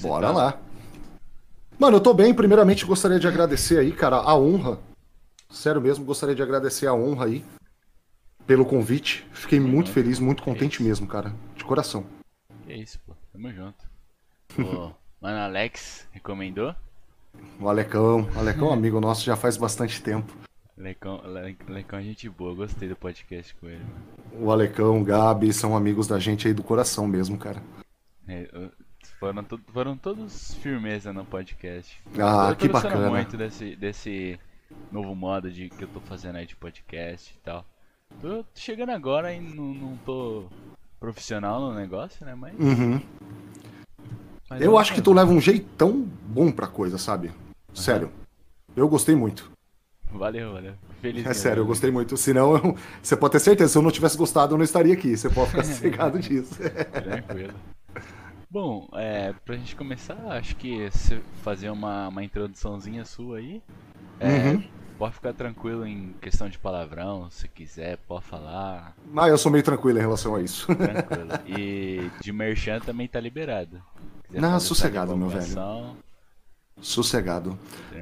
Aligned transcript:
Bora 0.00 0.28
tá? 0.28 0.32
lá. 0.32 0.58
Mano, 1.78 1.96
eu 1.96 2.00
tô 2.00 2.12
bem. 2.12 2.34
Primeiramente, 2.34 2.84
gostaria 2.84 3.18
de 3.18 3.28
agradecer 3.28 3.78
aí, 3.78 3.92
cara, 3.92 4.16
a 4.16 4.36
honra. 4.36 4.78
Sério 5.50 5.80
mesmo, 5.80 6.04
gostaria 6.04 6.34
de 6.34 6.42
agradecer 6.42 6.86
a 6.86 6.94
honra 6.94 7.26
aí 7.26 7.44
pelo 8.46 8.64
convite. 8.64 9.26
Fiquei 9.32 9.58
Tamo 9.58 9.70
muito 9.70 9.86
junto. 9.86 9.94
feliz, 9.94 10.18
muito 10.18 10.42
contente 10.42 10.82
mesmo, 10.82 11.06
cara. 11.06 11.32
De 11.54 11.64
coração. 11.64 12.04
Que 12.66 12.74
isso, 12.74 12.98
pô. 13.06 13.14
Tamo 13.32 13.52
junto. 13.52 13.88
O 15.20 15.24
mano 15.24 15.38
Alex 15.38 16.06
recomendou? 16.12 16.72
O 17.60 17.68
Alecão. 17.68 18.28
O 18.36 18.38
Alecão 18.38 18.68
é 18.68 18.70
um 18.70 18.74
amigo 18.74 19.00
nosso 19.00 19.24
já 19.24 19.34
faz 19.34 19.56
bastante 19.56 20.00
tempo. 20.00 20.32
Alecão, 20.78 21.20
Alecão 21.66 21.98
é 21.98 22.02
gente 22.02 22.28
boa, 22.28 22.54
gostei 22.54 22.88
do 22.88 22.94
podcast 22.94 23.52
com 23.56 23.66
ele. 23.66 23.82
Mano. 23.82 24.46
O 24.46 24.52
Alecão, 24.52 25.00
o 25.00 25.04
Gabi 25.04 25.52
são 25.52 25.76
amigos 25.76 26.06
da 26.06 26.20
gente 26.20 26.46
aí 26.46 26.54
do 26.54 26.62
coração 26.62 27.08
mesmo, 27.08 27.36
cara. 27.36 27.60
É, 28.28 28.48
foram, 29.18 29.44
to 29.44 29.60
foram 29.72 29.96
todos 29.96 30.54
firmeza 30.54 31.12
no 31.12 31.24
podcast. 31.24 32.00
Ah, 32.18 32.50
eu 32.50 32.56
que 32.56 32.68
bacana. 32.68 33.10
muito 33.10 33.36
desse, 33.36 33.76
desse 33.76 34.38
novo 34.90 35.14
modo 35.14 35.50
de, 35.50 35.68
que 35.68 35.84
eu 35.84 35.88
tô 35.88 36.00
fazendo 36.00 36.36
aí 36.36 36.46
de 36.46 36.56
podcast 36.56 37.34
e 37.34 37.40
tal. 37.44 37.64
Tô 38.20 38.44
chegando 38.54 38.90
agora 38.90 39.32
e 39.32 39.40
não, 39.40 39.74
não 39.74 39.96
tô 39.98 40.44
profissional 40.98 41.60
no 41.60 41.74
negócio, 41.74 42.24
né? 42.24 42.34
Mas. 42.34 42.58
Uhum. 42.58 43.00
Mas 44.48 44.62
eu 44.62 44.78
acho 44.78 44.94
que 44.94 45.02
tu 45.02 45.12
leva 45.12 45.30
um 45.30 45.40
jeitão 45.40 46.08
bom 46.26 46.50
pra 46.50 46.66
coisa, 46.66 46.96
sabe? 46.96 47.30
Sério. 47.74 48.10
Eu 48.74 48.88
gostei 48.88 49.14
muito. 49.14 49.50
Valeu, 50.10 50.54
valeu. 50.54 50.72
Feliz 51.02 51.26
É 51.26 51.34
sério, 51.34 51.60
eu 51.60 51.66
gostei 51.66 51.90
muito. 51.90 52.16
Senão, 52.16 52.56
eu... 52.56 52.76
você 53.02 53.16
pode 53.16 53.32
ter 53.32 53.40
certeza, 53.40 53.72
se 53.72 53.78
eu 53.78 53.82
não 53.82 53.90
tivesse 53.90 54.16
gostado, 54.16 54.54
eu 54.54 54.58
não 54.58 54.64
estaria 54.64 54.94
aqui. 54.94 55.16
Você 55.16 55.28
pode 55.28 55.50
ficar 55.50 55.64
sossegado 55.64 56.18
disso. 56.18 56.54
Tranquilo. 56.54 57.52
Bom, 58.50 58.88
é, 58.94 59.34
pra 59.44 59.56
gente 59.56 59.76
começar, 59.76 60.16
acho 60.28 60.56
que 60.56 60.88
fazer 61.42 61.68
uma, 61.68 62.08
uma 62.08 62.24
introduçãozinha 62.24 63.04
sua 63.04 63.38
aí. 63.38 63.62
É, 64.18 64.50
uhum. 64.50 64.64
Pode 64.98 65.14
ficar 65.14 65.32
tranquilo 65.34 65.86
em 65.86 66.14
questão 66.20 66.48
de 66.48 66.58
palavrão, 66.58 67.30
se 67.30 67.46
quiser, 67.46 67.98
pode 68.08 68.24
falar. 68.24 68.96
Ah, 69.16 69.28
eu 69.28 69.38
sou 69.38 69.52
meio 69.52 69.62
tranquilo 69.62 69.98
em 69.98 70.00
relação 70.00 70.34
a 70.34 70.40
isso. 70.40 70.66
Tranquilo. 70.74 71.28
E 71.46 72.10
de 72.20 72.32
merchan 72.32 72.80
também 72.80 73.06
tá 73.06 73.20
liberado. 73.20 73.80
Não, 74.30 74.58
sossegado, 74.58 75.16
meu 75.16 75.28
velho. 75.28 75.96
Sossegado. 76.80 77.58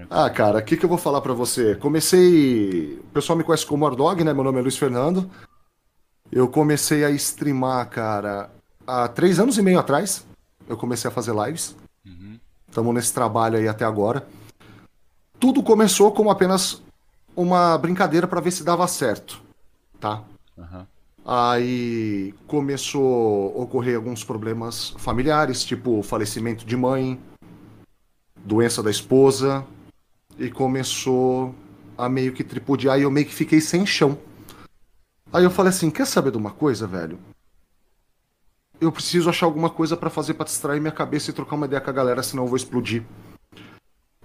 Ah, 0.09 0.31
cara, 0.31 0.59
o 0.59 0.63
que, 0.63 0.77
que 0.77 0.85
eu 0.85 0.89
vou 0.89 0.99
falar 0.99 1.21
para 1.21 1.33
você? 1.35 1.75
Comecei. 1.75 2.95
O 3.01 3.13
pessoal 3.13 3.37
me 3.37 3.45
conhece 3.45 3.67
como 3.67 3.87
Ardog, 3.87 4.23
né? 4.23 4.33
Meu 4.33 4.45
nome 4.45 4.59
é 4.59 4.63
Luiz 4.63 4.79
Fernando. 4.79 5.31
Eu 6.31 6.49
comecei 6.49 7.05
a 7.05 7.11
streamar, 7.11 7.89
cara, 7.89 8.51
há 8.87 9.07
três 9.09 9.39
anos 9.39 9.59
e 9.59 9.63
meio 9.63 9.79
atrás. 9.79 10.27
Eu 10.69 10.77
comecei 10.77 11.09
a 11.09 11.15
fazer 11.15 11.35
lives. 11.35 11.77
Estamos 12.69 12.89
uhum. 12.89 12.95
nesse 12.95 13.13
trabalho 13.13 13.59
aí 13.59 13.69
até 13.69 13.85
agora. 13.85 14.27
Tudo 15.39 15.63
começou 15.63 16.13
como 16.13 16.31
apenas 16.31 16.83
uma 17.35 17.77
brincadeira 17.77 18.27
para 18.27 18.41
ver 18.41 18.51
se 18.51 18.65
dava 18.65 18.87
certo, 18.89 19.43
tá? 20.01 20.23
Uhum. 20.57 20.87
Aí 21.25 22.35
começou 22.47 23.53
a 23.59 23.63
ocorrer 23.63 23.97
alguns 23.97 24.25
problemas 24.25 24.95
familiares, 24.97 25.65
tipo 25.65 26.03
falecimento 26.03 26.65
de 26.65 26.77
mãe, 26.77 27.21
doença 28.45 28.83
da 28.83 28.91
esposa, 28.91 29.65
e 30.39 30.51
começou 30.51 31.55
a 31.99 32.09
meio 32.09 32.33
que 32.33 32.45
tripudiar 32.45 32.99
e 32.99 33.03
eu 33.03 33.11
meio 33.11 33.27
que 33.27 33.35
fiquei 33.35 33.61
sem 33.61 33.85
chão. 33.85 34.19
Aí 35.33 35.45
eu 35.45 35.51
falei 35.51 35.71
assim: 35.71 35.91
quer 35.91 36.07
saber 36.07 36.31
de 36.31 36.39
uma 36.39 36.51
coisa, 36.51 36.87
velho? 36.87 37.19
Eu 38.81 38.93
preciso 38.93 39.31
achar 39.31 39.47
alguma 39.47 39.71
coisa 39.71 39.97
para 39.97 40.11
fazer 40.11 40.35
para 40.35 40.45
distrair 40.45 40.81
minha 40.81 40.93
cabeça 40.93 41.31
e 41.31 41.33
trocar 41.33 41.57
uma 41.57 41.67
ideia 41.67 41.81
com 41.81 41.91
a 41.91 41.93
galera, 41.93 42.23
senão 42.23 42.45
eu 42.45 42.49
vou 42.49 42.57
explodir. 42.57 43.03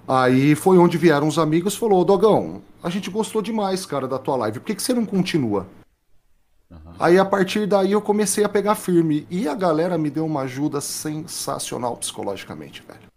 Aí 0.07 0.55
foi 0.55 0.77
onde 0.77 0.97
vieram 0.97 1.27
os 1.27 1.39
amigos 1.39 1.73
e 1.73 1.79
falou, 1.79 2.03
Dogão, 2.03 2.61
a 2.83 2.89
gente 2.89 3.09
gostou 3.09 3.41
demais, 3.41 3.85
cara, 3.85 4.07
da 4.07 4.19
tua 4.19 4.35
live. 4.35 4.59
Por 4.59 4.65
que, 4.65 4.75
que 4.75 4.83
você 4.83 4.93
não 4.93 5.05
continua? 5.05 5.67
Uhum. 6.69 6.77
Aí 6.99 7.17
a 7.17 7.25
partir 7.25 7.65
daí 7.65 7.91
eu 7.91 8.01
comecei 8.01 8.43
a 8.43 8.49
pegar 8.49 8.75
firme. 8.75 9.25
E 9.29 9.47
a 9.47 9.55
galera 9.55 9.97
me 9.97 10.09
deu 10.09 10.25
uma 10.25 10.41
ajuda 10.41 10.81
sensacional 10.81 11.95
psicologicamente, 11.97 12.83
velho. 12.85 13.11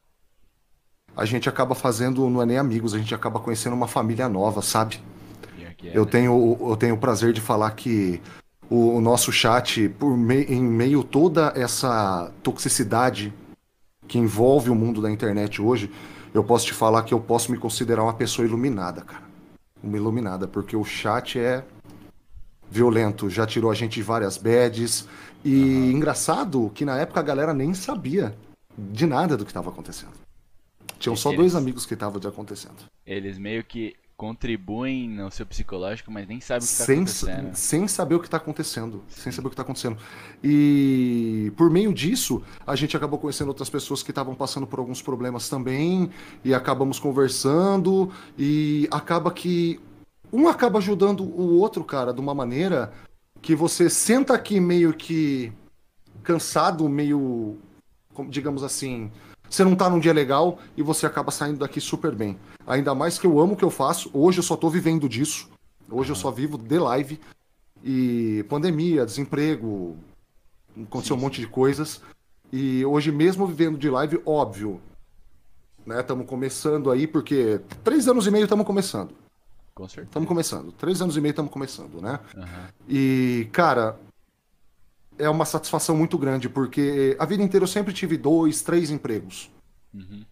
A 1.16 1.24
gente 1.24 1.48
acaba 1.48 1.74
fazendo, 1.74 2.28
não 2.28 2.42
é 2.42 2.46
nem 2.46 2.58
amigos, 2.58 2.94
a 2.94 2.98
gente 2.98 3.14
acaba 3.14 3.38
conhecendo 3.38 3.74
uma 3.74 3.86
família 3.86 4.28
nova, 4.28 4.60
sabe? 4.62 5.00
É, 5.58 5.96
eu, 5.96 6.04
né? 6.04 6.10
tenho, 6.10 6.58
eu 6.60 6.76
tenho 6.76 6.94
o 6.94 6.98
prazer 6.98 7.32
de 7.32 7.40
falar 7.40 7.70
que 7.72 8.20
o, 8.70 8.96
o 8.96 9.00
nosso 9.00 9.32
chat, 9.32 9.88
por 9.88 10.16
me, 10.16 10.42
em 10.44 10.62
meio 10.62 11.02
toda 11.02 11.52
essa 11.56 12.32
toxicidade 12.42 13.32
que 14.06 14.18
envolve 14.18 14.70
o 14.70 14.74
mundo 14.74 15.00
da 15.00 15.10
internet 15.10 15.60
hoje, 15.60 15.90
eu 16.32 16.42
posso 16.42 16.66
te 16.66 16.74
falar 16.74 17.02
que 17.04 17.14
eu 17.14 17.20
posso 17.20 17.50
me 17.50 17.58
considerar 17.58 18.02
uma 18.02 18.14
pessoa 18.14 18.46
iluminada, 18.46 19.02
cara. 19.02 19.24
Uma 19.82 19.96
iluminada, 19.96 20.48
porque 20.48 20.76
o 20.76 20.84
chat 20.84 21.38
é 21.38 21.64
violento, 22.70 23.30
já 23.30 23.46
tirou 23.46 23.70
a 23.70 23.74
gente 23.74 23.94
de 23.94 24.02
várias 24.02 24.36
badges. 24.36 25.06
E 25.44 25.54
uhum. 25.54 25.90
engraçado 25.92 26.70
que 26.74 26.84
na 26.84 26.98
época 26.98 27.20
a 27.20 27.22
galera 27.22 27.54
nem 27.54 27.74
sabia 27.74 28.34
de 28.76 29.06
nada 29.06 29.36
do 29.36 29.44
que 29.44 29.50
estava 29.50 29.70
acontecendo. 29.70 30.12
Tinham 30.98 31.14
só 31.14 31.28
eles, 31.28 31.38
dois 31.38 31.54
amigos 31.54 31.86
que 31.86 31.94
estavam 31.94 32.20
acontecendo. 32.26 32.84
Eles 33.06 33.38
meio 33.38 33.62
que 33.62 33.94
contribuem 34.16 35.08
no 35.08 35.30
seu 35.30 35.44
psicológico, 35.44 36.10
mas 36.10 36.26
nem 36.28 36.40
sabem 36.40 36.62
o 36.62 36.66
que 36.66 36.72
está 36.72 36.84
acontecendo. 36.84 37.54
Sem 37.54 37.88
saber 37.88 38.14
o 38.14 38.20
que 38.20 38.26
está 38.26 38.36
acontecendo. 38.36 39.04
Sim. 39.08 39.22
Sem 39.22 39.32
saber 39.32 39.46
o 39.48 39.50
que 39.50 39.54
está 39.54 39.62
acontecendo. 39.62 39.98
E 40.42 41.52
por 41.56 41.68
meio 41.70 41.92
disso, 41.92 42.42
a 42.66 42.76
gente 42.76 42.96
acabou 42.96 43.18
conhecendo 43.18 43.48
outras 43.48 43.68
pessoas 43.68 44.02
que 44.02 44.10
estavam 44.10 44.34
passando 44.34 44.66
por 44.66 44.78
alguns 44.78 45.02
problemas 45.02 45.48
também, 45.48 46.10
e 46.44 46.54
acabamos 46.54 46.98
conversando, 46.98 48.12
e 48.38 48.88
acaba 48.90 49.32
que 49.32 49.80
um 50.32 50.48
acaba 50.48 50.78
ajudando 50.78 51.22
o 51.22 51.58
outro, 51.58 51.84
cara, 51.84 52.12
de 52.12 52.20
uma 52.20 52.34
maneira 52.34 52.92
que 53.40 53.54
você 53.54 53.90
senta 53.90 54.34
aqui 54.34 54.58
meio 54.58 54.92
que 54.94 55.52
cansado, 56.22 56.88
meio, 56.88 57.58
digamos 58.28 58.62
assim, 58.62 59.12
você 59.54 59.64
não 59.64 59.76
tá 59.76 59.88
num 59.88 60.00
dia 60.00 60.12
legal 60.12 60.58
e 60.76 60.82
você 60.82 61.06
acaba 61.06 61.30
saindo 61.30 61.58
daqui 61.58 61.80
super 61.80 62.14
bem. 62.14 62.38
Ainda 62.66 62.94
mais 62.94 63.18
que 63.18 63.26
eu 63.26 63.38
amo 63.38 63.54
o 63.54 63.56
que 63.56 63.64
eu 63.64 63.70
faço. 63.70 64.10
Hoje 64.12 64.38
eu 64.38 64.42
só 64.42 64.56
tô 64.56 64.68
vivendo 64.68 65.08
disso. 65.08 65.48
Hoje 65.90 66.10
eu 66.10 66.16
só 66.16 66.30
vivo 66.30 66.58
de 66.58 66.78
live. 66.78 67.20
E 67.82 68.44
pandemia, 68.48 69.04
desemprego, 69.04 69.96
aconteceu 70.86 71.16
um 71.16 71.20
monte 71.20 71.40
de 71.40 71.46
coisas. 71.46 72.00
E 72.52 72.84
hoje 72.84 73.12
mesmo 73.12 73.46
vivendo 73.46 73.78
de 73.78 73.90
live, 73.90 74.20
óbvio, 74.24 74.80
né? 75.86 76.00
Estamos 76.00 76.26
começando 76.26 76.90
aí, 76.90 77.06
porque 77.06 77.60
três 77.82 78.08
anos 78.08 78.26
e 78.26 78.30
meio 78.30 78.44
estamos 78.44 78.66
começando. 78.66 79.14
Com 79.74 79.88
certeza. 79.88 80.08
Estamos 80.08 80.28
começando. 80.28 80.72
Três 80.72 81.02
anos 81.02 81.16
e 81.16 81.20
meio 81.20 81.30
estamos 81.30 81.50
começando, 81.50 82.00
né? 82.00 82.18
Uhum. 82.36 82.44
E, 82.88 83.48
cara, 83.52 83.98
é 85.18 85.28
uma 85.28 85.44
satisfação 85.44 85.96
muito 85.96 86.18
grande, 86.18 86.48
porque 86.48 87.16
a 87.18 87.24
vida 87.24 87.42
inteira 87.42 87.64
eu 87.64 87.68
sempre 87.68 87.92
tive 87.92 88.16
dois, 88.16 88.62
três 88.62 88.90
empregos. 88.90 89.50
Uhum. 89.94 90.24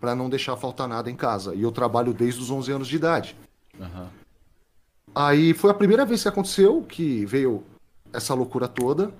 para 0.00 0.16
não 0.16 0.28
deixar 0.28 0.56
faltar 0.56 0.88
nada 0.88 1.08
em 1.08 1.14
casa. 1.14 1.54
E 1.54 1.62
eu 1.62 1.70
trabalho 1.70 2.12
desde 2.12 2.42
os 2.42 2.50
11 2.50 2.72
anos 2.72 2.88
de 2.88 2.96
idade. 2.96 3.36
Uhum. 3.78 4.08
Aí 5.14 5.54
foi 5.54 5.70
a 5.70 5.74
primeira 5.74 6.04
vez 6.04 6.22
que 6.22 6.28
aconteceu, 6.28 6.82
que 6.82 7.24
veio 7.24 7.62
essa 8.12 8.34
loucura 8.34 8.66
toda. 8.66 9.14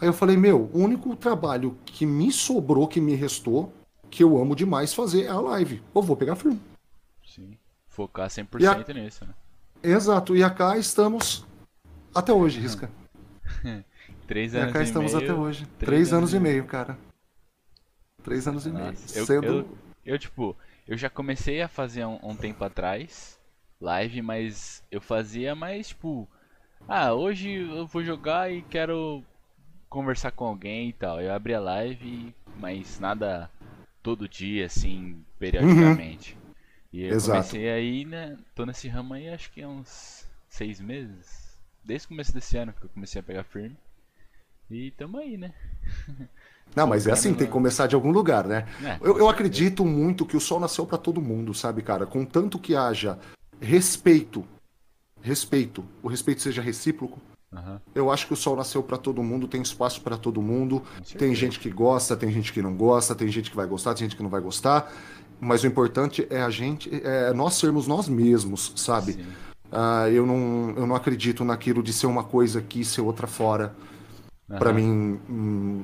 Aí 0.00 0.08
eu 0.08 0.12
falei, 0.12 0.36
meu, 0.36 0.68
o 0.72 0.78
único 0.78 1.14
trabalho 1.16 1.78
que 1.86 2.04
me 2.04 2.32
sobrou, 2.32 2.88
que 2.88 3.00
me 3.00 3.14
restou, 3.14 3.72
que 4.10 4.22
eu 4.22 4.36
amo 4.36 4.56
demais 4.56 4.92
fazer 4.92 5.24
é 5.24 5.28
a 5.28 5.40
live. 5.40 5.82
Eu 5.94 6.02
vou 6.02 6.16
pegar 6.16 6.36
filme. 6.36 6.60
Sim. 7.24 7.56
Focar 7.88 8.28
100% 8.28 8.90
a... 8.90 8.92
nisso, 8.92 9.24
né? 9.24 9.34
Exato. 9.82 10.36
E 10.36 10.42
acá 10.42 10.76
estamos 10.76 11.46
até 12.14 12.32
hoje, 12.32 12.60
Risca. 12.60 12.90
Três 14.26 14.54
anos 14.54 14.70
e 14.70 14.72
cá 14.72 14.82
estamos 14.82 15.12
meio, 15.12 15.24
até 15.24 15.34
hoje. 15.34 15.66
Três, 15.78 15.78
Três 15.78 16.12
anos, 16.12 16.34
anos, 16.34 16.34
e 16.34 16.40
meio, 16.40 16.64
cara. 16.66 16.98
Três 18.22 18.46
anos 18.46 18.66
Nossa, 18.66 18.78
e 18.78 18.82
meio. 18.82 18.96
Eu, 19.14 19.26
Sendo... 19.26 19.46
eu, 19.46 19.78
eu, 20.04 20.18
tipo, 20.18 20.56
eu 20.86 20.96
já 20.96 21.08
comecei 21.08 21.62
a 21.62 21.68
fazer 21.68 22.04
um, 22.04 22.18
um, 22.22 22.36
tempo 22.36 22.62
atrás 22.64 23.38
live, 23.80 24.22
mas 24.22 24.82
eu 24.90 25.00
fazia 25.00 25.54
mais, 25.54 25.88
tipo, 25.88 26.28
ah, 26.88 27.12
hoje 27.12 27.52
eu 27.52 27.86
vou 27.86 28.02
jogar 28.02 28.52
e 28.52 28.62
quero 28.62 29.22
conversar 29.88 30.32
com 30.32 30.46
alguém 30.46 30.88
e 30.88 30.92
tal. 30.92 31.20
Eu 31.20 31.32
abri 31.32 31.54
a 31.54 31.60
live, 31.60 32.34
mas 32.58 32.98
nada 32.98 33.50
todo 34.02 34.28
dia, 34.28 34.66
assim, 34.66 35.24
periodicamente. 35.38 36.34
Uhum. 36.34 36.54
E 36.92 37.04
eu 37.04 37.14
Exato. 37.14 37.38
comecei 37.38 37.70
aí, 37.70 38.04
né? 38.04 38.36
Tô 38.54 38.64
nesse 38.64 38.88
ramo 38.88 39.14
aí 39.14 39.28
acho 39.28 39.50
que 39.52 39.62
há 39.62 39.68
uns 39.68 40.26
seis 40.48 40.80
meses 40.80 41.37
desde 41.88 42.04
o 42.04 42.10
começo 42.10 42.34
desse 42.34 42.54
ano 42.58 42.74
que 42.74 42.84
eu 42.84 42.90
comecei 42.90 43.18
a 43.18 43.24
pegar 43.24 43.44
firme. 43.44 43.74
E 44.70 44.90
tamo 44.90 45.16
aí, 45.16 45.38
né? 45.38 45.54
Não, 46.76 46.86
mas 46.86 47.06
é 47.06 47.12
assim, 47.12 47.32
tem 47.32 47.46
que 47.46 47.52
começar 47.52 47.86
de 47.86 47.94
algum 47.94 48.10
lugar, 48.10 48.46
né? 48.46 48.68
É, 48.84 48.98
eu, 49.00 49.16
eu 49.16 49.28
acredito 49.30 49.86
muito 49.86 50.26
que 50.26 50.36
o 50.36 50.40
sol 50.40 50.60
nasceu 50.60 50.84
para 50.84 50.98
todo 50.98 51.22
mundo, 51.22 51.54
sabe, 51.54 51.80
cara? 51.80 52.04
Contanto 52.04 52.58
que 52.58 52.76
haja 52.76 53.18
respeito, 53.58 54.44
respeito, 55.22 55.82
o 56.02 56.08
respeito 56.08 56.42
seja 56.42 56.60
recíproco, 56.60 57.18
Uhum. 57.50 57.80
Eu 57.94 58.10
acho 58.10 58.26
que 58.26 58.34
o 58.34 58.36
sol 58.36 58.54
nasceu 58.54 58.82
para 58.82 58.98
todo 58.98 59.22
mundo, 59.22 59.48
tem 59.48 59.62
espaço 59.62 60.02
para 60.02 60.18
todo 60.18 60.42
mundo. 60.42 60.82
Tem 61.16 61.34
gente 61.34 61.58
que 61.58 61.70
gosta, 61.70 62.14
tem 62.14 62.30
gente 62.30 62.52
que 62.52 62.60
não 62.60 62.76
gosta, 62.76 63.14
tem 63.14 63.26
gente 63.28 63.48
que 63.48 63.56
vai 63.56 63.66
gostar, 63.66 63.94
tem 63.94 64.04
gente 64.04 64.18
que 64.18 64.22
não 64.22 64.28
vai 64.28 64.42
gostar. 64.42 64.92
Mas 65.40 65.64
o 65.64 65.66
importante 65.66 66.26
é 66.28 66.42
a 66.42 66.50
gente, 66.50 66.90
é 67.02 67.32
nós 67.32 67.54
sermos 67.54 67.86
nós 67.86 68.06
mesmos, 68.06 68.74
sabe? 68.76 69.24
Uh, 69.72 70.08
eu, 70.08 70.26
não, 70.26 70.74
eu 70.76 70.86
não 70.86 70.94
acredito 70.94 71.44
naquilo 71.44 71.82
de 71.82 71.92
ser 71.92 72.06
uma 72.06 72.24
coisa 72.24 72.58
aqui, 72.60 72.84
ser 72.84 73.02
outra 73.02 73.26
fora. 73.26 73.74
Uhum. 74.48 74.58
Para 74.58 74.72
mim, 74.72 75.20
hum, 75.28 75.82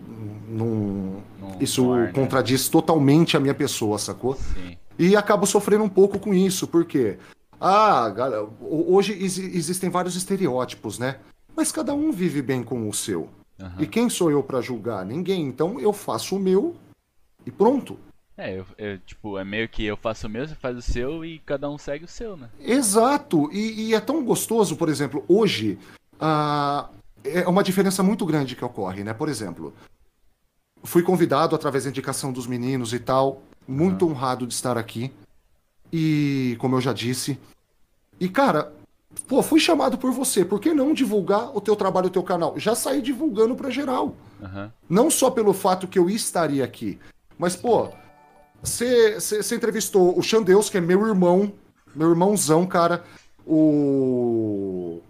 não, 0.49 1.23
isso 1.61 1.93
ar, 1.93 2.07
né? 2.07 2.13
contradiz 2.13 2.69
totalmente 2.69 3.37
a 3.37 3.41
minha 3.41 3.55
pessoa, 3.55 3.99
sacou? 3.99 4.37
Sim. 4.37 4.77
E 4.99 5.15
acabo 5.15 5.45
sofrendo 5.45 5.85
um 5.85 5.89
pouco 5.89 6.19
com 6.19 6.33
isso, 6.33 6.67
porque 6.67 7.19
ah, 7.61 8.09
galera, 8.11 8.47
hoje 8.61 9.13
existem 9.13 9.91
vários 9.91 10.17
estereótipos, 10.17 10.99
né? 10.99 11.17
Mas 11.57 11.71
cada 11.71 11.95
um 11.95 12.11
vive 12.11 12.43
bem 12.43 12.63
com 12.63 12.89
o 12.89 12.93
seu. 12.93 13.29
Uhum. 13.61 13.71
E 13.79 13.87
quem 13.87 14.11
sou 14.11 14.31
eu 14.31 14.43
para 14.43 14.61
julgar? 14.61 15.05
Ninguém. 15.05 15.47
Então 15.47 15.79
eu 15.79 15.93
faço 15.93 16.37
o 16.37 16.39
meu 16.39 16.75
e 17.47 17.51
pronto. 17.51 17.97
É, 18.37 18.59
eu, 18.59 18.67
eu, 18.77 18.99
tipo, 18.99 19.39
é 19.39 19.45
meio 19.45 19.69
que 19.69 19.85
eu 19.85 19.97
faço 19.97 20.27
o 20.27 20.31
meu, 20.31 20.47
você 20.47 20.55
faz 20.55 20.77
o 20.77 20.83
seu 20.83 21.25
e 21.25 21.39
cada 21.41 21.71
um 21.71 21.79
segue 21.79 22.05
o 22.05 22.09
seu, 22.09 22.37
né? 22.37 22.49
Exato. 22.61 23.49
E, 23.53 23.89
e 23.89 23.95
é 23.95 24.01
tão 24.01 24.25
gostoso, 24.25 24.77
por 24.77 24.89
exemplo, 24.89 25.25
hoje, 25.29 25.79
uh, 26.15 26.89
é 27.23 27.47
uma 27.47 27.63
diferença 27.63 28.03
muito 28.03 28.27
grande 28.27 28.57
que 28.57 28.65
ocorre, 28.65 29.05
né? 29.05 29.15
Por 29.15 29.29
exemplo, 29.29 29.73
fui 30.83 31.03
convidado 31.03 31.55
através 31.55 31.85
da 31.85 31.91
indicação 31.91 32.33
dos 32.33 32.47
meninos 32.47 32.93
e 32.93 32.99
tal, 32.99 33.41
muito 33.69 34.05
uhum. 34.05 34.11
honrado 34.11 34.47
de 34.47 34.55
estar 34.55 34.77
aqui. 34.77 35.13
E, 35.93 36.57
como 36.59 36.75
eu 36.75 36.81
já 36.81 36.93
disse, 36.93 37.39
e 38.19 38.29
cara, 38.29 38.73
Pô, 39.29 39.43
fui 39.43 39.61
chamado 39.61 39.97
por 39.97 40.11
você, 40.11 40.45
por 40.45 40.61
que 40.61 40.75
não 40.75 40.93
divulgar 40.93 41.57
o 41.57 41.61
teu 41.61 41.77
trabalho, 41.77 42.09
o 42.09 42.11
teu 42.11 42.23
canal? 42.23 42.59
Já 42.59 42.75
saí 42.75 43.01
divulgando 43.01 43.55
para 43.55 43.71
geral. 43.71 44.17
Uhum. 44.41 44.71
Não 44.89 45.11
só 45.11 45.31
pelo 45.31 45.53
fato 45.53 45.87
que 45.87 45.99
eu 45.99 46.11
estaria 46.11 46.65
aqui, 46.65 46.99
mas, 47.39 47.57
pô, 47.57 47.91
você 48.65 49.55
entrevistou 49.55 50.19
o 50.19 50.23
Xandeus, 50.23 50.71
que 50.71 50.79
é 50.79 50.81
meu 50.81 51.07
irmão, 51.07 51.53
meu 51.95 52.11
irmãozão, 52.11 52.67
cara. 52.67 53.05
O. 53.47 55.01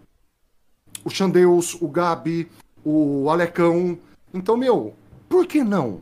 O 1.05 1.11
Xandeus, 1.11 1.81
o 1.81 1.89
Gabi, 1.89 2.51
o 2.85 3.31
Alecão. 3.31 3.99
Então, 4.33 4.57
meu, 4.57 4.95
por 5.29 5.47
que 5.47 5.63
não? 5.63 6.01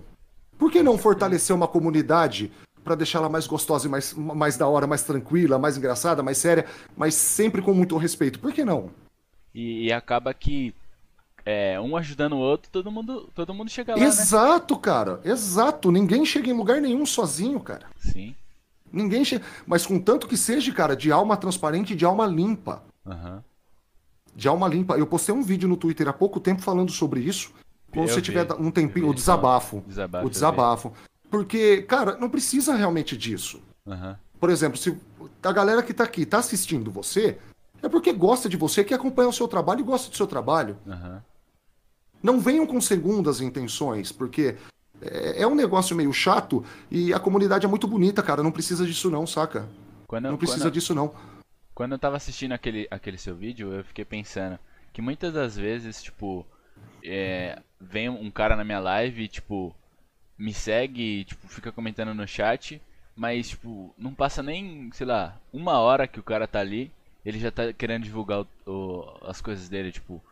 Por 0.57 0.71
que 0.71 0.83
não 0.83 0.97
fortalecer 0.97 1.55
uma 1.55 1.69
comunidade 1.69 2.51
para 2.85 2.95
deixá-la 2.95 3.29
mais 3.29 3.47
gostosa 3.47 3.87
e 3.87 3.91
mais, 3.91 4.13
mais 4.15 4.57
da 4.57 4.67
hora, 4.67 4.87
mais 4.87 5.03
tranquila, 5.03 5.59
mais 5.59 5.77
engraçada, 5.77 6.23
mais 6.23 6.39
séria, 6.39 6.67
mas 6.97 7.15
sempre 7.15 7.63
com 7.63 7.75
muito 7.75 7.97
respeito. 7.97 8.41
Por 8.41 8.53
que 8.53 8.65
não? 8.65 8.91
E, 9.55 9.87
e 9.87 9.93
acaba 9.93 10.33
que 10.33 10.75
é, 11.45 11.81
um 11.81 11.97
ajudando 11.97 12.35
o 12.35 12.39
outro, 12.39 12.71
todo 12.71 12.91
mundo, 12.91 13.29
todo 13.35 13.55
mundo 13.55 13.71
chega 13.71 13.95
lá. 13.95 14.01
Né? 14.01 14.07
Exato, 14.07 14.75
né? 14.75 14.81
cara. 14.81 15.21
Exato. 15.25 15.91
Ninguém 15.91 16.25
chega 16.25 16.49
em 16.49 16.53
lugar 16.53 16.81
nenhum 16.81 17.05
sozinho, 17.05 17.59
cara. 17.61 17.87
Sim. 17.99 18.35
Ninguém 18.93 19.25
chega. 19.25 19.45
Mas 19.67 19.87
contanto 19.87 20.29
que 20.29 20.37
seja, 20.37 20.73
cara, 20.73 20.95
de 20.95 21.11
alma 21.11 21.37
transparente 21.37 21.93
e 21.93 21.97
de 21.97 22.05
alma 22.05 22.27
limpa. 22.27 22.83
Uhum. 23.05 23.41
De 24.35 24.49
alma 24.49 24.69
limpa. 24.69 24.97
Eu 24.97 25.07
postei 25.07 25.35
um 25.35 25.43
vídeo 25.43 25.69
no 25.69 25.77
Twitter 25.77 26.09
há 26.09 26.13
pouco 26.13 26.39
tempo 26.39 26.63
falando 26.63 26.93
sobre 26.93 27.21
isso. 27.21 27.53
Quando 27.91 28.09
eu 28.09 28.15
você 28.15 28.21
vi. 28.21 28.27
tiver 28.27 28.53
um 28.55 28.71
tempinho, 28.71 29.09
o 29.09 29.15
desabafo. 29.15 29.83
desabafo. 29.87 30.27
O 30.27 30.31
desabafo. 30.31 30.93
Porque, 31.31 31.83
cara, 31.83 32.17
não 32.17 32.29
precisa 32.29 32.75
realmente 32.75 33.17
disso. 33.17 33.61
Uhum. 33.87 34.15
Por 34.39 34.51
exemplo, 34.51 34.79
se 34.79 34.97
a 35.43 35.53
galera 35.53 35.83
que 35.83 35.95
tá 35.95 36.05
aqui 36.05 36.25
tá 36.25 36.39
assistindo 36.39 36.91
você, 36.91 37.39
é 37.83 37.89
porque 37.89 38.13
gosta 38.13 38.49
de 38.49 38.57
você, 38.57 38.85
que 38.85 38.95
acompanha 38.95 39.29
o 39.29 39.33
seu 39.33 39.49
trabalho 39.49 39.81
e 39.81 39.85
gosta 39.85 40.11
do 40.11 40.17
seu 40.17 40.27
trabalho. 40.27 40.77
Uhum. 40.87 41.21
Não 42.23 42.41
venham 42.41 42.67
com 42.67 42.81
segundas 42.81 43.41
intenções, 43.41 44.13
porque 44.13 44.57
é, 45.01 45.43
é, 45.43 45.47
um 45.47 45.55
negócio 45.55 45.97
meio 45.97 46.13
chato 46.13 46.65
e 46.91 47.13
a 47.13 47.19
comunidade 47.19 47.67
é 47.67 47.69
muito 47.69 47.89
bonita, 47.89 48.23
cara. 48.23 48.43
Não 48.43 48.53
precisa 48.53 48.87
disso 48.87 49.11
não, 49.11 49.27
saca? 49.27 49.69
Quando, 50.07 50.31
não 50.31 50.37
precisa 50.37 50.65
quando, 50.67 50.75
disso 50.75 50.95
não. 50.95 51.15
Quando 51.75 51.93
eu 51.93 51.99
tava 51.99 52.17
assistindo 52.17 52.53
aquele, 52.53 52.87
aquele 52.91 53.19
seu 53.19 53.35
vídeo, 53.35 53.73
eu 53.73 53.85
fiquei 53.85 54.05
pensando 54.05 54.59
que 54.93 55.03
muitas 55.03 55.33
das 55.33 55.57
vezes, 55.57 56.03
tipo, 56.03 56.47
é, 57.05 57.61
vem 57.81 58.09
um 58.09 58.31
cara 58.31 58.55
na 58.55 58.65
minha 58.65 58.79
live 58.79 59.25
e, 59.25 59.29
tipo, 59.29 59.75
me 60.39 60.53
segue, 60.53 61.25
tipo, 61.25 61.49
fica 61.49 61.73
comentando 61.73 62.15
no 62.15 62.29
chat, 62.29 62.81
mas, 63.17 63.49
tipo, 63.49 63.95
não 63.99 64.15
passa 64.15 64.43
nem, 64.43 64.91
sei 64.93 65.07
lá, 65.07 65.41
uma 65.53 65.79
hora 65.79 66.07
que 66.07 66.21
o 66.21 66.23
cara 66.23 66.47
tá 66.47 66.61
ali, 66.61 66.93
ele 67.25 67.39
já 67.39 67.51
tá 67.51 67.73
querendo 67.73 68.05
divulgar 68.05 68.41
o, 68.41 68.47
o, 68.71 69.19
as 69.23 69.41
coisas 69.41 69.69
dele, 69.69 69.91
tipo. 69.91 70.23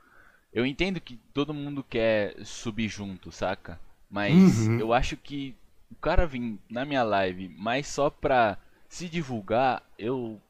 Eu 0.52 0.66
entendo 0.66 1.00
que 1.00 1.18
todo 1.32 1.54
mundo 1.54 1.84
quer 1.88 2.34
subir 2.44 2.88
junto, 2.88 3.30
saca? 3.30 3.78
Mas 4.10 4.66
uhum. 4.66 4.80
eu 4.80 4.92
acho 4.92 5.16
que 5.16 5.54
o 5.90 5.94
cara 5.94 6.26
vir 6.26 6.58
na 6.68 6.84
minha 6.84 7.02
live 7.02 7.48
mais 7.48 7.86
só 7.86 8.10
pra 8.10 8.58
se 8.88 9.08
divulgar, 9.08 9.82
eu 9.96 10.40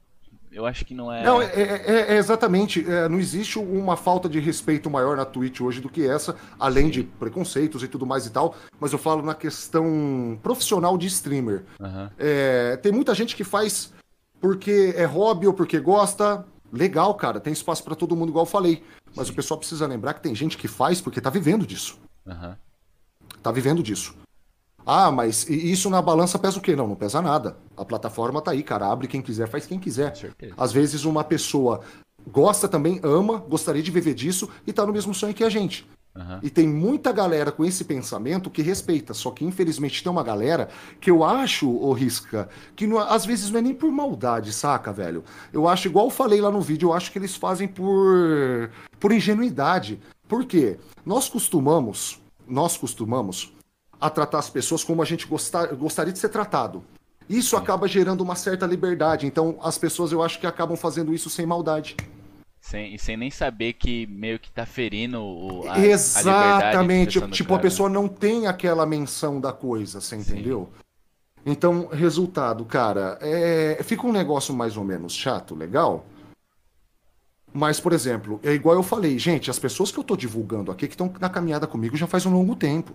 eu 0.52 0.67
acho 0.67 0.85
que 0.85 0.94
não 0.94 1.12
é. 1.12 1.23
Não, 1.23 1.41
é, 1.41 1.47
é, 1.47 2.14
é 2.14 2.17
exatamente. 2.17 2.85
É, 2.88 3.08
não 3.08 3.20
existe 3.20 3.58
uma 3.58 3.97
falta 3.97 4.29
de 4.29 4.41
respeito 4.41 4.91
maior 4.91 5.17
na 5.17 5.25
Twitch 5.25 5.61
hoje 5.61 5.81
do 5.81 5.88
que 5.88 6.05
essa, 6.05 6.35
além 6.58 6.87
Sim. 6.87 6.91
de 6.91 7.03
preconceitos 7.05 7.82
e 7.82 7.88
tudo 7.88 8.05
mais 8.05 8.26
e 8.26 8.31
tal. 8.31 8.56
Mas 8.81 8.93
eu 8.93 8.99
falo 8.99 9.23
na 9.23 9.35
questão 9.35 10.38
profissional 10.43 10.99
de 10.99 11.06
streamer. 11.06 11.64
Uhum. 11.79 12.08
tem 12.82 12.91
muita 12.91 13.14
gente 13.14 13.37
que 13.37 13.44
faz 13.44 13.93
porque 14.41 14.93
é 14.96 15.05
hobby 15.05 15.46
ou 15.46 15.53
porque 15.53 15.79
gosta. 15.79 16.44
Legal, 16.73 17.14
cara. 17.14 17.41
Tem 17.41 17.53
espaço 17.53 17.82
para 17.82 17.94
todo 17.96 18.17
mundo, 18.17 18.31
igual 18.31 18.44
eu 18.44 18.50
falei. 18.50 18.82
Mas 19.14 19.26
Sim. 19.26 19.32
o 19.32 19.36
pessoal 19.36 19.58
precisa 19.58 19.86
lembrar 19.86 20.14
que 20.14 20.22
tem 20.22 20.34
gente 20.34 20.56
que 20.56 20.68
faz 20.68 21.00
porque 21.00 21.20
tá 21.20 21.30
vivendo 21.30 21.66
disso. 21.66 21.98
Uhum. 22.26 22.54
Tá 23.42 23.50
vivendo 23.50 23.82
disso. 23.82 24.14
Ah, 24.86 25.10
mas 25.10 25.48
isso 25.48 25.90
na 25.90 26.00
balança 26.00 26.38
pesa 26.38 26.58
o 26.58 26.60
quê? 26.60 26.74
Não, 26.74 26.86
não 26.86 26.96
pesa 26.96 27.20
nada. 27.20 27.56
A 27.76 27.84
plataforma 27.84 28.40
tá 28.40 28.52
aí, 28.52 28.62
cara. 28.62 28.90
Abre 28.90 29.06
quem 29.06 29.20
quiser, 29.22 29.48
faz 29.48 29.66
quem 29.66 29.78
quiser. 29.78 30.14
Às 30.56 30.72
vezes 30.72 31.04
uma 31.04 31.22
pessoa 31.22 31.80
gosta 32.26 32.68
também, 32.68 33.00
ama, 33.02 33.38
gostaria 33.38 33.82
de 33.82 33.90
viver 33.90 34.14
disso 34.14 34.48
e 34.66 34.72
tá 34.72 34.84
no 34.86 34.92
mesmo 34.92 35.14
sonho 35.14 35.34
que 35.34 35.44
a 35.44 35.50
gente. 35.50 35.86
Uhum. 36.14 36.40
E 36.42 36.50
tem 36.50 36.66
muita 36.66 37.12
galera 37.12 37.52
com 37.52 37.64
esse 37.64 37.84
pensamento 37.84 38.50
que 38.50 38.62
respeita. 38.62 39.14
Só 39.14 39.30
que, 39.30 39.44
infelizmente, 39.44 40.02
tem 40.02 40.10
uma 40.10 40.22
galera 40.22 40.68
que 41.00 41.10
eu 41.10 41.22
acho, 41.22 41.70
ô 41.70 41.92
Risca, 41.92 42.48
que 42.74 42.86
não, 42.86 42.98
às 42.98 43.24
vezes 43.24 43.50
não 43.50 43.60
é 43.60 43.62
nem 43.62 43.74
por 43.74 43.90
maldade, 43.90 44.52
saca, 44.52 44.92
velho? 44.92 45.24
Eu 45.52 45.68
acho, 45.68 45.88
igual 45.88 46.06
eu 46.06 46.10
falei 46.10 46.40
lá 46.40 46.50
no 46.50 46.60
vídeo, 46.60 46.88
eu 46.88 46.92
acho 46.92 47.12
que 47.12 47.18
eles 47.18 47.36
fazem 47.36 47.68
por, 47.68 48.70
por 48.98 49.12
ingenuidade. 49.12 50.00
Por 50.26 50.44
quê? 50.44 50.78
Nós 51.06 51.28
costumamos, 51.28 52.20
nós 52.46 52.76
costumamos 52.76 53.52
a 54.00 54.10
tratar 54.10 54.38
as 54.38 54.50
pessoas 54.50 54.82
como 54.82 55.02
a 55.02 55.05
gente 55.05 55.26
gostar, 55.26 55.67
gostaria 55.74 56.12
de 56.12 56.19
ser 56.19 56.31
tratado. 56.31 56.82
Isso 57.29 57.50
Sim. 57.50 57.62
acaba 57.62 57.86
gerando 57.86 58.22
uma 58.22 58.34
certa 58.34 58.67
liberdade. 58.67 59.24
Então, 59.24 59.56
as 59.62 59.79
pessoas 59.79 60.10
eu 60.10 60.20
acho 60.20 60.40
que 60.40 60.46
acabam 60.46 60.76
fazendo 60.76 61.14
isso 61.14 61.31
sem 61.31 61.46
maldade. 61.46 61.96
Sem, 62.60 62.98
sem 62.98 63.17
nem 63.17 63.31
saber 63.31 63.72
que 63.72 64.06
meio 64.06 64.38
que 64.38 64.50
tá 64.50 64.67
ferindo 64.67 65.20
o, 65.20 65.69
a, 65.69 65.79
Exatamente. 65.81 67.19
A 67.19 67.29
tipo, 67.29 67.55
a 67.55 67.58
pessoa 67.58 67.88
não 67.88 68.06
tem 68.06 68.46
aquela 68.46 68.84
menção 68.84 69.40
da 69.40 69.52
coisa, 69.52 70.00
você 70.00 70.17
entendeu? 70.17 70.69
Sim. 70.72 70.81
Então, 71.46 71.88
resultado, 71.90 72.64
cara, 72.67 73.19
é... 73.22 73.81
fica 73.82 74.06
um 74.06 74.12
negócio 74.12 74.55
mais 74.55 74.76
ou 74.76 74.84
menos 74.84 75.14
chato, 75.14 75.55
legal. 75.55 76.05
Mas, 77.52 77.81
por 77.81 77.93
exemplo, 77.93 78.38
é 78.43 78.52
igual 78.52 78.76
eu 78.76 78.82
falei, 78.82 79.19
gente, 79.19 79.50
as 79.50 79.58
pessoas 79.58 79.90
que 79.90 79.98
eu 79.98 80.05
tô 80.05 80.17
divulgando 80.17 80.70
aqui, 80.70 80.86
que 80.86 80.94
estão 80.94 81.12
na 81.19 81.29
caminhada 81.29 81.67
comigo 81.67 81.96
já 81.96 82.06
faz 82.06 82.26
um 82.26 82.32
longo 82.32 82.55
tempo. 82.55 82.93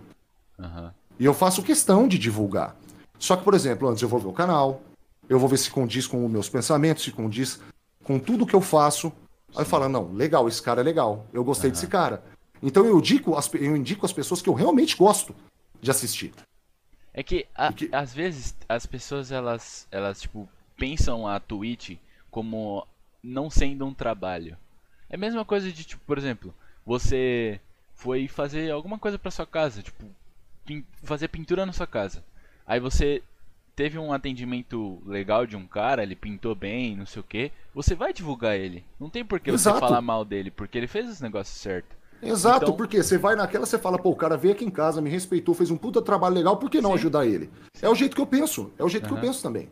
Uhum. 0.57 0.89
E 1.19 1.25
eu 1.25 1.33
faço 1.33 1.63
questão 1.63 2.07
de 2.07 2.17
divulgar. 2.17 2.75
Só 3.17 3.35
que, 3.35 3.43
por 3.43 3.53
exemplo, 3.53 3.89
antes 3.89 4.01
eu 4.01 4.09
vou 4.09 4.19
ver 4.19 4.27
o 4.27 4.33
canal, 4.33 4.81
eu 5.27 5.39
vou 5.39 5.49
ver 5.49 5.57
se 5.57 5.69
condiz 5.69 6.07
com 6.07 6.25
os 6.25 6.31
meus 6.31 6.47
pensamentos, 6.47 7.03
se 7.03 7.11
condiz 7.11 7.59
com 8.03 8.19
tudo 8.19 8.45
que 8.45 8.55
eu 8.55 8.61
faço. 8.61 9.11
Aí 9.55 9.61
eu 9.61 9.65
falo, 9.65 9.87
não, 9.89 10.11
legal, 10.11 10.47
esse 10.47 10.61
cara 10.61 10.81
é 10.81 10.83
legal, 10.83 11.25
eu 11.31 11.43
gostei 11.43 11.69
uhum. 11.69 11.73
desse 11.73 11.87
cara. 11.87 12.23
Então 12.61 12.85
eu 12.85 12.97
indico, 12.97 13.35
as, 13.35 13.51
eu 13.53 13.75
indico 13.75 14.05
as 14.05 14.13
pessoas 14.13 14.41
que 14.41 14.49
eu 14.49 14.53
realmente 14.53 14.95
gosto 14.95 15.35
de 15.81 15.91
assistir. 15.91 16.33
É 17.13 17.23
que, 17.23 17.47
a, 17.55 17.71
que, 17.71 17.89
às 17.91 18.13
vezes 18.13 18.55
as 18.67 18.85
pessoas 18.85 19.31
elas, 19.31 19.87
elas 19.91 20.21
tipo 20.21 20.49
pensam 20.75 21.27
a 21.27 21.39
Twitch 21.39 21.97
como 22.29 22.85
não 23.23 23.49
sendo 23.49 23.85
um 23.85 23.93
trabalho. 23.93 24.57
É 25.09 25.15
a 25.15 25.19
mesma 25.19 25.45
coisa 25.45 25.71
de 25.71 25.83
tipo, 25.83 26.01
por 26.05 26.17
exemplo, 26.17 26.53
você 26.85 27.59
foi 27.93 28.27
fazer 28.27 28.71
alguma 28.71 28.99
coisa 28.99 29.17
para 29.17 29.31
sua 29.31 29.45
casa, 29.45 29.81
tipo 29.81 30.05
pin 30.65 30.83
fazer 31.03 31.27
pintura 31.29 31.65
na 31.65 31.71
sua 31.71 31.87
casa. 31.87 32.23
Aí 32.67 32.79
você 32.79 33.23
teve 33.75 33.97
um 33.97 34.13
atendimento 34.13 35.01
legal 35.05 35.45
de 35.45 35.55
um 35.55 35.67
cara, 35.67 36.03
ele 36.03 36.15
pintou 36.15 36.55
bem, 36.55 36.95
não 36.95 37.05
sei 37.05 37.19
o 37.19 37.23
que, 37.23 37.51
você 37.73 37.95
vai 37.95 38.13
divulgar 38.13 38.55
ele. 38.55 38.83
Não 38.99 39.09
tem 39.09 39.25
por 39.25 39.39
que 39.39 39.51
você 39.51 39.69
falar 39.69 40.01
mal 40.01 40.23
dele, 40.23 40.51
porque 40.51 40.77
ele 40.77 40.87
fez 40.87 41.09
os 41.09 41.21
negócios 41.21 41.57
certo. 41.57 41.95
Exato, 42.21 42.65
então... 42.65 42.75
porque 42.75 43.03
você 43.03 43.17
vai 43.17 43.35
naquela, 43.35 43.65
você 43.65 43.77
fala, 43.77 43.99
pô, 43.99 44.09
o 44.09 44.15
cara 44.15 44.37
veio 44.37 44.53
aqui 44.53 44.65
em 44.65 44.69
casa, 44.69 45.01
me 45.01 45.09
respeitou, 45.09 45.53
fez 45.53 45.69
um 45.69 45.77
puta 45.77 46.01
trabalho 46.01 46.35
legal, 46.35 46.57
por 46.57 46.69
que 46.69 46.81
não 46.81 46.91
Sim. 46.91 46.95
ajudar 46.95 47.25
ele? 47.25 47.49
É 47.81 47.89
o 47.89 47.95
jeito 47.95 48.15
que 48.15 48.21
eu 48.21 48.27
penso, 48.27 48.71
é 48.79 48.83
o 48.83 48.89
jeito 48.89 49.03
uhum. 49.03 49.09
que 49.09 49.17
eu 49.17 49.21
penso 49.21 49.43
também. 49.43 49.69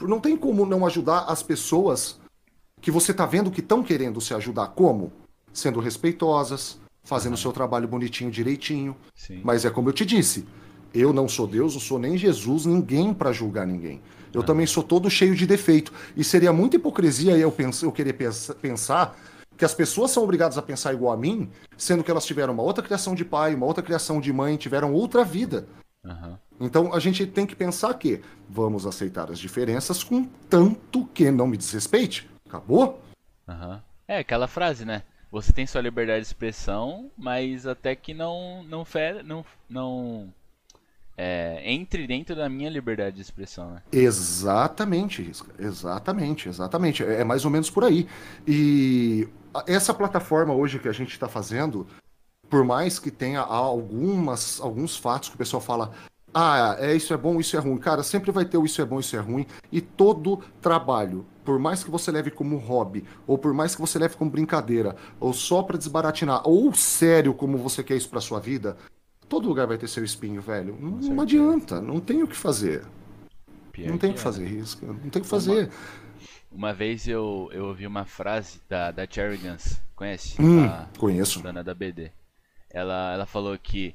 Não 0.00 0.20
tem 0.20 0.36
como 0.36 0.66
não 0.66 0.86
ajudar 0.86 1.24
as 1.24 1.42
pessoas 1.42 2.20
que 2.80 2.90
você 2.90 3.12
tá 3.12 3.26
vendo 3.26 3.50
que 3.50 3.60
estão 3.60 3.82
querendo 3.82 4.20
se 4.20 4.32
ajudar. 4.32 4.68
Como? 4.68 5.12
sendo 5.52 5.80
respeitosas, 5.80 6.78
fazendo 7.02 7.34
o 7.34 7.38
seu 7.38 7.52
trabalho 7.52 7.88
bonitinho, 7.88 8.30
direitinho. 8.30 8.96
Sim. 9.14 9.40
Mas 9.44 9.64
é 9.64 9.70
como 9.70 9.88
eu 9.88 9.92
te 9.92 10.04
disse, 10.04 10.46
eu 10.94 11.12
não 11.12 11.28
sou 11.28 11.46
Deus, 11.46 11.74
não 11.74 11.80
sou 11.80 11.98
nem 11.98 12.16
Jesus, 12.16 12.66
ninguém 12.66 13.14
para 13.14 13.32
julgar 13.32 13.66
ninguém. 13.66 14.00
Eu 14.32 14.42
também 14.42 14.66
sou 14.66 14.82
todo 14.82 15.10
cheio 15.10 15.34
de 15.34 15.46
defeito. 15.46 15.92
E 16.16 16.22
seria 16.22 16.52
muita 16.52 16.76
hipocrisia 16.76 17.36
eu, 17.36 17.50
pens 17.50 17.82
eu 17.82 17.90
querer 17.90 18.12
pens 18.12 18.50
pensar 18.60 19.16
que 19.56 19.64
as 19.64 19.74
pessoas 19.74 20.10
são 20.10 20.22
obrigadas 20.22 20.56
a 20.56 20.62
pensar 20.62 20.94
igual 20.94 21.12
a 21.12 21.16
mim, 21.16 21.50
sendo 21.76 22.02
que 22.02 22.10
elas 22.10 22.24
tiveram 22.24 22.54
uma 22.54 22.62
outra 22.62 22.82
criação 22.82 23.14
de 23.14 23.24
pai, 23.24 23.54
uma 23.54 23.66
outra 23.66 23.82
criação 23.82 24.20
de 24.20 24.32
mãe, 24.32 24.56
tiveram 24.56 24.94
outra 24.94 25.24
vida. 25.24 25.66
Uhum. 26.04 26.36
Então 26.60 26.94
a 26.94 26.98
gente 26.98 27.26
tem 27.26 27.46
que 27.46 27.54
pensar 27.54 27.92
que 27.94 28.22
vamos 28.48 28.86
aceitar 28.86 29.30
as 29.30 29.38
diferenças 29.38 30.02
com 30.02 30.24
tanto 30.48 31.06
que 31.06 31.30
não 31.30 31.46
me 31.46 31.56
desrespeite. 31.56 32.28
Acabou? 32.46 33.02
Uhum. 33.48 33.80
É 34.08 34.18
aquela 34.18 34.48
frase, 34.48 34.84
né? 34.84 35.02
Você 35.30 35.52
tem 35.52 35.66
sua 35.66 35.80
liberdade 35.80 36.20
de 36.20 36.26
expressão, 36.26 37.10
mas 37.16 37.66
até 37.66 37.94
que 37.94 38.12
não 38.12 38.64
não 38.64 38.84
fer, 38.84 39.22
não 39.22 39.44
não 39.68 40.32
é, 41.22 41.60
entre 41.70 42.06
dentro 42.06 42.34
da 42.34 42.48
minha 42.48 42.70
liberdade 42.70 43.16
de 43.16 43.20
expressão, 43.20 43.72
né? 43.72 43.82
Exatamente, 43.92 45.20
Risca. 45.20 45.52
Exatamente, 45.58 46.48
exatamente. 46.48 47.04
É, 47.04 47.20
é 47.20 47.24
mais 47.24 47.44
ou 47.44 47.50
menos 47.50 47.68
por 47.68 47.84
aí. 47.84 48.08
E 48.48 49.28
essa 49.66 49.92
plataforma 49.92 50.54
hoje 50.54 50.78
que 50.78 50.88
a 50.88 50.92
gente 50.92 51.12
está 51.12 51.28
fazendo, 51.28 51.86
por 52.48 52.64
mais 52.64 52.98
que 52.98 53.10
tenha 53.10 53.40
algumas, 53.40 54.62
alguns 54.62 54.96
fatos 54.96 55.28
que 55.28 55.34
o 55.34 55.38
pessoal 55.38 55.60
fala, 55.60 55.92
ah, 56.32 56.76
é 56.78 56.94
isso 56.94 57.12
é 57.12 57.18
bom, 57.18 57.38
isso 57.38 57.54
é 57.54 57.60
ruim. 57.60 57.76
Cara, 57.76 58.02
sempre 58.02 58.30
vai 58.30 58.46
ter 58.46 58.56
o 58.56 58.64
isso 58.64 58.80
é 58.80 58.84
bom, 58.86 58.98
isso 58.98 59.14
é 59.14 59.20
ruim. 59.20 59.44
E 59.70 59.82
todo 59.82 60.42
trabalho, 60.62 61.26
por 61.44 61.58
mais 61.58 61.84
que 61.84 61.90
você 61.90 62.10
leve 62.10 62.30
como 62.30 62.56
hobby, 62.56 63.04
ou 63.26 63.36
por 63.36 63.52
mais 63.52 63.74
que 63.74 63.80
você 63.82 63.98
leve 63.98 64.16
como 64.16 64.30
brincadeira, 64.30 64.96
ou 65.20 65.34
só 65.34 65.62
para 65.62 65.76
desbaratinar, 65.76 66.48
ou 66.48 66.72
sério 66.72 67.34
como 67.34 67.58
você 67.58 67.82
quer 67.82 67.96
isso 67.96 68.08
para 68.08 68.22
sua 68.22 68.40
vida, 68.40 68.78
Todo 69.30 69.48
lugar 69.48 69.68
vai 69.68 69.78
ter 69.78 69.86
seu 69.86 70.04
espinho, 70.04 70.42
velho. 70.42 70.76
Não, 70.76 71.20
adianta, 71.22 71.80
não 71.80 72.00
tem 72.00 72.20
o 72.20 72.26
que 72.26 72.34
fazer. 72.34 72.84
Pior 73.70 73.88
não 73.88 73.96
tem 73.96 74.10
o 74.10 74.12
que, 74.12 74.18
que 74.18 74.24
fazer, 74.24 74.44
é. 74.44 74.48
risco. 74.48 74.84
Não 74.84 75.08
tem 75.08 75.20
o 75.20 75.24
que 75.24 75.30
fazer. 75.30 75.70
Uma, 76.50 76.66
uma, 76.66 76.74
vez 76.74 77.06
eu, 77.06 77.48
eu 77.52 77.66
ouvi 77.66 77.86
uma 77.86 78.04
frase 78.04 78.60
da, 78.68 78.90
da 78.90 79.06
Cherry 79.08 79.36
Guns. 79.36 79.80
Conhece? 79.94 80.34
Hum, 80.42 80.64
a, 80.64 80.88
conheço. 80.98 81.40
Dona 81.40 81.62
da 81.62 81.72
BD. 81.72 82.10
Ela, 82.68 83.14
ela 83.14 83.24
falou 83.24 83.56
que 83.56 83.94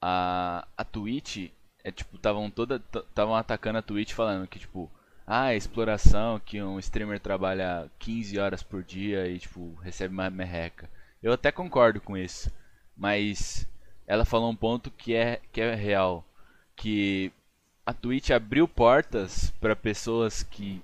a, 0.00 0.66
a 0.76 0.84
Twitch 0.84 1.52
é 1.84 1.92
tipo, 1.92 2.16
estavam 2.16 2.50
toda 2.50 2.82
estavam 2.92 3.36
atacando 3.36 3.78
a 3.78 3.82
Twitch 3.82 4.12
falando 4.12 4.48
que 4.48 4.58
tipo, 4.58 4.90
ah, 5.24 5.54
exploração, 5.54 6.40
que 6.40 6.60
um 6.60 6.80
streamer 6.80 7.20
trabalha 7.20 7.88
15 8.00 8.36
horas 8.36 8.64
por 8.64 8.82
dia 8.82 9.28
e 9.28 9.38
tipo, 9.38 9.74
recebe 9.76 10.12
uma 10.12 10.28
merreca. 10.28 10.90
Eu 11.22 11.32
até 11.32 11.52
concordo 11.52 12.00
com 12.00 12.16
isso, 12.16 12.50
mas 12.96 13.64
ela 14.06 14.24
falou 14.24 14.50
um 14.50 14.56
ponto 14.56 14.90
que 14.90 15.14
é, 15.14 15.40
que 15.52 15.60
é 15.60 15.74
real. 15.74 16.24
Que 16.74 17.32
a 17.84 17.92
Twitch 17.92 18.30
abriu 18.30 18.66
portas 18.66 19.52
para 19.60 19.74
pessoas 19.74 20.42
que 20.42 20.80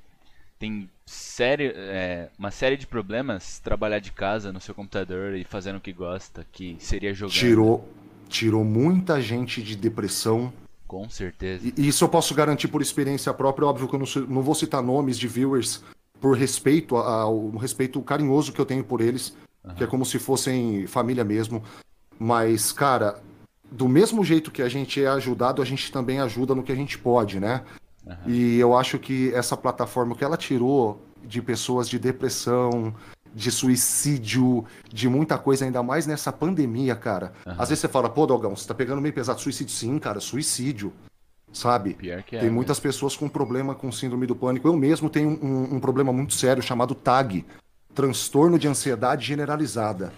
têm 0.59 0.89
série, 1.07 1.73
é, 1.75 2.29
uma 2.39 2.51
série 2.51 2.77
de 2.77 2.87
problemas 2.87 3.59
trabalhar 3.61 3.99
de 3.99 4.13
casa 4.13 4.53
no 4.53 4.61
seu 4.61 4.75
computador 4.75 5.35
e 5.35 5.45
fazendo 5.45 5.77
o 5.77 5.81
que 5.81 5.93
gosta, 5.93 6.47
que 6.53 6.77
seria 6.79 7.15
jogar. 7.15 7.33
Tirou, 7.33 7.89
tirou 8.29 8.65
muita 8.65 9.21
gente 9.21 9.63
de 9.63 9.77
depressão. 9.77 10.53
Com 10.87 11.09
certeza. 11.09 11.73
E 11.77 11.89
isso 11.89 12.05
eu 12.05 12.09
posso 12.09 12.35
garantir 12.35 12.69
por 12.69 12.83
experiência 12.83 13.33
própria. 13.33 13.67
Óbvio 13.67 13.89
que 13.89 13.95
eu 13.95 13.99
não, 13.99 14.35
não 14.35 14.43
vou 14.43 14.55
citar 14.55 14.83
nomes 14.83 15.19
de 15.19 15.29
viewers 15.29 15.83
por 16.21 16.37
respeito 16.37 16.97
ao 16.97 17.51
respeito 17.57 18.01
carinhoso 18.03 18.53
que 18.53 18.61
eu 18.61 18.67
tenho 18.67 18.83
por 18.83 19.01
eles, 19.01 19.37
uhum. 19.63 19.75
que 19.75 19.85
é 19.85 19.87
como 19.87 20.05
se 20.05 20.19
fossem 20.19 20.87
família 20.87 21.25
mesmo. 21.25 21.63
Mas, 22.19 22.73
cara, 22.73 23.21
do 23.71 23.89
mesmo 23.89 24.25
jeito 24.25 24.51
que 24.51 24.63
a 24.63 24.69
gente 24.69 25.03
é 25.03 25.09
ajudado, 25.09 25.63
a 25.63 25.65
gente 25.65 25.93
também 25.93 26.21
ajuda 26.21 26.55
no 26.55 26.63
que 26.63 26.73
a 26.73 26.77
gente 26.77 26.99
pode, 26.99 27.39
né? 27.39 27.63
Uhum. 28.07 28.17
E 28.27 28.59
eu 28.59 28.77
acho 28.77 28.99
que 28.99 29.33
essa 29.35 29.57
plataforma 29.57 30.15
que 30.15 30.25
ela 30.25 30.37
tirou 30.37 31.01
de 31.23 31.43
pessoas 31.43 31.89
de 31.89 31.99
depressão, 31.99 32.95
de 33.35 33.51
suicídio, 33.51 34.65
de 34.89 35.09
muita 35.09 35.39
coisa, 35.39 35.65
ainda 35.65 35.83
mais 35.83 36.07
nessa 36.07 36.33
pandemia, 36.33 36.97
cara. 36.97 37.33
Uhum. 37.47 37.53
Às 37.59 37.69
vezes 37.69 37.81
você 37.81 37.89
fala, 37.89 38.09
pô, 38.09 38.27
Dogão, 38.27 38.57
você 38.57 38.67
tá 38.67 38.75
pegando 38.75 39.03
meio 39.03 39.15
pesado. 39.15 39.41
Suicídio, 39.41 39.75
sim, 39.75 39.99
cara, 39.99 40.21
suicídio. 40.21 40.93
Sabe? 41.53 41.95
Pior 41.95 42.23
que 42.23 42.37
é, 42.37 42.41
Tem 42.41 42.51
muitas 42.51 42.79
pessoas 42.79 43.17
com 43.17 43.27
problema 43.29 43.75
com 43.75 43.91
síndrome 43.91 44.27
do 44.27 44.37
pânico. 44.37 44.69
Eu 44.69 44.77
mesmo 44.77 45.09
tenho 45.09 45.31
um, 45.43 45.77
um 45.77 45.81
problema 45.81 46.13
muito 46.13 46.35
sério 46.35 46.63
chamado 46.63 46.95
TAG 46.95 47.45
transtorno 47.95 48.59
de 48.59 48.69
ansiedade 48.69 49.27
generalizada. 49.27 50.13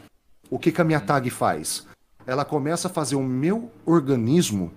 O 0.51 0.59
que, 0.59 0.73
que 0.73 0.81
a 0.81 0.85
minha. 0.85 1.01
TAG 1.01 1.31
faz? 1.31 1.87
ela 2.31 2.45
começa 2.45 2.89
a 2.89 2.91
fazer 2.91 3.17
o 3.17 3.23
meu 3.23 3.73
organismo 3.85 4.71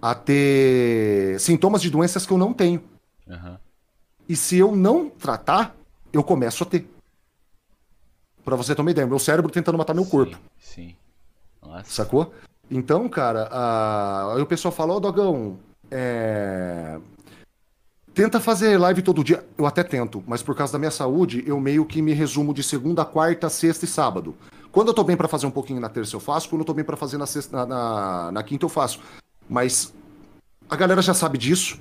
a 0.00 0.14
ter 0.14 1.40
sintomas 1.40 1.80
de 1.80 1.88
doenças 1.88 2.26
que 2.26 2.32
eu 2.32 2.38
não 2.38 2.52
tenho. 2.52 2.82
Uhum. 3.26 3.56
E 4.28 4.36
se 4.36 4.58
eu 4.58 4.76
não 4.76 5.08
tratar, 5.08 5.74
eu 6.12 6.22
começo 6.22 6.62
a 6.62 6.66
ter. 6.66 6.86
Pra 8.44 8.56
você 8.56 8.74
ter 8.74 8.82
uma 8.82 8.90
ideia, 8.90 9.06
meu 9.06 9.18
cérebro 9.18 9.50
tentando 9.50 9.78
matar 9.78 9.94
meu 9.94 10.04
sim, 10.04 10.10
corpo. 10.10 10.38
Sim. 10.60 10.94
Nossa. 11.62 11.90
Sacou? 11.90 12.34
Então, 12.70 13.08
cara, 13.08 13.48
a... 13.50 14.34
aí 14.34 14.42
o 14.42 14.46
pessoal 14.46 14.72
fala, 14.72 14.92
ó, 14.92 14.96
oh, 14.96 15.00
Dogão, 15.00 15.58
é... 15.90 16.98
Tenta 18.12 18.38
fazer 18.38 18.78
live 18.78 19.00
todo 19.00 19.24
dia. 19.24 19.44
Eu 19.56 19.66
até 19.66 19.82
tento, 19.82 20.22
mas 20.26 20.42
por 20.42 20.54
causa 20.54 20.74
da 20.74 20.78
minha 20.78 20.90
saúde, 20.90 21.42
eu 21.46 21.58
meio 21.58 21.86
que 21.86 22.02
me 22.02 22.12
resumo 22.12 22.52
de 22.52 22.62
segunda, 22.62 23.04
quarta, 23.04 23.48
sexta 23.48 23.86
e 23.86 23.88
sábado. 23.88 24.36
Quando 24.74 24.88
eu 24.88 24.94
tô 24.94 25.04
bem 25.04 25.16
para 25.16 25.28
fazer 25.28 25.46
um 25.46 25.52
pouquinho 25.52 25.80
na 25.80 25.88
terça, 25.88 26.16
eu 26.16 26.20
faço. 26.20 26.48
Quando 26.48 26.62
eu 26.62 26.64
tô 26.64 26.74
bem 26.74 26.84
para 26.84 26.96
fazer 26.96 27.16
na, 27.16 27.26
sexta, 27.26 27.64
na, 27.64 28.32
na, 28.32 28.42
quinta, 28.42 28.64
eu 28.64 28.68
faço. 28.68 28.98
Mas 29.48 29.94
a 30.68 30.74
galera 30.74 31.00
já 31.00 31.14
sabe 31.14 31.38
disso. 31.38 31.78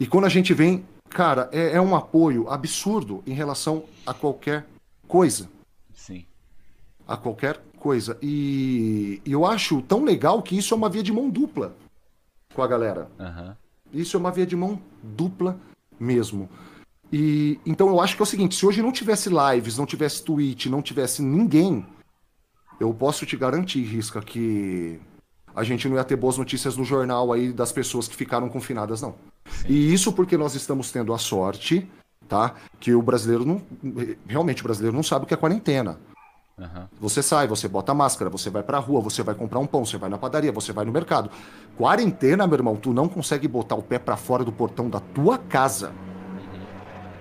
E 0.00 0.06
quando 0.06 0.24
a 0.24 0.28
gente 0.28 0.52
vem, 0.52 0.84
cara, 1.08 1.48
é, 1.52 1.76
é 1.76 1.80
um 1.80 1.94
apoio 1.94 2.50
absurdo 2.50 3.22
em 3.24 3.32
relação 3.32 3.84
a 4.04 4.12
qualquer 4.12 4.66
coisa. 5.06 5.48
Sim. 5.94 6.26
A 7.06 7.16
qualquer 7.16 7.62
coisa. 7.78 8.18
E, 8.20 9.22
e, 9.24 9.30
eu 9.30 9.46
acho 9.46 9.80
tão 9.82 10.02
legal 10.02 10.42
que 10.42 10.58
isso 10.58 10.74
é 10.74 10.76
uma 10.76 10.90
via 10.90 11.04
de 11.04 11.12
mão 11.12 11.30
dupla 11.30 11.76
com 12.52 12.62
a 12.62 12.66
galera. 12.66 13.08
Uhum. 13.16 13.54
Isso 13.92 14.16
é 14.16 14.20
uma 14.20 14.32
via 14.32 14.44
de 14.44 14.56
mão 14.56 14.80
dupla 15.00 15.56
mesmo. 16.00 16.48
E 17.12 17.60
então 17.64 17.86
eu 17.86 18.00
acho 18.00 18.16
que 18.16 18.22
é 18.22 18.24
o 18.24 18.26
seguinte: 18.26 18.56
se 18.56 18.66
hoje 18.66 18.82
não 18.82 18.90
tivesse 18.90 19.30
lives, 19.30 19.78
não 19.78 19.86
tivesse 19.86 20.24
Twitch, 20.24 20.66
não 20.66 20.82
tivesse 20.82 21.22
ninguém 21.22 21.86
eu 22.80 22.92
posso 22.92 23.24
te 23.24 23.36
garantir, 23.36 23.82
Risca, 23.82 24.20
que 24.20 25.00
a 25.54 25.62
gente 25.62 25.88
não 25.88 25.96
ia 25.96 26.04
ter 26.04 26.16
boas 26.16 26.36
notícias 26.36 26.76
no 26.76 26.84
jornal 26.84 27.32
aí 27.32 27.52
das 27.52 27.70
pessoas 27.70 28.08
que 28.08 28.16
ficaram 28.16 28.48
confinadas, 28.48 29.00
não. 29.00 29.14
Sim. 29.46 29.68
E 29.68 29.92
isso 29.92 30.12
porque 30.12 30.36
nós 30.36 30.54
estamos 30.54 30.90
tendo 30.90 31.14
a 31.14 31.18
sorte, 31.18 31.88
tá? 32.28 32.54
Que 32.80 32.94
o 32.94 33.02
brasileiro 33.02 33.44
não. 33.44 33.62
Realmente 34.26 34.62
o 34.62 34.64
brasileiro 34.64 34.96
não 34.96 35.02
sabe 35.02 35.24
o 35.24 35.28
que 35.28 35.34
é 35.34 35.36
quarentena. 35.36 35.98
Uhum. 36.58 36.86
Você 37.00 37.22
sai, 37.22 37.46
você 37.48 37.66
bota 37.66 37.92
máscara, 37.92 38.30
você 38.30 38.48
vai 38.48 38.62
pra 38.62 38.78
rua, 38.78 39.00
você 39.00 39.22
vai 39.22 39.34
comprar 39.34 39.58
um 39.58 39.66
pão, 39.66 39.84
você 39.84 39.98
vai 39.98 40.08
na 40.08 40.16
padaria, 40.16 40.52
você 40.52 40.72
vai 40.72 40.84
no 40.84 40.92
mercado. 40.92 41.30
Quarentena, 41.76 42.46
meu 42.46 42.56
irmão, 42.56 42.76
tu 42.76 42.92
não 42.92 43.08
consegue 43.08 43.48
botar 43.48 43.74
o 43.74 43.82
pé 43.82 43.98
para 43.98 44.16
fora 44.16 44.44
do 44.44 44.52
portão 44.52 44.88
da 44.88 45.00
tua 45.00 45.36
casa. 45.36 45.88
Uhum. 45.88 46.64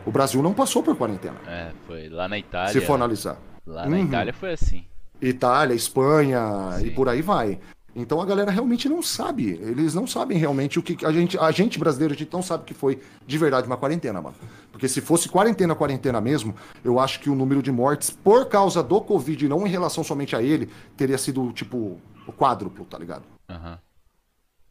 O 0.06 0.12
Brasil 0.12 0.42
não 0.42 0.54
passou 0.54 0.84
por 0.84 0.96
quarentena. 0.96 1.38
É, 1.48 1.72
foi 1.88 2.10
lá 2.10 2.28
na 2.28 2.38
Itália. 2.38 2.72
Se 2.72 2.82
for 2.82 2.94
analisar. 2.94 3.38
Lá 3.66 3.88
na 3.88 3.98
uhum. 3.98 4.06
Itália 4.06 4.34
foi 4.34 4.54
assim. 4.54 4.86
Itália, 5.30 5.74
Espanha 5.74 6.78
Sim. 6.80 6.88
e 6.88 6.92
por 6.92 7.08
aí 7.10 7.22
vai. 7.22 7.60
Então 7.96 8.20
a 8.20 8.26
galera 8.26 8.50
realmente 8.50 8.90
não 8.90 9.04
sabe. 9.04 9.52
Eles 9.52 9.94
não 9.94 10.08
sabem 10.08 10.38
realmente 10.38 10.80
o 10.80 10.84
que 10.84 11.06
a 11.06 11.12
gente, 11.12 11.38
a 11.38 11.52
gente 11.52 11.78
brasileiro, 11.78 12.14
a 12.14 12.18
gente 12.18 12.34
não 12.34 12.42
sabe 12.42 12.64
que 12.66 12.74
foi 12.74 13.02
de 13.26 13.38
verdade 13.38 13.68
uma 13.68 13.78
quarentena, 13.78 14.22
mano. 14.22 14.36
Porque 14.72 14.88
se 14.88 15.00
fosse 15.00 15.30
quarentena, 15.30 15.76
quarentena 15.76 16.20
mesmo, 16.20 16.56
eu 16.84 17.00
acho 17.00 17.20
que 17.20 17.30
o 17.30 17.36
número 17.36 17.62
de 17.62 17.72
mortes 17.72 18.10
por 18.10 18.48
causa 18.48 18.82
do 18.82 19.00
Covid, 19.00 19.48
não 19.48 19.68
em 19.68 19.70
relação 19.70 20.04
somente 20.04 20.36
a 20.36 20.42
ele, 20.42 20.70
teria 20.98 21.18
sido 21.18 21.52
tipo 21.54 22.00
o 22.28 22.34
quádruplo, 22.34 22.84
tá 22.86 22.98
ligado? 22.98 23.24
Uhum. 23.50 23.78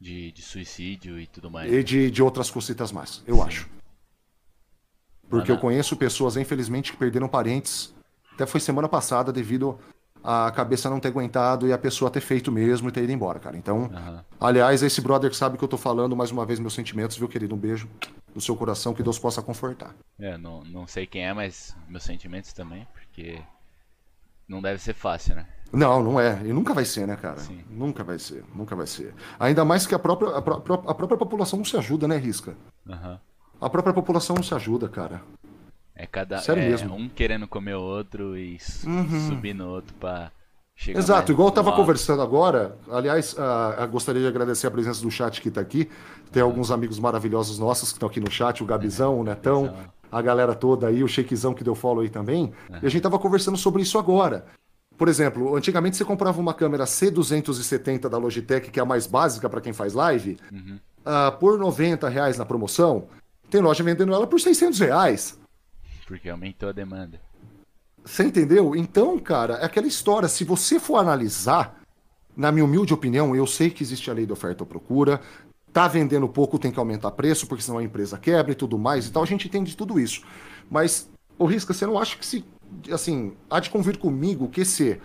De, 0.00 0.32
de 0.32 0.42
suicídio 0.42 1.20
e 1.20 1.26
tudo 1.28 1.48
mais. 1.48 1.72
E 1.72 1.84
de, 1.84 2.10
de 2.10 2.22
outras 2.22 2.50
cositas 2.50 2.90
mais, 2.90 3.22
eu 3.24 3.36
Sim. 3.36 3.42
acho. 3.42 3.70
Porque 5.30 5.50
eu 5.50 5.58
conheço 5.58 5.96
pessoas, 5.96 6.36
infelizmente, 6.36 6.92
que 6.92 6.98
perderam 6.98 7.28
parentes. 7.28 7.94
Até 8.34 8.46
foi 8.46 8.60
semana 8.60 8.88
passada 8.88 9.32
devido 9.32 9.78
a 10.22 10.50
cabeça 10.50 10.88
não 10.88 11.00
ter 11.00 11.08
aguentado 11.08 11.66
e 11.66 11.72
a 11.72 11.78
pessoa 11.78 12.10
ter 12.10 12.20
feito 12.20 12.52
mesmo 12.52 12.88
e 12.88 12.92
ter 12.92 13.02
ido 13.02 13.12
embora, 13.12 13.38
cara. 13.38 13.56
Então, 13.56 13.82
uhum. 13.82 14.20
aliás, 14.40 14.82
esse 14.82 15.00
brother 15.00 15.30
que 15.30 15.36
sabe 15.36 15.58
que 15.58 15.64
eu 15.64 15.68
tô 15.68 15.76
falando, 15.76 16.16
mais 16.16 16.30
uma 16.30 16.46
vez, 16.46 16.60
meus 16.60 16.74
sentimentos, 16.74 17.16
viu, 17.16 17.28
querido? 17.28 17.54
Um 17.54 17.58
beijo 17.58 17.88
no 18.34 18.40
seu 18.40 18.56
coração, 18.56 18.94
que 18.94 19.02
Deus 19.02 19.18
possa 19.18 19.42
confortar. 19.42 19.94
É, 20.18 20.38
não, 20.38 20.62
não 20.64 20.86
sei 20.86 21.06
quem 21.06 21.26
é, 21.26 21.32
mas 21.32 21.76
meus 21.88 22.04
sentimentos 22.04 22.52
também, 22.52 22.86
porque 22.92 23.40
não 24.48 24.62
deve 24.62 24.80
ser 24.80 24.94
fácil, 24.94 25.34
né? 25.34 25.46
Não, 25.72 26.02
não 26.02 26.20
é. 26.20 26.40
E 26.44 26.52
nunca 26.52 26.74
vai 26.74 26.84
ser, 26.84 27.06
né, 27.06 27.16
cara? 27.16 27.38
Sim. 27.38 27.64
Nunca 27.70 28.04
vai 28.04 28.18
ser, 28.18 28.44
nunca 28.54 28.76
vai 28.76 28.86
ser. 28.86 29.14
Ainda 29.40 29.64
mais 29.64 29.86
que 29.86 29.94
a 29.94 29.98
própria, 29.98 30.36
a, 30.36 30.42
própria, 30.42 30.74
a 30.86 30.94
própria 30.94 31.18
população 31.18 31.58
não 31.58 31.64
se 31.64 31.76
ajuda, 31.76 32.06
né, 32.06 32.16
Risca? 32.16 32.54
Uhum. 32.86 33.18
A 33.60 33.70
própria 33.70 33.94
população 33.94 34.36
não 34.36 34.42
se 34.42 34.54
ajuda, 34.54 34.88
cara. 34.88 35.22
É 35.94 36.06
cada 36.06 36.38
Sério 36.38 36.62
é, 36.62 36.68
mesmo. 36.68 36.94
um 36.94 37.08
querendo 37.08 37.46
comer 37.46 37.74
o 37.74 37.82
outro 37.82 38.36
e 38.36 38.58
uhum. 38.84 39.28
subir 39.28 39.54
no 39.54 39.68
outro 39.68 39.94
pra 40.00 40.32
chegar 40.74 40.98
Exato, 40.98 41.32
igual 41.32 41.48
eu 41.48 41.52
tava 41.52 41.70
alto. 41.70 41.80
conversando 41.80 42.22
agora. 42.22 42.76
Aliás, 42.90 43.34
uh, 43.34 43.86
gostaria 43.88 44.22
de 44.22 44.26
agradecer 44.26 44.66
a 44.66 44.70
presença 44.70 45.02
do 45.02 45.10
chat 45.10 45.40
que 45.40 45.50
tá 45.50 45.60
aqui. 45.60 45.90
Tem 46.30 46.42
uhum. 46.42 46.48
alguns 46.48 46.70
amigos 46.70 46.98
maravilhosos 46.98 47.58
nossos 47.58 47.90
que 47.90 47.96
estão 47.96 48.08
aqui 48.08 48.20
no 48.20 48.30
chat, 48.30 48.62
o 48.62 48.66
Gabizão, 48.66 49.20
o 49.20 49.24
Netão, 49.24 49.74
a 50.10 50.22
galera 50.22 50.54
toda 50.54 50.88
aí, 50.88 51.04
o 51.04 51.08
Shakezão 51.08 51.54
que 51.54 51.62
deu 51.62 51.74
follow 51.74 52.02
aí 52.02 52.08
também. 52.08 52.52
Uhum. 52.70 52.78
E 52.82 52.86
a 52.86 52.88
gente 52.88 53.02
tava 53.02 53.18
conversando 53.18 53.56
sobre 53.56 53.82
isso 53.82 53.98
agora. 53.98 54.46
Por 54.96 55.08
exemplo, 55.08 55.56
antigamente 55.56 55.96
você 55.96 56.04
comprava 56.04 56.40
uma 56.40 56.54
câmera 56.54 56.84
C270 56.84 58.08
da 58.08 58.18
Logitech, 58.18 58.70
que 58.70 58.78
é 58.78 58.82
a 58.82 58.86
mais 58.86 59.06
básica 59.06 59.48
para 59.48 59.60
quem 59.60 59.72
faz 59.72 59.94
live, 59.94 60.38
uh, 60.52 61.36
por 61.38 61.58
90 61.58 62.08
reais 62.08 62.38
na 62.38 62.44
promoção. 62.44 63.08
Tem 63.50 63.60
loja 63.60 63.82
vendendo 63.82 64.14
ela 64.14 64.26
por 64.26 64.40
600 64.40 64.78
reais. 64.80 65.41
Porque 66.06 66.28
aumentou 66.28 66.68
a 66.68 66.72
demanda. 66.72 67.20
Você 68.04 68.24
entendeu? 68.24 68.74
Então, 68.74 69.18
cara, 69.18 69.54
é 69.54 69.64
aquela 69.64 69.86
história. 69.86 70.28
Se 70.28 70.44
você 70.44 70.80
for 70.80 70.96
analisar, 70.96 71.80
na 72.36 72.50
minha 72.50 72.64
humilde 72.64 72.92
opinião, 72.92 73.34
eu 73.36 73.46
sei 73.46 73.70
que 73.70 73.82
existe 73.82 74.10
a 74.10 74.14
lei 74.14 74.26
de 74.26 74.32
oferta 74.32 74.64
e 74.64 74.66
procura. 74.66 75.20
Tá 75.72 75.88
vendendo 75.88 76.28
pouco, 76.28 76.58
tem 76.58 76.72
que 76.72 76.78
aumentar 76.78 77.12
preço, 77.12 77.46
porque 77.46 77.62
senão 77.62 77.78
a 77.78 77.82
empresa 77.82 78.18
quebra 78.18 78.52
e 78.52 78.54
tudo 78.54 78.76
mais 78.76 79.06
e 79.06 79.12
tal. 79.12 79.22
A 79.22 79.26
gente 79.26 79.46
entende 79.46 79.76
tudo 79.76 79.98
isso. 79.98 80.22
Mas, 80.70 81.08
o 81.38 81.46
Risca, 81.46 81.72
você 81.72 81.86
não 81.86 81.98
acha 81.98 82.16
que 82.16 82.26
se. 82.26 82.44
Assim, 82.90 83.34
há 83.48 83.60
de 83.60 83.70
convir 83.70 83.98
comigo 83.98 84.48
que 84.48 84.64
se. 84.64 85.00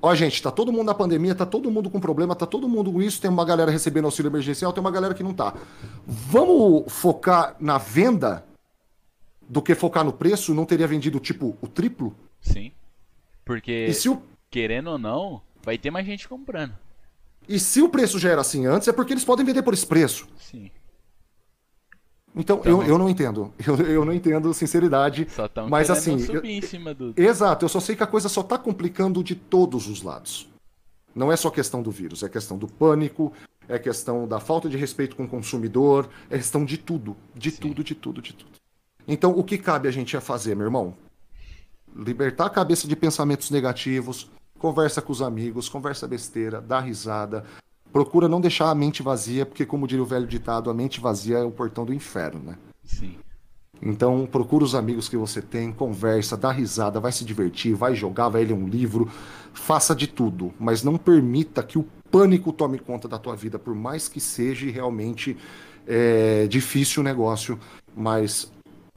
Ó, 0.00 0.14
gente, 0.14 0.42
tá 0.42 0.50
todo 0.50 0.72
mundo 0.72 0.86
na 0.86 0.94
pandemia, 0.94 1.34
tá 1.34 1.46
todo 1.46 1.70
mundo 1.70 1.88
com 1.88 2.00
problema, 2.00 2.34
tá 2.34 2.44
todo 2.44 2.68
mundo 2.68 2.92
com 2.92 3.00
isso, 3.00 3.20
tem 3.20 3.30
uma 3.30 3.44
galera 3.44 3.70
recebendo 3.70 4.04
auxílio 4.04 4.28
emergencial, 4.28 4.72
tem 4.72 4.80
uma 4.80 4.90
galera 4.90 5.14
que 5.14 5.22
não 5.22 5.32
tá. 5.32 5.54
Vamos 6.06 6.92
focar 6.92 7.56
na 7.58 7.78
venda 7.78 8.44
do 9.48 9.62
que 9.62 9.74
focar 9.74 10.04
no 10.04 10.12
preço, 10.12 10.54
não 10.54 10.64
teria 10.64 10.86
vendido 10.86 11.20
tipo 11.20 11.56
o 11.60 11.66
triplo? 11.66 12.14
Sim. 12.40 12.72
Porque, 13.44 13.90
o... 14.08 14.22
querendo 14.50 14.90
ou 14.90 14.98
não, 14.98 15.42
vai 15.62 15.76
ter 15.78 15.90
mais 15.90 16.06
gente 16.06 16.28
comprando. 16.28 16.72
E 17.48 17.58
se 17.58 17.82
o 17.82 17.88
preço 17.88 18.18
já 18.18 18.30
era 18.30 18.40
assim 18.40 18.66
antes, 18.66 18.88
é 18.88 18.92
porque 18.92 19.12
eles 19.12 19.24
podem 19.24 19.44
vender 19.44 19.62
por 19.62 19.74
esse 19.74 19.86
preço. 19.86 20.26
Sim. 20.38 20.70
Então, 22.36 22.58
então 22.60 22.82
eu, 22.82 22.88
eu 22.88 22.98
não 22.98 23.08
entendo. 23.08 23.52
Eu, 23.64 23.76
eu 23.76 24.04
não 24.04 24.12
entendo 24.12 24.52
sinceridade. 24.52 25.26
Só 25.30 25.46
tão 25.46 25.68
mas 25.68 25.88
assim. 25.88 26.18
Subir 26.18 26.36
eu, 26.36 26.44
em 26.44 26.60
cima 26.60 26.92
do... 26.92 27.14
Exato, 27.16 27.64
eu 27.64 27.68
só 27.68 27.78
sei 27.78 27.94
que 27.94 28.02
a 28.02 28.06
coisa 28.06 28.28
só 28.28 28.42
tá 28.42 28.58
complicando 28.58 29.22
de 29.22 29.36
todos 29.36 29.86
os 29.88 30.02
lados. 30.02 30.48
Não 31.14 31.30
é 31.30 31.36
só 31.36 31.48
questão 31.48 31.80
do 31.80 31.92
vírus, 31.92 32.24
é 32.24 32.28
questão 32.28 32.58
do 32.58 32.66
pânico, 32.66 33.32
é 33.68 33.78
questão 33.78 34.26
da 34.26 34.40
falta 34.40 34.68
de 34.68 34.76
respeito 34.76 35.14
com 35.14 35.24
o 35.24 35.28
consumidor, 35.28 36.08
é 36.28 36.36
questão 36.36 36.64
de 36.64 36.76
tudo. 36.76 37.16
De 37.34 37.52
Sim. 37.52 37.60
tudo, 37.60 37.84
de 37.84 37.94
tudo, 37.94 38.20
de 38.20 38.32
tudo. 38.32 38.50
Então, 39.06 39.32
o 39.32 39.44
que 39.44 39.58
cabe 39.58 39.88
a 39.88 39.90
gente 39.90 40.16
a 40.16 40.20
fazer, 40.20 40.54
meu 40.54 40.66
irmão? 40.66 40.94
Libertar 41.94 42.46
a 42.46 42.50
cabeça 42.50 42.88
de 42.88 42.96
pensamentos 42.96 43.50
negativos, 43.50 44.30
conversa 44.58 45.02
com 45.02 45.12
os 45.12 45.22
amigos, 45.22 45.68
conversa 45.68 46.08
besteira, 46.08 46.60
dá 46.60 46.80
risada. 46.80 47.44
Procura 47.92 48.28
não 48.28 48.40
deixar 48.40 48.70
a 48.70 48.74
mente 48.74 49.02
vazia, 49.02 49.46
porque, 49.46 49.66
como 49.66 49.86
diria 49.86 50.02
o 50.02 50.06
velho 50.06 50.26
ditado, 50.26 50.70
a 50.70 50.74
mente 50.74 51.00
vazia 51.00 51.38
é 51.38 51.44
o 51.44 51.50
portão 51.50 51.84
do 51.84 51.94
inferno, 51.94 52.40
né? 52.40 52.58
Sim. 52.82 53.16
Então, 53.82 54.26
procura 54.26 54.64
os 54.64 54.74
amigos 54.74 55.08
que 55.08 55.16
você 55.16 55.42
tem, 55.42 55.70
conversa, 55.70 56.36
dá 56.36 56.50
risada, 56.50 56.98
vai 56.98 57.12
se 57.12 57.24
divertir, 57.24 57.74
vai 57.74 57.94
jogar, 57.94 58.30
vai 58.30 58.44
ler 58.44 58.54
um 58.54 58.66
livro, 58.66 59.10
faça 59.52 59.94
de 59.94 60.06
tudo, 60.06 60.54
mas 60.58 60.82
não 60.82 60.96
permita 60.96 61.62
que 61.62 61.78
o 61.78 61.86
pânico 62.10 62.52
tome 62.52 62.78
conta 62.78 63.06
da 63.06 63.18
tua 63.18 63.36
vida, 63.36 63.58
por 63.58 63.74
mais 63.74 64.08
que 64.08 64.20
seja 64.20 64.70
realmente 64.70 65.36
é, 65.86 66.46
difícil 66.46 67.02
o 67.02 67.04
negócio, 67.04 67.58
mas 67.94 68.50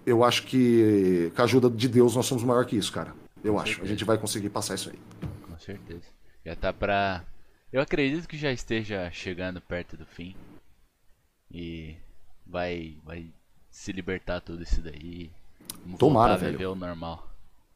eu 0.08 0.24
acho 0.24 0.44
que 0.44 1.32
com 1.36 1.42
a 1.42 1.46
ajuda 1.46 1.70
de 1.70 1.90
Deus 1.90 2.16
nós 2.16 2.26
somos 2.26 2.44
maior 2.44 2.66
que 2.66 2.78
isso, 2.78 2.92
cara. 2.94 3.14
Eu 3.44 3.54
com 3.54 3.60
acho. 3.60 3.72
Certeza. 3.72 3.86
A 3.86 3.90
gente 3.90 4.06
vai 4.06 4.18
conseguir 4.18 4.50
passar 4.50 4.76
isso 4.76 4.90
aí. 4.90 5.00
Com 5.42 5.60
certeza. 5.60 6.04
Já 6.46 6.56
tá 6.56 6.72
pra. 6.72 7.24
Eu 7.72 7.82
acredito 7.82 8.28
que 8.28 8.38
já 8.38 8.52
esteja 8.52 9.12
chegando 9.12 9.60
perto 9.60 9.98
do 9.98 10.06
fim. 10.06 10.34
E 11.52 11.96
vai, 12.46 12.98
vai 13.04 13.28
se 13.70 13.91
libertar 13.91 14.39
tudo 14.39 14.63
isso 14.63 14.82
daí. 14.82 15.30
Vamos 15.84 16.00
Tomara, 16.00 16.38
velho. 16.38 16.54
viver 16.54 16.67
o 16.67 16.76
normal. 16.76 17.28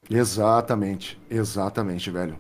Exatamente, 0.10 1.20
exatamente, 1.30 2.10
velho. 2.10 2.38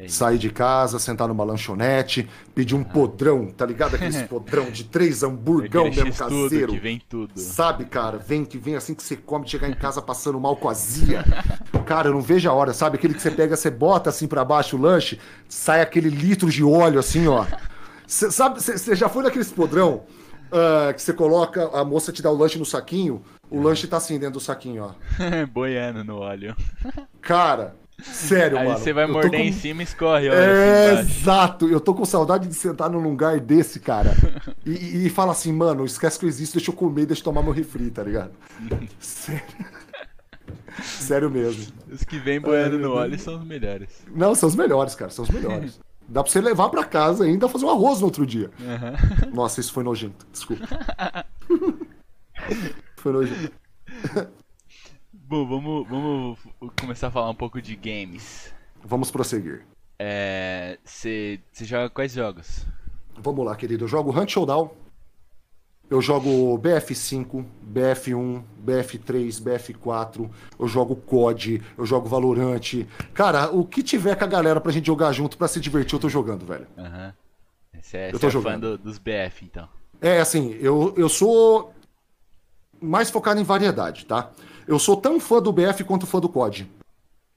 É 0.00 0.06
Sair 0.06 0.38
de 0.38 0.48
casa, 0.48 0.96
sentar 1.00 1.26
numa 1.26 1.42
lanchonete, 1.42 2.28
pedir 2.54 2.76
um 2.76 2.82
ah. 2.82 2.84
podrão, 2.84 3.48
tá 3.48 3.66
ligado? 3.66 3.96
Aqueles 3.96 4.22
podrão 4.30 4.70
de 4.70 4.84
três 4.84 5.24
hamburgão 5.24 5.86
Aquele 5.86 6.04
mesmo 6.04 6.16
caseiro. 6.16 6.72
Que 6.72 6.78
vem 6.78 7.02
tudo. 7.08 7.32
Sabe, 7.34 7.84
cara? 7.84 8.16
Vem 8.16 8.44
que 8.44 8.56
vem 8.58 8.76
assim 8.76 8.94
que 8.94 9.02
você 9.02 9.16
come, 9.16 9.48
chegar 9.48 9.68
em 9.68 9.74
casa 9.74 10.00
passando 10.00 10.38
mal 10.38 10.54
com 10.54 10.68
azia. 10.68 11.24
cara, 11.84 12.08
eu 12.08 12.12
não 12.12 12.20
vejo 12.20 12.48
a 12.48 12.52
hora, 12.52 12.72
sabe? 12.72 12.96
Aquele 12.96 13.12
que 13.12 13.20
você 13.20 13.32
pega, 13.32 13.56
você 13.56 13.72
bota 13.72 14.08
assim 14.10 14.28
para 14.28 14.44
baixo 14.44 14.76
o 14.76 14.80
lanche, 14.80 15.18
sai 15.48 15.80
aquele 15.80 16.10
litro 16.10 16.48
de 16.48 16.62
óleo 16.62 17.00
assim, 17.00 17.26
ó. 17.26 17.44
Cê, 18.06 18.30
sabe, 18.30 18.62
você 18.62 18.94
já 18.94 19.08
foi 19.08 19.24
naqueles 19.24 19.50
podrão 19.50 20.04
uh, 20.52 20.94
que 20.94 21.02
você 21.02 21.12
coloca, 21.12 21.68
a 21.76 21.84
moça 21.84 22.12
te 22.12 22.22
dá 22.22 22.30
o 22.30 22.36
lanche 22.36 22.56
no 22.56 22.64
saquinho, 22.64 23.20
o 23.50 23.60
lanche 23.60 23.88
tá 23.88 23.96
assim 23.96 24.16
dentro 24.16 24.34
do 24.34 24.40
saquinho, 24.40 24.84
ó. 24.84 24.92
Boiando 25.52 26.04
no 26.04 26.18
óleo. 26.18 26.54
Cara, 27.20 27.74
Sério, 28.02 28.58
Aí 28.58 28.64
mano. 28.64 28.76
Aí 28.76 28.82
você 28.82 28.92
vai 28.92 29.06
morder 29.06 29.40
com... 29.40 29.46
em 29.46 29.52
cima 29.52 29.82
e 29.82 29.84
escorre, 29.84 30.28
olha. 30.28 30.38
É, 30.38 30.90
assim 30.92 31.10
exato. 31.20 31.68
Eu 31.68 31.80
tô 31.80 31.92
com 31.94 32.04
saudade 32.04 32.46
de 32.46 32.54
sentar 32.54 32.88
num 32.88 33.00
lugar 33.00 33.40
desse, 33.40 33.80
cara. 33.80 34.14
e, 34.64 35.06
e 35.06 35.10
fala 35.10 35.32
assim, 35.32 35.52
mano, 35.52 35.84
esquece 35.84 36.18
que 36.18 36.24
eu 36.24 36.28
existo, 36.28 36.58
deixa 36.58 36.70
eu 36.70 36.74
comer, 36.74 37.06
deixa 37.06 37.20
eu 37.20 37.24
tomar 37.24 37.42
meu 37.42 37.52
refri, 37.52 37.90
tá 37.90 38.02
ligado? 38.02 38.30
Sério. 39.00 39.42
Sério 40.80 41.30
mesmo. 41.30 41.72
Os 41.90 42.04
que 42.04 42.18
vêm 42.18 42.40
boiando 42.40 42.76
é, 42.76 42.78
no 42.78 42.92
óleo 42.92 43.18
são 43.18 43.36
os 43.36 43.44
melhores. 43.44 43.88
Não, 44.14 44.34
são 44.34 44.48
os 44.48 44.54
melhores, 44.54 44.94
cara. 44.94 45.10
São 45.10 45.24
os 45.24 45.30
melhores. 45.30 45.80
Dá 46.08 46.22
pra 46.22 46.32
você 46.32 46.40
levar 46.40 46.70
pra 46.70 46.84
casa 46.84 47.24
ainda 47.24 47.48
fazer 47.48 47.66
um 47.66 47.70
arroz 47.70 48.00
no 48.00 48.06
outro 48.06 48.24
dia. 48.24 48.50
Uhum. 48.58 49.34
Nossa, 49.34 49.60
isso 49.60 49.72
foi 49.72 49.84
nojento. 49.84 50.26
Desculpa. 50.32 50.66
foi 52.96 53.12
nojento. 53.12 53.52
Bom, 55.28 55.46
vamos, 55.46 55.86
vamos 55.86 56.38
começar 56.80 57.08
a 57.08 57.10
falar 57.10 57.28
um 57.28 57.34
pouco 57.34 57.60
de 57.60 57.76
games. 57.76 58.50
Vamos 58.82 59.10
prosseguir. 59.10 59.62
Você 60.82 61.38
é, 61.60 61.64
joga 61.66 61.90
quais 61.90 62.12
jogos? 62.12 62.66
Vamos 63.14 63.44
lá, 63.44 63.54
querido. 63.54 63.84
Eu 63.84 63.88
jogo 63.88 64.18
Hunt 64.18 64.30
Showdown. 64.30 64.70
Eu 65.90 66.00
jogo 66.00 66.58
BF5, 66.58 67.44
BF1, 67.62 68.42
BF3, 68.64 69.42
BF4. 69.42 70.30
Eu 70.58 70.66
jogo 70.66 70.96
COD. 70.96 71.62
Eu 71.76 71.84
jogo 71.84 72.08
Valorant. 72.08 72.86
Cara, 73.12 73.50
o 73.50 73.66
que 73.66 73.82
tiver 73.82 74.16
com 74.16 74.24
a 74.24 74.28
galera 74.28 74.62
pra 74.62 74.72
gente 74.72 74.86
jogar 74.86 75.12
junto, 75.12 75.36
pra 75.36 75.46
se 75.46 75.60
divertir, 75.60 75.92
eu 75.92 76.00
tô 76.00 76.08
jogando, 76.08 76.46
velho. 76.46 76.66
Aham. 76.78 77.14
Uhum. 77.74 77.82
Você 77.82 77.98
é, 77.98 78.14
eu 78.14 78.18
tô 78.18 78.28
é 78.28 78.30
jogando. 78.30 78.52
fã 78.52 78.60
do, 78.60 78.78
dos 78.78 78.96
BF, 78.96 79.44
então. 79.44 79.68
É, 80.00 80.20
assim, 80.20 80.56
eu, 80.58 80.94
eu 80.96 81.08
sou 81.10 81.74
mais 82.80 83.10
focado 83.10 83.38
em 83.38 83.44
variedade, 83.44 84.06
tá? 84.06 84.30
Eu 84.68 84.78
sou 84.78 84.98
tão 84.98 85.18
fã 85.18 85.40
do 85.40 85.50
BF 85.50 85.82
quanto 85.82 86.06
fã 86.06 86.20
do 86.20 86.28
COD. 86.28 86.70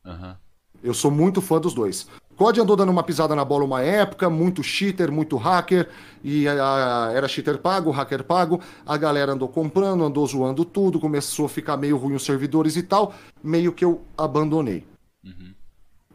Uhum. 0.06 0.36
Eu 0.84 0.94
sou 0.94 1.10
muito 1.10 1.42
fã 1.42 1.62
dos 1.62 1.74
dois. 1.74 2.06
COD 2.36 2.60
andou 2.60 2.76
dando 2.76 2.90
uma 2.90 3.04
pisada 3.04 3.34
na 3.34 3.46
bola 3.46 3.64
uma 3.64 3.82
época, 3.82 4.30
muito 4.30 4.62
cheater, 4.62 5.10
muito 5.10 5.38
hacker, 5.38 5.88
e 6.22 6.46
a, 6.46 7.08
a, 7.08 7.14
era 7.14 7.30
cheater 7.30 7.58
pago, 7.60 7.90
hacker 7.90 8.26
pago, 8.26 8.60
a 8.86 8.98
galera 8.98 9.32
andou 9.32 9.48
comprando, 9.48 10.04
andou 10.04 10.28
zoando 10.28 10.66
tudo, 10.66 11.00
começou 11.00 11.46
a 11.46 11.50
ficar 11.50 11.78
meio 11.78 11.96
ruim 11.96 12.16
os 12.16 12.26
servidores 12.26 12.76
e 12.76 12.84
tal, 12.84 13.14
meio 13.42 13.72
que 13.72 13.86
eu 13.86 14.02
abandonei. 14.18 14.84
Uhum. 15.24 15.54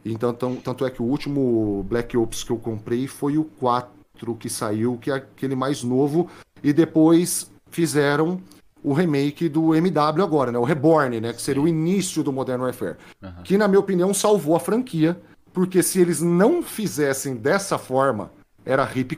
Então, 0.05 0.33
tão, 0.35 0.55
tanto 0.57 0.85
é 0.85 0.91
que 0.91 1.01
o 1.01 1.05
último 1.05 1.83
Black 1.89 2.15
Ops 2.15 2.43
que 2.43 2.51
eu 2.51 2.57
comprei 2.57 3.07
foi 3.07 3.39
o 3.39 3.43
4 3.43 4.35
que 4.37 4.49
saiu, 4.49 4.99
que 4.99 5.09
é 5.09 5.15
aquele 5.15 5.55
mais 5.55 5.81
novo, 5.81 6.29
e 6.63 6.71
depois 6.71 7.49
fizeram 7.71 8.39
o 8.83 8.93
remake 8.93 9.49
do 9.49 9.75
MW 9.75 10.23
agora, 10.23 10.51
né? 10.51 10.59
O 10.59 10.63
Reborn, 10.63 11.19
né? 11.19 11.33
Que 11.33 11.41
seria 11.41 11.61
o 11.61 11.67
início 11.67 12.23
do 12.23 12.31
Modern 12.31 12.61
Warfare. 12.61 12.97
Uhum. 13.21 13.43
Que, 13.43 13.57
na 13.57 13.67
minha 13.67 13.79
opinião, 13.79 14.13
salvou 14.13 14.55
a 14.55 14.59
franquia, 14.59 15.19
porque 15.51 15.81
se 15.81 15.99
eles 15.99 16.21
não 16.21 16.61
fizessem 16.61 17.35
dessa 17.35 17.77
forma, 17.77 18.31
era 18.65 18.89
hip 18.95 19.17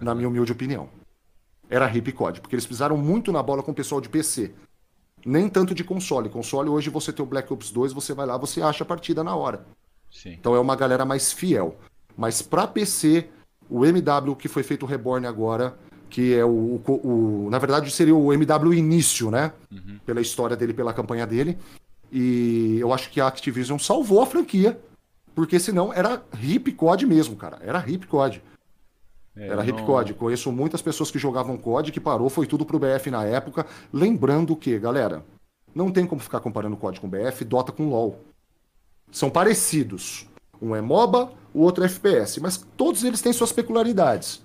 na 0.00 0.14
minha 0.14 0.28
humilde 0.28 0.52
opinião. 0.52 0.88
Era 1.68 1.88
hip 1.94 2.12
porque 2.12 2.54
eles 2.54 2.66
pisaram 2.66 2.96
muito 2.96 3.30
na 3.30 3.42
bola 3.42 3.62
com 3.62 3.70
o 3.70 3.74
pessoal 3.74 4.00
de 4.00 4.08
PC. 4.08 4.52
Nem 5.24 5.48
tanto 5.48 5.74
de 5.74 5.84
console. 5.84 6.28
Console, 6.28 6.68
hoje 6.68 6.90
você 6.90 7.12
tem 7.12 7.24
o 7.24 7.28
Black 7.28 7.52
Ops 7.52 7.70
2, 7.70 7.92
você 7.92 8.14
vai 8.14 8.26
lá, 8.26 8.36
você 8.36 8.62
acha 8.62 8.82
a 8.82 8.86
partida 8.86 9.22
na 9.22 9.36
hora. 9.36 9.64
Sim. 10.10 10.32
Então 10.32 10.54
é 10.54 10.58
uma 10.58 10.74
galera 10.74 11.04
mais 11.04 11.32
fiel. 11.32 11.76
Mas 12.16 12.42
para 12.42 12.66
PC, 12.66 13.28
o 13.68 13.86
MW 13.86 14.34
que 14.34 14.48
foi 14.48 14.62
feito 14.62 14.82
o 14.82 14.86
Reborn 14.86 15.26
agora, 15.26 15.78
que 16.10 16.34
é 16.34 16.44
o, 16.44 16.80
o, 16.86 17.44
o, 17.46 17.50
na 17.50 17.58
verdade 17.58 17.90
seria 17.90 18.14
o 18.14 18.32
MW 18.32 18.74
início, 18.74 19.30
né? 19.30 19.52
Uhum. 19.70 19.98
Pela 20.04 20.20
história 20.20 20.56
dele, 20.56 20.74
pela 20.74 20.92
campanha 20.92 21.26
dele. 21.26 21.56
E 22.12 22.78
eu 22.80 22.92
acho 22.92 23.08
que 23.10 23.20
a 23.20 23.28
Activision 23.28 23.78
salvou 23.78 24.20
a 24.20 24.26
franquia, 24.26 24.78
porque 25.34 25.58
senão 25.60 25.92
era 25.92 26.22
hip 26.42 26.72
COD 26.72 27.06
mesmo, 27.06 27.36
cara. 27.36 27.58
Era 27.62 27.82
hip 27.88 28.06
COD. 28.08 28.42
É, 29.36 29.46
era 29.48 29.64
hip 29.64 29.82
COD. 29.84 30.14
Conheço 30.14 30.50
muitas 30.50 30.82
pessoas 30.82 31.10
que 31.10 31.18
jogavam 31.18 31.56
COD, 31.56 31.92
que 31.92 32.00
parou, 32.00 32.28
foi 32.28 32.46
tudo 32.46 32.66
pro 32.66 32.80
BF 32.80 33.10
na 33.10 33.24
época. 33.24 33.64
Lembrando 33.92 34.56
que, 34.56 34.78
galera, 34.78 35.24
Não 35.72 35.92
tem 35.92 36.04
como 36.04 36.20
ficar 36.20 36.40
comparando 36.40 36.76
COD 36.76 37.00
com 37.00 37.08
BF, 37.08 37.44
Dota 37.44 37.70
com 37.70 37.88
LoL. 37.88 38.24
São 39.12 39.30
parecidos. 39.30 40.26
Um 40.60 40.74
é 40.74 40.80
MOBA, 40.80 41.32
o 41.54 41.62
outro 41.62 41.84
é 41.84 41.86
FPS, 41.86 42.40
mas 42.40 42.58
todos 42.76 43.04
eles 43.04 43.22
têm 43.22 43.32
suas 43.32 43.52
peculiaridades. 43.52 44.42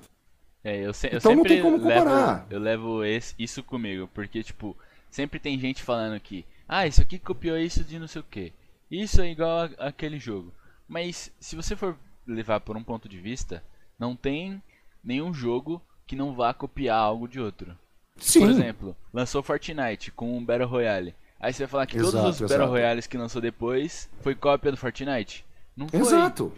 É, 0.65 0.84
eu, 0.84 0.91
se, 0.95 1.06
então 1.08 1.32
eu 1.32 1.38
não 1.38 1.43
tem 1.43 1.62
como 1.62 1.80
comparar. 1.80 2.38
Levo, 2.38 2.47
eu 2.49 2.60
levo 2.60 3.06
esse, 3.06 3.36
isso 3.38 3.62
comigo, 3.62 4.10
porque, 4.12 4.41
tipo, 4.41 4.75
sempre 5.12 5.39
tem 5.39 5.60
gente 5.60 5.84
falando 5.84 6.19
que, 6.19 6.43
ah, 6.67 6.88
isso 6.88 7.04
aqui 7.04 7.19
copiou 7.19 7.56
isso 7.56 7.84
de 7.84 7.99
não 7.99 8.08
sei 8.08 8.21
o 8.21 8.25
que. 8.25 8.51
Isso 8.89 9.21
é 9.21 9.30
igual 9.30 9.69
a, 9.78 9.88
aquele 9.88 10.17
jogo. 10.17 10.51
Mas 10.88 11.32
se 11.39 11.56
você 11.56 11.75
for 11.75 11.95
levar 12.25 12.62
por 12.62 12.75
um 12.75 12.84
ponto 12.84 13.08
de 13.08 13.19
vista, 13.19 13.63
não 13.99 14.15
tem 14.15 14.60
nenhum 15.04 15.32
jogo 15.32 15.80
que 16.08 16.15
não 16.15 16.34
vá 16.34 16.51
copiar 16.51 16.97
algo 16.97 17.28
de 17.28 17.39
outro. 17.39 17.78
Sim. 18.17 18.39
Por 18.39 18.49
exemplo, 18.49 18.97
lançou 19.13 19.43
Fortnite 19.43 20.12
com 20.12 20.36
um 20.36 20.43
Battle 20.43 20.67
Royale. 20.67 21.13
Aí 21.39 21.54
você 21.54 21.63
vai 21.63 21.69
falar 21.69 21.86
que 21.86 21.97
exato, 21.97 22.12
todos 22.12 22.30
os 22.30 22.41
exato. 22.41 22.49
Battle 22.49 22.69
Royales 22.71 23.06
que 23.06 23.17
lançou 23.19 23.39
depois 23.39 24.10
foi 24.21 24.34
cópia 24.34 24.71
do 24.71 24.78
Fortnite. 24.78 25.45
Não 25.78 25.88
foi. 25.88 25.99
Exato. 25.99 26.51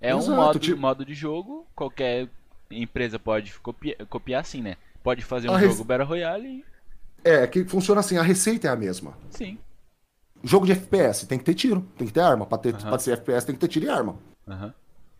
É 0.00 0.10
exato. 0.10 0.30
um 0.30 0.36
modo, 0.36 0.58
tipo... 0.58 0.80
modo 0.80 1.04
de 1.04 1.12
jogo, 1.12 1.66
qualquer 1.74 2.30
empresa 2.72 3.18
pode 3.18 3.54
copiar, 3.60 3.96
copiar 4.06 4.40
assim, 4.40 4.62
né? 4.62 4.76
Pode 5.02 5.22
fazer 5.22 5.48
um 5.48 5.54
a 5.54 5.60
jogo 5.60 5.84
Battle 5.84 6.08
Royale 6.08 6.48
e... 6.48 6.64
É, 7.24 7.46
que 7.46 7.64
funciona 7.64 8.00
assim, 8.00 8.16
a 8.16 8.22
receita 8.22 8.68
é 8.68 8.70
a 8.70 8.76
mesma. 8.76 9.16
Sim. 9.30 9.58
Jogo 10.42 10.66
de 10.66 10.72
FPS 10.72 11.26
tem 11.26 11.38
que 11.38 11.44
ter 11.44 11.54
tiro, 11.54 11.86
tem 11.96 12.06
que 12.06 12.12
ter 12.12 12.20
arma. 12.20 12.44
Pra, 12.44 12.58
ter, 12.58 12.74
pra 12.76 12.98
ser 12.98 13.12
FPS 13.12 13.46
tem 13.46 13.54
que 13.54 13.60
ter 13.60 13.68
tiro 13.68 13.86
e 13.86 13.88
arma. 13.88 14.16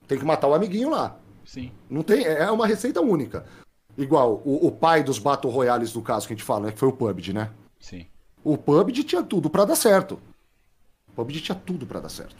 Tem 0.09 0.19
que 0.19 0.25
matar 0.25 0.49
o 0.49 0.55
amiguinho 0.55 0.91
lá. 0.91 1.17
Sim. 1.45 1.71
Não 1.89 2.03
tem, 2.03 2.25
é 2.25 2.51
uma 2.51 2.67
receita 2.67 3.01
única. 3.01 3.47
Igual 3.97 4.43
o, 4.45 4.67
o 4.67 4.73
pai 4.73 5.03
dos 5.03 5.19
Battle 5.19 5.53
Royales 5.53 5.93
do 5.93 6.03
caso 6.03 6.27
que 6.27 6.33
a 6.33 6.37
gente 6.37 6.45
fala, 6.45 6.67
né? 6.67 6.73
Que 6.73 6.79
foi 6.79 6.89
o 6.89 6.93
PUBG, 6.93 7.33
né? 7.33 7.51
Sim. 7.79 8.07
O 8.43 8.57
PUBG 8.57 9.05
tinha 9.05 9.23
tudo 9.23 9.49
para 9.49 9.65
dar 9.65 9.77
certo. 9.77 10.19
O 11.09 11.13
PUBG 11.13 11.41
tinha 11.41 11.55
tudo 11.55 11.87
para 11.87 12.01
dar 12.01 12.09
certo. 12.09 12.37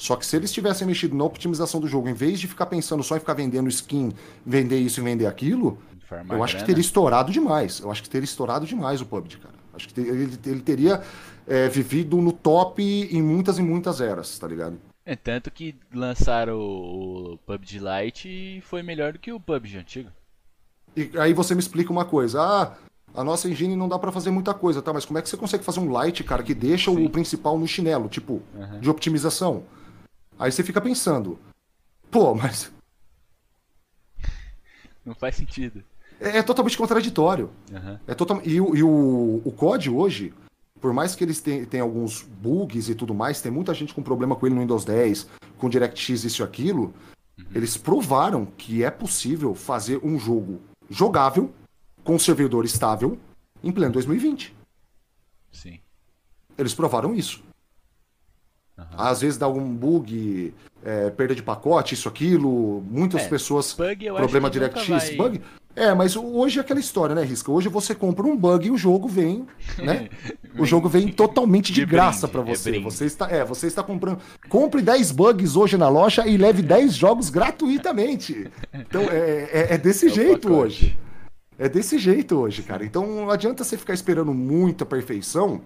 Só 0.00 0.16
que 0.16 0.24
se 0.24 0.34
eles 0.34 0.50
tivessem 0.50 0.86
mexido 0.86 1.14
na 1.14 1.24
optimização 1.24 1.78
do 1.78 1.86
jogo, 1.86 2.08
em 2.08 2.14
vez 2.14 2.40
de 2.40 2.48
ficar 2.48 2.64
pensando 2.64 3.02
só 3.02 3.18
em 3.18 3.20
ficar 3.20 3.34
vendendo 3.34 3.68
skin, 3.68 4.14
vender 4.46 4.78
isso 4.78 4.98
e 4.98 5.04
vender 5.04 5.26
aquilo, 5.26 5.76
eu 6.10 6.42
acho 6.42 6.54
grana. 6.54 6.58
que 6.58 6.64
teria 6.64 6.80
estourado 6.80 7.30
demais. 7.30 7.80
Eu 7.80 7.90
acho 7.90 8.02
que 8.02 8.08
teria 8.08 8.24
estourado 8.24 8.64
demais 8.64 9.02
o 9.02 9.04
PUBG, 9.04 9.36
cara. 9.36 9.54
Acho 9.74 9.90
que 9.90 10.00
ele, 10.00 10.38
ele 10.46 10.60
teria 10.62 11.02
é, 11.46 11.68
vivido 11.68 12.16
no 12.16 12.32
top 12.32 12.82
em 12.82 13.20
muitas 13.20 13.58
e 13.58 13.62
muitas 13.62 14.00
eras, 14.00 14.38
tá 14.38 14.48
ligado? 14.48 14.80
É, 15.04 15.14
tanto 15.14 15.50
que 15.50 15.76
lançaram 15.94 16.56
o, 16.58 17.34
o 17.34 17.36
PUBG 17.36 17.80
Lite 17.80 18.26
e 18.26 18.62
foi 18.62 18.82
melhor 18.82 19.12
do 19.12 19.18
que 19.18 19.30
o 19.30 19.38
PUBG 19.38 19.76
antigo. 19.76 20.08
E 20.96 21.10
aí 21.18 21.34
você 21.34 21.54
me 21.54 21.60
explica 21.60 21.92
uma 21.92 22.06
coisa. 22.06 22.40
Ah, 22.40 22.72
a 23.14 23.22
nossa 23.22 23.50
engine 23.50 23.76
não 23.76 23.86
dá 23.86 23.98
para 23.98 24.10
fazer 24.10 24.30
muita 24.30 24.54
coisa, 24.54 24.80
tá? 24.80 24.94
Mas 24.94 25.04
como 25.04 25.18
é 25.18 25.22
que 25.22 25.28
você 25.28 25.36
consegue 25.36 25.62
fazer 25.62 25.80
um 25.80 25.92
light, 25.92 26.24
cara, 26.24 26.42
que 26.42 26.54
deixa 26.54 26.90
Sim. 26.90 27.04
o 27.04 27.10
principal 27.10 27.58
no 27.58 27.68
chinelo, 27.68 28.08
tipo, 28.08 28.40
uhum. 28.54 28.80
de 28.80 28.88
optimização? 28.88 29.62
Aí 30.40 30.50
você 30.50 30.64
fica 30.64 30.80
pensando, 30.80 31.38
pô, 32.10 32.34
mas. 32.34 32.72
Não 35.04 35.14
faz 35.14 35.36
sentido. 35.36 35.84
É, 36.18 36.38
é 36.38 36.42
totalmente 36.42 36.78
contraditório. 36.78 37.50
Uhum. 37.70 37.98
É 38.06 38.14
total... 38.14 38.40
E, 38.42 38.58
o, 38.58 38.74
e 38.74 38.82
o, 38.82 39.42
o 39.44 39.52
COD 39.52 39.90
hoje, 39.90 40.32
por 40.80 40.94
mais 40.94 41.14
que 41.14 41.24
eles 41.24 41.42
tenham, 41.42 41.86
alguns 41.86 42.22
bugs 42.22 42.88
e 42.88 42.94
tudo 42.94 43.12
mais, 43.12 43.42
tem 43.42 43.52
muita 43.52 43.74
gente 43.74 43.92
com 43.92 44.02
problema 44.02 44.34
com 44.34 44.46
ele 44.46 44.54
no 44.54 44.62
Windows 44.62 44.82
10, 44.86 45.28
com 45.58 45.68
DirectX, 45.68 46.24
isso 46.24 46.42
e 46.42 46.44
aquilo. 46.44 46.94
Uhum. 47.38 47.44
Eles 47.54 47.76
provaram 47.76 48.46
que 48.46 48.82
é 48.82 48.90
possível 48.90 49.54
fazer 49.54 50.00
um 50.02 50.18
jogo 50.18 50.58
jogável, 50.88 51.52
com 52.02 52.18
servidor 52.18 52.64
estável, 52.64 53.18
em 53.62 53.70
pleno 53.70 53.92
2020. 53.92 54.56
Sim. 55.52 55.80
Eles 56.56 56.72
provaram 56.72 57.14
isso. 57.14 57.42
Uhum. 58.92 58.98
Às 58.98 59.20
vezes 59.20 59.38
dá 59.38 59.46
algum 59.46 59.66
bug, 59.74 60.54
é, 60.84 61.10
perda 61.10 61.34
de 61.34 61.42
pacote, 61.42 61.94
isso, 61.94 62.08
aquilo. 62.08 62.82
Muitas 62.90 63.22
é, 63.22 63.28
pessoas. 63.28 63.72
Bug, 63.72 64.06
problema 64.06 64.50
DirectX, 64.50 64.88
vai... 64.88 65.14
bug. 65.16 65.40
É, 65.76 65.94
mas 65.94 66.16
hoje 66.16 66.58
é 66.58 66.62
aquela 66.62 66.80
história, 66.80 67.14
né, 67.14 67.22
Risca? 67.22 67.50
Hoje 67.50 67.68
você 67.68 67.94
compra 67.94 68.26
um 68.26 68.36
bug 68.36 68.66
e 68.66 68.70
o 68.70 68.76
jogo 68.76 69.06
vem, 69.06 69.46
né? 69.78 70.08
o 70.58 70.66
jogo 70.66 70.88
vem 70.88 71.08
totalmente 71.08 71.72
de, 71.72 71.80
de 71.80 71.86
graça 71.86 72.26
para 72.26 72.42
você. 72.42 72.76
É 72.76 72.80
você 72.80 73.04
está, 73.04 73.30
é, 73.30 73.44
você 73.44 73.68
está 73.68 73.82
comprando. 73.82 74.18
Compre 74.48 74.82
10 74.82 75.12
bugs 75.12 75.56
hoje 75.56 75.76
na 75.76 75.88
loja 75.88 76.26
e 76.26 76.36
leve 76.36 76.60
10 76.60 76.94
jogos 76.94 77.30
gratuitamente. 77.30 78.50
Então 78.74 79.02
é, 79.02 79.48
é, 79.52 79.74
é 79.74 79.78
desse 79.78 80.06
é 80.06 80.10
jeito 80.10 80.52
hoje. 80.52 80.98
É 81.56 81.68
desse 81.68 81.98
jeito 81.98 82.36
hoje, 82.36 82.62
cara. 82.62 82.84
Então 82.84 83.06
não 83.06 83.30
adianta 83.30 83.62
você 83.62 83.76
ficar 83.76 83.94
esperando 83.94 84.34
muita 84.34 84.84
perfeição, 84.84 85.60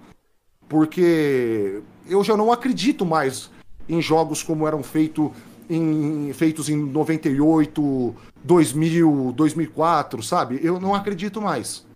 porque 0.74 1.80
eu 2.08 2.24
já 2.24 2.37
não 2.37 2.50
acredito 2.50 3.06
mais 3.06 3.48
em 3.88 4.02
jogos 4.02 4.42
como 4.42 4.66
eram 4.66 4.82
feito 4.82 5.32
em, 5.70 6.32
feitos 6.32 6.68
em 6.68 6.76
98, 6.76 8.16
2000, 8.42 9.32
2004, 9.37 10.20
sabe? 10.20 10.58
Eu 10.60 10.80
não 10.80 10.92
acredito 10.92 11.40
mais. 11.40 11.87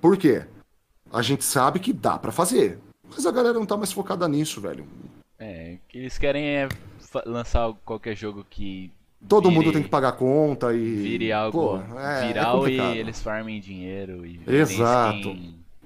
Por 0.00 0.16
quê? 0.16 0.44
A 1.12 1.20
gente 1.20 1.42
sabe 1.42 1.80
que 1.80 1.92
dá 1.92 2.16
para 2.16 2.30
fazer. 2.30 2.78
Mas 3.10 3.26
a 3.26 3.32
galera 3.32 3.58
não 3.58 3.66
tá 3.66 3.76
mais 3.76 3.90
focada 3.90 4.28
nisso, 4.28 4.60
velho. 4.60 4.86
É, 5.36 5.78
que 5.88 5.98
eles 5.98 6.16
querem 6.16 6.46
é 6.46 6.68
lançar 7.26 7.72
qualquer 7.84 8.16
jogo 8.16 8.46
que. 8.48 8.92
Todo 9.28 9.48
vire, 9.48 9.60
mundo 9.60 9.72
tem 9.72 9.82
que 9.82 9.88
pagar 9.88 10.12
conta 10.12 10.72
e. 10.72 10.94
Vire 10.94 11.32
algo 11.32 11.80
Pô, 11.80 11.98
é, 11.98 12.28
viral 12.28 12.68
é 12.68 12.70
e 12.70 12.98
eles 12.98 13.20
farmem 13.20 13.60
dinheiro. 13.60 14.24
E 14.24 14.40
Exato. 14.46 15.36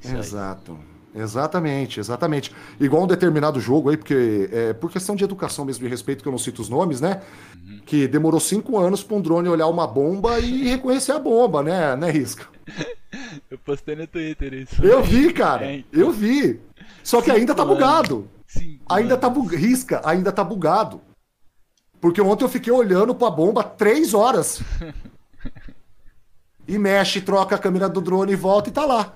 Exato. 0.05 0.94
Exatamente, 1.15 2.01
exatamente. 2.01 2.53
Igual 2.81 3.05
um 3.05 3.07
determinado 3.07 3.61
jogo 3.61 3.91
aí, 3.91 3.97
porque 3.97 4.49
é 4.51 4.73
por 4.73 4.91
questão 4.91 5.15
de 5.15 5.23
educação 5.23 5.65
mesmo, 5.65 5.85
de 5.85 5.89
respeito, 5.89 6.23
que 6.23 6.29
eu 6.29 6.33
não 6.33 6.39
cito 6.39 6.61
os 6.61 6.69
nomes, 6.69 7.01
né? 7.01 7.23
Uhum. 7.55 7.81
Que 7.87 8.09
demorou 8.09 8.41
cinco 8.41 8.77
anos 8.77 9.03
para 9.03 9.17
um 9.17 9.21
drone 9.21 9.49
olhar 9.49 9.69
uma 9.69 9.87
bomba 9.87 10.41
e 10.41 10.65
reconhecer 10.69 11.13
a 11.13 11.19
bomba, 11.19 11.63
né, 11.63 11.95
né, 11.95 12.11
Risca? 12.11 12.47
Eu 13.49 13.59
postei 13.59 13.95
no 13.95 14.07
Twitter 14.07 14.53
isso. 14.55 14.85
Eu 14.85 15.03
vi, 15.03 15.33
cara. 15.33 15.65
É, 15.65 15.77
então. 15.77 16.01
Eu 16.01 16.11
vi. 16.11 16.61
Só 17.03 17.21
que 17.21 17.31
cinco 17.31 17.39
ainda 17.39 17.55
tá 17.55 17.65
bugado. 17.65 18.29
Ainda 18.89 19.17
tá 19.17 19.29
bug... 19.29 19.55
Risca, 19.55 20.01
ainda 20.05 20.33
tá 20.33 20.43
bugado. 20.43 21.01
Porque 22.01 22.21
ontem 22.21 22.45
eu 22.45 22.49
fiquei 22.49 22.73
olhando 22.73 23.15
pra 23.15 23.31
bomba 23.31 23.63
três 23.63 24.15
horas. 24.15 24.61
e 26.67 26.79
mexe, 26.79 27.21
troca 27.21 27.55
a 27.55 27.59
câmera 27.59 27.89
do 27.89 28.01
drone 28.01 28.33
e 28.33 28.37
volta 28.37 28.69
e 28.69 28.73
tá 28.73 28.85
lá. 28.85 29.15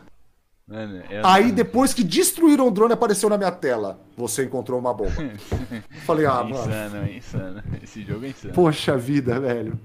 Mano, 0.69 1.03
Aí 1.25 1.51
depois 1.51 1.95
que 1.95 2.05
destruíram 2.05 2.69
o 2.69 2.71
drone, 2.71 2.93
apareceu 2.93 3.31
na 3.31 3.39
minha 3.39 3.51
tela. 3.51 3.99
Você 4.19 4.45
encontrou 4.45 4.79
uma 4.79 4.93
bomba. 4.93 5.13
Falei, 6.05 6.27
ah, 6.27 6.45
é 6.47 6.51
insano, 6.51 6.91
mano. 6.91 7.07
É 7.07 7.17
insano, 7.17 7.63
Esse 7.83 8.05
jogo 8.05 8.27
é 8.27 8.29
insano. 8.29 8.53
Poxa 8.53 8.97
vida, 8.99 9.41
velho. 9.41 9.81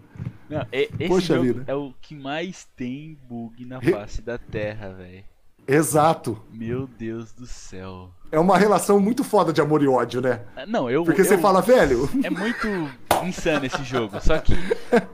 Não, 0.49 0.67
esse 0.73 1.07
Poxa 1.07 1.35
jogo 1.35 1.45
vida. 1.45 1.63
é 1.67 1.73
o 1.73 1.93
que 2.01 2.13
mais 2.13 2.67
tem 2.75 3.17
bug 3.29 3.65
na 3.65 3.79
face 3.81 4.21
da 4.21 4.37
Terra, 4.37 4.89
velho. 4.89 5.23
Exato. 5.65 6.37
Meu 6.51 6.85
Deus 6.85 7.31
do 7.31 7.47
céu. 7.47 8.11
É 8.29 8.37
uma 8.37 8.57
relação 8.57 8.99
muito 8.99 9.23
foda 9.23 9.53
de 9.53 9.61
amor 9.61 9.81
e 9.81 9.87
ódio, 9.87 10.19
né? 10.19 10.41
Ah, 10.55 10.65
não, 10.65 10.89
eu. 10.89 11.05
Porque 11.05 11.21
eu, 11.21 11.25
você 11.25 11.37
fala, 11.37 11.61
velho. 11.61 12.09
É 12.21 12.29
muito 12.29 12.67
insano 13.23 13.65
esse 13.65 13.81
jogo. 13.85 14.19
Só 14.19 14.37
que 14.39 14.53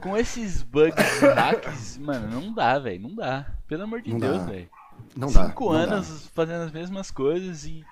com 0.00 0.16
esses 0.16 0.62
bugs 0.62 1.22
e 1.22 1.26
hacks, 1.26 1.98
mano, 1.98 2.28
não 2.28 2.52
dá, 2.52 2.76
velho. 2.80 3.00
Não 3.02 3.14
dá. 3.14 3.46
Pelo 3.68 3.84
amor 3.84 4.02
de 4.02 4.10
não 4.10 4.18
Deus, 4.18 4.44
velho. 4.46 4.68
Não 5.16 5.28
Cinco 5.28 5.72
dá, 5.72 5.78
anos 5.78 6.08
dá. 6.08 6.30
fazendo 6.32 6.62
as 6.62 6.72
mesmas 6.72 7.10
coisas 7.10 7.64
e. 7.64 7.84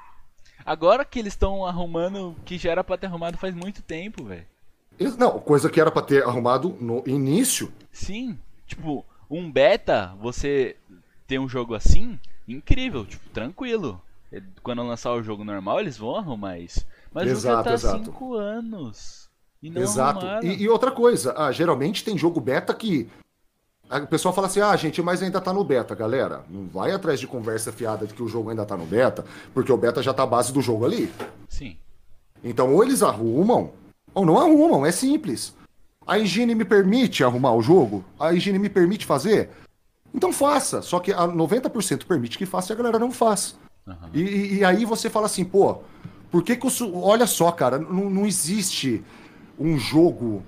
Agora 0.64 1.04
que 1.04 1.18
eles 1.18 1.32
estão 1.32 1.64
arrumando 1.64 2.36
que 2.44 2.58
já 2.58 2.70
era 2.70 2.84
pra 2.84 2.98
ter 2.98 3.06
arrumado 3.06 3.38
faz 3.38 3.54
muito 3.54 3.82
tempo, 3.82 4.24
velho. 4.24 4.46
Não, 5.16 5.38
coisa 5.38 5.70
que 5.70 5.80
era 5.80 5.90
pra 5.90 6.02
ter 6.02 6.24
arrumado 6.24 6.76
no 6.80 7.02
início. 7.06 7.72
Sim. 7.92 8.38
Tipo, 8.66 9.04
um 9.30 9.50
beta, 9.50 10.14
você 10.20 10.76
ter 11.26 11.38
um 11.38 11.48
jogo 11.48 11.74
assim, 11.74 12.18
incrível, 12.46 13.06
tipo, 13.06 13.28
tranquilo. 13.30 14.00
Quando 14.62 14.82
lançar 14.82 15.12
o 15.12 15.22
jogo 15.22 15.44
normal, 15.44 15.80
eles 15.80 15.96
vão 15.96 16.16
arrumar 16.16 16.58
isso. 16.58 16.84
Mas 17.12 17.28
exato, 17.28 17.70
jogo 17.70 17.80
tá 17.80 18.04
5 18.04 18.34
anos. 18.34 19.28
E 19.62 19.70
não 19.70 19.82
Exato. 19.82 20.26
E, 20.44 20.62
e, 20.62 20.68
outra 20.68 20.90
coisa, 20.90 21.34
ah, 21.36 21.50
geralmente 21.50 22.04
tem 22.04 22.16
jogo 22.16 22.40
beta 22.40 22.74
que 22.74 23.08
o 23.90 24.06
pessoal 24.06 24.34
fala 24.34 24.46
assim: 24.46 24.60
ah, 24.60 24.76
gente, 24.76 25.00
mas 25.02 25.22
ainda 25.22 25.40
tá 25.40 25.52
no 25.52 25.64
beta, 25.64 25.94
galera. 25.94 26.44
Não 26.50 26.66
vai 26.66 26.92
atrás 26.92 27.18
de 27.18 27.26
conversa 27.26 27.72
fiada 27.72 28.06
de 28.06 28.14
que 28.14 28.22
o 28.22 28.28
jogo 28.28 28.50
ainda 28.50 28.64
tá 28.64 28.76
no 28.76 28.84
beta, 28.84 29.24
porque 29.54 29.72
o 29.72 29.76
beta 29.76 30.02
já 30.02 30.12
tá 30.12 30.22
a 30.22 30.26
base 30.26 30.52
do 30.52 30.60
jogo 30.60 30.84
ali. 30.84 31.10
Sim. 31.48 31.76
Então, 32.44 32.72
ou 32.74 32.84
eles 32.84 33.02
arrumam, 33.02 33.72
ou 34.14 34.24
não 34.24 34.38
arrumam, 34.38 34.84
é 34.84 34.92
simples. 34.92 35.56
A 36.06 36.18
engine 36.18 36.54
me 36.54 36.64
permite 36.64 37.24
arrumar 37.24 37.52
o 37.52 37.62
jogo? 37.62 38.04
A 38.18 38.34
engine 38.34 38.58
me 38.58 38.68
permite 38.68 39.04
fazer? 39.04 39.50
Então 40.14 40.32
faça. 40.32 40.80
Só 40.80 41.00
que 41.00 41.12
a 41.12 41.26
90% 41.26 42.06
permite 42.06 42.38
que 42.38 42.46
faça 42.46 42.72
e 42.72 42.74
a 42.74 42.76
galera 42.76 42.98
não 42.98 43.10
faz. 43.10 43.58
Uhum. 43.86 43.94
E, 44.14 44.56
e, 44.56 44.64
aí 44.64 44.84
você 44.84 45.10
fala 45.10 45.26
assim, 45.26 45.44
pô, 45.44 45.78
por 46.30 46.42
que 46.42 46.56
que 46.56 46.66
o. 46.66 47.02
Olha 47.02 47.26
só, 47.26 47.50
cara, 47.50 47.78
não, 47.78 48.08
não 48.08 48.26
existe 48.26 49.04
um 49.58 49.78
jogo 49.78 50.42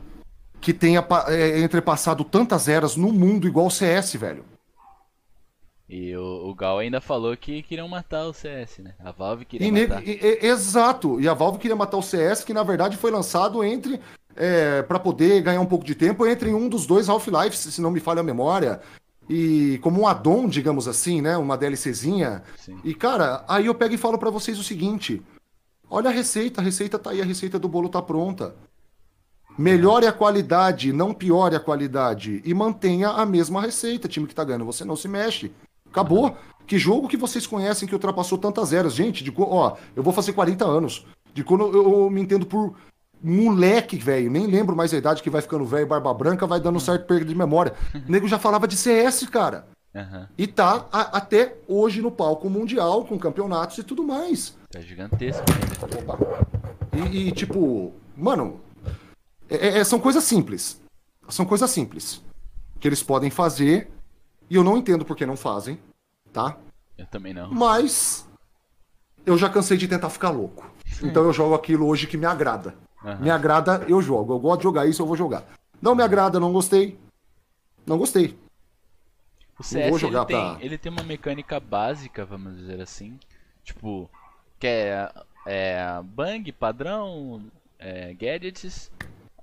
que 0.61 0.73
tenha 0.73 1.05
é, 1.29 1.61
entrepassado 1.61 2.25
tantas 2.25 2.69
eras 2.69 2.97
no 2.97 3.13
mundo 3.13 3.47
igual 3.47 3.67
o 3.67 3.71
CS, 3.71 4.15
velho. 4.15 4.45
E 5.89 6.15
o, 6.17 6.49
o, 6.49 6.55
Gal 6.55 6.79
ainda 6.79 7.01
falou 7.01 7.37
que 7.37 7.65
queriam 7.65 7.89
matar 7.89 8.25
o 8.25 8.33
CS, 8.33 8.79
né? 8.79 8.95
A 9.01 9.11
Valve 9.11 9.45
queria 9.45 9.67
e 9.67 9.73
matar. 9.73 10.07
E, 10.07 10.21
e, 10.23 10.47
exato. 10.47 11.21
E 11.21 11.29
a 11.29 11.35
Valve 11.35 11.59
queria 11.59 11.75
matar 11.75 11.97
o 11.97 12.03
CS, 12.03 12.45
que 12.45 12.55
na 12.55 12.63
verdade 12.63 12.97
foi 12.97 13.11
lançado 13.11 13.65
entre. 13.65 14.01
É, 14.37 14.83
para 14.83 15.01
poder 15.01 15.43
ganhar 15.43 15.61
um 15.61 15.67
pouco 15.67 15.85
de 15.85 15.97
tempo 15.97 16.25
entre 16.25 16.55
um 16.55 16.69
dos 16.69 16.87
dois 16.87 17.09
Half-Life, 17.09 17.57
se 17.57 17.81
não 17.81 17.91
me 17.91 17.99
falha 17.99 18.21
a 18.21 18.23
memória. 18.23 18.81
E 19.29 19.79
como 19.83 20.01
um 20.01 20.07
addon, 20.07 20.49
digamos 20.49 20.87
assim, 20.87 21.21
né? 21.21 21.37
Uma 21.37 21.59
DLCzinha. 21.59 22.45
Sim. 22.57 22.79
E, 22.85 22.95
cara, 22.95 23.45
aí 23.49 23.67
eu 23.67 23.75
pego 23.75 23.95
e 23.95 23.99
falo 23.99 24.17
para 24.17 24.31
vocês 24.31 24.61
o 24.61 24.65
seguinte: 24.65 25.21
olha 25.91 26.09
a 26.09 26.13
receita, 26.13 26.61
a 26.61 26.65
receita 26.65 27.01
tá 27.01 27.11
aí, 27.11 27.21
a 27.21 27.25
receita 27.25 27.59
do 27.59 27.69
bolo 27.69 27.89
tá 27.89 28.01
pronta. 28.01 28.55
Melhore 29.61 30.07
a 30.07 30.13
qualidade, 30.13 30.91
não 30.91 31.13
piore 31.13 31.55
a 31.55 31.61
qualidade. 31.61 32.41
E 32.47 32.55
mantenha 32.55 33.11
a 33.11 33.27
mesma 33.27 33.61
receita. 33.61 34.09
Time 34.09 34.27
que 34.27 34.35
tá 34.35 34.43
ganhando, 34.43 34.65
você 34.65 34.87
não 34.87 34.97
se 34.97 35.07
mexe. 35.07 35.53
Acabou. 35.91 36.35
Que 36.67 36.79
jogo 36.79 37.07
que 37.07 37.17
vocês 37.19 37.47
conhecem 37.47 37.87
que 37.87 37.93
ultrapassou 37.93 38.39
tantas 38.39 38.73
eras? 38.73 38.95
Gente, 38.95 39.23
de, 39.23 39.31
ó, 39.37 39.77
eu 39.95 40.03
vou 40.03 40.15
fazer 40.15 40.33
40 40.33 40.65
anos. 40.65 41.05
De 41.35 41.45
quando 41.45 41.67
eu, 41.77 42.05
eu 42.05 42.11
me 42.11 42.23
entendo 42.23 42.47
por 42.47 42.75
moleque, 43.23 43.97
velho. 43.97 44.31
Nem 44.31 44.47
lembro 44.47 44.75
mais 44.75 44.95
a 44.95 44.97
idade 44.97 45.23
que 45.23 45.29
vai 45.29 45.43
ficando 45.43 45.67
velho, 45.67 45.87
barba 45.87 46.15
branca, 46.15 46.47
vai 46.47 46.59
dando 46.59 46.81
certo 46.81 47.05
perda 47.05 47.27
de 47.27 47.35
memória. 47.35 47.75
O 47.95 48.01
nego 48.11 48.27
já 48.27 48.39
falava 48.39 48.67
de 48.67 48.79
CS, 48.79 49.29
cara. 49.29 49.67
Uhum. 49.95 50.27
E 50.39 50.47
tá 50.47 50.87
a, 50.91 51.19
até 51.19 51.59
hoje 51.69 52.01
no 52.01 52.11
palco 52.11 52.49
mundial, 52.49 53.05
com 53.05 53.19
campeonatos 53.19 53.77
e 53.77 53.83
tudo 53.83 54.03
mais. 54.03 54.57
Tá 54.71 54.81
gigantesco. 54.81 55.45
Né? 55.53 57.11
E, 57.13 57.29
e, 57.29 57.33
tipo, 57.33 57.93
mano, 58.17 58.61
é, 59.51 59.57
é, 59.57 59.79
é, 59.79 59.85
são 59.85 59.99
coisas 59.99 60.25
simples. 60.25 60.81
São 61.29 61.45
coisas 61.45 61.71
simples. 61.71 62.23
Que 62.79 62.89
eles 62.89 63.03
podem 63.03 63.31
fazer 63.31 63.91
e 64.49 64.55
eu 64.55 64.65
não 64.65 64.77
entendo 64.77 65.05
por 65.05 65.17
que 65.17 65.27
não 65.27 65.37
fazem, 65.37 65.79
tá? 66.33 66.57
Eu 66.97 67.07
também 67.07 67.35
não. 67.35 67.51
Mas 67.53 68.27
eu 69.27 69.37
já 69.37 69.51
cansei 69.51 69.77
de 69.77 69.89
tentar 69.89 70.11
ficar 70.11 70.31
louco. 70.31 70.71
Então 71.03 71.25
eu 71.25 71.33
jogo 71.33 71.55
aquilo 71.55 71.87
hoje 71.87 72.07
que 72.07 72.19
me 72.19 72.27
agrada. 72.27 72.75
Uhum. 73.03 73.21
Me 73.21 73.31
agrada, 73.31 73.87
eu 73.89 74.03
jogo. 74.03 74.35
Eu 74.35 74.39
gosto 74.39 74.59
de 74.59 74.65
jogar 74.65 74.87
isso, 74.87 75.01
eu 75.01 75.07
vou 75.07 75.17
jogar. 75.17 75.45
Não 75.81 75.95
me 75.95 76.03
agrada, 76.03 76.39
não 76.39 76.53
gostei. 76.53 76.99
Não 77.87 77.97
gostei. 77.97 78.37
O 79.59 79.63
CS 79.63 79.89
vou 79.89 79.99
jogar 79.99 80.21
ele, 80.21 80.27
tem, 80.27 80.55
pra... 80.55 80.65
ele 80.65 80.79
tem 80.79 80.93
uma 80.93 81.03
mecânica 81.03 81.59
básica, 81.59 82.27
vamos 82.27 82.57
dizer 82.57 82.83
assim. 82.83 83.19
Tipo, 83.65 84.11
que 84.59 84.67
é, 84.67 85.11
é 85.47 86.03
bang, 86.03 86.53
padrão, 86.53 87.43
é, 87.79 88.13
gadgets, 88.13 88.91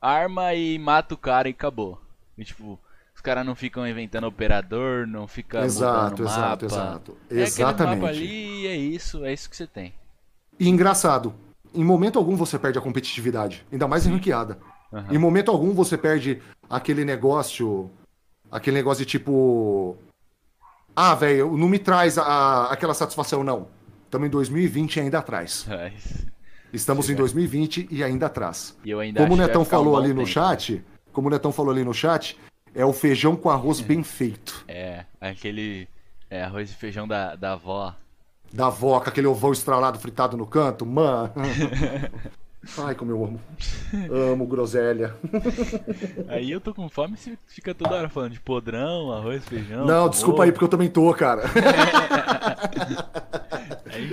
arma 0.02 0.54
e 0.54 0.78
mata 0.78 1.14
o 1.14 1.18
cara 1.18 1.48
e 1.48 1.52
acabou. 1.52 2.02
E, 2.38 2.44
tipo, 2.44 2.80
os 3.16 3.22
caras 3.22 3.46
não 3.46 3.56
ficam 3.56 3.88
inventando 3.88 4.28
operador, 4.28 5.08
não 5.08 5.28
ficam 5.28 5.64
exato, 5.64 6.24
exato, 6.24 6.66
mapa. 6.66 6.66
Exato, 6.66 7.18
é 7.32 7.36
Exatamente. 7.42 8.02
mapa 8.02 8.12
ali 8.12 8.68
é 8.68 8.76
isso, 8.76 9.26
é 9.26 9.34
isso 9.34 9.50
que 9.50 9.58
você 9.58 9.66
tem. 9.66 9.94
E 10.60 10.70
engraçado, 10.70 11.34
em 11.74 11.84
momento 11.84 12.20
algum 12.20 12.36
você 12.36 12.60
perde 12.60 12.78
a 12.78 12.82
competitividade, 12.82 13.66
ainda 13.72 13.88
mais 13.88 14.06
em 14.06 14.12
ranqueada. 14.12 14.60
Uhum. 14.92 15.12
Em 15.12 15.18
momento 15.18 15.52
algum 15.52 15.74
você 15.74 15.98
perde 15.98 16.42
aquele 16.70 17.04
negócio, 17.04 17.90
aquele 18.52 18.78
negócio 18.78 19.04
de 19.04 19.10
tipo, 19.10 19.98
ah, 20.96 21.14
velho, 21.16 21.56
não 21.58 21.68
me 21.68 21.80
traz 21.80 22.18
a, 22.18 22.72
aquela 22.72 22.94
satisfação 22.94 23.44
não. 23.44 23.68
Estamos 24.06 24.28
em 24.28 24.32
2020 24.32 24.96
e 24.96 25.00
ainda 25.02 25.20
atrás. 25.20 25.68
É 25.70 25.92
Estamos 26.74 27.10
em 27.10 27.16
2020 27.16 27.88
e 27.90 28.04
ainda 28.04 28.26
atrás. 28.26 28.78
E 28.84 28.94
ainda 28.94 29.22
como 29.22 29.34
o 29.34 29.38
Netão 29.38 29.64
falou 29.64 29.98
ali 29.98 30.10
no 30.10 30.22
tempo. 30.22 30.28
chat, 30.28 30.84
como 31.12 31.28
o 31.28 31.32
Netão 31.32 31.52
falou 31.52 31.72
ali 31.72 31.84
no 31.84 31.94
chat, 31.94 32.38
é 32.76 32.86
o 32.86 32.94
feijão 32.94 33.36
com 33.36 33.50
arroz 33.50 33.80
bem 33.80 34.04
feito. 34.04 34.64
É, 34.68 35.06
aquele 35.20 35.88
é, 36.30 36.44
arroz 36.44 36.70
e 36.70 36.76
feijão 36.76 37.08
da, 37.08 37.36
da 37.36 37.54
avó. 37.54 37.96
Da 38.52 38.68
avó, 38.68 39.00
com 39.00 39.10
aquele 39.10 39.28
ovão 39.28 39.52
estralado 39.52 40.00
fritado 40.00 40.38
no 40.38 40.46
canto, 40.46 40.86
mano. 40.86 41.34
Ai, 42.80 42.96
como 42.96 43.12
eu 43.12 43.24
amo. 43.24 43.40
Amo 44.12 44.46
groselha. 44.46 45.16
Aí 46.28 46.52
eu 46.52 46.60
tô 46.60 46.74
com 46.74 46.90
fome 46.90 47.16
e 47.16 47.18
você 47.18 47.38
fica 47.48 47.74
toda 47.74 47.96
hora 47.96 48.10
falando 48.10 48.34
de 48.34 48.40
podrão, 48.40 49.12
arroz, 49.12 49.46
feijão. 49.46 49.86
Não, 49.86 50.10
desculpa 50.10 50.44
aí, 50.44 50.52
porque 50.52 50.66
eu 50.66 50.70
também 50.70 50.90
tô, 50.90 51.14
cara. 51.14 51.44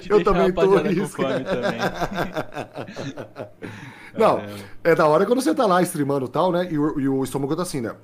eu 0.09 0.23
também 0.23 0.53
tô 0.53 0.79
nisso. 0.81 1.17
Também. 1.17 1.45
Não, 4.17 4.41
é 4.85 4.95
da 4.95 5.07
hora 5.07 5.27
quando 5.27 5.43
você 5.43 5.55
tá 5.55 5.67
lá 5.67 5.83
streamando 5.83 6.27
e 6.27 6.29
tal, 6.29 6.53
né? 6.53 6.69
E 6.71 6.79
o, 6.79 7.01
e 7.01 7.09
o 7.09 7.25
estômago 7.25 7.57
tá 7.57 7.63
assim, 7.63 7.81
né? 7.81 7.95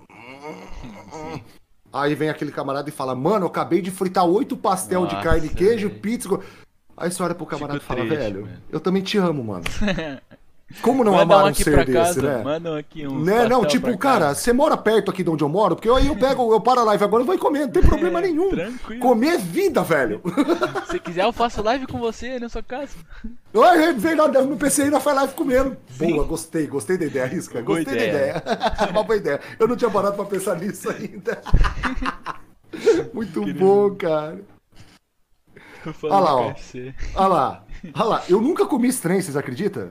Aí 1.92 2.14
vem 2.14 2.28
aquele 2.28 2.52
camarada 2.52 2.88
e 2.88 2.92
fala, 2.92 3.14
mano, 3.14 3.44
eu 3.44 3.48
acabei 3.48 3.80
de 3.80 3.90
fritar 3.90 4.24
oito 4.24 4.56
pastel 4.56 5.02
Nossa, 5.02 5.16
de 5.16 5.22
carne, 5.22 5.48
queijo, 5.48 5.90
pizza. 5.90 6.28
Aí 6.96 7.10
você 7.10 7.22
olha 7.22 7.34
pro 7.34 7.46
camarada 7.46 7.78
e 7.78 7.82
fala, 7.82 8.04
velho, 8.04 8.48
eu 8.70 8.78
também 8.78 9.02
te 9.02 9.18
amo, 9.18 9.42
mano. 9.42 9.64
Como 10.82 11.02
não 11.02 11.18
amar 11.18 11.50
um 11.50 11.54
ser 11.54 11.84
desse, 11.84 11.92
casa, 11.92 12.22
né? 12.22 12.44
Mandam 12.44 12.76
aqui 12.76 13.06
um. 13.06 13.18
Né? 13.22 13.46
Não, 13.48 13.64
tipo, 13.64 13.96
cara, 13.98 14.34
você 14.34 14.52
mora 14.52 14.76
perto 14.76 15.10
aqui 15.10 15.24
de 15.24 15.28
onde 15.28 15.42
eu 15.42 15.48
moro? 15.48 15.74
Porque 15.74 15.88
aí 15.90 16.06
eu 16.06 16.16
pego, 16.16 16.52
eu 16.52 16.60
paro 16.60 16.80
a 16.80 16.84
live 16.84 17.04
agora 17.04 17.22
e 17.24 17.26
vou 17.26 17.38
comer, 17.38 17.60
não 17.60 17.70
tem 17.70 17.82
problema 17.82 18.20
é, 18.20 18.22
nenhum. 18.22 18.50
Tranquilo. 18.50 19.00
Comer 19.00 19.34
é 19.34 19.38
vida, 19.38 19.82
velho. 19.82 20.22
Se 20.88 20.98
quiser, 21.00 21.24
eu 21.24 21.32
faço 21.32 21.60
live 21.62 21.86
com 21.86 21.98
você 21.98 22.38
na 22.38 22.48
sua 22.48 22.62
casa. 22.62 22.94
Vem 23.96 24.14
lá 24.14 24.28
no 24.28 24.56
PC 24.56 24.82
ainda 24.82 25.00
faz 25.00 25.16
live 25.16 25.34
comendo. 25.34 25.76
Sim. 25.90 26.12
Boa, 26.12 26.24
gostei, 26.24 26.66
gostei 26.68 26.96
da 26.96 27.06
ideia, 27.06 27.26
Risca. 27.26 27.60
Gostei 27.60 27.96
da 27.96 28.06
ideia. 28.06 28.42
Uma 28.90 29.02
boa 29.02 29.16
ideia. 29.16 29.40
Eu 29.58 29.66
não 29.66 29.76
tinha 29.76 29.90
parado 29.90 30.14
pra 30.14 30.24
pensar 30.24 30.56
nisso 30.56 30.88
ainda. 30.88 31.42
Muito 33.12 33.40
Querido. 33.40 33.58
bom, 33.58 33.94
cara. 33.96 34.40
Olha 36.04 36.18
lá, 36.18 36.36
ó. 36.36 36.54
Olha 37.16 37.28
lá. 37.28 37.64
Olha 37.94 38.04
lá. 38.04 38.22
Eu 38.28 38.40
nunca 38.40 38.66
comi 38.66 38.88
estranho, 38.88 39.20
vocês 39.20 39.36
acreditam? 39.36 39.90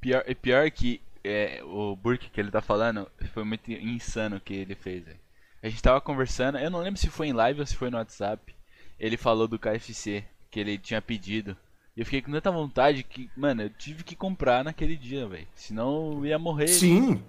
Pior, 0.00 0.24
pior 0.36 0.70
que 0.70 1.00
é, 1.22 1.62
o 1.64 1.94
Burke 1.94 2.30
que 2.30 2.40
ele 2.40 2.50
tá 2.50 2.60
falando 2.60 3.06
foi 3.32 3.44
muito 3.44 3.70
insano 3.70 4.36
o 4.36 4.40
que 4.40 4.54
ele 4.54 4.74
fez. 4.74 5.04
Véio. 5.04 5.18
A 5.62 5.68
gente 5.68 5.82
tava 5.82 6.00
conversando, 6.00 6.58
eu 6.58 6.70
não 6.70 6.80
lembro 6.80 6.98
se 6.98 7.08
foi 7.08 7.28
em 7.28 7.32
live 7.32 7.60
ou 7.60 7.66
se 7.66 7.76
foi 7.76 7.90
no 7.90 7.98
WhatsApp. 7.98 8.54
Ele 8.98 9.16
falou 9.16 9.46
do 9.46 9.58
KFC 9.58 10.24
que 10.50 10.60
ele 10.60 10.78
tinha 10.78 11.00
pedido. 11.00 11.56
E 11.96 12.00
eu 12.00 12.04
fiquei 12.04 12.22
com 12.22 12.32
tanta 12.32 12.50
vontade 12.50 13.02
que, 13.02 13.30
mano, 13.36 13.62
eu 13.62 13.70
tive 13.70 14.02
que 14.02 14.16
comprar 14.16 14.64
naquele 14.64 14.96
dia, 14.96 15.26
velho. 15.26 15.46
Senão 15.54 16.12
eu 16.12 16.26
ia 16.26 16.38
morrer. 16.38 16.68
Sim. 16.68 17.22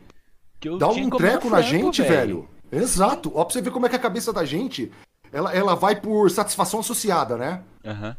Dá 0.78 0.90
um 0.90 1.10
treco 1.10 1.50
na 1.50 1.62
gente, 1.62 2.02
velho. 2.02 2.48
Exato. 2.72 3.32
Ó, 3.36 3.44
pra 3.44 3.54
você 3.54 3.62
ver 3.62 3.72
como 3.72 3.86
é 3.86 3.90
que 3.90 3.96
a 3.96 4.00
cabeça 4.00 4.32
da 4.32 4.46
gente, 4.46 4.92
ela, 5.32 5.54
ela 5.54 5.76
vai 5.76 6.00
por 6.00 6.30
satisfação 6.30 6.80
associada, 6.80 7.36
né? 7.36 7.64
Uhum. 7.84 8.16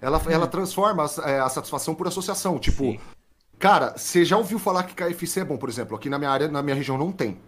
Ela, 0.00 0.22
ela 0.28 0.46
transforma 0.46 1.04
a, 1.04 1.30
é, 1.30 1.40
a 1.40 1.48
satisfação 1.48 1.94
por 1.94 2.06
associação. 2.06 2.58
Tipo, 2.58 2.84
Sim. 2.84 3.00
Cara, 3.58 3.94
você 3.96 4.24
já 4.24 4.36
ouviu 4.36 4.58
falar 4.58 4.84
que 4.84 4.94
KFC 4.94 5.40
é 5.40 5.44
bom, 5.44 5.56
por 5.56 5.68
exemplo? 5.68 5.96
Aqui 5.96 6.10
na 6.10 6.18
minha 6.18 6.30
área, 6.30 6.48
na 6.48 6.62
minha 6.62 6.76
região, 6.76 6.98
não 6.98 7.10
tem. 7.10 7.38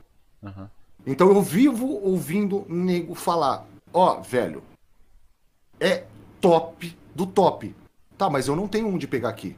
Uhum. 0.43 0.67
Então 1.07 1.29
eu 1.29 1.43
vivo 1.43 1.87
ouvindo 2.03 2.65
nego 2.69 3.15
falar: 3.15 3.67
Ó, 3.93 4.19
oh, 4.19 4.23
velho, 4.23 4.63
é 5.79 6.05
top 6.41 6.97
do 7.15 7.27
top. 7.27 7.75
Tá, 8.17 8.29
mas 8.29 8.49
eu 8.49 8.57
não 8.57 8.67
tenho 8.67 8.89
onde 8.89 9.07
pegar 9.07 9.29
aqui. 9.29 9.57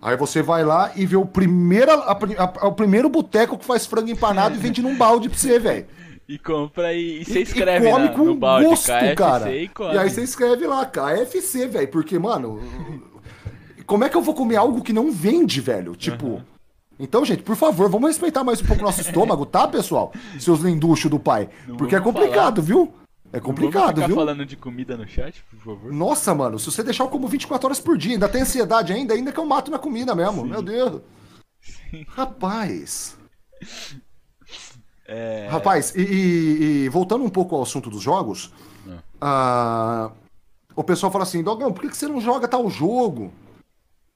Aí 0.00 0.16
você 0.16 0.42
vai 0.42 0.64
lá 0.64 0.92
e 0.96 1.04
vê 1.04 1.16
o, 1.16 1.26
primeiro, 1.26 1.92
a, 1.92 2.18
a, 2.38 2.66
o 2.68 2.72
primeiro 2.72 3.08
boteco 3.10 3.58
que 3.58 3.64
faz 3.64 3.84
frango 3.84 4.10
empanado 4.10 4.54
e 4.54 4.58
vende 4.58 4.80
num 4.80 4.96
balde 4.96 5.28
pra 5.28 5.36
você, 5.36 5.58
velho. 5.58 5.86
E 6.26 6.38
compra 6.38 6.94
e, 6.94 7.20
e 7.20 7.24
você 7.24 7.40
escreve 7.40 7.88
e 7.88 7.90
come 7.90 8.06
na, 8.06 8.14
com 8.14 8.24
no 8.24 8.34
balde 8.36 8.66
gosto, 8.66 8.86
KFC 8.86 9.14
cara. 9.16 9.54
e. 9.54 9.70
E 9.92 9.98
aí 9.98 10.08
você 10.08 10.22
escreve 10.22 10.66
lá, 10.66 10.86
KFC, 10.86 11.66
velho. 11.66 11.88
Porque, 11.88 12.18
mano, 12.18 12.60
como 13.90 14.04
é 14.04 14.08
que 14.08 14.16
eu 14.16 14.22
vou 14.22 14.34
comer 14.34 14.54
algo 14.54 14.82
que 14.82 14.92
não 14.92 15.10
vende, 15.10 15.60
velho? 15.60 15.96
Tipo. 15.96 16.26
Uhum. 16.26 16.42
Então, 16.96 17.24
gente, 17.24 17.42
por 17.42 17.56
favor, 17.56 17.90
vamos 17.90 18.08
respeitar 18.08 18.44
mais 18.44 18.62
um 18.62 18.66
pouco 18.66 18.82
o 18.82 18.84
nosso 18.84 19.00
estômago, 19.00 19.44
tá, 19.44 19.66
pessoal? 19.66 20.12
Seus 20.38 20.60
linduchos 20.60 21.10
do 21.10 21.18
pai. 21.18 21.48
Não 21.66 21.76
Porque 21.76 21.96
é 21.96 22.00
complicado, 22.00 22.62
falar. 22.62 22.66
viu? 22.66 22.94
É 23.32 23.40
complicado, 23.40 23.86
não 23.86 23.94
ficar 23.94 24.06
viu? 24.06 24.14
falando 24.14 24.46
de 24.46 24.54
comida 24.54 24.96
no 24.96 25.08
chat, 25.08 25.42
por 25.50 25.58
favor. 25.58 25.92
Nossa, 25.92 26.32
mano, 26.32 26.56
se 26.56 26.70
você 26.70 26.84
deixar 26.84 27.02
eu 27.02 27.08
como 27.08 27.26
24 27.26 27.66
horas 27.66 27.80
por 27.80 27.98
dia, 27.98 28.12
ainda 28.12 28.28
tem 28.28 28.42
ansiedade 28.42 28.92
ainda, 28.92 29.12
ainda 29.12 29.32
que 29.32 29.40
eu 29.40 29.44
mato 29.46 29.72
na 29.72 29.78
comida 29.78 30.14
mesmo. 30.14 30.42
Sim. 30.42 30.48
Meu 30.48 30.62
Deus. 30.62 31.02
Sim. 31.60 32.06
Rapaz. 32.10 33.16
É... 35.04 35.48
Rapaz, 35.50 35.96
e, 35.96 36.02
e, 36.02 36.84
e, 36.84 36.88
voltando 36.90 37.24
um 37.24 37.30
pouco 37.30 37.56
ao 37.56 37.62
assunto 37.62 37.90
dos 37.90 38.02
jogos, 38.02 38.52
ah. 39.20 40.12
uh, 40.12 40.16
o 40.76 40.84
pessoal 40.84 41.10
fala 41.10 41.24
assim, 41.24 41.42
Dogão, 41.42 41.72
por 41.72 41.90
que 41.90 41.96
você 41.96 42.06
não 42.06 42.20
joga 42.20 42.46
tal 42.46 42.70
jogo? 42.70 43.32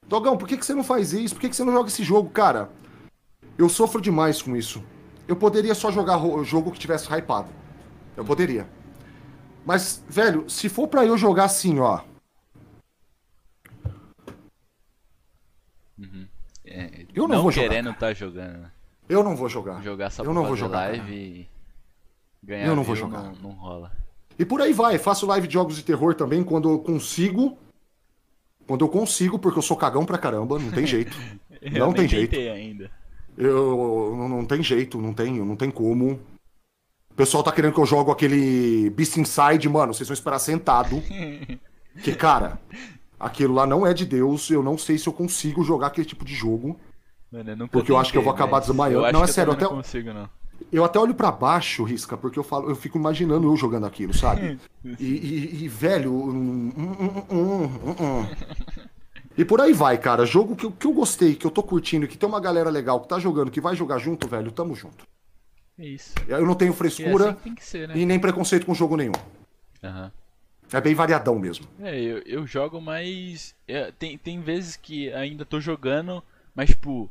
Dogão, 0.07 0.37
por 0.37 0.47
que, 0.47 0.57
que 0.57 0.65
você 0.65 0.73
não 0.73 0.83
faz 0.83 1.13
isso? 1.13 1.35
Por 1.35 1.41
que, 1.41 1.49
que 1.49 1.55
você 1.55 1.63
não 1.63 1.73
joga 1.73 1.89
esse 1.89 2.03
jogo? 2.03 2.29
Cara, 2.29 2.69
eu 3.57 3.67
sofro 3.67 4.01
demais 4.01 4.41
com 4.41 4.55
isso. 4.55 4.83
Eu 5.27 5.35
poderia 5.35 5.73
só 5.73 5.91
jogar 5.91 6.23
o 6.23 6.43
jogo 6.43 6.71
que 6.71 6.79
tivesse 6.79 7.11
hypado. 7.11 7.49
Eu 8.15 8.23
poderia. 8.23 8.67
Mas, 9.65 10.03
velho, 10.07 10.47
se 10.49 10.69
for 10.69 10.87
para 10.87 11.05
eu 11.05 11.17
jogar 11.17 11.45
assim, 11.45 11.79
ó. 11.79 12.01
Uhum. 15.97 16.27
É, 16.63 17.05
eu 17.13 17.27
não, 17.27 17.35
não 17.35 17.43
vou 17.43 17.51
querendo 17.51 17.89
estar 17.89 18.07
tá 18.07 18.13
jogando. 18.13 18.59
Né? 18.59 18.71
Eu 19.09 19.23
não 19.23 19.35
vou 19.35 19.49
jogar. 19.49 19.81
Jogar 19.81 20.11
só 20.11 20.23
eu 20.23 20.33
não 20.33 20.45
vou 20.45 20.55
jogar, 20.55 20.89
live 20.91 20.99
cara. 20.99 21.11
e 21.11 21.49
ganhar 22.43 22.67
eu 22.67 22.75
não 22.75 22.83
vou 22.83 22.95
jogar. 22.95 23.23
Não, 23.23 23.35
não 23.35 23.51
rola. 23.51 23.91
E 24.37 24.45
por 24.45 24.61
aí 24.61 24.73
vai. 24.73 24.99
Faço 24.99 25.25
live 25.25 25.47
de 25.47 25.53
jogos 25.53 25.75
de 25.75 25.83
terror 25.83 26.13
também 26.13 26.43
quando 26.43 26.69
eu 26.69 26.79
consigo. 26.79 27.57
Quando 28.67 28.83
eu 28.83 28.89
consigo, 28.89 29.37
porque 29.37 29.59
eu 29.59 29.63
sou 29.63 29.77
cagão 29.77 30.05
pra 30.05 30.17
caramba, 30.17 30.57
não 30.57 30.71
tem 30.71 30.85
jeito. 30.85 31.15
não 31.71 31.93
tem 31.93 32.07
jeito. 32.07 32.35
ainda. 32.35 32.89
Eu 33.37 34.15
não, 34.17 34.29
não 34.29 34.45
tem 34.45 34.63
jeito, 34.63 35.01
não 35.01 35.13
tem, 35.13 35.39
não 35.39 35.55
tem 35.55 35.69
como. 35.69 36.19
O 37.09 37.15
pessoal 37.15 37.43
tá 37.43 37.51
querendo 37.51 37.73
que 37.73 37.79
eu 37.79 37.85
jogue 37.85 38.11
aquele 38.11 38.89
Beast 38.89 39.17
Inside, 39.17 39.69
mano, 39.69 39.93
vocês 39.93 40.07
vão 40.07 40.13
esperar 40.13 40.39
sentado. 40.39 41.01
que, 42.03 42.13
cara, 42.15 42.59
aquilo 43.19 43.53
lá 43.53 43.65
não 43.65 43.85
é 43.85 43.93
de 43.93 44.05
Deus, 44.05 44.49
eu 44.49 44.63
não 44.63 44.77
sei 44.77 44.97
se 44.97 45.07
eu 45.07 45.13
consigo 45.13 45.63
jogar 45.63 45.87
aquele 45.87 46.05
tipo 46.05 46.25
de 46.25 46.33
jogo. 46.33 46.79
Mano, 47.31 47.51
eu 47.51 47.67
porque 47.67 47.91
eu 47.91 47.97
acho 47.97 48.11
que 48.11 48.17
eu 48.17 48.21
vou 48.21 48.33
acabar 48.33 48.59
desmaiando. 48.59 49.11
Não, 49.11 49.23
é 49.23 49.27
sério, 49.27 49.51
eu 49.51 49.55
até. 49.55 49.65
Não 49.65 49.75
consigo, 49.77 50.13
não. 50.13 50.29
Eu 50.75 50.83
até 50.83 50.99
olho 50.99 51.15
para 51.15 51.31
baixo, 51.31 51.85
Risca, 51.85 52.17
porque 52.17 52.37
eu 52.37 52.43
falo, 52.43 52.69
eu 52.69 52.75
fico 52.75 52.97
imaginando 52.97 53.47
eu 53.47 53.55
jogando 53.55 53.85
aquilo, 53.85 54.13
sabe? 54.13 54.59
e, 54.99 55.05
e, 55.05 55.63
e, 55.63 55.67
velho. 55.69 56.11
Hum, 56.13 56.69
hum, 56.77 57.65
hum, 57.97 58.27
e 59.37 59.45
por 59.45 59.61
aí 59.61 59.71
vai, 59.71 59.97
cara. 59.97 60.25
Jogo 60.25 60.53
que, 60.53 60.69
que 60.69 60.85
eu 60.85 60.91
gostei, 60.91 61.33
que 61.33 61.47
eu 61.47 61.51
tô 61.51 61.63
curtindo, 61.63 62.05
que 62.09 62.17
tem 62.17 62.27
uma 62.27 62.41
galera 62.41 62.69
legal 62.69 62.99
que 62.99 63.07
tá 63.07 63.17
jogando, 63.17 63.51
que 63.51 63.61
vai 63.61 63.73
jogar 63.73 63.99
junto, 63.99 64.27
velho, 64.27 64.51
tamo 64.51 64.75
junto. 64.75 65.07
É 65.79 65.85
isso. 65.85 66.13
Eu 66.27 66.45
não 66.45 66.55
tenho 66.55 66.73
frescura 66.73 67.27
é 67.27 67.29
assim 67.29 67.55
ser, 67.61 67.87
né? 67.87 67.97
e 67.97 68.05
nem 68.05 68.19
preconceito 68.19 68.65
com 68.65 68.73
jogo 68.73 68.97
nenhum. 68.97 69.13
Uhum. 69.81 70.11
É 70.73 70.81
bem 70.81 70.93
variadão 70.93 71.39
mesmo. 71.39 71.65
É, 71.79 71.97
eu, 71.97 72.17
eu 72.25 72.45
jogo, 72.45 72.81
mas. 72.81 73.55
É, 73.65 73.93
tem, 73.97 74.17
tem 74.17 74.41
vezes 74.41 74.75
que 74.75 75.09
ainda 75.13 75.45
tô 75.45 75.61
jogando, 75.61 76.21
mas 76.53 76.71
tipo 76.71 77.09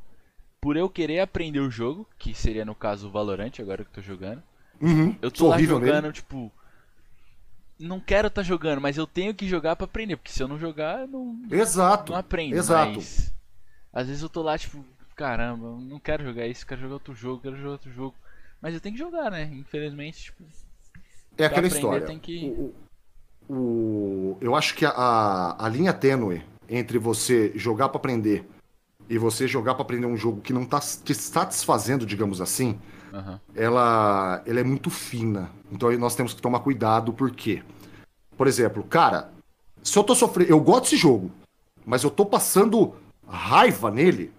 por 0.64 0.79
eu 0.79 0.88
querer 0.88 1.20
aprender 1.20 1.61
o 1.61 1.70
jogo, 1.70 2.09
que 2.18 2.33
seria 2.33 2.64
no 2.64 2.74
caso 2.74 3.09
o 3.09 3.11
Valorant, 3.11 3.53
agora 3.59 3.85
que 3.85 3.90
eu 3.90 3.94
tô 3.96 4.00
jogando. 4.00 4.42
Uhum, 4.81 5.14
eu 5.20 5.31
tô 5.31 5.48
lá 5.48 5.61
jogando, 5.61 6.05
nele. 6.05 6.14
tipo. 6.14 6.50
Não 7.79 8.00
quero 8.00 8.29
estar 8.29 8.40
tá 8.40 8.46
jogando, 8.46 8.81
mas 8.81 8.96
eu 8.96 9.07
tenho 9.07 9.35
que 9.35 9.46
jogar 9.46 9.77
para 9.77 9.85
aprender, 9.85 10.16
porque 10.16 10.33
se 10.33 10.42
eu 10.42 10.48
não 10.48 10.59
jogar, 10.59 11.03
eu 11.03 11.07
não. 11.07 11.38
Exato. 11.50 12.12
Não 12.12 12.18
aprendo. 12.18 12.57
Exato. 12.57 12.94
Mas, 12.94 13.35
às 13.92 14.07
vezes 14.07 14.22
eu 14.22 14.29
tô 14.31 14.40
lá, 14.40 14.57
tipo, 14.57 14.83
caramba, 15.14 15.68
não 15.83 16.00
quero 16.00 16.24
jogar 16.24 16.46
isso, 16.46 16.66
quero 16.66 16.81
jogar 16.81 16.94
outro 16.94 17.14
jogo, 17.14 17.42
quero 17.42 17.59
jogar 17.59 17.72
outro 17.72 17.92
jogo. 17.92 18.14
Mas 18.59 18.72
eu 18.72 18.81
tenho 18.81 18.94
que 18.94 19.03
jogar, 19.03 19.31
né? 19.31 19.44
Infelizmente, 19.53 20.22
tipo. 20.22 20.44
É 21.37 21.44
aquela 21.44 21.66
história. 21.66 22.07
Tem 22.07 22.18
que... 22.18 22.72
o, 23.50 23.55
o, 23.55 24.38
eu 24.40 24.55
acho 24.55 24.74
que 24.74 24.87
a, 24.87 25.57
a 25.59 25.68
linha 25.68 25.92
tênue 25.92 26.42
entre 26.70 26.96
você 26.96 27.53
jogar 27.55 27.90
para 27.90 27.98
aprender 27.98 28.46
e 29.09 29.19
você 29.19 29.47
jogar 29.47 29.75
para 29.75 29.83
aprender 29.83 30.07
um 30.07 30.17
jogo 30.17 30.40
que 30.40 30.53
não 30.53 30.64
tá 30.64 30.81
te 30.81 31.14
satisfazendo, 31.14 32.07
digamos 32.07 32.40
assim, 32.40 32.79
uhum. 33.12 33.38
ela, 33.55 34.43
ela 34.47 34.61
é 34.61 34.64
muito 34.64 34.90
fina. 34.90 35.51
Então 35.71 35.88
aí 35.88 35.97
nós 35.97 36.14
temos 36.14 36.33
que 36.33 36.43
tomar 36.43 36.61
cuidado, 36.61 37.12
porque, 37.12 37.62
por 38.37 38.47
exemplo, 38.47 38.83
cara, 38.85 39.31
se 39.83 39.99
eu 39.99 40.03
tô 40.03 40.14
sofrendo. 40.14 40.51
Eu 40.51 40.61
gosto 40.61 40.85
desse 40.85 40.97
jogo, 40.97 41.31
mas 41.85 42.03
eu 42.03 42.11
tô 42.11 42.25
passando 42.25 42.95
raiva 43.27 43.90
nele 43.90 44.33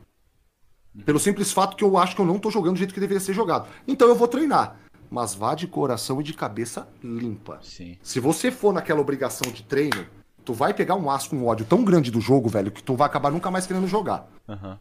pelo 1.03 1.19
simples 1.19 1.51
fato 1.51 1.75
que 1.75 1.83
eu 1.83 1.97
acho 1.97 2.15
que 2.15 2.21
eu 2.21 2.25
não 2.25 2.39
tô 2.39 2.49
jogando 2.49 2.73
do 2.73 2.77
jeito 2.77 2.93
que 2.93 2.99
deveria 2.99 3.19
ser 3.19 3.33
jogado. 3.33 3.67
Então 3.87 4.07
eu 4.07 4.15
vou 4.15 4.27
treinar. 4.27 4.77
Mas 5.09 5.35
vá 5.35 5.53
de 5.53 5.67
coração 5.67 6.19
e 6.19 6.23
de 6.23 6.33
cabeça 6.33 6.87
limpa. 7.03 7.59
Sim. 7.61 7.97
Se 8.01 8.19
você 8.19 8.49
for 8.49 8.73
naquela 8.73 9.01
obrigação 9.01 9.51
de 9.51 9.61
treino, 9.63 10.07
tu 10.45 10.53
vai 10.53 10.73
pegar 10.73 10.95
um 10.95 11.09
asco, 11.09 11.35
um 11.35 11.47
ódio 11.47 11.65
tão 11.65 11.83
grande 11.83 12.11
do 12.11 12.21
jogo, 12.21 12.47
velho, 12.47 12.71
que 12.71 12.83
tu 12.83 12.95
vai 12.95 13.07
acabar 13.07 13.31
nunca 13.31 13.49
mais 13.49 13.65
querendo 13.65 13.87
jogar. 13.87 14.27
Uhum. 14.47 14.77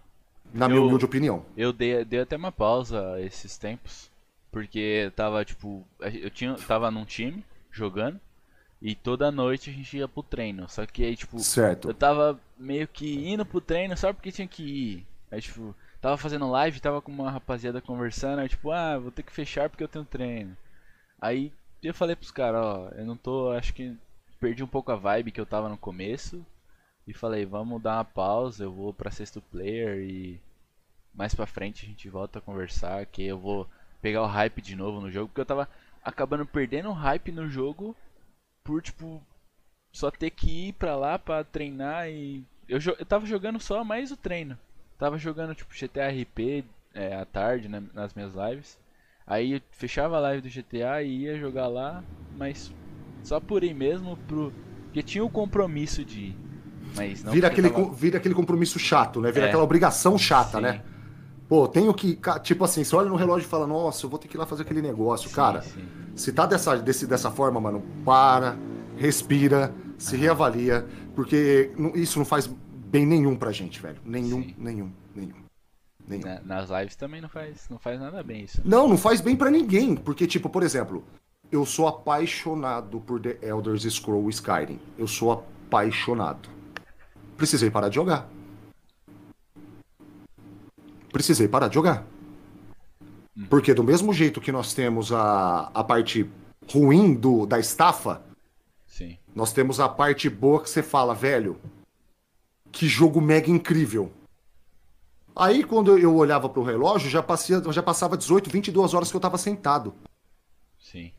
Na 0.52 0.66
eu, 0.66 0.68
minha 0.68 0.82
humilde 0.82 1.04
opinião. 1.04 1.44
Eu 1.56 1.72
dei, 1.72 2.04
dei 2.04 2.20
até 2.20 2.36
uma 2.36 2.52
pausa 2.52 3.20
esses 3.20 3.56
tempos. 3.58 4.10
Porque 4.52 5.10
tava, 5.16 5.44
tipo, 5.44 5.84
eu 5.98 6.30
tinha, 6.30 6.54
tava 6.54 6.90
num 6.90 7.04
time 7.04 7.44
jogando. 7.72 8.20
E 8.80 8.94
toda 8.94 9.32
noite 9.32 9.70
a 9.70 9.72
gente 9.72 9.96
ia 9.96 10.06
pro 10.06 10.22
treino. 10.22 10.68
Só 10.68 10.86
que 10.86 11.02
aí, 11.02 11.16
tipo, 11.16 11.40
certo. 11.40 11.88
eu 11.88 11.94
tava 11.94 12.38
meio 12.56 12.86
que 12.86 13.28
indo 13.28 13.44
pro 13.44 13.60
treino 13.60 13.96
só 13.96 14.12
porque 14.12 14.30
tinha 14.30 14.46
que 14.46 14.62
ir. 14.62 15.06
Aí, 15.30 15.40
tipo, 15.40 15.74
tava 16.00 16.16
fazendo 16.16 16.48
live, 16.50 16.80
tava 16.80 17.02
com 17.02 17.10
uma 17.10 17.30
rapaziada 17.30 17.80
conversando. 17.80 18.40
Aí, 18.40 18.48
tipo, 18.48 18.70
ah, 18.70 18.98
vou 18.98 19.10
ter 19.10 19.24
que 19.24 19.32
fechar 19.32 19.68
porque 19.68 19.82
eu 19.82 19.88
tenho 19.88 20.04
treino. 20.04 20.56
Aí 21.20 21.50
eu 21.82 21.94
falei 21.94 22.14
pros 22.14 22.30
caras, 22.30 22.64
ó, 22.64 22.88
eu 22.96 23.04
não 23.04 23.16
tô, 23.16 23.50
acho 23.50 23.74
que 23.74 23.96
perdi 24.40 24.62
um 24.62 24.68
pouco 24.68 24.92
a 24.92 24.96
vibe 24.96 25.32
que 25.32 25.40
eu 25.40 25.46
tava 25.46 25.68
no 25.68 25.76
começo. 25.76 26.44
E 27.06 27.12
falei, 27.12 27.44
vamos 27.44 27.82
dar 27.82 27.96
uma 27.98 28.04
pausa, 28.04 28.64
eu 28.64 28.72
vou 28.72 28.92
pra 28.92 29.10
sexto 29.10 29.40
player 29.42 29.98
e 29.98 30.40
mais 31.14 31.34
pra 31.34 31.46
frente 31.46 31.84
a 31.84 31.88
gente 31.88 32.08
volta 32.08 32.38
a 32.38 32.42
conversar, 32.42 33.04
que 33.06 33.24
eu 33.24 33.38
vou 33.38 33.68
pegar 34.00 34.22
o 34.22 34.26
hype 34.26 34.60
de 34.62 34.74
novo 34.74 35.00
no 35.00 35.10
jogo, 35.10 35.28
porque 35.28 35.40
eu 35.40 35.46
tava 35.46 35.68
acabando 36.02 36.46
perdendo 36.46 36.88
o 36.90 36.92
hype 36.94 37.30
no 37.32 37.48
jogo 37.48 37.96
por 38.62 38.82
tipo 38.82 39.22
só 39.92 40.10
ter 40.10 40.30
que 40.30 40.68
ir 40.68 40.72
pra 40.74 40.96
lá 40.96 41.18
pra 41.18 41.44
treinar 41.44 42.08
e 42.08 42.44
eu, 42.68 42.78
eu 42.98 43.06
tava 43.06 43.26
jogando 43.26 43.60
só 43.60 43.84
mais 43.84 44.10
o 44.10 44.16
treino. 44.16 44.58
Tava 44.98 45.18
jogando 45.18 45.54
tipo 45.54 45.74
GTA 45.74 46.08
RP 46.08 46.64
é, 46.94 47.14
à 47.14 47.24
tarde 47.24 47.68
né, 47.68 47.82
nas 47.92 48.14
minhas 48.14 48.32
lives. 48.34 48.78
Aí 49.26 49.52
eu 49.52 49.60
fechava 49.70 50.16
a 50.16 50.20
live 50.20 50.42
do 50.42 50.48
GTA 50.48 51.02
e 51.02 51.22
ia 51.22 51.38
jogar 51.38 51.66
lá, 51.68 52.04
mas 52.32 52.72
só 53.24 53.40
por 53.40 53.64
ir 53.64 53.74
mesmo, 53.74 54.16
pro... 54.28 54.52
porque 54.84 55.02
tinha 55.02 55.24
o 55.24 55.30
compromisso 55.30 56.04
de 56.04 56.20
ir. 56.20 56.36
Mas 56.94 57.24
não 57.24 57.32
vira, 57.32 57.48
aquele, 57.48 57.70
tava... 57.70 57.92
vira 57.92 58.18
aquele 58.18 58.34
compromisso 58.34 58.78
chato, 58.78 59.20
né? 59.20 59.32
Vira 59.32 59.46
é. 59.46 59.48
aquela 59.48 59.64
obrigação 59.64 60.16
chata, 60.16 60.58
sim. 60.58 60.62
né? 60.62 60.82
Pô, 61.48 61.66
tenho 61.66 61.92
que. 61.92 62.18
Tipo 62.42 62.64
assim, 62.64 62.84
você 62.84 62.94
olha 62.94 63.08
no 63.08 63.16
relógio 63.16 63.46
e 63.46 63.48
fala, 63.48 63.66
nossa, 63.66 64.06
eu 64.06 64.10
vou 64.10 64.18
ter 64.18 64.28
que 64.28 64.36
ir 64.36 64.38
lá 64.38 64.46
fazer 64.46 64.62
aquele 64.62 64.80
negócio. 64.80 65.28
Sim, 65.28 65.34
Cara, 65.34 65.62
sim. 65.62 65.84
se 66.14 66.32
tá 66.32 66.46
dessa, 66.46 66.76
desse, 66.76 67.06
dessa 67.06 67.30
forma, 67.30 67.60
mano, 67.60 67.82
para, 68.04 68.56
respira, 68.96 69.74
se 69.98 70.16
reavalia, 70.16 70.86
porque 71.14 71.72
isso 71.94 72.18
não 72.18 72.26
faz 72.26 72.46
bem 72.46 73.04
nenhum 73.04 73.34
pra 73.34 73.50
gente, 73.50 73.80
velho. 73.80 73.98
Nenhum, 74.04 74.42
sim. 74.42 74.54
nenhum, 74.56 74.92
nenhum. 75.14 75.34
nenhum. 76.06 76.38
nas 76.44 76.70
lives 76.70 76.96
também 76.96 77.20
não 77.20 77.28
faz, 77.28 77.66
não 77.68 77.78
faz 77.78 77.98
nada 77.98 78.22
bem 78.22 78.44
isso. 78.44 78.62
Não, 78.64 78.86
não 78.86 78.96
faz 78.96 79.20
bem 79.20 79.34
para 79.34 79.50
ninguém. 79.50 79.96
Porque, 79.96 80.26
tipo, 80.26 80.48
por 80.48 80.62
exemplo, 80.62 81.04
eu 81.54 81.64
sou 81.64 81.86
apaixonado 81.86 83.00
por 83.00 83.20
The 83.20 83.38
Elder 83.40 83.78
Scrolls 83.78 84.40
Skyrim. 84.40 84.80
Eu 84.98 85.06
sou 85.06 85.30
apaixonado. 85.30 86.48
Precisei 87.36 87.70
parar 87.70 87.88
de 87.88 87.94
jogar. 87.94 88.28
Precisei 91.12 91.46
parar 91.46 91.68
de 91.68 91.74
jogar. 91.74 92.04
Hum. 93.36 93.46
Porque 93.48 93.72
do 93.72 93.84
mesmo 93.84 94.12
jeito 94.12 94.40
que 94.40 94.50
nós 94.50 94.74
temos 94.74 95.12
a, 95.12 95.70
a 95.72 95.84
parte 95.84 96.28
ruim 96.72 97.14
do, 97.14 97.46
da 97.46 97.60
estafa, 97.60 98.20
Sim. 98.86 99.16
nós 99.32 99.52
temos 99.52 99.78
a 99.78 99.88
parte 99.88 100.28
boa 100.28 100.60
que 100.60 100.68
você 100.68 100.82
fala, 100.82 101.14
velho, 101.14 101.56
que 102.72 102.88
jogo 102.88 103.20
mega 103.20 103.48
incrível. 103.48 104.12
Aí 105.36 105.62
quando 105.62 105.96
eu 105.96 106.16
olhava 106.16 106.48
pro 106.48 106.64
relógio, 106.64 107.08
já, 107.08 107.22
passia, 107.22 107.62
já 107.70 107.82
passava 107.82 108.16
18, 108.16 108.50
22 108.50 108.92
horas 108.92 109.08
que 109.08 109.16
eu 109.16 109.20
tava 109.20 109.38
sentado. 109.38 109.94
Sim. 110.80 111.12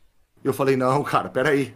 Eu 0.45 0.53
falei, 0.53 0.77
não, 0.77 1.03
cara, 1.03 1.27
peraí. 1.27 1.75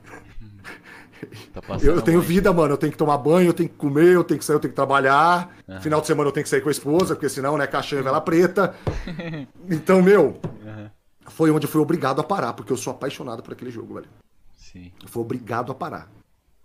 Tá 1.51 1.61
eu, 1.81 2.03
tenho 2.03 2.21
vida, 2.21 2.53
mano. 2.53 2.75
Eu 2.75 2.77
tenho 2.77 2.91
que 2.91 2.97
tomar 2.99 3.17
banho, 3.17 3.49
eu 3.49 3.53
tenho 3.53 3.67
que 3.67 3.75
comer, 3.75 4.13
eu 4.13 4.23
tenho 4.23 4.37
que 4.37 4.45
sair, 4.45 4.57
eu 4.57 4.59
tenho 4.59 4.71
que 4.71 4.75
trabalhar. 4.75 5.57
Uhum. 5.67 5.81
Final 5.81 6.01
de 6.01 6.05
semana 6.05 6.29
eu 6.29 6.31
tenho 6.31 6.43
que 6.43 6.49
sair 6.51 6.61
com 6.61 6.69
a 6.69 6.71
esposa, 6.71 7.15
porque 7.15 7.27
senão, 7.27 7.57
né, 7.57 7.65
caixinha 7.65 8.03
vela 8.03 8.21
preta. 8.21 8.75
Então, 9.67 10.03
meu, 10.03 10.39
uhum. 10.43 10.89
foi 11.25 11.49
onde 11.49 11.65
eu 11.65 11.69
fui 11.69 11.81
obrigado 11.81 12.21
a 12.21 12.23
parar, 12.23 12.53
porque 12.53 12.71
eu 12.71 12.77
sou 12.77 12.91
apaixonado 12.91 13.41
por 13.41 13.53
aquele 13.53 13.71
jogo, 13.71 13.95
velho. 13.95 14.07
Sim. 14.55 14.91
Eu 15.01 15.07
fui 15.07 15.23
obrigado 15.23 15.71
a 15.71 15.75
parar. 15.75 16.07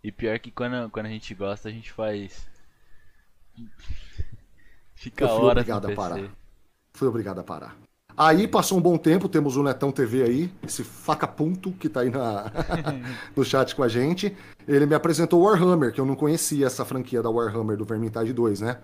E 0.02 0.12
pior 0.12 0.38
que 0.38 0.50
quando, 0.50 0.90
quando 0.90 1.06
a 1.06 1.10
gente 1.10 1.34
gosta, 1.34 1.70
a 1.70 1.72
gente 1.72 1.90
faz. 1.90 2.46
Fica 4.94 5.24
eu 5.24 5.38
fui 5.38 5.50
obrigado 5.50 5.90
a 5.90 5.94
parar. 5.94 6.30
Fui 6.92 7.08
obrigado 7.08 7.40
a 7.40 7.44
parar. 7.44 7.74
Aí 8.16 8.46
passou 8.46 8.78
um 8.78 8.80
bom 8.80 8.96
tempo, 8.96 9.28
temos 9.28 9.56
o 9.56 9.62
Netão 9.62 9.90
TV 9.90 10.22
aí, 10.22 10.52
esse 10.62 10.84
faca-ponto 10.84 11.72
que 11.72 11.88
tá 11.88 12.00
aí 12.00 12.10
na, 12.10 12.52
no 13.34 13.44
chat 13.44 13.74
com 13.74 13.82
a 13.82 13.88
gente. 13.88 14.36
Ele 14.68 14.86
me 14.86 14.94
apresentou 14.94 15.40
o 15.40 15.44
Warhammer, 15.44 15.92
que 15.92 16.00
eu 16.00 16.06
não 16.06 16.14
conhecia 16.14 16.66
essa 16.66 16.84
franquia 16.84 17.20
da 17.20 17.28
Warhammer 17.28 17.76
do 17.76 17.84
Vermintide 17.84 18.32
2, 18.32 18.60
né? 18.60 18.78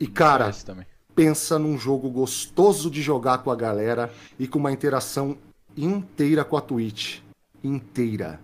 E 0.00 0.06
cara, 0.06 0.50
pensa 1.14 1.58
num 1.58 1.76
jogo 1.78 2.08
gostoso 2.08 2.90
de 2.90 3.02
jogar 3.02 3.38
com 3.38 3.50
a 3.50 3.56
galera 3.56 4.10
e 4.38 4.48
com 4.48 4.58
uma 4.58 4.72
interação 4.72 5.36
inteira 5.76 6.42
com 6.42 6.56
a 6.56 6.60
Twitch. 6.62 7.20
Inteira. 7.62 8.40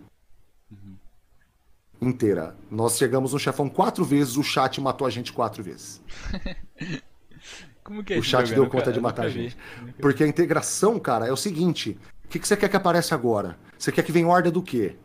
Uhum. 0.71 2.09
Inteira. 2.09 2.55
Nós 2.71 2.99
chegamos 2.99 3.33
no 3.33 3.39
chefão 3.39 3.71
quatro 3.71 4.05
vezes, 4.05 4.37
o 4.37 4.43
chat 4.43 4.79
matou 4.83 5.07
a 5.07 5.11
gente 5.11 5.33
quatro 5.33 5.63
vezes. 5.63 6.03
É 8.09 8.19
O 8.19 8.23
chat 8.23 8.53
deu 8.53 8.67
conta 8.69 8.93
de 8.93 9.01
matar 9.01 9.27
a 9.27 9.29
gente. 9.29 9.57
Porque 10.01 10.25
a 10.25 10.27
integração, 10.27 10.99
cara, 10.99 11.27
é 11.27 11.33
o 11.33 11.37
seguinte: 11.37 11.99
o 12.25 12.29
que, 12.29 12.39
que 12.39 12.47
você 12.47 12.57
quer 12.57 12.69
que 12.69 12.77
apareça 12.77 13.15
agora? 13.15 13.59
Você 13.79 13.91
quer 13.91 14.03
que 14.03 14.13
venha 14.13 14.29
ordem 14.29 14.53
do 14.53 14.63
quê? 14.63 14.97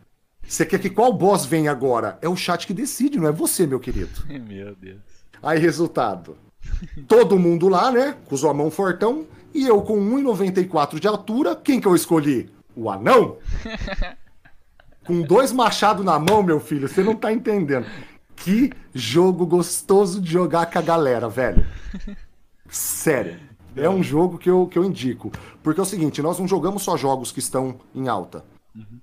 Você 0.46 0.66
quer 0.66 0.78
que 0.78 0.90
qual 0.90 1.12
boss 1.12 1.46
venha 1.46 1.70
agora? 1.70 2.18
É 2.20 2.28
o 2.28 2.36
chat 2.36 2.66
que 2.66 2.74
decide, 2.74 3.18
não 3.18 3.28
é 3.28 3.32
você, 3.32 3.66
meu 3.66 3.80
querido. 3.80 4.10
meu 4.46 4.74
Deus. 4.74 5.00
Aí, 5.42 5.58
resultado. 5.58 6.36
Todo 7.06 7.38
mundo 7.38 7.68
lá, 7.68 7.90
né? 7.90 8.16
Com 8.26 8.48
a 8.48 8.54
mão 8.54 8.70
fortão. 8.70 9.26
E 9.54 9.66
eu 9.66 9.80
com 9.82 9.98
1,94 9.98 10.98
de 10.98 11.06
altura, 11.06 11.54
quem 11.54 11.80
que 11.80 11.86
eu 11.86 11.94
escolhi? 11.94 12.50
O 12.74 12.90
anão? 12.90 13.38
com 15.06 15.22
dois 15.22 15.52
machados 15.52 16.04
na 16.04 16.18
mão, 16.18 16.42
meu 16.42 16.58
filho, 16.58 16.88
você 16.88 17.02
não 17.02 17.14
tá 17.14 17.32
entendendo. 17.32 17.86
Que 18.34 18.72
jogo 18.92 19.46
gostoso 19.46 20.20
de 20.20 20.30
jogar 20.30 20.66
com 20.66 20.78
a 20.78 20.82
galera, 20.82 21.28
velho. 21.28 21.64
Sério. 22.68 23.38
É 23.76 23.88
um 23.88 24.02
jogo 24.02 24.38
que 24.38 24.48
eu, 24.48 24.66
que 24.66 24.78
eu 24.78 24.84
indico. 24.84 25.32
Porque 25.62 25.80
é 25.80 25.82
o 25.82 25.86
seguinte, 25.86 26.22
nós 26.22 26.38
não 26.38 26.46
jogamos 26.46 26.82
só 26.82 26.96
jogos 26.96 27.32
que 27.32 27.40
estão 27.40 27.80
em 27.94 28.08
alta. 28.08 28.44
Uhum. 28.74 29.00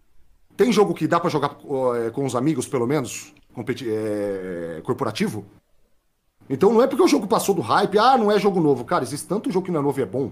Tem 0.55 0.71
jogo 0.71 0.93
que 0.93 1.07
dá 1.07 1.19
para 1.19 1.29
jogar 1.29 1.57
é, 1.97 2.09
com 2.09 2.25
os 2.25 2.35
amigos, 2.35 2.67
pelo 2.67 2.87
menos, 2.87 3.33
é, 3.85 4.81
corporativo. 4.83 5.45
Então 6.49 6.73
não 6.73 6.81
é 6.81 6.87
porque 6.87 7.03
o 7.03 7.07
jogo 7.07 7.27
passou 7.27 7.55
do 7.55 7.61
hype, 7.61 7.97
ah, 7.97 8.17
não 8.17 8.31
é 8.31 8.39
jogo 8.39 8.59
novo. 8.59 8.85
Cara, 8.85 9.03
existe 9.03 9.27
tanto 9.27 9.51
jogo 9.51 9.65
que 9.65 9.71
não 9.71 9.79
é 9.79 9.83
novo 9.83 9.99
e 9.99 10.03
é 10.03 10.05
bom. 10.05 10.31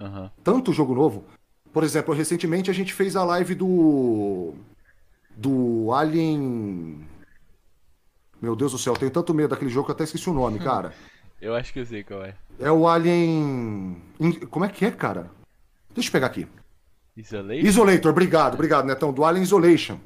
Uhum. 0.00 0.30
Tanto 0.42 0.72
jogo 0.72 0.94
novo. 0.94 1.24
Por 1.72 1.84
exemplo, 1.84 2.14
recentemente 2.14 2.70
a 2.70 2.74
gente 2.74 2.92
fez 2.92 3.16
a 3.16 3.24
live 3.24 3.54
do. 3.54 4.54
Do 5.36 5.92
Alien. 5.92 7.06
Meu 8.40 8.56
Deus 8.56 8.72
do 8.72 8.78
céu, 8.78 8.94
eu 8.94 8.98
tenho 8.98 9.10
tanto 9.10 9.34
medo 9.34 9.50
daquele 9.50 9.70
jogo 9.70 9.86
que 9.86 9.90
eu 9.90 9.94
até 9.94 10.04
esqueci 10.04 10.30
o 10.30 10.34
nome, 10.34 10.58
cara. 10.60 10.94
Eu 11.40 11.54
acho 11.54 11.72
que 11.72 11.80
eu 11.80 11.86
sei 11.86 12.02
qual 12.02 12.24
é. 12.24 12.34
É 12.58 12.70
o 12.70 12.88
Alien. 12.88 13.96
Como 14.50 14.64
é 14.64 14.68
que 14.68 14.84
é, 14.84 14.90
cara? 14.90 15.30
Deixa 15.94 16.08
eu 16.08 16.12
pegar 16.12 16.26
aqui. 16.26 16.46
Isolator? 17.16 17.64
Isolator, 17.64 18.10
obrigado, 18.12 18.54
obrigado, 18.54 18.86
Netão. 18.86 19.12
Do 19.12 19.24
Alien 19.24 19.42
Isolation. 19.42 19.98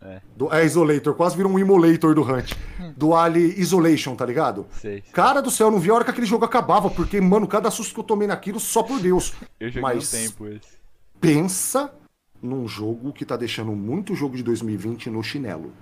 É. 0.00 0.20
Do, 0.36 0.52
é 0.52 0.64
Isolator, 0.64 1.14
quase 1.14 1.36
virou 1.36 1.52
um 1.52 1.58
Imolator 1.58 2.14
do 2.14 2.22
Hunt. 2.22 2.54
Do 2.96 3.14
Alien 3.14 3.54
Isolation, 3.56 4.16
tá 4.16 4.26
ligado? 4.26 4.66
Sei, 4.72 5.00
sei. 5.00 5.12
Cara 5.12 5.40
do 5.40 5.50
céu, 5.50 5.68
eu 5.68 5.70
não 5.70 5.78
vi 5.78 5.90
a 5.90 5.94
hora 5.94 6.04
que 6.04 6.10
aquele 6.10 6.26
jogo 6.26 6.44
acabava, 6.44 6.90
porque, 6.90 7.20
mano, 7.20 7.46
cada 7.46 7.70
susto 7.70 7.94
que 7.94 8.00
eu 8.00 8.04
tomei 8.04 8.26
naquilo, 8.26 8.58
só 8.58 8.82
por 8.82 9.00
Deus. 9.00 9.32
Eu 9.60 9.68
joguei 9.68 9.82
Mas... 9.82 10.12
um 10.12 10.16
tempo 10.16 10.48
esse 10.48 10.82
pensa 11.22 11.94
num 12.42 12.66
jogo 12.66 13.12
que 13.12 13.24
tá 13.24 13.36
deixando 13.36 13.70
muito 13.70 14.16
jogo 14.16 14.36
de 14.36 14.42
2020 14.42 15.08
no 15.08 15.22
chinelo. 15.22 15.72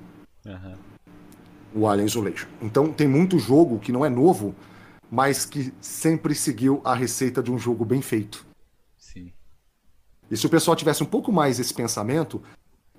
Uhum. 0.45 0.75
O 1.75 1.89
Alien 1.89 2.07
Isolation. 2.07 2.47
Então 2.61 2.93
tem 2.93 3.09
muito 3.09 3.39
jogo 3.39 3.79
que 3.79 3.91
não 3.91 4.05
é 4.05 4.11
novo, 4.11 4.55
mas 5.11 5.45
que 5.45 5.73
sempre 5.81 6.35
seguiu 6.35 6.81
a 6.85 6.95
receita 6.95 7.43
de 7.43 7.51
um 7.51 7.59
jogo 7.59 7.85
bem 7.85 8.01
feito. 8.01 8.47
Sim. 8.97 9.33
E 10.31 10.37
se 10.37 10.47
o 10.47 10.51
pessoal 10.51 10.77
tivesse 10.77 11.03
um 11.03 11.07
pouco 11.07 11.33
mais 11.33 11.59
esse 11.59 11.75
pensamento, 11.75 12.43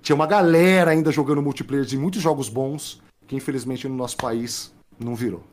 tinha 0.02 0.16
uma 0.16 0.28
galera 0.28 0.92
ainda 0.92 1.12
jogando 1.12 1.42
multiplayer 1.42 1.86
de 1.86 1.98
muitos 1.98 2.22
jogos 2.22 2.50
bons, 2.50 3.02
que 3.28 3.36
infelizmente 3.36 3.88
no 3.88 3.96
nosso 3.96 4.18
país 4.18 4.74
não 5.00 5.16
virou. 5.16 5.44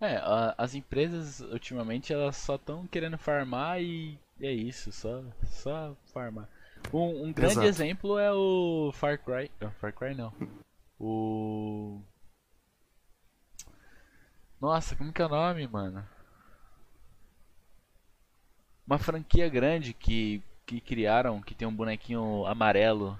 É, 0.00 0.20
as 0.58 0.74
empresas 0.74 1.40
ultimamente 1.40 2.12
elas 2.12 2.36
só 2.36 2.56
estão 2.56 2.86
querendo 2.88 3.16
farmar 3.16 3.80
e 3.80 4.18
é 4.40 4.52
isso, 4.52 4.90
só, 4.90 5.22
só 5.44 5.96
farmar. 6.12 6.48
Um, 6.92 7.26
um 7.26 7.32
grande 7.32 7.52
Exato. 7.52 7.66
exemplo 7.66 8.18
é 8.18 8.32
o 8.32 8.90
Far 8.92 9.18
Cry. 9.18 9.50
Não, 9.60 9.70
Far 9.72 9.92
Cry 9.92 10.14
não. 10.14 10.32
O. 10.98 12.00
Nossa, 14.62 14.94
como 14.94 15.12
que 15.12 15.20
é 15.20 15.26
o 15.26 15.28
nome, 15.28 15.66
mano? 15.66 16.06
Uma 18.86 18.96
franquia 18.96 19.48
grande 19.48 19.92
que, 19.92 20.40
que 20.64 20.80
criaram, 20.80 21.42
que 21.42 21.52
tem 21.52 21.66
um 21.66 21.74
bonequinho 21.74 22.46
amarelo. 22.46 23.18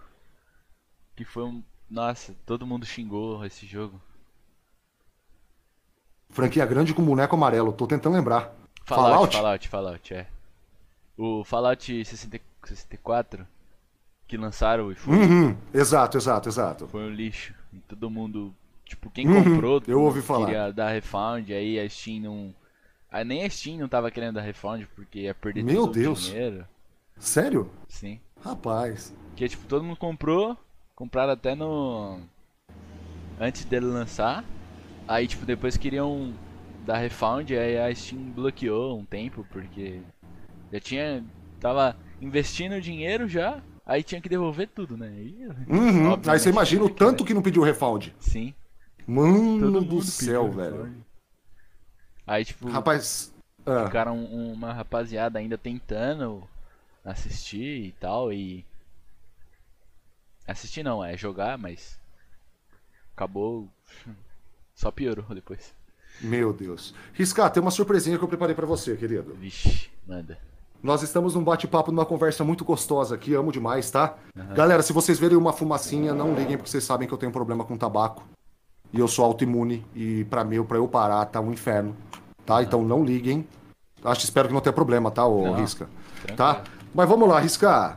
Que 1.17 1.25
foi 1.25 1.43
um. 1.43 1.61
Nossa, 1.91 2.33
todo 2.47 2.65
mundo 2.65 2.87
xingou 2.87 3.45
esse 3.45 3.67
jogo. 3.67 4.01
Franquia 6.31 6.65
grande 6.65 6.95
com 6.95 7.05
boneco 7.05 7.35
amarelo, 7.35 7.73
tô 7.73 7.89
tentando 7.89 8.15
lembrar. 8.15 8.55
Fallout? 8.85 9.35
Fallout, 9.35 9.37
Fallout, 9.37 9.69
Fallout 9.69 10.15
é. 10.15 10.29
O 11.19 11.43
Fallout 11.43 12.05
64 12.05 13.45
que 14.29 14.37
lançaram 14.37 14.93
e 14.93 14.95
foi. 14.95 15.17
Uhum, 15.17 15.57
exato, 15.75 16.17
exato, 16.17 16.49
exato. 16.49 16.87
Foi 16.87 17.03
um 17.03 17.11
lixo. 17.11 17.53
E 17.73 17.81
todo 17.81 18.09
mundo. 18.09 18.55
Tipo, 18.93 19.11
quem 19.11 19.27
uhum, 19.27 19.43
comprou. 19.43 19.83
Eu 19.87 20.03
ouvi 20.03 20.21
falar. 20.21 20.45
Queria 20.45 20.71
dar 20.71 20.91
refund, 20.91 21.51
aí 21.51 21.81
a 21.81 21.89
Steam 21.89 22.21
não. 22.21 22.55
Ah, 23.11 23.25
nem 23.25 23.43
a 23.43 23.49
Steam 23.49 23.79
não 23.79 23.89
tava 23.89 24.11
querendo 24.11 24.35
dar 24.35 24.43
refund 24.43 24.87
porque 24.95 25.21
ia 25.21 25.35
perder 25.35 25.65
Meu 25.65 25.87
todo 25.87 25.95
Deus. 25.95 26.27
o 26.27 26.31
dinheiro. 26.31 26.67
Sério? 27.19 27.71
Sim. 27.89 28.21
Rapaz. 28.45 29.15
Que 29.35 29.49
tipo, 29.49 29.67
todo 29.67 29.83
mundo 29.83 29.97
comprou. 29.97 30.59
Compraram 30.95 31.33
até 31.33 31.55
no. 31.55 32.21
Antes 33.41 33.65
dele 33.65 33.87
lançar. 33.87 34.45
Aí, 35.09 35.27
tipo, 35.27 35.47
depois 35.47 35.79
queriam 35.79 36.35
dar 36.85 36.99
refund, 36.99 37.51
aí 37.51 37.79
a 37.79 37.95
Steam 37.95 38.21
bloqueou 38.21 38.99
um 38.99 39.07
tempo, 39.07 39.47
porque 39.51 40.01
já 40.71 40.81
tinha. 40.81 41.25
Tava 41.59 41.97
investindo 42.21 42.81
dinheiro 42.81 43.27
já, 43.27 43.63
aí 43.87 44.03
tinha 44.03 44.21
que 44.21 44.29
devolver 44.29 44.69
tudo, 44.69 44.97
né? 44.97 45.11
E, 45.17 45.47
uhum. 45.69 46.13
Aí 46.27 46.39
você 46.39 46.51
imagina 46.51 46.85
o 46.85 46.91
tanto 46.91 47.25
que 47.25 47.33
não 47.33 47.41
pediu 47.41 47.63
refund. 47.63 48.13
Sim. 48.19 48.53
Mano 49.07 49.83
do 49.83 50.03
céu, 50.03 50.51
velho. 50.51 50.95
Aí, 52.27 52.45
tipo. 52.45 52.69
Rapaz. 52.69 53.33
Ah. 53.65 53.87
Ficaram 53.87 54.25
uma 54.25 54.73
rapaziada 54.73 55.39
ainda 55.39 55.57
tentando 55.57 56.43
assistir 57.05 57.87
e 57.87 57.93
tal. 57.93 58.33
E. 58.33 58.65
Assistir 60.47 60.83
não, 60.83 61.05
é 61.05 61.17
jogar, 61.17 61.59
mas. 61.59 61.99
Acabou. 63.15 63.69
Só 64.75 64.91
piorou 64.91 65.35
depois. 65.35 65.75
Meu 66.21 66.53
Deus. 66.53 66.95
Riscar, 67.15 67.51
tem 67.51 67.61
uma 67.61 67.71
surpresinha 67.71 68.19
que 68.19 68.25
eu 68.25 68.29
preparei 68.29 68.55
para 68.55 68.67
você, 68.67 68.97
querido. 68.97 69.35
Vixe, 69.35 69.91
manda. 70.07 70.39
Nós 70.83 71.03
estamos 71.03 71.35
num 71.35 71.45
bate-papo, 71.45 71.93
numa 71.93 72.05
conversa 72.05 72.43
muito 72.43 72.65
gostosa 72.65 73.15
aqui, 73.15 73.35
amo 73.35 73.53
demais, 73.53 73.91
tá? 73.91 74.17
Uhum. 74.37 74.55
Galera, 74.55 74.83
se 74.83 74.93
vocês 74.93 75.19
verem 75.19 75.37
uma 75.37 75.53
fumacinha, 75.53 76.13
não 76.13 76.35
liguem, 76.35 76.57
porque 76.57 76.71
vocês 76.71 76.83
sabem 76.83 77.07
que 77.07 77.15
eu 77.15 77.19
tenho 77.19 77.31
problema 77.31 77.65
com 77.65 77.77
tabaco. 77.79 78.25
E 78.93 78.99
eu 78.99 79.09
sou 79.09 79.25
autoimune, 79.25 79.85
e 79.95 80.25
para 80.25 80.45
mim, 80.45 80.63
para 80.63 80.77
eu 80.77 80.87
parar, 80.87 81.25
tá 81.27 81.41
um 81.41 81.53
inferno, 81.53 81.97
tá? 82.45 82.57
Uhum. 82.57 82.63
Então 82.63 82.83
não 82.83 83.05
liguem. 83.05 83.47
Acho, 84.05 84.25
espero 84.25 84.49
que 84.49 84.55
não 84.55 84.61
tenha 84.61 84.73
problema, 84.73 85.11
tá, 85.11 85.27
ô 85.27 85.47
não, 85.47 85.55
Risca? 85.55 85.89
Tranquilo. 86.25 86.37
Tá? 86.37 86.63
Mas 86.95 87.09
vamos 87.09 87.29
lá, 87.29 87.41
Risca. 87.41 87.97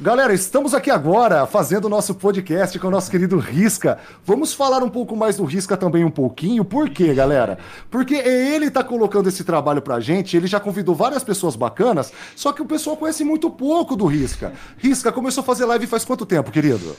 Galera, 0.00 0.32
estamos 0.32 0.74
aqui 0.74 0.90
agora 0.90 1.46
fazendo 1.46 1.84
o 1.84 1.88
nosso 1.88 2.14
podcast 2.14 2.76
com 2.78 2.88
o 2.88 2.90
nosso 2.90 3.10
querido 3.10 3.38
Risca. 3.38 3.98
Vamos 4.24 4.54
falar 4.54 4.82
um 4.82 4.88
pouco 4.88 5.14
mais 5.14 5.36
do 5.36 5.44
Risca 5.44 5.76
também 5.76 6.02
um 6.02 6.10
pouquinho. 6.10 6.64
Por 6.64 6.88
quê, 6.88 7.12
galera? 7.14 7.58
Porque 7.90 8.14
ele 8.14 8.70
tá 8.70 8.82
colocando 8.82 9.28
esse 9.28 9.44
trabalho 9.44 9.82
pra 9.82 10.00
gente, 10.00 10.36
ele 10.36 10.46
já 10.46 10.58
convidou 10.58 10.94
várias 10.94 11.22
pessoas 11.22 11.54
bacanas, 11.54 12.12
só 12.34 12.52
que 12.52 12.62
o 12.62 12.66
pessoal 12.66 12.96
conhece 12.96 13.22
muito 13.22 13.50
pouco 13.50 13.94
do 13.94 14.06
Risca. 14.06 14.52
Risca 14.78 15.12
começou 15.12 15.42
a 15.42 15.44
fazer 15.44 15.66
live 15.66 15.86
faz 15.86 16.04
quanto 16.04 16.26
tempo, 16.26 16.50
querido? 16.50 16.96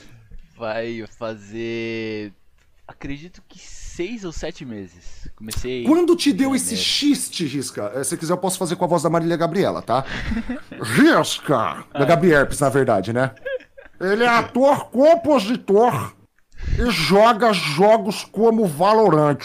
Vai 0.57 1.03
fazer 1.17 2.31
acredito 2.93 3.41
que 3.47 3.59
seis 3.59 4.23
ou 4.23 4.31
sete 4.31 4.65
meses. 4.65 5.29
Comecei. 5.35 5.83
Quando 5.83 6.15
te 6.15 6.31
deu 6.31 6.55
esse 6.55 6.75
xiste, 6.75 7.45
Risca? 7.45 7.91
Eh, 7.95 8.03
se 8.03 8.17
quiser, 8.17 8.33
eu 8.33 8.37
posso 8.37 8.57
fazer 8.57 8.75
com 8.75 8.85
a 8.85 8.87
voz 8.87 9.03
da 9.03 9.09
Marília 9.09 9.37
Gabriela, 9.37 9.81
tá? 9.81 10.05
Risca! 10.81 11.85
Da 11.91 12.05
Gabi 12.05 12.31
Herpes, 12.31 12.59
na 12.59 12.69
verdade, 12.69 13.13
né? 13.13 13.33
Ele 13.99 14.23
é 14.23 14.27
ator, 14.29 14.85
compositor 14.89 16.13
e 16.79 16.89
joga 16.89 17.51
jogos 17.53 18.23
como 18.23 18.65
Valorant. 18.65 19.43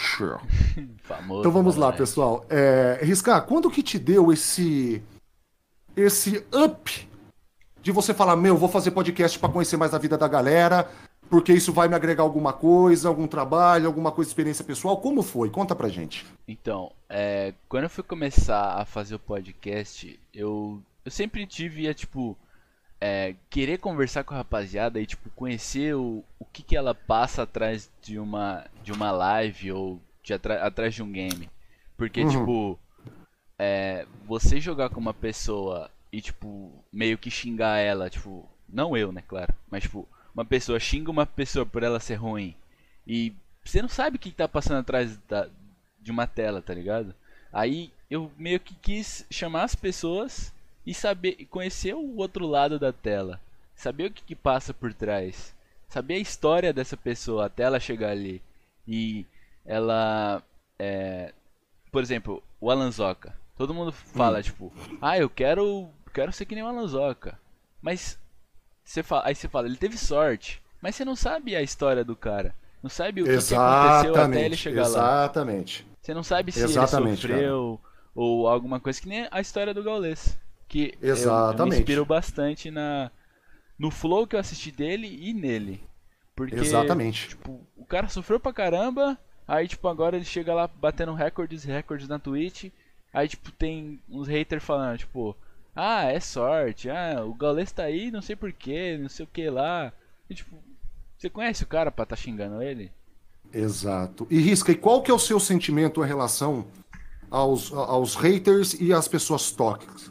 Famoso 1.02 1.40
então 1.40 1.52
vamos 1.52 1.74
Valorant. 1.74 1.92
lá, 1.92 1.98
pessoal. 1.98 2.46
É, 2.48 3.00
Risca, 3.02 3.40
quando 3.40 3.70
que 3.70 3.82
te 3.82 3.98
deu 3.98 4.32
esse. 4.32 5.02
esse 5.96 6.44
up 6.54 7.08
de 7.80 7.92
você 7.92 8.12
falar, 8.12 8.36
meu, 8.36 8.56
vou 8.56 8.68
fazer 8.68 8.90
podcast 8.90 9.38
para 9.38 9.48
conhecer 9.48 9.76
mais 9.76 9.94
a 9.94 9.98
vida 9.98 10.18
da 10.18 10.28
galera, 10.28 10.88
porque 11.28 11.52
isso 11.52 11.72
vai 11.72 11.88
me 11.88 11.94
agregar 11.94 12.22
alguma 12.22 12.52
coisa, 12.52 13.08
algum 13.08 13.26
trabalho, 13.26 13.86
alguma 13.86 14.10
coisa 14.10 14.28
de 14.28 14.32
experiência 14.32 14.64
pessoal? 14.64 14.96
Como 14.98 15.22
foi? 15.22 15.50
Conta 15.50 15.74
pra 15.74 15.88
gente. 15.88 16.26
Então, 16.46 16.90
é, 17.08 17.54
quando 17.68 17.84
eu 17.84 17.90
fui 17.90 18.04
começar 18.04 18.80
a 18.80 18.84
fazer 18.84 19.14
o 19.14 19.18
podcast, 19.18 20.18
eu, 20.32 20.82
eu 21.04 21.10
sempre 21.10 21.46
tive, 21.46 21.88
a, 21.88 21.94
tipo, 21.94 22.36
é, 23.00 23.34
querer 23.50 23.78
conversar 23.78 24.24
com 24.24 24.34
a 24.34 24.38
rapaziada 24.38 25.00
e, 25.00 25.06
tipo, 25.06 25.30
conhecer 25.30 25.94
o, 25.94 26.24
o 26.38 26.44
que, 26.44 26.62
que 26.62 26.76
ela 26.76 26.94
passa 26.94 27.42
atrás 27.42 27.90
de 28.02 28.18
uma, 28.18 28.64
de 28.82 28.92
uma 28.92 29.10
live 29.10 29.72
ou 29.72 30.00
de 30.22 30.32
atrás 30.32 30.94
de 30.94 31.02
um 31.02 31.12
game. 31.12 31.48
Porque, 31.96 32.22
uhum. 32.22 32.30
tipo, 32.30 32.78
é, 33.58 34.06
você 34.24 34.60
jogar 34.60 34.88
com 34.88 35.00
uma 35.00 35.14
pessoa 35.14 35.90
e, 36.12 36.20
tipo, 36.20 36.72
meio 36.92 37.18
que 37.18 37.30
xingar 37.30 37.78
ela, 37.78 38.08
tipo, 38.08 38.48
não 38.68 38.96
eu, 38.96 39.12
né, 39.12 39.22
claro, 39.26 39.54
mas, 39.70 39.82
tipo, 39.82 40.08
uma 40.38 40.44
pessoa 40.44 40.78
xinga 40.78 41.10
uma 41.10 41.26
pessoa 41.26 41.66
por 41.66 41.82
ela 41.82 41.98
ser 41.98 42.14
ruim 42.14 42.54
e 43.04 43.32
você 43.64 43.82
não 43.82 43.88
sabe 43.88 44.16
o 44.16 44.20
que 44.20 44.30
tá 44.30 44.46
passando 44.46 44.78
atrás 44.78 45.18
da, 45.28 45.48
de 46.00 46.12
uma 46.12 46.28
tela, 46.28 46.62
tá 46.62 46.72
ligado? 46.72 47.12
Aí 47.52 47.92
eu 48.08 48.30
meio 48.38 48.60
que 48.60 48.74
quis 48.76 49.26
chamar 49.28 49.64
as 49.64 49.74
pessoas 49.74 50.54
e 50.86 50.94
saber 50.94 51.44
conhecer 51.50 51.92
o 51.94 52.16
outro 52.18 52.46
lado 52.46 52.78
da 52.78 52.92
tela, 52.92 53.40
saber 53.74 54.06
o 54.06 54.10
que, 54.12 54.22
que 54.22 54.36
passa 54.36 54.72
por 54.72 54.94
trás, 54.94 55.52
saber 55.88 56.14
a 56.14 56.20
história 56.20 56.72
dessa 56.72 56.96
pessoa 56.96 57.46
até 57.46 57.64
ela 57.64 57.80
chegar 57.80 58.10
ali 58.10 58.40
e 58.86 59.26
ela 59.66 60.40
é, 60.78 61.34
por 61.90 62.00
exemplo, 62.00 62.42
o 62.60 62.70
Alan 62.70 62.92
Zoka. 62.92 63.36
Todo 63.56 63.74
mundo 63.74 63.90
fala 63.90 64.38
hum. 64.38 64.42
tipo, 64.42 64.72
ah, 65.02 65.18
eu 65.18 65.28
quero, 65.28 65.90
quero 66.14 66.32
ser 66.32 66.44
que 66.44 66.54
nem 66.54 66.62
o 66.62 66.68
Alan 66.68 66.86
Zoka. 66.86 67.36
Mas 67.82 68.18
você 68.88 69.02
fala, 69.02 69.22
aí 69.26 69.34
você 69.34 69.48
fala, 69.48 69.66
ele 69.66 69.76
teve 69.76 69.98
sorte. 69.98 70.62
Mas 70.80 70.96
você 70.96 71.04
não 71.04 71.14
sabe 71.14 71.54
a 71.54 71.60
história 71.60 72.02
do 72.02 72.16
cara. 72.16 72.54
Não 72.82 72.88
sabe 72.88 73.20
o 73.20 73.26
que, 73.26 73.30
que 73.30 73.54
aconteceu 73.54 74.16
até 74.16 74.44
ele 74.46 74.56
chegar 74.56 74.82
exatamente. 74.82 75.04
lá. 75.04 75.24
Exatamente. 75.24 75.86
Você 76.00 76.14
não 76.14 76.22
sabe 76.22 76.52
se 76.52 76.62
exatamente, 76.62 77.26
ele 77.26 77.34
sofreu 77.34 77.80
cara. 77.82 77.90
ou 78.14 78.48
alguma 78.48 78.80
coisa 78.80 78.98
que 78.98 79.06
nem 79.06 79.28
a 79.30 79.40
história 79.42 79.74
do 79.74 79.82
Gaules. 79.82 80.38
Que 80.66 80.94
exatamente. 81.02 81.58
Eu, 81.58 81.66
eu 81.66 81.70
me 81.70 81.76
inspiro 81.76 82.06
bastante 82.06 82.70
na, 82.70 83.10
no 83.78 83.90
flow 83.90 84.26
que 84.26 84.36
eu 84.36 84.40
assisti 84.40 84.70
dele 84.70 85.18
e 85.20 85.34
nele. 85.34 85.82
Porque, 86.34 86.54
Exatamente. 86.54 87.28
Tipo, 87.28 87.60
o 87.76 87.84
cara 87.84 88.08
sofreu 88.08 88.40
pra 88.40 88.54
caramba, 88.54 89.18
aí 89.46 89.68
tipo, 89.68 89.86
agora 89.86 90.16
ele 90.16 90.24
chega 90.24 90.54
lá 90.54 90.66
batendo 90.66 91.12
recordes 91.12 91.64
e 91.64 91.68
recordes 91.68 92.08
na 92.08 92.18
Twitch. 92.18 92.70
Aí 93.12 93.28
tipo, 93.28 93.50
tem 93.52 94.00
uns 94.08 94.28
haters 94.28 94.64
falando, 94.64 94.96
tipo, 94.96 95.36
ah, 95.80 96.10
é 96.10 96.18
sorte, 96.18 96.90
ah, 96.90 97.24
o 97.24 97.32
Gaules 97.32 97.70
tá 97.70 97.84
aí, 97.84 98.10
não 98.10 98.20
sei 98.20 98.34
porquê, 98.34 98.98
não 99.00 99.08
sei 99.08 99.24
o 99.24 99.28
que 99.32 99.48
lá. 99.48 99.92
E, 100.28 100.34
tipo, 100.34 100.56
você 101.16 101.30
conhece 101.30 101.62
o 101.62 101.68
cara 101.68 101.92
pra 101.92 102.04
tá 102.04 102.16
xingando 102.16 102.60
ele? 102.60 102.90
Exato. 103.54 104.26
E 104.28 104.40
Risca, 104.40 104.72
e 104.72 104.74
qual 104.74 105.00
que 105.02 105.10
é 105.10 105.14
o 105.14 105.18
seu 105.20 105.38
sentimento 105.38 106.02
em 106.02 106.06
relação 106.06 106.66
aos, 107.30 107.72
aos 107.72 108.16
haters 108.16 108.74
e 108.80 108.92
às 108.92 109.06
pessoas 109.06 109.54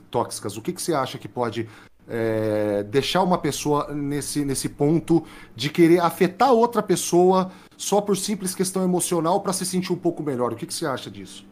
tóxicas? 0.09 0.55
O 0.55 0.61
que, 0.61 0.71
que 0.71 0.81
você 0.81 0.93
acha 0.93 1.17
que 1.17 1.27
pode 1.27 1.67
é, 2.07 2.83
deixar 2.83 3.21
uma 3.21 3.37
pessoa 3.37 3.93
nesse, 3.93 4.45
nesse 4.45 4.69
ponto 4.69 5.25
de 5.53 5.69
querer 5.69 5.99
afetar 5.99 6.53
outra 6.53 6.81
pessoa 6.81 7.51
só 7.75 7.99
por 7.99 8.15
simples 8.15 8.55
questão 8.55 8.85
emocional 8.85 9.41
para 9.41 9.51
se 9.51 9.65
sentir 9.65 9.91
um 9.91 9.97
pouco 9.97 10.23
melhor? 10.23 10.53
O 10.53 10.55
que, 10.55 10.65
que 10.65 10.73
você 10.73 10.85
acha 10.85 11.11
disso? 11.11 11.45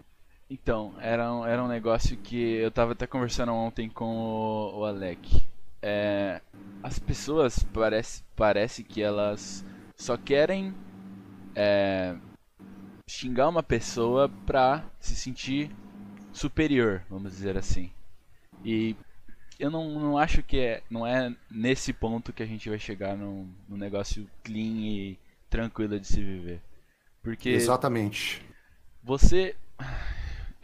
Então, 0.49 0.93
era 0.99 1.33
um, 1.33 1.45
era 1.45 1.63
um 1.63 1.67
negócio 1.67 2.15
que 2.17 2.37
eu 2.37 2.69
tava 2.69 2.91
até 2.91 3.07
conversando 3.07 3.51
ontem 3.51 3.89
com 3.89 4.05
o, 4.05 4.79
o 4.79 4.85
Alec. 4.85 5.43
É, 5.81 6.41
as 6.83 6.99
pessoas 6.99 7.63
parece, 7.73 8.23
parece 8.35 8.83
que 8.83 9.01
elas 9.01 9.65
só 9.95 10.17
querem 10.17 10.73
é, 11.55 12.15
xingar 13.07 13.49
uma 13.49 13.63
pessoa 13.63 14.29
pra 14.45 14.83
se 14.99 15.15
sentir 15.15 15.71
superior, 16.31 17.01
vamos 17.09 17.31
dizer 17.31 17.57
assim. 17.57 17.91
E 18.63 18.95
eu 19.59 19.71
não, 19.71 19.99
não 19.99 20.17
acho 20.17 20.43
que 20.43 20.57
é, 20.57 20.83
não 20.89 21.07
é 21.07 21.33
nesse 21.49 21.93
ponto 21.93 22.33
que 22.33 22.43
a 22.43 22.45
gente 22.45 22.69
vai 22.69 22.77
chegar 22.77 23.15
num, 23.17 23.49
num 23.67 23.77
negócio 23.77 24.29
clean 24.43 24.77
e 24.77 25.19
tranquilo 25.49 25.99
de 25.99 26.07
se 26.07 26.21
viver. 26.21 26.61
Porque. 27.23 27.49
Exatamente. 27.49 28.43
Você. 29.03 29.55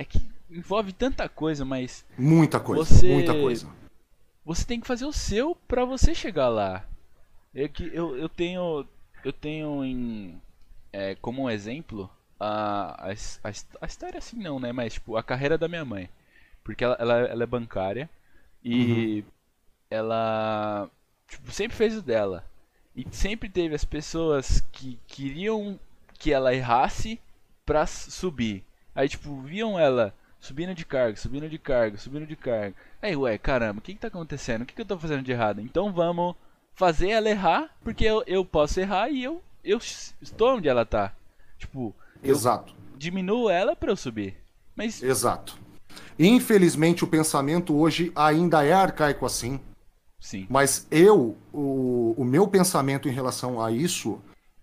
É 0.01 0.03
que 0.03 0.19
envolve 0.49 0.91
tanta 0.91 1.29
coisa, 1.29 1.63
mas. 1.63 2.03
Muita 2.17 2.59
coisa. 2.59 2.83
Você, 2.83 3.07
muita 3.07 3.33
coisa. 3.33 3.69
Você 4.43 4.65
tem 4.65 4.79
que 4.79 4.87
fazer 4.87 5.05
o 5.05 5.13
seu 5.13 5.55
para 5.55 5.85
você 5.85 6.15
chegar 6.15 6.49
lá. 6.49 6.83
É 7.53 7.67
que 7.67 7.83
eu, 7.93 8.17
eu 8.17 8.27
tenho. 8.27 8.83
Eu 9.23 9.31
tenho 9.31 9.85
em. 9.85 10.41
É, 10.91 11.13
como 11.21 11.43
um 11.43 11.49
exemplo. 11.49 12.09
A, 12.39 13.09
a, 13.09 13.11
a, 13.11 13.51
a 13.81 13.85
história 13.85 14.17
assim 14.17 14.37
não, 14.37 14.59
né? 14.59 14.71
Mas 14.71 14.95
tipo, 14.95 15.15
a 15.15 15.21
carreira 15.21 15.55
da 15.55 15.67
minha 15.67 15.85
mãe. 15.85 16.09
Porque 16.63 16.83
ela, 16.83 16.97
ela, 16.99 17.17
ela 17.19 17.43
é 17.43 17.45
bancária. 17.47 18.09
E 18.63 19.19
uhum. 19.19 19.23
ela 19.87 20.89
tipo, 21.27 21.51
sempre 21.51 21.77
fez 21.77 21.95
o 21.95 22.01
dela. 22.01 22.43
E 22.95 23.05
sempre 23.11 23.47
teve 23.47 23.75
as 23.75 23.85
pessoas 23.85 24.61
que 24.71 24.99
queriam 25.05 25.79
que 26.17 26.33
ela 26.33 26.55
errasse 26.55 27.21
pra 27.63 27.85
subir. 27.85 28.65
Aí, 28.95 29.07
tipo, 29.07 29.41
viam 29.41 29.79
ela 29.79 30.13
subindo 30.39 30.73
de 30.73 30.85
carga, 30.85 31.15
subindo 31.15 31.47
de 31.47 31.57
carga, 31.57 31.97
subindo 31.97 32.25
de 32.25 32.35
carga. 32.35 32.75
Aí, 33.01 33.15
ué, 33.15 33.37
caramba, 33.37 33.79
o 33.79 33.81
que 33.81 33.93
que 33.93 33.99
tá 33.99 34.07
acontecendo? 34.07 34.63
O 34.63 34.65
que 34.65 34.73
que 34.73 34.81
eu 34.81 34.85
tô 34.85 34.97
fazendo 34.97 35.23
de 35.23 35.31
errado? 35.31 35.61
Então 35.61 35.93
vamos 35.93 36.35
fazer 36.73 37.09
ela 37.09 37.29
errar, 37.29 37.69
porque 37.83 38.03
eu, 38.03 38.23
eu 38.25 38.43
posso 38.43 38.79
errar 38.79 39.09
e 39.09 39.23
eu, 39.23 39.41
eu 39.63 39.77
estou 40.21 40.55
onde 40.55 40.67
ela 40.67 40.85
tá. 40.85 41.13
Tipo, 41.57 41.95
Exato. 42.23 42.73
diminuo 42.97 43.49
ela 43.49 43.75
pra 43.75 43.91
eu 43.91 43.95
subir. 43.95 44.35
Mas... 44.75 45.01
Exato. 45.01 45.57
Infelizmente, 46.17 47.03
o 47.03 47.07
pensamento 47.07 47.75
hoje 47.75 48.11
ainda 48.15 48.63
é 48.65 48.73
arcaico 48.73 49.25
assim. 49.25 49.59
Sim. 50.19 50.45
Mas 50.49 50.87
eu, 50.89 51.37
o, 51.51 52.13
o 52.17 52.23
meu 52.23 52.47
pensamento 52.47 53.09
em 53.09 53.11
relação 53.11 53.61
a 53.61 53.71
isso 53.71 54.21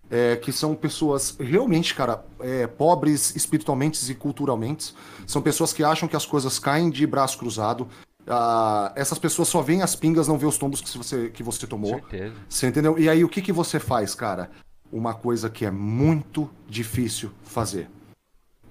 é 0.09 0.35
que 0.35 0.51
são 0.51 0.73
pessoas 0.73 1.35
realmente, 1.39 1.93
cara, 1.93 2.23
é, 2.39 2.65
pobres 2.65 3.35
espiritualmente 3.35 4.11
e 4.11 4.15
culturalmente. 4.15 4.93
São 5.27 5.41
pessoas 5.41 5.71
que 5.71 5.83
acham 5.83 6.07
que 6.07 6.15
as 6.15 6.25
coisas 6.25 6.57
caem 6.57 6.89
de 6.89 7.05
braço 7.05 7.37
cruzado. 7.37 7.87
Ah, 8.27 8.91
essas 8.95 9.19
pessoas 9.19 9.47
só 9.47 9.61
veem 9.61 9.81
as 9.81 9.95
pingas, 9.95 10.27
não 10.27 10.37
vê 10.37 10.45
os 10.45 10.57
tombos 10.57 10.81
que 10.81 10.97
você, 10.97 11.29
que 11.29 11.43
você 11.43 11.67
tomou. 11.67 11.95
Certeza. 11.95 12.35
Você 12.47 12.67
entendeu? 12.67 12.97
E 12.97 13.07
aí 13.07 13.23
o 13.23 13.29
que, 13.29 13.41
que 13.41 13.53
você 13.53 13.79
faz, 13.79 14.15
cara? 14.15 14.49
Uma 14.91 15.13
coisa 15.13 15.49
que 15.49 15.65
é 15.65 15.71
muito 15.71 16.49
difícil 16.67 17.31
fazer. 17.43 17.89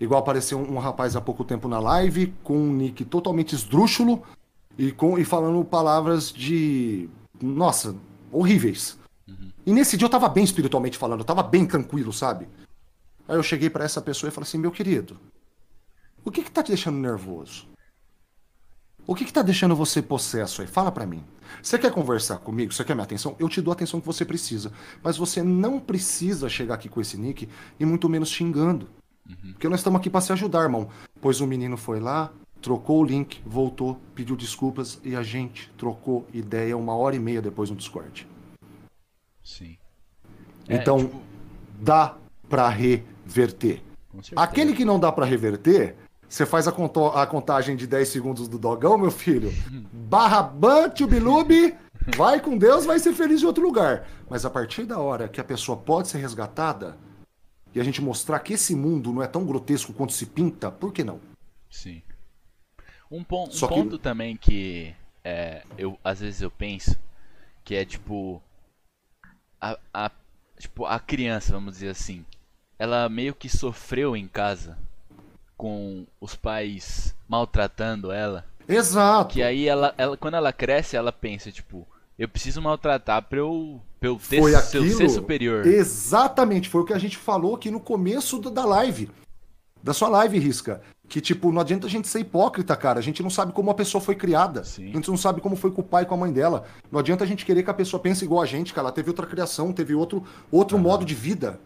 Igual 0.01 0.21
apareceu 0.21 0.59
um, 0.59 0.79
rapaz 0.79 1.17
há 1.17 1.21
pouco 1.21 1.45
tempo 1.45 1.69
na 1.69 1.81
live 1.81 2.33
com 2.45 2.57
um 2.57 2.73
nick 2.73 3.05
totalmente 3.05 3.55
esdrúxulo 3.55 4.23
e, 4.77 4.93
com, 4.93 5.19
e 5.19 5.25
falando 5.25 5.65
palavras 5.65 6.33
de. 6.33 7.09
Nossa, 7.41 7.97
horríveis. 8.31 8.97
Uhum. 9.29 9.51
E 9.67 9.73
nesse 9.73 9.97
dia 9.97 10.07
eu 10.07 10.11
tava 10.11 10.29
bem 10.29 10.45
espiritualmente 10.45 10.97
falando, 10.97 11.21
eu 11.21 11.27
tava 11.27 11.43
bem 11.43 11.67
tranquilo, 11.67 12.13
sabe? 12.13 12.49
Aí 13.29 13.37
eu 13.37 13.43
cheguei 13.43 13.69
para 13.69 13.85
essa 13.85 14.01
pessoa 14.01 14.29
e 14.29 14.33
falei 14.33 14.49
assim: 14.49 14.59
meu 14.59 14.71
querido, 14.71 15.19
o 16.25 16.31
que 16.31 16.43
que 16.43 16.51
tá 16.51 16.63
te 16.63 16.69
deixando 16.69 16.99
nervoso? 16.99 17.67
O 19.07 19.15
que 19.15 19.25
que 19.25 19.33
tá 19.33 19.41
deixando 19.41 19.75
você 19.75 20.03
possesso 20.03 20.61
aí? 20.61 20.69
Fala 20.69 20.93
para 20.93 21.07
mim. 21.07 21.25
Você 21.63 21.79
quer 21.79 21.91
conversar 21.91 22.39
comigo? 22.39 22.75
Você 22.75 22.85
quer 22.85 22.95
minha 22.95 23.05
atenção? 23.05 23.35
Eu 23.39 23.49
te 23.49 23.63
dou 23.63 23.73
a 23.73 23.75
atenção 23.75 24.01
que 24.01 24.07
você 24.07 24.23
precisa. 24.23 24.71
Mas 25.03 25.17
você 25.17 25.43
não 25.43 25.81
precisa 25.81 26.47
chegar 26.47 26.75
aqui 26.75 26.91
com 26.91 27.01
esse 27.01 27.17
nick 27.17 27.49
e 27.81 27.87
muito 27.87 28.07
menos 28.07 28.29
xingando. 28.29 28.87
Uhum. 29.27 29.53
Porque 29.53 29.67
nós 29.67 29.81
estamos 29.81 29.99
aqui 29.99 30.11
para 30.11 30.21
se 30.21 30.31
ajudar, 30.33 30.65
irmão. 30.65 30.91
Pois 31.23 31.41
o 31.41 31.47
menino 31.47 31.79
foi 31.79 32.01
lá, 32.01 32.31
trocou 32.61 33.01
o 33.01 33.05
link, 33.05 33.41
voltou, 33.47 33.99
pediu 34.15 34.37
desculpas 34.37 35.01
e 35.03 35.17
a 35.17 35.23
gente 35.23 35.71
trocou 35.79 36.27
ideia 36.35 36.77
uma 36.77 36.95
hora 36.95 37.17
e 37.17 37.19
meia 37.19 37.41
depois 37.41 37.71
no 37.71 37.77
Discord. 37.77 38.29
Sim. 39.49 39.79
Então, 40.69 40.99
é, 40.99 41.05
tipo... 41.05 41.23
dá 41.81 42.17
para 42.51 42.69
reverter. 42.69 43.83
Aquele 44.37 44.75
que 44.75 44.85
não 44.85 45.01
dá 45.01 45.11
para 45.11 45.25
reverter, 45.25 45.97
você 46.29 46.45
faz 46.45 46.69
a, 46.69 46.71
a, 46.71 47.27
contagem 47.27 47.75
de 47.75 47.87
10 47.87 48.09
segundos 48.09 48.47
do 48.47 48.59
dogão, 48.59 48.99
meu 48.99 49.11
filho. 49.11 49.51
Barra 49.91 50.43
Bilube, 50.43 51.75
vai 52.15 52.41
com 52.41 52.59
Deus, 52.59 52.85
vai 52.85 52.99
ser 52.99 53.15
feliz 53.15 53.43
em 53.43 53.47
outro 53.47 53.63
lugar. 53.65 54.07
Mas 54.29 54.45
a 54.45 54.51
partir 54.51 54.85
da 54.85 54.99
hora 54.99 55.29
que 55.29 55.41
a 55.41 55.45
pessoa 55.45 55.79
pode 55.79 56.09
ser 56.09 56.19
resgatada, 56.19 56.99
e 57.75 57.81
a 57.81 57.85
gente 57.85 58.03
mostrar 58.03 58.41
que 58.41 58.53
esse 58.53 58.77
mundo 58.77 59.15
não 59.15 59.23
é 59.23 59.27
tão 59.27 59.47
grotesco 59.47 59.95
quanto 59.95 60.13
se 60.13 60.27
pinta, 60.27 60.71
por 60.71 60.93
que 60.93 61.03
não? 61.03 61.21
Sim. 61.71 62.03
Um, 63.11 63.25
pon 63.25 63.45
um 63.45 63.69
ponto 63.69 63.97
que... 63.97 64.03
também 64.03 64.37
que 64.37 64.95
é, 65.25 65.63
eu 65.79 65.99
às 66.05 66.21
vezes 66.21 66.43
eu 66.43 66.51
penso 66.51 66.99
que 67.65 67.75
é 67.75 67.85
tipo 67.85 68.43
a, 69.61 69.79
a, 69.93 70.11
tipo 70.59 70.85
a 70.85 70.99
criança, 70.99 71.53
vamos 71.53 71.75
dizer 71.75 71.91
assim, 71.91 72.25
ela 72.79 73.09
meio 73.09 73.35
que 73.35 73.49
sofreu 73.49 74.17
em 74.17 74.27
casa 74.27 74.77
com 75.57 76.07
os 76.21 76.35
pais 76.35 77.15
maltratando 77.29 78.13
ela. 78.13 78.45
Exato. 78.69 79.35
Que 79.35 79.43
aí 79.43 79.67
ela, 79.67 79.95
ela 79.99 80.17
quando 80.17 80.35
ela 80.35 80.53
cresce, 80.53 80.97
ela 80.97 81.13
pensa 81.13 81.51
tipo, 81.51 81.87
eu 82.19 82.29
preciso 82.29 82.61
maltratar 82.61 83.23
pra 83.23 83.39
eu, 83.39 83.81
pra 83.99 84.09
eu 84.09 84.17
ter 84.17 84.41
foi 84.41 84.55
aquilo, 84.55 84.97
ser 84.97 85.09
superior. 85.09 85.67
Exatamente, 85.67 86.69
foi 86.69 86.83
o 86.83 86.85
que 86.85 86.93
a 86.93 86.99
gente 86.99 87.17
falou 87.17 87.57
aqui 87.57 87.71
no 87.71 87.81
começo 87.81 88.39
da 88.39 88.65
live. 88.65 89.11
Da 89.83 89.95
sua 89.95 90.09
live, 90.09 90.39
Risca. 90.39 90.83
Que, 91.09 91.21
tipo, 91.21 91.51
não 91.51 91.61
adianta 91.61 91.87
a 91.87 91.91
gente 91.91 92.07
ser 92.07 92.21
hipócrita, 92.21 92.77
cara. 92.77 92.99
A 92.99 93.03
gente 93.03 93.23
não 93.23 93.31
sabe 93.31 93.53
como 93.53 93.71
a 93.71 93.75
pessoa 93.75 94.01
foi 94.01 94.15
criada. 94.15 94.63
Sim. 94.63 94.91
A 94.91 94.97
gente 94.97 95.09
não 95.09 95.17
sabe 95.17 95.41
como 95.41 95.57
foi 95.57 95.71
com 95.71 95.81
o 95.81 95.85
pai 95.85 96.03
e 96.03 96.07
com 96.07 96.15
a 96.15 96.19
mãe 96.19 96.31
dela. 96.31 96.65
Não 96.93 97.01
adianta 97.01 97.25
a 97.25 97.27
gente 97.27 97.47
querer 97.47 97.63
que 97.63 97.71
a 97.71 97.75
pessoa 97.75 98.01
pense 98.01 98.25
igual 98.25 98.43
a 98.43 98.47
gente, 98.47 98.75
cara. 98.75 98.89
Ela 98.89 98.93
teve 98.93 99.09
outra 99.09 99.27
criação, 99.27 99.73
teve 99.73 99.95
outro, 99.95 100.23
outro 100.51 100.77
uhum. 100.77 100.83
modo 100.83 101.05
de 101.05 101.15
vida. 101.15 101.59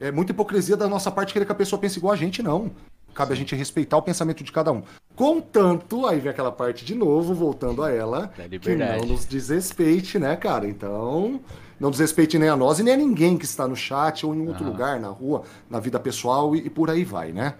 É 0.00 0.10
muita 0.10 0.32
hipocrisia 0.32 0.78
da 0.78 0.88
nossa 0.88 1.10
parte 1.10 1.32
querer 1.32 1.44
que 1.44 1.52
a 1.52 1.54
pessoa 1.54 1.78
pense 1.78 1.98
igual 1.98 2.14
a 2.14 2.16
gente, 2.16 2.42
não. 2.42 2.70
Cabe 3.12 3.34
a 3.34 3.36
gente 3.36 3.54
respeitar 3.54 3.98
o 3.98 4.02
pensamento 4.02 4.42
de 4.42 4.50
cada 4.50 4.72
um. 4.72 4.82
Contanto, 5.14 6.06
aí 6.06 6.18
vem 6.20 6.30
aquela 6.30 6.52
parte 6.52 6.84
de 6.84 6.94
novo, 6.94 7.34
voltando 7.34 7.82
a 7.82 7.90
ela, 7.90 8.32
que 8.62 8.74
não 8.76 9.04
nos 9.04 9.26
desrespeite, 9.26 10.18
né, 10.18 10.36
cara? 10.36 10.66
Então, 10.66 11.40
não 11.78 11.90
desrespeite 11.90 12.38
nem 12.38 12.48
a 12.48 12.56
nós 12.56 12.78
e 12.78 12.82
nem 12.82 12.94
a 12.94 12.96
ninguém 12.96 13.36
que 13.36 13.44
está 13.44 13.66
no 13.66 13.76
chat 13.76 14.24
ou 14.24 14.34
em 14.34 14.48
outro 14.48 14.64
ah. 14.64 14.68
lugar, 14.68 15.00
na 15.00 15.08
rua, 15.08 15.42
na 15.68 15.80
vida 15.80 15.98
pessoal 15.98 16.54
e, 16.54 16.66
e 16.66 16.70
por 16.70 16.88
aí 16.88 17.04
vai, 17.04 17.32
né? 17.32 17.54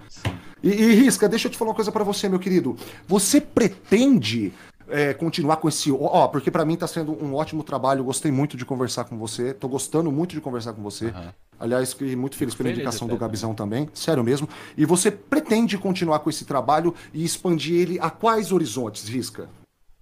E, 0.62 0.68
e, 0.68 0.94
Risca, 0.94 1.28
deixa 1.28 1.48
eu 1.48 1.52
te 1.52 1.58
falar 1.58 1.70
uma 1.70 1.74
coisa 1.74 1.90
para 1.90 2.04
você, 2.04 2.28
meu 2.28 2.38
querido. 2.38 2.76
Você 3.06 3.40
pretende 3.40 4.52
é, 4.88 5.14
continuar 5.14 5.56
com 5.56 5.68
esse. 5.68 5.90
Ó, 5.90 6.28
porque 6.28 6.50
para 6.50 6.64
mim 6.64 6.76
tá 6.76 6.86
sendo 6.86 7.12
um 7.12 7.34
ótimo 7.34 7.62
trabalho. 7.62 8.04
Gostei 8.04 8.30
muito 8.30 8.56
de 8.56 8.64
conversar 8.64 9.04
com 9.04 9.16
você. 9.16 9.54
Tô 9.54 9.68
gostando 9.68 10.10
muito 10.12 10.34
de 10.34 10.40
conversar 10.40 10.72
com 10.72 10.82
você. 10.82 11.06
Uhum. 11.06 11.32
Aliás, 11.58 11.92
fiquei 11.92 12.16
muito 12.16 12.36
feliz 12.36 12.54
pela 12.54 12.68
feliz 12.68 12.78
indicação 12.78 13.06
do 13.06 13.16
Gabizão 13.16 13.54
também. 13.54 13.88
Sério 13.94 14.24
mesmo. 14.24 14.48
E 14.76 14.84
você 14.84 15.10
pretende 15.10 15.76
continuar 15.78 16.20
com 16.20 16.30
esse 16.30 16.44
trabalho 16.44 16.94
e 17.12 17.24
expandir 17.24 17.80
ele 17.80 17.98
a 18.00 18.10
quais 18.10 18.50
horizontes, 18.50 19.08
Risca? 19.08 19.48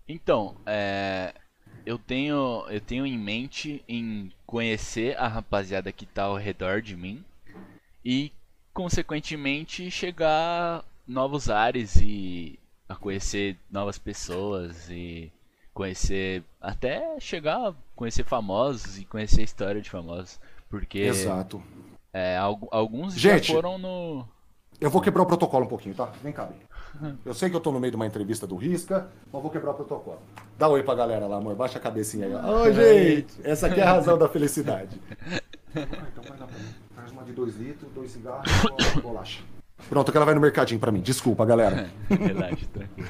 Então, 0.09 0.57
é... 0.65 1.35
eu 1.85 1.99
tenho, 1.99 2.65
eu 2.69 2.81
tenho 2.81 3.05
em 3.05 3.19
mente 3.19 3.83
em 3.89 4.31
conhecer 4.47 5.17
a 5.19 5.29
rapaziada 5.29 5.93
que 5.93 6.07
tá 6.07 6.25
ao 6.25 6.37
redor 6.37 6.81
de 6.81 6.97
mim 6.97 7.25
e, 8.05 8.33
consequentemente, 8.79 9.91
chegar 9.91 10.85
novos 11.05 11.51
ares 11.51 11.97
e 11.97 12.57
a 12.89 12.95
conhecer 12.95 13.57
novas 13.69 13.99
pessoas 13.99 14.89
e 14.89 15.33
conhecer 15.75 16.45
até 16.61 17.19
chegar 17.19 17.71
a 17.71 17.75
conhecer 17.97 18.23
famosos 18.23 18.97
e 18.97 19.05
conhecer 19.05 19.41
a 19.41 19.45
história 19.45 19.81
de 19.81 19.91
famosos, 19.91 20.39
porque 20.71 21.01
Exato. 21.01 21.61
É, 22.13 22.39
alguns 22.71 23.15
Gente, 23.15 23.49
já 23.49 23.55
foram 23.55 23.79
no 23.79 24.25
Eu 24.81 24.91
vou 24.91 25.03
quebrar 25.03 25.25
o 25.25 25.27
protocolo 25.27 25.65
um 25.65 25.69
pouquinho, 25.69 25.97
tá? 25.97 26.13
Vem 26.23 26.33
cá. 26.33 26.49
Eu 27.25 27.35
sei 27.35 27.51
que 27.51 27.57
eu 27.57 27.61
tô 27.61 27.73
no 27.73 27.81
meio 27.81 27.91
de 27.91 27.97
uma 27.97 28.07
entrevista 28.07 28.47
do 28.47 28.55
Risca, 28.55 29.11
mas 29.33 29.43
vou 29.43 29.51
quebrar 29.51 29.73
o 29.73 29.75
protocolo. 29.75 30.21
Dá 30.57 30.69
um 30.69 30.73
oi 30.73 30.85
pra 30.85 30.95
galera 30.95 31.27
lá, 31.27 31.39
amor. 31.39 31.57
Baixa 31.57 31.79
a 31.79 31.83
cabecinha 31.83 32.27
aí. 32.27 32.33
Oi, 32.33 32.73
gente! 33.27 33.35
Essa 33.43 33.67
aqui 33.67 33.81
é 33.81 33.83
a 33.83 33.95
razão 33.95 34.17
da 34.17 34.29
felicidade. 34.29 35.01
Então 35.71 36.25
vai 36.27 36.39
lá 36.39 36.47
pra 36.47 36.59
mim. 36.59 36.88
Faz 37.09 37.13
uma 37.13 37.25
de 37.25 37.33
dois 37.33 37.57
litros, 37.57 37.91
dois 37.93 38.11
cigarros 38.11 38.51
e 38.95 39.01
bolacha. 39.01 39.43
Pronto, 39.89 40.11
que 40.11 40.17
ela 40.17 40.27
vai 40.27 40.35
no 40.35 40.41
mercadinho 40.41 40.79
pra 40.79 40.93
mim. 40.93 41.01
Desculpa, 41.01 41.47
galera. 41.47 41.89
Relaxa, 42.09 42.67
tranquilo. 42.67 43.09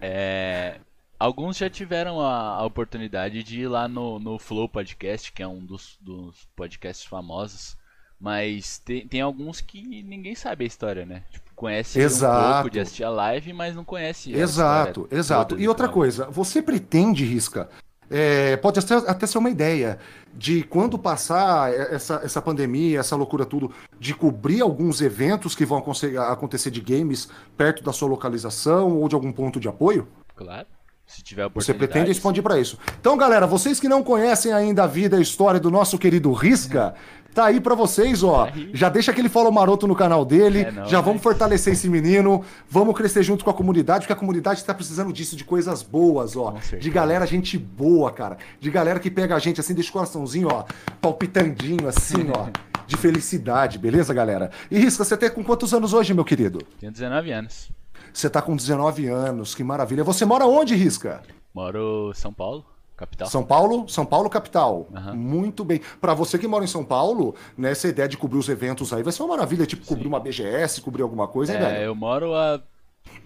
É, 0.00 0.78
alguns 1.18 1.56
já 1.56 1.70
tiveram 1.70 2.20
a, 2.20 2.56
a, 2.56 2.64
oportunidade 2.64 3.44
de 3.44 3.60
ir 3.60 3.68
lá 3.68 3.86
no, 3.86 4.18
no 4.18 4.38
Flow 4.38 4.68
Podcast, 4.68 5.30
que 5.30 5.42
é 5.42 5.46
um 5.46 5.64
dos, 5.64 5.96
dos 6.00 6.48
podcasts 6.56 7.06
famosos. 7.06 7.76
Mas 8.18 8.78
tem, 8.78 9.06
tem 9.06 9.20
alguns 9.20 9.60
que 9.60 9.80
ninguém 10.02 10.34
sabe 10.34 10.64
a 10.64 10.66
história, 10.66 11.06
né? 11.06 11.22
Tipo, 11.30 11.54
conhece 11.54 12.00
exato. 12.00 12.48
um 12.48 12.52
pouco 12.54 12.70
de 12.70 12.80
assistir 12.80 13.04
a 13.04 13.10
live, 13.10 13.52
mas 13.52 13.76
não 13.76 13.84
conhece. 13.84 14.32
Exato, 14.32 15.06
exato. 15.08 15.56
E 15.56 15.68
outra 15.68 15.88
coisa, 15.88 16.28
você 16.28 16.60
pretende, 16.60 17.24
Risca, 17.24 17.68
é, 18.10 18.56
pode 18.56 18.78
até, 18.78 18.94
até 18.94 19.26
ser 19.26 19.38
uma 19.38 19.50
ideia 19.50 19.98
de 20.34 20.62
quando 20.62 20.98
passar 20.98 21.72
essa, 21.72 22.20
essa 22.22 22.40
pandemia, 22.40 23.00
essa 23.00 23.16
loucura 23.16 23.44
tudo, 23.44 23.72
de 23.98 24.14
cobrir 24.14 24.60
alguns 24.60 25.00
eventos 25.00 25.54
que 25.54 25.64
vão 25.64 25.78
acontecer 25.78 26.70
de 26.70 26.80
games 26.80 27.28
perto 27.56 27.82
da 27.82 27.92
sua 27.92 28.08
localização 28.08 28.98
ou 28.98 29.08
de 29.08 29.14
algum 29.14 29.32
ponto 29.32 29.58
de 29.58 29.68
apoio? 29.68 30.06
Claro. 30.36 30.66
Se 31.08 31.22
tiver 31.22 31.48
Você 31.54 31.72
pretende 31.72 32.10
expandir 32.10 32.42
para 32.42 32.60
isso. 32.60 32.78
Então, 33.00 33.16
galera, 33.16 33.46
vocês 33.46 33.80
que 33.80 33.88
não 33.88 34.02
conhecem 34.02 34.52
ainda 34.52 34.84
a 34.84 34.86
vida 34.86 35.16
e 35.16 35.18
a 35.18 35.22
história 35.22 35.58
do 35.58 35.70
nosso 35.70 35.98
querido 35.98 36.30
Risca, 36.32 36.94
Tá 37.34 37.46
aí 37.46 37.60
para 37.60 37.74
vocês, 37.74 38.22
ó. 38.22 38.48
Já 38.72 38.88
deixa 38.88 39.10
aquele 39.12 39.28
follow 39.28 39.52
maroto 39.52 39.86
no 39.86 39.94
canal 39.94 40.24
dele. 40.24 40.62
É, 40.62 40.72
não, 40.72 40.86
já 40.86 41.00
vamos 41.00 41.22
fortalecer 41.22 41.72
esse 41.72 41.88
menino. 41.88 42.44
Vamos 42.68 42.96
crescer 42.96 43.22
junto 43.22 43.44
com 43.44 43.50
a 43.50 43.54
comunidade, 43.54 44.00
porque 44.00 44.12
a 44.12 44.16
comunidade 44.16 44.64
tá 44.64 44.74
precisando 44.74 45.12
disso, 45.12 45.36
de 45.36 45.44
coisas 45.44 45.82
boas, 45.82 46.36
ó. 46.36 46.54
De 46.78 46.90
galera, 46.90 47.26
gente 47.26 47.56
boa, 47.56 48.10
cara. 48.10 48.38
De 48.58 48.70
galera 48.70 48.98
que 48.98 49.10
pega 49.10 49.36
a 49.36 49.38
gente 49.38 49.60
assim, 49.60 49.74
deixa 49.74 49.90
o 49.90 49.92
coraçãozinho, 49.92 50.48
ó, 50.50 50.64
palpitandinho, 51.00 51.86
assim, 51.86 52.28
ó. 52.34 52.48
De 52.88 52.96
felicidade, 52.96 53.78
beleza, 53.78 54.14
galera? 54.14 54.50
E 54.70 54.78
Risca, 54.78 55.04
você 55.04 55.14
tem 55.14 55.28
com 55.28 55.44
quantos 55.44 55.74
anos 55.74 55.92
hoje, 55.92 56.14
meu 56.14 56.24
querido? 56.24 56.60
Tenho 56.80 56.90
19 56.90 57.30
anos. 57.30 57.70
Você 58.14 58.30
tá 58.30 58.40
com 58.40 58.56
19 58.56 59.06
anos, 59.08 59.54
que 59.54 59.62
maravilha. 59.62 60.02
Você 60.02 60.24
mora 60.24 60.46
onde, 60.46 60.74
Risca? 60.74 61.20
Moro 61.54 62.12
em 62.12 62.18
São 62.18 62.32
Paulo. 62.32 62.64
Capital. 62.98 63.28
São 63.28 63.44
Paulo, 63.44 63.88
São 63.88 64.04
Paulo 64.04 64.28
capital. 64.28 64.88
Uhum. 64.92 65.14
Muito 65.14 65.64
bem. 65.64 65.80
Para 66.00 66.14
você 66.14 66.36
que 66.36 66.48
mora 66.48 66.64
em 66.64 66.66
São 66.66 66.84
Paulo, 66.84 67.32
né, 67.56 67.70
essa 67.70 67.86
ideia 67.86 68.08
de 68.08 68.16
cobrir 68.16 68.38
os 68.38 68.48
eventos 68.48 68.92
aí 68.92 69.04
vai 69.04 69.12
ser 69.12 69.22
uma 69.22 69.36
maravilha, 69.36 69.64
tipo 69.64 69.84
Sim. 69.84 69.90
cobrir 69.90 70.08
uma 70.08 70.18
BGS, 70.18 70.80
cobrir 70.80 71.02
alguma 71.02 71.28
coisa, 71.28 71.52
é, 71.52 71.58
velho? 71.58 71.84
eu 71.84 71.94
moro 71.94 72.34
a 72.34 72.60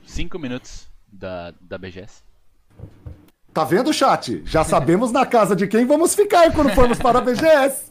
5 0.06 0.38
minutos 0.38 0.86
da, 1.10 1.54
da 1.58 1.78
BGS. 1.78 2.22
Tá 3.54 3.64
vendo, 3.64 3.94
chat? 3.94 4.42
Já 4.44 4.62
sabemos 4.62 5.10
na 5.10 5.24
casa 5.24 5.56
de 5.56 5.66
quem 5.66 5.86
vamos 5.86 6.14
ficar 6.14 6.52
quando 6.52 6.68
formos 6.74 6.98
para 6.98 7.20
a 7.20 7.22
BGS. 7.22 7.90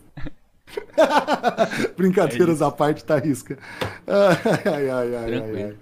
Brincadeiras 1.98 2.62
é 2.62 2.66
à 2.66 2.70
parte, 2.70 3.04
tá 3.04 3.18
risca. 3.18 3.58
Ai, 4.06 4.62
ai, 4.72 4.90
ai, 4.90 5.16
ai, 5.16 5.64
ai. 5.64 5.76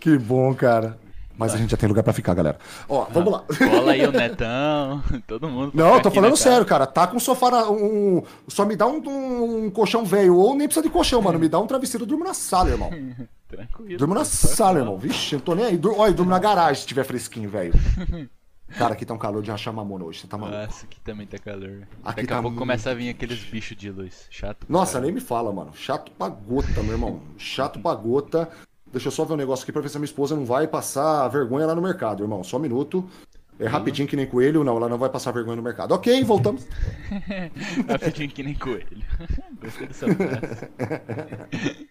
Que 0.00 0.18
bom, 0.18 0.52
cara. 0.52 0.98
Mas 1.36 1.54
a 1.54 1.56
gente 1.56 1.70
já 1.70 1.76
tem 1.76 1.88
lugar 1.88 2.02
para 2.02 2.12
ficar, 2.12 2.34
galera. 2.34 2.58
Ó, 2.88 3.06
vamos 3.10 3.32
lá. 3.32 3.44
Cola 3.58 3.92
aí 3.92 4.06
o 4.06 4.12
Netão, 4.12 5.02
todo 5.26 5.48
mundo. 5.48 5.72
Não, 5.74 6.00
tô 6.00 6.10
falando 6.10 6.36
sério, 6.36 6.64
cara. 6.64 6.86
Tá 6.86 7.06
com 7.06 7.18
sofá. 7.18 7.68
Um, 7.70 8.22
só 8.48 8.64
me 8.64 8.76
dá 8.76 8.86
um, 8.86 9.02
um, 9.06 9.64
um 9.66 9.70
colchão 9.70 10.04
velho. 10.04 10.36
Ou 10.36 10.54
nem 10.54 10.68
precisa 10.68 10.86
de 10.86 10.92
colchão, 10.92 11.20
mano. 11.20 11.38
Me 11.38 11.48
dá 11.48 11.58
um 11.58 11.66
travesseiro. 11.66 12.04
Eu 12.04 12.08
durmo 12.08 12.24
na 12.24 12.34
sala, 12.34 12.70
irmão. 12.70 12.90
Tranquilo. 13.48 13.98
Durmo 13.98 14.14
na 14.14 14.24
sala, 14.24 14.78
irmão. 14.78 14.96
Vixe, 14.96 15.34
eu 15.34 15.40
tô 15.40 15.54
nem 15.54 15.64
aí. 15.64 15.76
Dur... 15.76 15.94
Olha, 15.98 16.12
durmo 16.12 16.30
na 16.30 16.38
garagem 16.38 16.80
se 16.82 16.86
tiver 16.86 17.04
fresquinho, 17.04 17.50
velho. 17.50 17.74
Cara, 18.78 18.94
aqui 18.94 19.04
tá 19.04 19.14
um 19.14 19.18
calor 19.18 19.42
de 19.42 19.50
rachar 19.50 19.72
mamona 19.72 20.04
hoje, 20.04 20.20
você 20.20 20.26
tá 20.26 20.36
maluco? 20.36 20.58
Nossa, 20.58 20.84
aqui 20.84 20.98
também 21.00 21.26
tá 21.26 21.38
calor. 21.38 21.86
Aqui 22.02 22.22
Daqui 22.22 22.26
tá 22.26 22.38
a 22.38 22.42
pouco 22.42 22.50
muito... 22.50 22.58
começa 22.58 22.90
a 22.90 22.94
vir 22.94 23.08
aqueles 23.08 23.38
bichos 23.44 23.76
de 23.76 23.90
luz. 23.90 24.26
Chato. 24.30 24.66
Nossa, 24.68 24.94
cara. 24.94 25.04
nem 25.04 25.14
me 25.14 25.20
fala, 25.20 25.52
mano. 25.52 25.70
Chato 25.74 26.10
pra 26.10 26.28
gota, 26.28 26.82
meu 26.82 26.92
irmão. 26.92 27.20
Chato 27.36 27.78
pra 27.78 27.94
gota. 27.94 28.50
Deixa 28.94 29.08
eu 29.08 29.12
só 29.12 29.24
ver 29.24 29.34
um 29.34 29.36
negócio 29.36 29.64
aqui 29.64 29.72
pra 29.72 29.82
ver 29.82 29.88
se 29.88 29.96
a 29.96 29.98
minha 29.98 30.06
esposa 30.06 30.36
não 30.36 30.44
vai 30.44 30.68
passar 30.68 31.26
vergonha 31.26 31.66
lá 31.66 31.74
no 31.74 31.82
mercado, 31.82 32.22
irmão. 32.22 32.44
Só 32.44 32.58
um 32.58 32.60
minuto. 32.60 33.04
É 33.58 33.66
rapidinho 33.66 34.06
que 34.06 34.14
nem 34.14 34.24
coelho, 34.24 34.62
não, 34.62 34.76
ela 34.76 34.88
não 34.88 34.96
vai 34.96 35.10
passar 35.10 35.32
vergonha 35.32 35.56
no 35.56 35.62
mercado. 35.64 35.92
Ok, 35.92 36.22
voltamos. 36.22 36.64
rapidinho 37.90 38.28
que 38.28 38.44
nem 38.44 38.54
coelho. 38.54 39.02
Gostei 39.60 39.88
dessa 39.88 40.06
frase. 40.14 41.88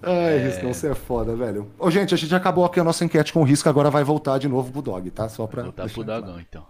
Ai, 0.00 0.38
é... 0.38 0.46
Riscão, 0.46 0.72
você 0.72 0.92
é 0.92 0.94
foda, 0.94 1.34
velho. 1.34 1.68
Ô, 1.76 1.90
gente, 1.90 2.14
a 2.14 2.16
gente 2.16 2.32
acabou 2.32 2.64
aqui 2.64 2.78
a 2.78 2.84
nossa 2.84 3.04
enquete 3.04 3.32
com 3.32 3.40
o 3.40 3.44
Risco, 3.44 3.68
agora 3.68 3.90
vai 3.90 4.04
voltar 4.04 4.38
de 4.38 4.46
novo 4.46 4.70
pro 4.70 4.82
Dog, 4.82 5.10
tá? 5.10 5.28
Só 5.28 5.48
pra. 5.48 5.64
Voltar 5.64 5.90
pro 5.90 6.04
Dogão, 6.04 6.38
então. 6.38 6.64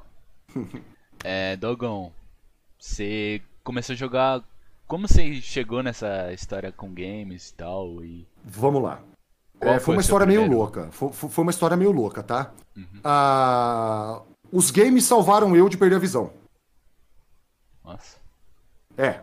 é, 1.23 1.55
Dogão, 1.57 2.11
você 2.79 3.43
começou 3.63 3.93
a 3.93 3.97
jogar 3.97 4.43
como 4.87 5.09
você 5.09 5.41
chegou 5.41 5.83
nessa 5.83 6.33
história 6.33 6.71
com 6.73 6.93
games 6.93 7.51
e 7.51 7.55
tal? 7.55 8.05
E... 8.05 8.27
Vamos 8.45 8.83
lá. 8.83 9.01
É, 9.61 9.79
foi 9.79 9.95
uma 9.95 10.01
história 10.01 10.27
meio 10.27 10.47
louca. 10.47 10.89
Foi, 10.91 11.11
foi, 11.13 11.43
uma 11.43 11.51
história 11.51 11.77
meio 11.77 11.91
louca, 11.91 12.23
tá? 12.23 12.53
Uhum. 12.77 13.01
Ah, 13.03 14.23
os 14.53 14.71
games 14.71 15.05
salvaram 15.05 15.57
eu 15.57 15.69
de 15.69 15.77
perder 15.77 15.97
a 15.97 16.01
visão. 16.01 16.33
Nossa. 17.85 18.19
É. 18.97 19.23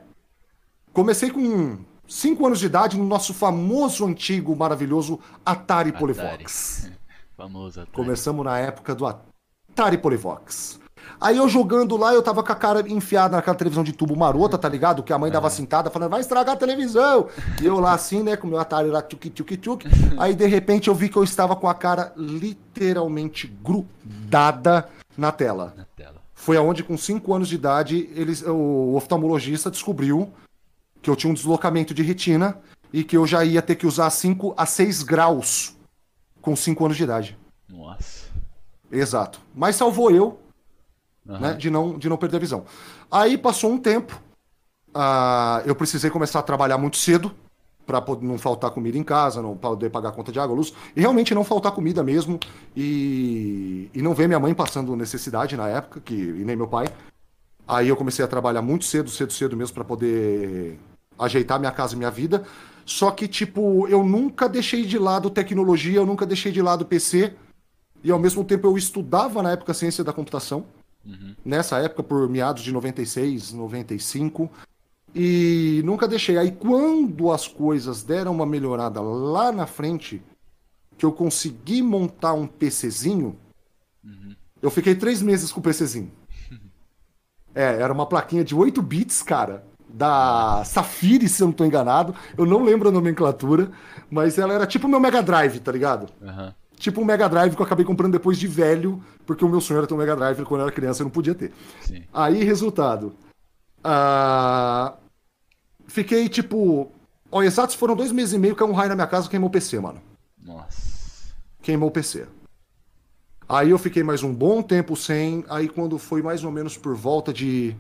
Comecei 0.91 1.29
com 1.29 1.79
5 2.07 2.45
anos 2.45 2.59
de 2.59 2.65
idade 2.65 2.97
no 2.97 3.05
nosso 3.05 3.33
famoso, 3.33 4.05
antigo, 4.05 4.55
maravilhoso 4.55 5.19
Atari, 5.45 5.89
Atari. 5.89 5.91
Polivox. 5.91 6.91
famoso 7.37 7.81
Atari. 7.81 7.95
Começamos 7.95 8.43
na 8.43 8.57
época 8.59 8.95
do 8.95 9.05
Atari 9.05 9.97
Polivox. 9.97 10.79
Aí 11.19 11.37
eu 11.37 11.47
jogando 11.47 11.95
lá, 11.95 12.13
eu 12.13 12.21
tava 12.21 12.43
com 12.43 12.51
a 12.51 12.55
cara 12.55 12.83
enfiada 12.87 13.35
naquela 13.35 13.55
televisão 13.55 13.83
de 13.83 13.93
tubo 13.93 14.15
marota, 14.15 14.57
tá 14.57 14.67
ligado? 14.67 15.03
Que 15.03 15.13
a 15.13 15.17
mãe 15.17 15.31
dava 15.31 15.49
cintada 15.49 15.89
falando, 15.89 16.11
vai 16.11 16.21
estragar 16.21 16.55
a 16.55 16.57
televisão. 16.57 17.27
E 17.61 17.65
eu 17.65 17.79
lá 17.79 17.93
assim, 17.93 18.23
né, 18.23 18.35
com 18.35 18.47
meu 18.47 18.59
Atari 18.59 18.89
lá, 18.89 19.01
tchuc, 19.01 19.29
tchuc, 19.29 19.57
tchuc. 19.57 19.87
Aí 20.17 20.35
de 20.35 20.45
repente 20.45 20.87
eu 20.89 20.95
vi 20.95 21.09
que 21.09 21.17
eu 21.17 21.23
estava 21.23 21.55
com 21.55 21.67
a 21.67 21.73
cara 21.73 22.11
literalmente 22.17 23.47
grudada 23.47 24.89
na 25.17 25.31
tela. 25.31 25.73
Na 25.77 25.85
tela. 25.95 26.21
Foi 26.33 26.57
aonde, 26.57 26.83
com 26.83 26.97
5 26.97 27.33
anos 27.33 27.47
de 27.47 27.55
idade, 27.55 28.09
eles, 28.13 28.43
o 28.45 28.95
oftalmologista 28.95 29.71
descobriu 29.71 30.29
que 31.01 31.09
eu 31.09 31.15
tinha 31.15 31.31
um 31.31 31.33
deslocamento 31.33 31.93
de 31.93 32.03
retina 32.03 32.57
e 32.91 33.03
que 33.03 33.15
eu 33.15 33.25
já 33.25 33.45
ia 33.45 33.61
ter 33.61 33.75
que 33.75 33.87
usar 33.87 34.09
5 34.09 34.53
a 34.57 34.65
6 34.65 35.03
graus 35.03 35.75
com 36.41 36.53
5 36.53 36.83
anos 36.83 36.97
de 36.97 37.03
idade. 37.03 37.37
Nossa. 37.69 38.25
Exato. 38.91 39.39
Mas 39.55 39.77
salvou 39.77 40.11
eu, 40.11 40.37
uhum. 41.27 41.39
né, 41.39 41.53
de, 41.53 41.69
não, 41.69 41.97
de 41.97 42.09
não 42.09 42.17
perder 42.17 42.37
a 42.37 42.39
visão. 42.39 42.65
Aí 43.11 43.37
passou 43.37 43.71
um 43.71 43.77
tempo, 43.77 44.19
uh, 44.89 45.65
eu 45.65 45.75
precisei 45.75 46.09
começar 46.09 46.39
a 46.39 46.43
trabalhar 46.43 46.77
muito 46.77 46.97
cedo 46.97 47.33
para 47.85 48.01
não 48.21 48.37
faltar 48.37 48.71
comida 48.71 48.97
em 48.97 49.03
casa, 49.03 49.41
não 49.41 49.57
poder 49.57 49.89
pagar 49.89 50.09
a 50.09 50.11
conta 50.11 50.31
de 50.31 50.39
água, 50.39 50.55
luz, 50.55 50.73
e 50.95 51.01
realmente 51.01 51.35
não 51.35 51.43
faltar 51.43 51.73
comida 51.73 52.01
mesmo, 52.01 52.39
e, 52.75 53.89
e 53.93 54.01
não 54.01 54.13
ver 54.13 54.27
minha 54.27 54.39
mãe 54.39 54.53
passando 54.53 54.95
necessidade 54.95 55.57
na 55.57 55.67
época, 55.67 55.99
que, 55.99 56.13
e 56.13 56.45
nem 56.45 56.55
meu 56.55 56.67
pai. 56.67 56.87
Aí 57.67 57.87
eu 57.87 57.95
comecei 57.95 58.23
a 58.23 58.27
trabalhar 58.27 58.61
muito 58.61 58.85
cedo, 58.85 59.09
cedo, 59.09 59.33
cedo 59.33 59.55
mesmo, 59.55 59.73
para 59.73 59.83
poder 59.83 60.79
ajeitar 61.19 61.59
minha 61.59 61.71
casa 61.71 61.93
e 61.93 61.97
minha 61.97 62.11
vida. 62.11 62.43
Só 62.85 63.11
que, 63.11 63.27
tipo, 63.27 63.87
eu 63.87 64.03
nunca 64.03 64.49
deixei 64.49 64.85
de 64.85 64.97
lado 64.97 65.29
tecnologia, 65.29 65.97
eu 65.97 66.05
nunca 66.05 66.25
deixei 66.25 66.51
de 66.51 66.61
lado 66.61 66.85
PC, 66.85 67.33
e 68.03 68.11
ao 68.11 68.19
mesmo 68.19 68.43
tempo 68.43 68.67
eu 68.67 68.77
estudava 68.77 69.41
na 69.41 69.51
época 69.51 69.73
ciência 69.73 70.03
da 70.03 70.11
computação. 70.11 70.65
Uhum. 71.05 71.35
Nessa 71.43 71.79
época, 71.79 72.03
por 72.03 72.29
meados 72.29 72.63
de 72.63 72.71
96, 72.71 73.53
95. 73.53 74.49
E 75.15 75.81
nunca 75.85 76.07
deixei. 76.07 76.37
Aí 76.37 76.51
quando 76.51 77.31
as 77.31 77.47
coisas 77.47 78.03
deram 78.03 78.31
uma 78.31 78.45
melhorada 78.45 78.99
lá 79.01 79.51
na 79.51 79.67
frente, 79.67 80.21
que 80.97 81.05
eu 81.05 81.11
consegui 81.11 81.81
montar 81.81 82.33
um 82.33 82.47
PCzinho, 82.47 83.37
uhum. 84.03 84.35
eu 84.61 84.71
fiquei 84.71 84.95
três 84.95 85.21
meses 85.21 85.51
com 85.51 85.59
o 85.59 85.63
PCzinho. 85.63 86.11
é, 87.53 87.63
era 87.63 87.93
uma 87.93 88.05
plaquinha 88.05 88.43
de 88.43 88.55
8 88.55 88.81
bits, 88.81 89.21
cara. 89.21 89.65
Da 89.87 90.63
Safiri, 90.65 91.29
se 91.29 91.43
eu 91.43 91.45
não 91.45 91.51
estou 91.51 91.67
enganado. 91.67 92.15
Eu 92.35 92.47
não 92.47 92.63
lembro 92.63 92.89
a 92.89 92.91
nomenclatura, 92.91 93.71
mas 94.09 94.39
ela 94.39 94.53
era 94.53 94.65
tipo 94.65 94.87
meu 94.87 94.99
Mega 94.99 95.21
Drive, 95.21 95.59
tá 95.59 95.71
ligado? 95.71 96.09
Uhum. 96.19 96.51
Tipo 96.83 96.99
um 96.99 97.05
Mega 97.05 97.29
Drive 97.29 97.55
que 97.55 97.61
eu 97.61 97.65
acabei 97.65 97.85
comprando 97.85 98.11
depois 98.11 98.37
de 98.37 98.45
velho, 98.45 99.01
porque 99.25 99.45
o 99.45 99.47
meu 99.47 99.61
sonho 99.61 99.77
era 99.77 99.87
ter 99.87 99.93
um 99.93 99.97
Mega 99.97 100.17
Drive 100.17 100.43
quando 100.43 100.59
eu 100.59 100.67
era 100.67 100.75
criança 100.75 101.01
eu 101.01 101.05
não 101.05 101.11
podia 101.11 101.33
ter. 101.33 101.53
Sim. 101.79 102.03
Aí, 102.13 102.43
resultado. 102.43 103.15
Uh... 103.79 104.93
Fiquei 105.87 106.27
tipo. 106.27 106.91
Ó, 107.31 107.41
exatos 107.41 107.75
foram 107.75 107.95
dois 107.95 108.11
meses 108.11 108.33
e 108.33 108.37
meio 108.37 108.53
que 108.53 108.61
um 108.65 108.73
raio 108.73 108.89
na 108.89 108.95
minha 108.95 109.07
casa 109.07 109.29
queimou 109.29 109.47
o 109.47 109.51
PC, 109.51 109.79
mano. 109.79 110.01
Nossa. 110.37 111.33
Queimou 111.61 111.87
o 111.87 111.91
PC. 111.91 112.27
Aí 113.47 113.69
eu 113.69 113.79
fiquei 113.79 114.03
mais 114.03 114.21
um 114.21 114.33
bom 114.33 114.61
tempo 114.61 114.97
sem. 114.97 115.45
Aí 115.47 115.69
quando 115.69 115.97
foi 115.97 116.21
mais 116.21 116.43
ou 116.43 116.51
menos 116.51 116.75
por 116.75 116.95
volta 116.95 117.31
de 117.31 117.77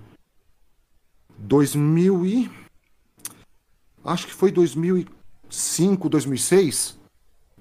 2000 1.39 2.25
e 2.25 2.51
acho 4.05 4.27
que 4.27 4.33
foi 4.33 4.49
2005, 4.49 6.07
2006. 6.07 7.02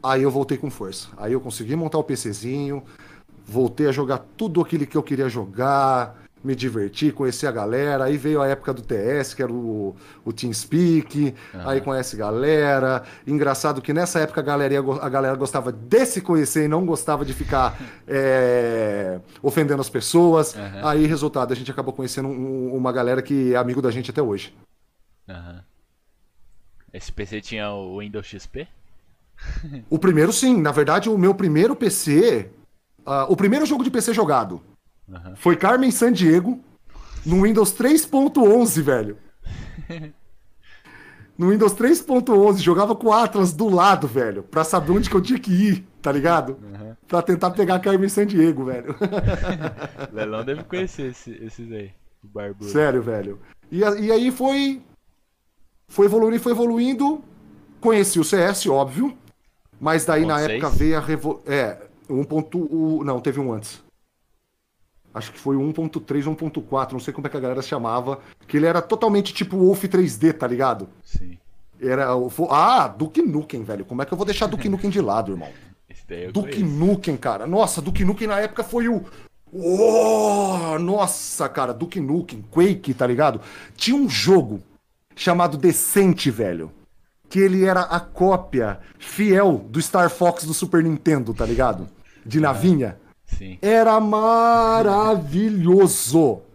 Aí 0.03 0.23
eu 0.23 0.31
voltei 0.31 0.59
com 0.59 0.71
força. 0.71 1.09
Aí 1.17 1.33
eu 1.33 1.41
consegui 1.41 1.77
montar 1.77 1.99
o 1.99 2.05
PCzinho, 2.05 2.83
voltei 3.47 3.87
a 3.87 3.93
jogar 3.93 4.19
tudo 4.37 4.61
aquilo 4.61 4.87
que 4.87 4.97
eu 4.97 5.03
queria 5.03 5.29
jogar, 5.29 6.23
me 6.43 6.57
divertir, 6.57 7.13
conhecer 7.13 7.47
a 7.47 7.53
galera. 7.53 8.05
Aí 8.05 8.17
veio 8.17 8.43
a 8.43 8.49
época 8.49 8.75
do 8.75 8.83
TS, 8.83 9.35
que 9.35 9.43
era 9.43 9.53
o, 9.53 9.95
o 10.25 10.33
TeamSpeak. 10.33 11.35
Aí 11.55 11.81
conhece 11.81 12.17
galera. 12.17 13.05
Engraçado 13.27 13.81
que 13.81 13.93
nessa 13.93 14.19
época 14.19 14.41
a 14.41 14.45
galera, 14.45 14.75
a 15.01 15.09
galera 15.09 15.37
gostava 15.37 15.71
de 15.71 16.07
se 16.07 16.21
conhecer 16.21 16.65
e 16.65 16.69
não 16.69 16.85
gostava 16.85 17.25
de 17.25 17.33
ficar 17.33 17.79
é, 18.09 19.21
ofendendo 19.43 19.81
as 19.81 19.89
pessoas. 19.89 20.55
Uhum. 20.55 20.87
Aí, 20.87 21.07
resultado, 21.07 21.53
a 21.53 21.57
gente 21.57 21.71
acabou 21.71 21.95
conhecendo 21.95 22.29
um, 22.29 22.75
uma 22.75 22.93
galera 22.93 23.23
que 23.23 23.55
é 23.55 23.57
amigo 23.57 23.81
da 23.81 23.91
gente 23.91 24.11
até 24.11 24.21
hoje. 24.21 24.55
Uhum. 25.29 25.61
Esse 26.93 27.13
PC 27.13 27.41
tinha 27.41 27.71
o 27.71 28.01
Windows 28.01 28.27
XP? 28.27 28.69
O 29.89 29.99
primeiro 29.99 30.33
sim. 30.33 30.61
Na 30.61 30.73
verdade, 30.73 31.09
o 31.09 31.19
meu 31.19 31.35
primeiro 31.35 31.77
PC. 31.77 32.51
Uh, 33.01 33.11
ah, 33.11 33.27
o 33.29 33.37
primeiro 33.37 33.67
jogo 33.67 33.83
de 33.83 33.91
PC 33.91 34.15
jogado 34.15 34.63
Uhum. 35.09 35.37
Foi 35.37 35.57
Carmen 35.57 35.91
San 35.91 36.13
Diego 36.13 36.61
no 37.25 37.43
Windows 37.43 37.73
3.11, 37.75 38.83
velho. 38.83 39.19
No 41.39 41.49
Windows 41.49 41.75
3.11, 41.75 42.59
jogava 42.59 42.95
com 42.95 43.07
o 43.07 43.13
Atlas 43.13 43.55
do 43.55 43.69
lado, 43.69 44.07
velho, 44.07 44.43
pra 44.43 44.63
saber 44.63 44.93
onde 44.93 45.09
que 45.09 45.17
eu 45.17 45.21
tinha 45.21 45.39
que 45.39 45.51
ir, 45.51 45.85
tá 46.01 46.13
ligado? 46.13 46.59
Uhum. 46.63 46.95
Pra 47.09 47.23
tentar 47.23 47.51
pegar 47.53 47.81
Carmen 47.81 48.09
San 48.09 48.27
Diego, 48.27 48.67
velho. 48.67 48.95
Lelão 50.13 50.45
deve 50.45 50.63
conhecer 50.63 51.11
esse, 51.11 51.31
esses 51.43 51.73
aí, 51.73 51.91
o 52.23 52.29
Barbudo. 52.29 52.71
Sério, 52.71 53.03
velho. 53.03 53.41
E, 53.73 53.79
e 53.79 54.13
aí 54.13 54.31
foi. 54.31 54.83
Foi 55.89 56.05
evoluindo, 56.05 56.39
foi 56.39 56.53
evoluindo. 56.53 57.25
Conheci 57.81 58.21
o 58.21 58.25
CS, 58.25 58.67
óbvio. 58.67 59.17
Mas 59.83 60.05
daí 60.07 60.25
1. 60.25 60.27
na 60.29 60.39
6? 60.39 60.51
época 60.51 60.71
veio 60.71 60.97
a 60.97 61.01
Revo... 61.01 61.43
É, 61.45 61.77
1. 62.09 63.03
Não, 63.05 63.21
teve 63.21 63.41
um 63.41 63.53
antes 63.53 63.83
acho 65.15 65.33
que 65.33 65.39
foi 65.39 65.57
1.3, 65.57 66.25
1.4, 66.25 66.93
não 66.93 67.01
sei 67.01 67.13
como 67.13 67.27
é 67.27 67.31
que 67.31 67.37
a 67.37 67.41
galera 67.41 67.61
chamava, 67.63 68.19
que 68.47 68.57
ele 68.57 68.67
era 68.67 68.81
totalmente 68.81 69.35
tipo 69.35 69.59
Wolf 69.59 69.85
3D, 69.85 70.33
tá 70.33 70.47
ligado? 70.47 70.89
Sim. 71.05 71.39
Era 71.81 72.15
o 72.17 72.31
Ah, 72.49 72.89
Duke 72.89 73.21
Nukem, 73.21 73.63
velho. 73.65 73.85
Como 73.85 74.01
é 74.01 74.07
que 74.07 74.13
eu 74.13 74.17
vou 74.17 74.25
deixar 74.25 74.47
Duke 74.47 74.69
Nukem 74.69 74.89
de 74.89 75.01
lado, 75.01 75.33
irmão? 75.33 75.51
Duke 76.33 76.63
Nukem, 76.63 77.17
cara. 77.17 77.47
Nossa, 77.47 77.83
Duke 77.83 78.05
Nukem 78.05 78.29
na 78.29 78.41
época 78.41 78.63
foi 78.65 78.89
o 78.89 79.05
Oh, 79.55 80.79
nossa, 80.79 81.47
cara, 81.47 81.75
Duke 81.75 82.01
Nukem, 82.01 82.43
Quake, 82.51 82.95
tá 82.95 83.07
ligado? 83.07 83.39
Tinha 83.77 83.95
um 83.95 84.09
jogo 84.09 84.63
chamado 85.15 85.59
Decente, 85.59 86.31
velho. 86.31 86.73
Que 87.33 87.41
ele 87.41 87.65
era 87.65 87.81
a 87.81 87.99
cópia 87.99 88.79
fiel 88.99 89.65
do 89.71 89.81
Star 89.81 90.11
Fox 90.11 90.45
do 90.45 90.53
Super 90.53 90.85
Nintendo, 90.85 91.33
tá 91.33 91.47
ligado? 91.47 91.89
De 92.27 92.39
navinha. 92.39 92.99
Sim. 93.25 93.57
Era 93.63 93.99
maravilhoso. 93.99 94.83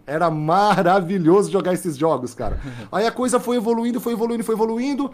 Era 0.06 0.30
maravilhoso 0.30 1.50
jogar 1.50 1.74
esses 1.74 1.96
jogos, 1.96 2.32
cara. 2.32 2.60
Aí 2.92 3.04
a 3.04 3.10
coisa 3.10 3.40
foi 3.40 3.56
evoluindo, 3.56 4.00
foi 4.00 4.12
evoluindo, 4.12 4.44
foi 4.44 4.54
evoluindo. 4.54 5.12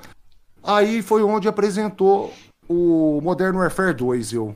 Aí 0.63 1.01
foi 1.01 1.23
onde 1.23 1.49
apresentou 1.49 2.31
o 2.69 3.19
Modern 3.23 3.57
Warfare 3.57 3.95
2. 3.95 4.35
Eu, 4.35 4.55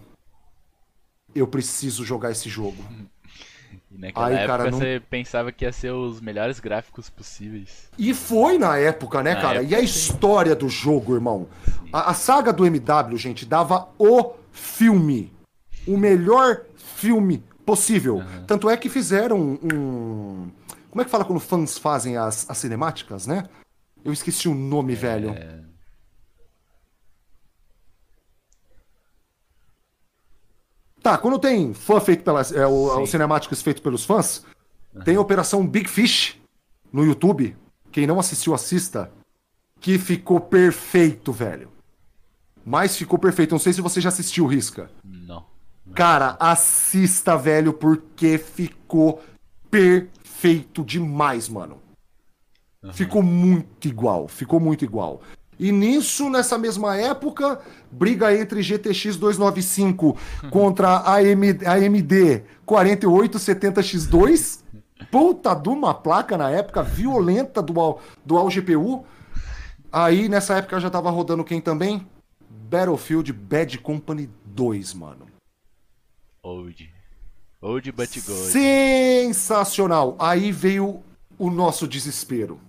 eu 1.35 1.47
preciso 1.47 2.05
jogar 2.05 2.33
esse 2.33 2.51
jogo. 2.51 2.85
E 3.91 3.99
naquela 3.99 4.27
Aí, 4.27 4.35
época 4.35 4.47
cara, 4.47 4.71
não... 4.71 4.79
você 4.79 5.03
pensava 5.09 5.51
que 5.51 5.65
ia 5.65 5.73
ser 5.73 5.91
os 5.91 6.21
melhores 6.21 6.61
gráficos 6.61 7.09
possíveis. 7.09 7.91
E 7.99 8.13
foi 8.13 8.59
na 8.59 8.77
época, 8.77 9.23
né, 9.23 9.35
na 9.35 9.41
cara? 9.41 9.59
Época, 9.61 9.73
e 9.73 9.75
a 9.75 9.81
história 9.81 10.55
do 10.55 10.69
jogo, 10.69 11.15
irmão? 11.15 11.49
A, 11.93 12.11
a, 12.11 12.15
saga 12.15 12.53
do 12.53 12.67
MW, 12.67 13.17
gente, 13.17 13.47
dava 13.47 13.89
o 13.99 14.35
filme. 14.53 15.33
O 15.87 15.97
melhor 15.97 16.63
filme 16.77 17.43
possível. 17.65 18.17
Uhum. 18.17 18.45
Tanto 18.47 18.69
é 18.69 18.77
que 18.77 18.89
fizeram 18.89 19.59
um. 19.63 20.51
Como 20.91 21.03
é 21.03 21.05
que 21.05 21.11
fala 21.11 21.25
quando 21.25 21.41
fãs 21.41 21.79
fazem 21.79 22.17
as, 22.17 22.49
as 22.49 22.59
cinemáticas, 22.59 23.27
né? 23.27 23.45
Eu 24.05 24.13
esqueci 24.13 24.49
o 24.49 24.55
nome, 24.55 24.93
é... 24.93 24.97
velho. 24.97 25.68
Tá, 31.09 31.17
quando 31.17 31.39
tem 31.39 31.73
fã 31.73 31.99
feito 32.01 32.23
pelas. 32.23 32.53
É, 32.53 32.67
o, 32.67 33.01
os 33.01 33.09
cinemáticos 33.09 33.63
feitos 33.63 33.83
pelos 33.83 34.05
fãs, 34.05 34.45
uhum. 34.95 35.03
tem 35.03 35.17
a 35.17 35.21
Operação 35.23 35.67
Big 35.67 35.89
Fish 35.89 36.39
no 36.93 37.03
YouTube. 37.03 37.57
Quem 37.91 38.07
não 38.07 38.21
assistiu, 38.21 38.53
assista. 38.53 39.11
Que 39.81 39.99
ficou 39.99 40.39
perfeito, 40.39 41.33
velho. 41.33 41.71
Mas 42.63 42.95
ficou 42.95 43.19
perfeito. 43.19 43.53
Não 43.53 43.59
sei 43.59 43.73
se 43.73 43.81
você 43.81 44.03
já 44.03 44.11
assistiu, 44.11 44.47
Risca. 44.47 44.91
Não. 45.03 45.47
Cara, 45.95 46.37
assista, 46.39 47.39
velho, 47.39 47.73
porque 47.73 48.37
ficou 48.37 49.25
perfeito 49.71 50.85
demais, 50.85 51.49
mano. 51.49 51.79
Uhum. 52.83 52.93
Ficou 52.93 53.23
muito 53.23 53.89
igual, 53.89 54.29
ficou 54.29 54.61
muito 54.61 54.85
igual. 54.85 55.23
E 55.59 55.73
nisso, 55.73 56.31
nessa 56.31 56.57
mesma 56.57 56.97
época, 56.97 57.61
briga 57.91 58.33
entre 58.35 58.63
GTX 58.63 59.17
295 59.17 60.17
contra 60.51 60.89
a 60.89 61.17
AMD, 61.17 61.67
AMD 61.67 62.45
4870X2. 62.67 64.63
Puta 65.11 65.55
de 65.55 65.69
uma 65.69 65.95
placa 65.95 66.37
na 66.37 66.51
época 66.51 66.83
violenta 66.83 67.63
do 67.63 67.99
dual 68.25 68.49
GPU. 68.49 69.05
Aí 69.91 70.29
nessa 70.29 70.59
época 70.59 70.79
já 70.79 70.91
tava 70.91 71.11
rodando 71.11 71.43
quem 71.45 71.61
também? 71.61 72.07
Battlefield 72.49 73.33
Bad 73.33 73.79
Company 73.79 74.29
2, 74.45 74.95
mano. 74.95 75.27
Old. 76.43 76.93
Old 77.61 77.93
but 77.93 78.11
gold. 78.27 78.51
Sensacional! 78.53 80.15
Aí 80.19 80.53
veio 80.53 81.03
o 81.39 81.51
nosso 81.51 81.89
desespero. 81.89 82.61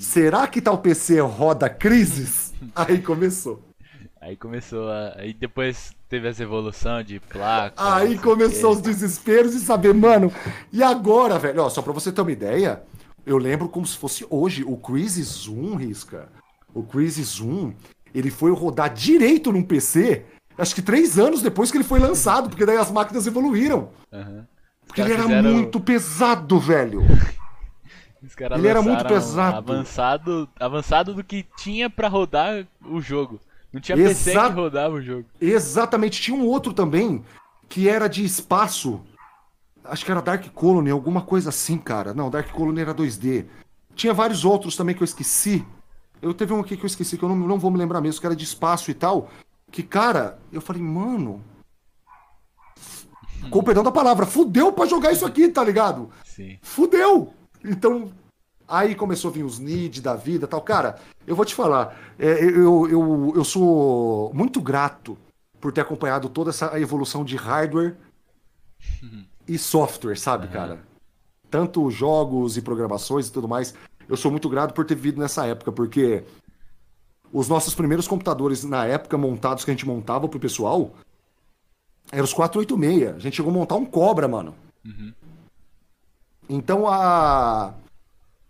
Será 0.00 0.46
que 0.46 0.60
tal 0.60 0.78
PC 0.78 1.20
roda 1.20 1.68
crises? 1.68 2.52
Aí 2.74 3.00
começou. 3.00 3.62
Aí 4.20 4.36
começou 4.36 4.90
a... 4.90 5.14
Aí 5.16 5.32
depois 5.32 5.92
teve 6.08 6.28
essa 6.28 6.42
evolução 6.42 7.02
de 7.02 7.20
placa. 7.20 7.74
Aí 7.76 8.18
começou 8.18 8.72
os 8.72 8.80
desesperos 8.80 9.54
e 9.54 9.60
saber, 9.60 9.94
mano. 9.94 10.32
E 10.72 10.82
agora, 10.82 11.38
velho? 11.38 11.62
Ó, 11.62 11.70
só 11.70 11.80
pra 11.80 11.92
você 11.92 12.12
ter 12.12 12.20
uma 12.20 12.32
ideia, 12.32 12.82
eu 13.24 13.38
lembro 13.38 13.68
como 13.68 13.86
se 13.86 13.96
fosse 13.96 14.26
hoje. 14.28 14.62
O 14.64 14.76
Crisis 14.76 15.48
1, 15.48 15.76
Risca. 15.76 16.28
O 16.74 16.82
Crisis 16.82 17.40
1, 17.40 17.72
ele 18.14 18.30
foi 18.30 18.50
rodar 18.52 18.92
direito 18.92 19.52
num 19.52 19.62
PC 19.62 20.24
acho 20.60 20.74
que 20.74 20.82
três 20.82 21.18
anos 21.18 21.42
depois 21.42 21.70
que 21.70 21.76
ele 21.76 21.84
foi 21.84 21.98
lançado, 21.98 22.48
porque 22.48 22.66
daí 22.66 22.76
as 22.76 22.90
máquinas 22.90 23.26
evoluíram. 23.26 23.88
Uhum. 24.12 24.44
Porque 24.86 25.00
ele 25.00 25.12
era 25.12 25.22
fizeram... 25.22 25.52
muito 25.52 25.80
pesado, 25.80 26.58
velho. 26.58 27.02
Ele 28.50 28.68
era 28.68 28.82
muito 28.82 29.04
pesado. 29.04 29.72
Avançado, 29.72 30.48
avançado 30.58 31.14
do 31.14 31.24
que 31.24 31.46
tinha 31.56 31.88
para 31.88 32.08
rodar 32.08 32.66
o 32.84 33.00
jogo. 33.00 33.40
Não 33.72 33.80
tinha 33.80 33.96
Exa... 33.96 34.08
PC 34.08 34.32
que 34.32 34.54
rodava 34.54 34.94
o 34.94 35.02
jogo. 35.02 35.26
Exatamente. 35.40 36.20
Tinha 36.20 36.36
um 36.36 36.46
outro 36.46 36.72
também 36.72 37.24
que 37.68 37.88
era 37.88 38.08
de 38.08 38.24
espaço. 38.24 39.00
Acho 39.84 40.04
que 40.04 40.10
era 40.10 40.20
Dark 40.20 40.46
Colony, 40.52 40.90
alguma 40.90 41.22
coisa 41.22 41.48
assim, 41.48 41.78
cara. 41.78 42.12
Não, 42.12 42.30
Dark 42.30 42.50
Colony 42.50 42.80
era 42.80 42.94
2D. 42.94 43.46
Tinha 43.94 44.12
vários 44.12 44.44
outros 44.44 44.76
também 44.76 44.94
que 44.94 45.02
eu 45.02 45.06
esqueci. 45.06 45.64
Eu 46.20 46.34
teve 46.34 46.52
um 46.52 46.60
aqui 46.60 46.76
que 46.76 46.84
eu 46.84 46.88
esqueci, 46.88 47.16
que 47.16 47.22
eu 47.22 47.28
não, 47.28 47.36
não 47.36 47.58
vou 47.58 47.70
me 47.70 47.78
lembrar 47.78 48.00
mesmo, 48.00 48.20
que 48.20 48.26
era 48.26 48.36
de 48.36 48.44
espaço 48.44 48.90
e 48.90 48.94
tal. 48.94 49.30
Que, 49.70 49.82
cara, 49.82 50.38
eu 50.52 50.60
falei, 50.60 50.82
mano. 50.82 51.42
Com 53.50 53.60
o 53.60 53.62
perdão 53.62 53.82
da 53.82 53.90
palavra, 53.90 54.26
fudeu 54.26 54.70
pra 54.72 54.84
jogar 54.84 55.12
isso 55.12 55.24
aqui, 55.24 55.48
tá 55.48 55.64
ligado? 55.64 56.10
Sim. 56.24 56.58
Fudeu! 56.60 57.32
Então, 57.64 58.12
aí 58.66 58.94
começou 58.94 59.30
a 59.30 59.34
vir 59.34 59.44
os 59.44 59.58
need 59.58 60.00
da 60.00 60.14
vida 60.14 60.46
tal. 60.46 60.60
Cara, 60.62 60.98
eu 61.26 61.36
vou 61.36 61.44
te 61.44 61.54
falar, 61.54 61.98
é, 62.18 62.44
eu, 62.44 62.88
eu, 62.88 63.32
eu 63.36 63.44
sou 63.44 64.32
muito 64.34 64.60
grato 64.60 65.18
por 65.60 65.72
ter 65.72 65.82
acompanhado 65.82 66.28
toda 66.28 66.50
essa 66.50 66.78
evolução 66.80 67.24
de 67.24 67.36
hardware 67.36 67.96
e 69.46 69.58
software, 69.58 70.16
sabe, 70.16 70.46
uhum. 70.46 70.52
cara? 70.52 70.80
Tanto 71.50 71.90
jogos 71.90 72.56
e 72.56 72.62
programações 72.62 73.28
e 73.28 73.32
tudo 73.32 73.48
mais. 73.48 73.74
Eu 74.08 74.16
sou 74.16 74.30
muito 74.30 74.48
grato 74.48 74.72
por 74.72 74.84
ter 74.84 74.94
vivido 74.94 75.20
nessa 75.20 75.46
época, 75.46 75.70
porque 75.70 76.24
os 77.32 77.48
nossos 77.48 77.74
primeiros 77.74 78.08
computadores 78.08 78.64
na 78.64 78.86
época 78.86 79.18
montados 79.18 79.64
que 79.64 79.70
a 79.70 79.74
gente 79.74 79.86
montava 79.86 80.28
pro 80.28 80.40
pessoal 80.40 80.92
Era 82.10 82.24
os 82.24 82.32
486. 82.32 83.16
A 83.16 83.18
gente 83.18 83.36
chegou 83.36 83.50
a 83.50 83.54
montar 83.54 83.76
um 83.76 83.84
Cobra, 83.84 84.26
mano. 84.26 84.54
Uhum. 84.84 85.12
Então, 86.52 86.88
a... 86.88 87.72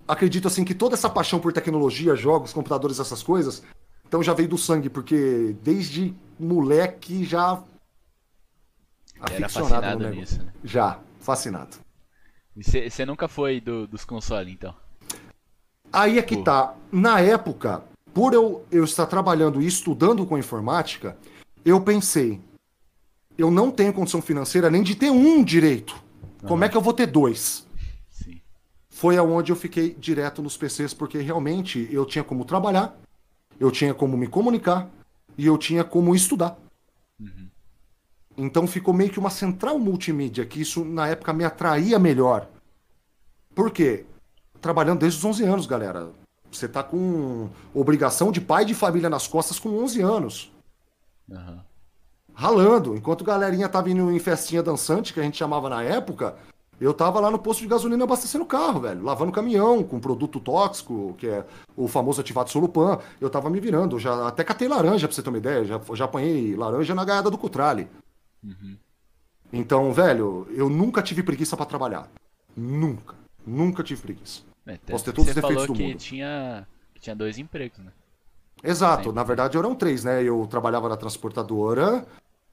acredito 0.09 0.49
assim 0.49 0.65
que 0.65 0.75
toda 0.75 0.95
essa 0.95 1.11
paixão 1.11 1.39
por 1.39 1.53
tecnologia, 1.53 2.17
jogos, 2.17 2.51
computadores, 2.51 2.99
essas 2.99 3.23
coisas, 3.23 3.63
então 4.09 4.23
já 4.23 4.33
veio 4.33 4.49
do 4.49 4.57
sangue, 4.57 4.89
porque 4.89 5.55
desde 5.63 6.15
moleque 6.39 7.25
já 7.25 7.63
era 9.31 9.49
fascinado 9.51 10.09
nisso, 10.09 10.43
né? 10.43 10.53
Já, 10.65 10.99
fascinado. 11.21 11.77
Você 12.57 13.05
nunca 13.05 13.29
foi 13.29 13.61
do, 13.61 13.87
dos 13.87 14.05
consoles, 14.05 14.53
então? 14.53 14.75
Aí 15.93 16.19
é 16.19 16.23
que 16.23 16.37
Pô. 16.37 16.45
tá. 16.45 16.75
Na 16.91 17.21
época, 17.21 17.85
por 18.15 18.33
eu, 18.33 18.65
eu 18.73 18.85
estar 18.85 19.07
trabalhando 19.07 19.61
e 19.61 19.67
estudando 19.67 20.25
com 20.25 20.39
informática, 20.39 21.17
eu 21.65 21.81
pensei, 21.83 22.41
eu 23.37 23.51
não 23.51 23.71
tenho 23.71 23.93
condição 23.93 24.23
financeira 24.23 24.71
nem 24.71 24.83
de 24.83 24.95
ter 24.95 25.11
um 25.11 25.45
direito. 25.45 25.95
Uhum. 26.43 26.49
Como 26.49 26.65
é 26.65 26.69
que 26.69 26.77
eu 26.77 26.81
vou 26.81 26.95
ter 26.95 27.07
dois? 27.07 27.69
Foi 29.01 29.17
aonde 29.17 29.51
eu 29.51 29.57
fiquei 29.57 29.95
direto 29.95 30.43
nos 30.43 30.59
PCs, 30.59 30.93
porque 30.93 31.17
realmente 31.17 31.89
eu 31.91 32.05
tinha 32.05 32.23
como 32.23 32.45
trabalhar, 32.45 32.95
eu 33.59 33.71
tinha 33.71 33.95
como 33.95 34.15
me 34.15 34.27
comunicar 34.27 34.91
e 35.39 35.47
eu 35.47 35.57
tinha 35.57 35.83
como 35.83 36.15
estudar. 36.15 36.59
Uhum. 37.19 37.49
Então 38.37 38.67
ficou 38.67 38.93
meio 38.93 39.09
que 39.09 39.19
uma 39.19 39.31
central 39.31 39.79
multimídia, 39.79 40.45
que 40.45 40.61
isso 40.61 40.85
na 40.85 41.09
época 41.09 41.33
me 41.33 41.45
atraía 41.45 41.99
melhor. 41.99 42.47
Por 43.55 43.71
quê? 43.71 44.05
Trabalhando 44.61 45.01
desde 45.01 45.19
os 45.19 45.25
11 45.25 45.45
anos, 45.45 45.67
galera. 45.67 46.11
Você 46.53 46.69
tá 46.69 46.83
com 46.83 47.49
obrigação 47.73 48.31
de 48.31 48.43
pai 48.43 48.67
de 48.67 48.75
família 48.75 49.09
nas 49.09 49.27
costas 49.27 49.59
com 49.59 49.83
11 49.83 50.03
anos. 50.03 50.53
Uhum. 51.27 51.59
Ralando. 52.35 52.95
Enquanto 52.95 53.23
a 53.23 53.29
galerinha 53.29 53.67
tava 53.67 53.89
indo 53.89 54.13
em 54.13 54.19
festinha 54.19 54.63
dançante, 54.63 55.15
que 55.15 55.21
a 55.21 55.23
gente 55.23 55.39
chamava 55.39 55.71
na 55.71 55.83
época, 55.83 56.37
eu 56.81 56.95
tava 56.95 57.21
lá 57.21 57.31
no 57.31 57.39
posto 57.39 57.61
de 57.61 57.67
gasolina 57.67 58.05
abastecendo 58.05 58.45
o 58.45 58.47
carro, 58.47 58.81
velho. 58.81 59.03
Lavando 59.03 59.31
caminhão 59.31 59.85
com 59.85 60.01
produto 60.01 60.41
tóxico, 60.41 61.15
que 61.19 61.27
é 61.27 61.45
o 61.77 61.87
famoso 61.87 62.23
ativado 62.23 62.49
solupan. 62.49 62.99
Eu 63.21 63.29
tava 63.29 63.51
me 63.51 63.61
virando. 63.61 63.99
Já 63.99 64.27
até 64.27 64.43
catei 64.43 64.67
laranja, 64.67 65.07
pra 65.07 65.15
você 65.15 65.23
ter 65.23 65.29
uma 65.29 65.39
ideia. 65.39 65.65
Já, 65.65 65.81
já 65.95 66.07
apanhei 66.07 66.57
laranja 66.57 66.95
na 66.95 67.05
gaiada 67.05 67.31
do 67.31 67.37
Cutrale. 67.37 67.87
Uhum. 68.43 68.77
Então, 69.53 69.93
velho, 69.93 70.47
eu 70.51 70.71
nunca 70.71 71.03
tive 71.03 71.23
preguiça 71.23 71.55
para 71.55 71.67
trabalhar. 71.67 72.09
Nunca. 72.57 73.15
Nunca 73.47 73.83
tive 73.83 74.01
preguiça. 74.01 74.41
É, 74.67 74.79
Posso 74.79 75.05
ter 75.05 75.13
todos 75.13 75.29
os 75.29 75.35
defeitos 75.35 75.67
do 75.67 75.75
que 75.75 75.83
mundo. 75.83 75.99
Tinha, 75.99 76.67
que 76.95 77.01
tinha 77.01 77.15
dois 77.15 77.37
empregos, 77.39 77.79
né? 77.79 77.93
Exato. 78.63 79.05
Sempre. 79.05 79.17
Na 79.17 79.23
verdade, 79.23 79.59
eram 79.59 79.75
três, 79.75 80.05
né? 80.05 80.23
Eu 80.23 80.47
trabalhava 80.49 80.89
na 80.89 80.97
transportadora, 80.97 82.07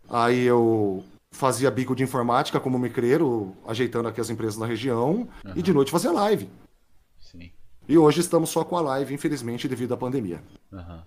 aí 0.09 0.43
eu 0.43 1.03
fazia 1.31 1.69
bico 1.69 1.95
de 1.95 2.03
informática 2.03 2.59
como 2.59 2.79
micreiro, 2.79 3.55
ajeitando 3.67 4.07
aqui 4.07 4.19
as 4.19 4.29
empresas 4.29 4.57
na 4.57 4.65
região, 4.65 5.27
uhum. 5.45 5.53
e 5.55 5.61
de 5.61 5.73
noite 5.73 5.91
fazia 5.91 6.11
live. 6.11 6.49
Sim. 7.19 7.51
E 7.87 7.97
hoje 7.97 8.21
estamos 8.21 8.49
só 8.49 8.63
com 8.63 8.77
a 8.77 8.81
live, 8.81 9.13
infelizmente, 9.13 9.67
devido 9.67 9.93
à 9.93 9.97
pandemia. 9.97 10.41
Uhum. 10.71 11.01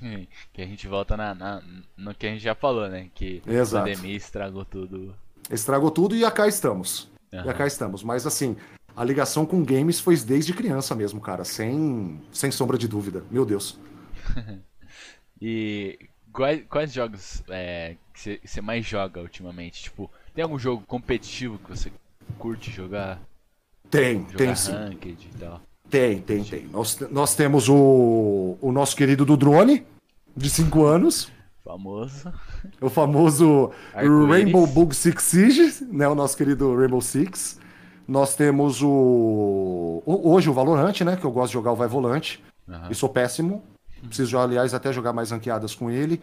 que 0.52 0.62
a 0.62 0.66
gente 0.66 0.86
volta 0.86 1.16
na, 1.16 1.34
na, 1.34 1.62
no 1.96 2.14
que 2.14 2.26
a 2.26 2.30
gente 2.30 2.42
já 2.42 2.54
falou, 2.54 2.88
né? 2.88 3.10
Que 3.14 3.42
Exato. 3.46 3.88
a 3.88 3.94
pandemia 3.94 4.16
estragou 4.16 4.64
tudo. 4.64 5.14
Estragou 5.50 5.90
tudo 5.90 6.14
e 6.14 6.30
cá 6.30 6.46
estamos. 6.46 7.10
Uhum. 7.32 7.50
E 7.50 7.54
cá 7.54 7.66
estamos. 7.66 8.02
Mas 8.02 8.26
assim, 8.26 8.56
a 8.94 9.04
ligação 9.04 9.46
com 9.46 9.64
games 9.64 10.00
foi 10.00 10.16
desde 10.16 10.52
criança 10.52 10.94
mesmo, 10.94 11.20
cara. 11.20 11.44
Sem, 11.44 12.20
sem 12.32 12.50
sombra 12.50 12.78
de 12.78 12.88
dúvida. 12.88 13.24
Meu 13.30 13.44
Deus. 13.44 13.78
e 15.40 15.98
quais, 16.32 16.64
quais 16.68 16.92
jogos 16.92 17.42
é, 17.48 17.96
que 18.16 18.40
você 18.44 18.60
mais 18.60 18.84
joga 18.86 19.20
ultimamente? 19.20 19.82
Tipo, 19.82 20.10
tem 20.34 20.42
algum 20.42 20.58
jogo 20.58 20.82
competitivo 20.86 21.58
que 21.58 21.70
você 21.70 21.92
curte 22.38 22.70
jogar? 22.70 23.20
Tem, 23.90 24.20
jogar 24.20 24.36
tem 24.36 24.54
sim. 24.56 24.72
E 25.02 25.38
tal? 25.38 25.60
Tem, 25.88 26.20
tem, 26.20 26.42
tem. 26.42 26.66
Nós, 26.66 26.98
nós 27.10 27.34
temos 27.34 27.68
o, 27.68 28.56
o 28.60 28.72
nosso 28.72 28.96
querido 28.96 29.24
do 29.24 29.36
drone, 29.36 29.86
de 30.36 30.50
5 30.50 30.84
anos. 30.84 31.30
Famoso. 31.62 32.32
O 32.80 32.88
famoso 32.88 33.72
Rainbow 33.94 34.66
Bug 34.66 34.94
Six 34.94 35.22
Siege, 35.22 35.84
né? 35.90 36.08
O 36.08 36.14
nosso 36.14 36.36
querido 36.36 36.76
Rainbow 36.76 37.00
Six. 37.00 37.60
Nós 38.06 38.36
temos 38.36 38.82
o. 38.82 40.02
Hoje 40.06 40.48
o 40.48 40.52
Valorant, 40.52 41.00
né? 41.00 41.16
Que 41.16 41.24
eu 41.24 41.32
gosto 41.32 41.48
de 41.48 41.54
jogar 41.54 41.72
o 41.72 41.76
Vai 41.76 41.88
Volante. 41.88 42.42
Uhum. 42.68 42.90
E 42.90 42.94
sou 42.94 43.08
péssimo. 43.08 43.64
Preciso, 44.06 44.38
aliás, 44.38 44.74
até 44.74 44.92
jogar 44.92 45.12
mais 45.12 45.30
ranqueadas 45.30 45.74
com 45.74 45.90
ele. 45.90 46.20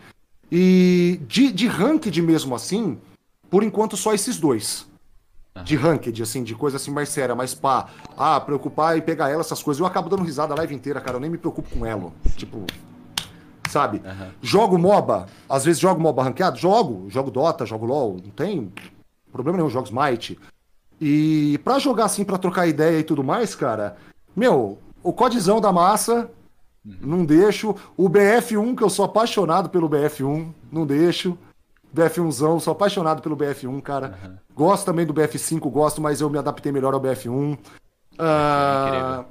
E 0.52 1.20
de, 1.28 1.52
de 1.52 1.68
ranked 1.68 2.22
mesmo 2.22 2.56
assim, 2.56 3.00
por 3.50 3.64
enquanto 3.64 3.98
só 3.98 4.14
esses 4.14 4.40
dois 4.40 4.86
de 5.62 5.76
ranked, 5.76 6.22
assim, 6.22 6.44
de 6.44 6.56
coisa 6.56 6.78
assim 6.78 6.90
mais 6.90 7.10
séria, 7.10 7.36
mais 7.36 7.54
pá. 7.54 7.88
Ah, 8.18 8.40
preocupar 8.40 8.98
e 8.98 9.02
pegar 9.02 9.30
ela, 9.30 9.42
essas 9.42 9.62
coisas. 9.62 9.80
Eu 9.80 9.86
acabo 9.86 10.10
dando 10.10 10.24
risada 10.24 10.54
a 10.54 10.58
live 10.58 10.74
inteira, 10.74 11.00
cara. 11.00 11.18
Eu 11.18 11.22
nem 11.22 11.30
me 11.30 11.38
preocupo 11.38 11.70
com 11.70 11.86
ela. 11.86 12.12
Tipo. 12.36 12.66
Sabe? 13.70 14.02
Uhum. 14.04 14.32
Jogo 14.42 14.78
MOBA. 14.78 15.28
Às 15.48 15.64
vezes 15.64 15.80
jogo 15.80 16.02
MOBA 16.02 16.24
ranqueado? 16.24 16.58
Jogo. 16.58 17.10
Jogo 17.10 17.30
Dota, 17.30 17.66
jogo 17.66 17.86
LOL. 17.86 18.18
Não 18.24 18.32
tem 18.32 18.72
problema 19.32 19.58
nenhum. 19.58 19.70
Jogo 19.70 19.88
Smite. 19.88 20.40
E 21.00 21.60
pra 21.64 21.80
jogar 21.80 22.06
assim, 22.06 22.24
pra 22.24 22.38
trocar 22.38 22.68
ideia 22.68 23.00
e 23.00 23.04
tudo 23.04 23.24
mais, 23.24 23.56
cara. 23.56 23.96
Meu, 24.36 24.80
o 25.04 25.14
codizão 25.14 25.62
da 25.62 25.72
massa. 25.72 26.30
Uhum. 26.86 26.98
Não 27.02 27.26
deixo. 27.26 27.76
O 27.96 28.10
BF1, 28.10 28.76
que 28.76 28.84
eu 28.84 28.90
sou 28.90 29.06
apaixonado 29.06 29.70
pelo 29.70 29.90
BF1. 29.90 30.52
Não 30.72 30.86
deixo. 30.86 31.38
BF1zão, 31.96 32.60
sou 32.60 32.72
apaixonado 32.72 33.22
pelo 33.22 33.38
BF1, 33.38 33.82
cara. 33.82 34.18
Uhum. 34.24 34.38
Gosto 34.56 34.86
também 34.86 35.06
do 35.06 35.14
BF5, 35.14 35.60
gosto, 35.70 36.02
mas 36.02 36.22
eu 36.22 36.30
me 36.30 36.40
adaptei 36.40 36.72
melhor 36.72 36.94
ao 36.94 37.00
BF1. 37.00 37.54
Uh, 37.54 37.58
ah, 38.18 39.26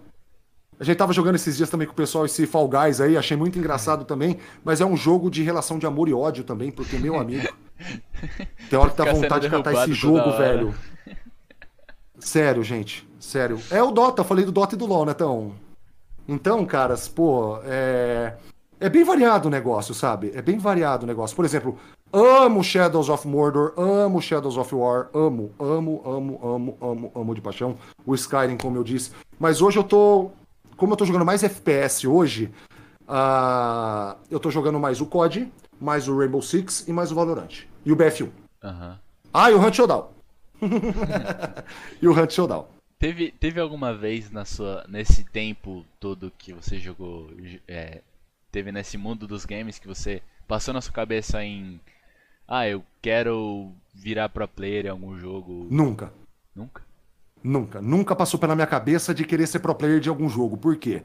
a 0.79 0.85
gente 0.85 0.97
tava 0.97 1.13
jogando 1.13 1.35
esses 1.35 1.57
dias 1.57 1.69
também 1.69 1.87
com 1.87 1.93
o 1.93 1.97
pessoal 1.97 2.25
esse 2.25 2.47
Fall 2.47 2.69
Guys 2.69 3.01
aí, 3.01 3.17
achei 3.17 3.37
muito 3.37 3.59
engraçado 3.59 4.05
também, 4.05 4.39
mas 4.65 4.81
é 4.81 4.85
um 4.85 4.97
jogo 4.97 5.31
de 5.31 5.43
relação 5.43 5.79
de 5.79 5.87
amor 5.87 6.09
e 6.09 6.15
ódio 6.15 6.45
também, 6.45 6.71
porque 6.71 6.97
meu 6.99 7.19
amigo. 7.19 7.49
tem 8.71 8.79
hora 8.79 8.91
que 8.91 8.97
dá 8.97 9.13
vontade 9.13 9.49
de 9.49 9.51
catar 9.51 9.75
esse 9.75 9.93
jogo, 9.93 10.31
velho. 10.37 10.75
Sério, 12.19 12.63
gente. 12.63 13.09
Sério. 13.19 13.61
É 13.71 13.83
o 13.83 13.91
Dota, 13.91 14.21
eu 14.21 14.25
falei 14.25 14.45
do 14.45 14.53
Dota 14.53 14.77
e 14.77 14.79
do 14.79 14.87
LoL, 14.87 15.05
né, 15.07 15.13
então. 15.13 15.53
Então, 16.27 16.65
caras, 16.65 17.09
pô, 17.09 17.59
é. 17.65 18.35
É 18.81 18.89
bem 18.89 19.05
variado 19.05 19.47
o 19.47 19.51
negócio, 19.51 19.95
sabe? 19.95 20.33
É 20.35 20.43
bem 20.43 20.59
variado 20.59 21.05
o 21.05 21.07
negócio. 21.07 21.37
Por 21.37 21.45
exemplo, 21.45 21.79
Amo 22.13 22.63
Shadows 22.63 23.09
of 23.09 23.27
Mordor, 23.27 23.73
amo 23.75 24.21
Shadows 24.21 24.59
of 24.59 24.75
War, 24.75 25.09
amo, 25.15 25.51
amo, 25.59 26.03
amo, 26.05 26.41
amo, 26.43 26.79
amo, 26.83 27.13
amo 27.15 27.35
de 27.35 27.41
paixão. 27.41 27.79
O 28.05 28.15
Skyrim, 28.15 28.59
como 28.59 28.77
eu 28.77 28.85
disse. 28.85 29.13
Mas 29.41 29.63
hoje 29.63 29.79
eu 29.79 29.85
tô. 29.85 30.31
Como 30.77 30.93
eu 30.93 30.97
tô 30.97 31.07
jogando 31.07 31.25
mais 31.25 31.43
FPS 31.43 32.07
hoje, 32.07 32.53
uh, 33.09 34.15
eu 34.31 34.39
tô 34.39 34.51
jogando 34.51 34.79
mais 34.79 35.01
o 35.01 35.07
COD, 35.07 35.51
mais 35.81 36.07
o 36.07 36.19
Rainbow 36.19 36.43
Six 36.43 36.87
e 36.87 36.93
mais 36.93 37.11
o 37.11 37.15
Valorant. 37.15 37.65
E 37.83 37.91
o 37.91 37.97
BF1. 37.97 38.29
Uhum. 38.63 38.95
Ah, 39.33 39.51
e 39.51 39.55
o 39.55 39.59
Hunt 39.59 39.75
Showdown. 39.75 40.09
e 42.03 42.07
o 42.07 42.13
Hunt 42.13 42.31
Showdown. 42.31 42.67
Teve, 43.03 43.33
teve 43.33 43.59
alguma 43.59 43.93
vez 43.93 44.31
na 44.31 44.45
sua, 44.45 44.87
nesse 44.89 45.25
tempo 45.25 45.85
todo 45.99 46.33
que 46.39 46.53
você 46.53 46.79
jogou, 46.79 47.29
é, 47.67 48.01
teve 48.53 48.71
nesse 48.71 48.97
mundo 48.97 49.27
dos 49.27 49.45
games 49.45 49.77
que 49.77 49.89
você 49.89 50.23
passou 50.47 50.73
na 50.73 50.81
sua 50.81 50.93
cabeça 50.93 51.45
em 51.45 51.81
ah, 52.47 52.69
eu 52.69 52.85
quero 53.03 53.73
virar 53.93 54.29
pro 54.29 54.47
player 54.47 54.87
em 54.87 54.91
algum 54.91 55.19
jogo? 55.19 55.67
Nunca. 55.69 56.13
Nunca? 56.55 56.83
Nunca. 57.43 57.83
Nunca 57.83 58.15
passou 58.15 58.39
pela 58.39 58.55
minha 58.55 58.69
cabeça 58.69 59.13
de 59.13 59.25
querer 59.25 59.49
ser 59.49 59.59
pro 59.59 59.75
player 59.75 59.99
de 59.99 60.09
algum 60.09 60.29
jogo. 60.29 60.57
Por 60.57 60.77
quê? 60.77 61.03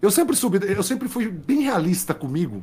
Eu 0.00 0.12
sempre 0.12 0.36
subi, 0.36 0.60
eu 0.64 0.84
sempre 0.84 1.08
fui 1.08 1.28
bem 1.28 1.62
realista 1.62 2.14
comigo. 2.14 2.62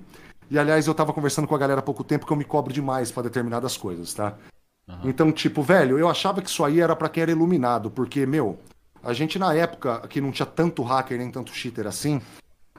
E 0.50 0.58
aliás, 0.58 0.88
eu 0.88 0.96
tava 0.96 1.12
conversando 1.12 1.46
com 1.46 1.56
a 1.56 1.60
galera 1.60 1.82
há 1.82 1.84
pouco 1.84 2.06
tempo 2.06 2.26
que 2.26 2.32
eu 2.32 2.38
me 2.38 2.46
cobro 2.46 2.72
demais 2.72 3.12
para 3.12 3.24
determinadas 3.24 3.76
coisas, 3.76 4.14
tá? 4.14 4.38
Uhum. 4.88 5.10
Então, 5.10 5.32
tipo, 5.32 5.62
velho, 5.62 5.98
eu 5.98 6.10
achava 6.10 6.42
que 6.42 6.50
isso 6.50 6.64
aí 6.64 6.80
era 6.80 6.96
para 6.96 7.10
quem 7.10 7.24
era 7.24 7.32
iluminado, 7.32 7.90
porque, 7.90 8.26
meu, 8.26 8.60
a 9.04 9.14
gente 9.14 9.40
na 9.40 9.54
época 9.54 10.08
que 10.08 10.22
não 10.22 10.32
tinha 10.32 10.46
tanto 10.46 10.84
hacker 10.84 11.18
nem 11.18 11.32
tanto 11.32 11.54
cheater 11.54 11.88
assim, 11.88 12.22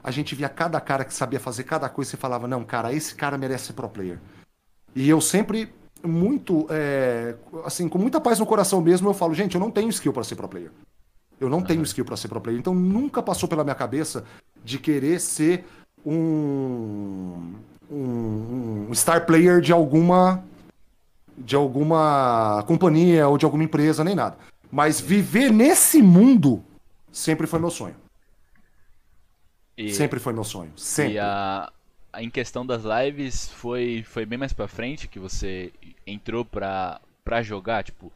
a 0.03 0.11
gente 0.11 0.35
via 0.35 0.49
cada 0.49 0.79
cara 0.81 1.05
que 1.05 1.13
sabia 1.13 1.39
fazer 1.39 1.63
cada 1.63 1.87
coisa 1.89 2.15
e 2.15 2.17
falava, 2.17 2.47
não, 2.47 2.63
cara, 2.63 2.93
esse 2.93 3.15
cara 3.15 3.37
merece 3.37 3.67
ser 3.67 3.73
pro 3.73 3.89
player. 3.89 4.19
E 4.95 5.09
eu 5.09 5.21
sempre, 5.21 5.73
muito, 6.03 6.67
é, 6.69 7.35
assim, 7.65 7.87
com 7.87 7.97
muita 7.97 8.19
paz 8.19 8.39
no 8.39 8.45
coração 8.45 8.81
mesmo, 8.81 9.09
eu 9.09 9.13
falo, 9.13 9.33
gente, 9.33 9.55
eu 9.55 9.61
não 9.61 9.71
tenho 9.71 9.89
skill 9.89 10.13
para 10.13 10.23
ser 10.23 10.35
pro 10.35 10.47
player. 10.47 10.71
Eu 11.39 11.49
não 11.49 11.59
uhum. 11.59 11.63
tenho 11.63 11.83
skill 11.83 12.05
para 12.05 12.17
ser 12.17 12.27
pro 12.27 12.41
player. 12.41 12.59
Então 12.59 12.75
nunca 12.75 13.23
passou 13.23 13.49
pela 13.49 13.63
minha 13.63 13.75
cabeça 13.75 14.23
de 14.63 14.77
querer 14.77 15.19
ser 15.19 15.65
um, 16.05 17.53
um, 17.89 18.87
um 18.89 18.93
star 18.93 19.25
player 19.25 19.61
de 19.61 19.71
alguma 19.71 20.43
de 21.37 21.55
alguma 21.55 22.63
companhia 22.67 23.27
ou 23.27 23.37
de 23.37 23.45
alguma 23.45 23.63
empresa, 23.63 24.03
nem 24.03 24.15
nada. 24.15 24.37
Mas 24.71 24.99
viver 24.99 25.51
nesse 25.51 26.01
mundo 26.01 26.63
sempre 27.11 27.47
foi 27.47 27.59
meu 27.59 27.69
sonho. 27.69 27.95
E, 29.77 29.93
sempre 29.93 30.19
foi 30.19 30.33
meu 30.33 30.43
sonho. 30.43 30.71
Sempre. 30.75 31.13
E 31.13 31.19
a, 31.19 31.71
em 32.17 32.29
questão 32.29 32.65
das 32.65 32.83
lives, 32.83 33.49
foi, 33.49 34.03
foi 34.07 34.25
bem 34.25 34.37
mais 34.37 34.53
pra 34.53 34.67
frente 34.67 35.07
que 35.07 35.19
você 35.19 35.71
entrou 36.05 36.45
pra, 36.45 37.01
pra 37.23 37.41
jogar? 37.41 37.83
Tipo, 37.83 38.11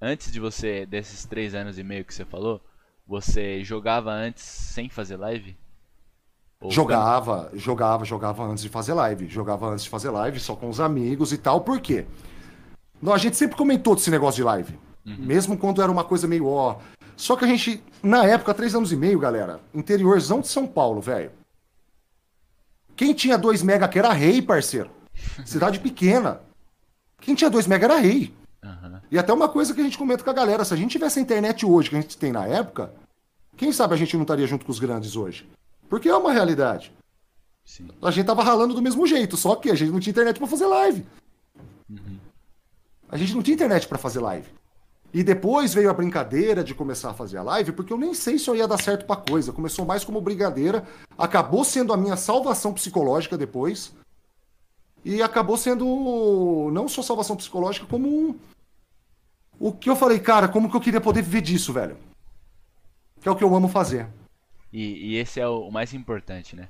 antes 0.00 0.32
de 0.32 0.40
você, 0.40 0.86
desses 0.86 1.24
três 1.24 1.54
anos 1.54 1.78
e 1.78 1.82
meio 1.82 2.04
que 2.04 2.14
você 2.14 2.24
falou, 2.24 2.60
você 3.06 3.62
jogava 3.62 4.10
antes 4.10 4.42
sem 4.42 4.88
fazer 4.88 5.16
live? 5.16 5.56
Ou 6.60 6.70
jogava, 6.70 7.48
quando... 7.50 7.58
jogava, 7.58 8.04
jogava 8.04 8.44
antes 8.44 8.62
de 8.62 8.68
fazer 8.68 8.94
live. 8.94 9.28
Jogava 9.28 9.66
antes 9.68 9.84
de 9.84 9.90
fazer 9.90 10.10
live, 10.10 10.38
só 10.38 10.54
com 10.54 10.68
os 10.68 10.80
amigos 10.80 11.32
e 11.32 11.38
tal. 11.38 11.60
Por 11.60 11.80
quê? 11.80 12.06
Não, 12.06 12.12
a 13.10 13.18
gente 13.18 13.36
sempre 13.36 13.56
comentou 13.56 13.94
desse 13.94 14.10
negócio 14.10 14.36
de 14.36 14.44
live. 14.44 14.78
Uhum. 15.04 15.16
Mesmo 15.18 15.56
quando 15.56 15.82
era 15.82 15.90
uma 15.90 16.04
coisa 16.04 16.28
meio 16.28 16.46
ó. 16.46 16.78
Só 17.16 17.36
que 17.36 17.44
a 17.44 17.48
gente, 17.48 17.82
na 18.02 18.24
época, 18.24 18.54
três 18.54 18.74
anos 18.74 18.92
e 18.92 18.96
meio, 18.96 19.18
galera, 19.18 19.60
interiorzão 19.74 20.40
de 20.40 20.48
São 20.48 20.66
Paulo, 20.66 21.00
velho. 21.00 21.30
Quem 22.94 23.14
tinha 23.14 23.38
2 23.38 23.62
mega 23.62 23.88
que 23.88 23.98
era 23.98 24.12
rei, 24.12 24.40
parceiro. 24.40 24.90
Cidade 25.44 25.80
pequena. 25.80 26.40
Quem 27.20 27.34
tinha 27.34 27.50
2 27.50 27.66
mega 27.66 27.86
era 27.86 27.96
rei. 27.96 28.32
Uhum. 28.62 29.00
E 29.10 29.18
até 29.18 29.32
uma 29.32 29.48
coisa 29.48 29.74
que 29.74 29.80
a 29.80 29.84
gente 29.84 29.98
comenta 29.98 30.22
com 30.22 30.30
a 30.30 30.34
galera: 30.34 30.64
se 30.64 30.72
a 30.72 30.76
gente 30.76 30.92
tivesse 30.92 31.18
a 31.18 31.22
internet 31.22 31.66
hoje 31.66 31.90
que 31.90 31.96
a 31.96 32.00
gente 32.00 32.16
tem 32.16 32.32
na 32.32 32.46
época, 32.46 32.92
quem 33.56 33.72
sabe 33.72 33.94
a 33.94 33.96
gente 33.96 34.14
não 34.14 34.22
estaria 34.22 34.46
junto 34.46 34.64
com 34.64 34.72
os 34.72 34.78
grandes 34.78 35.16
hoje? 35.16 35.48
Porque 35.88 36.08
é 36.08 36.16
uma 36.16 36.32
realidade. 36.32 36.92
Sim. 37.64 37.88
A 38.02 38.10
gente 38.10 38.26
tava 38.26 38.42
ralando 38.42 38.74
do 38.74 38.82
mesmo 38.82 39.06
jeito, 39.06 39.36
só 39.36 39.54
que 39.56 39.70
a 39.70 39.74
gente 39.74 39.92
não 39.92 40.00
tinha 40.00 40.10
internet 40.10 40.38
para 40.38 40.48
fazer 40.48 40.66
live. 40.66 41.06
Uhum. 41.88 42.18
A 43.12 43.18
gente 43.18 43.34
não 43.34 43.42
tinha 43.42 43.54
internet 43.54 43.86
para 43.86 43.98
fazer 43.98 44.20
live. 44.20 44.48
E 45.12 45.22
depois 45.22 45.74
veio 45.74 45.90
a 45.90 45.92
brincadeira 45.92 46.64
de 46.64 46.74
começar 46.74 47.10
a 47.10 47.14
fazer 47.14 47.36
a 47.36 47.42
live, 47.42 47.72
porque 47.72 47.92
eu 47.92 47.98
nem 47.98 48.14
sei 48.14 48.38
se 48.38 48.48
eu 48.48 48.56
ia 48.56 48.66
dar 48.66 48.82
certo 48.82 49.04
pra 49.04 49.16
coisa. 49.16 49.52
Começou 49.52 49.84
mais 49.84 50.02
como 50.02 50.18
brincadeira, 50.22 50.82
acabou 51.18 51.62
sendo 51.62 51.92
a 51.92 51.96
minha 51.98 52.16
salvação 52.16 52.72
psicológica 52.72 53.36
depois. 53.36 53.94
E 55.04 55.20
acabou 55.20 55.58
sendo 55.58 56.70
não 56.72 56.88
só 56.88 57.02
salvação 57.02 57.36
psicológica, 57.36 57.84
como 57.84 58.40
o 59.60 59.72
que 59.72 59.90
eu 59.90 59.96
falei, 59.96 60.18
cara, 60.18 60.48
como 60.48 60.70
que 60.70 60.76
eu 60.76 60.80
queria 60.80 61.00
poder 61.00 61.20
viver 61.20 61.42
disso, 61.42 61.70
velho? 61.70 61.98
Que 63.20 63.28
é 63.28 63.30
o 63.30 63.36
que 63.36 63.44
eu 63.44 63.54
amo 63.54 63.68
fazer. 63.68 64.06
E, 64.72 65.10
e 65.12 65.16
esse 65.16 65.38
é 65.38 65.46
o 65.46 65.70
mais 65.70 65.92
importante, 65.92 66.56
né? 66.56 66.66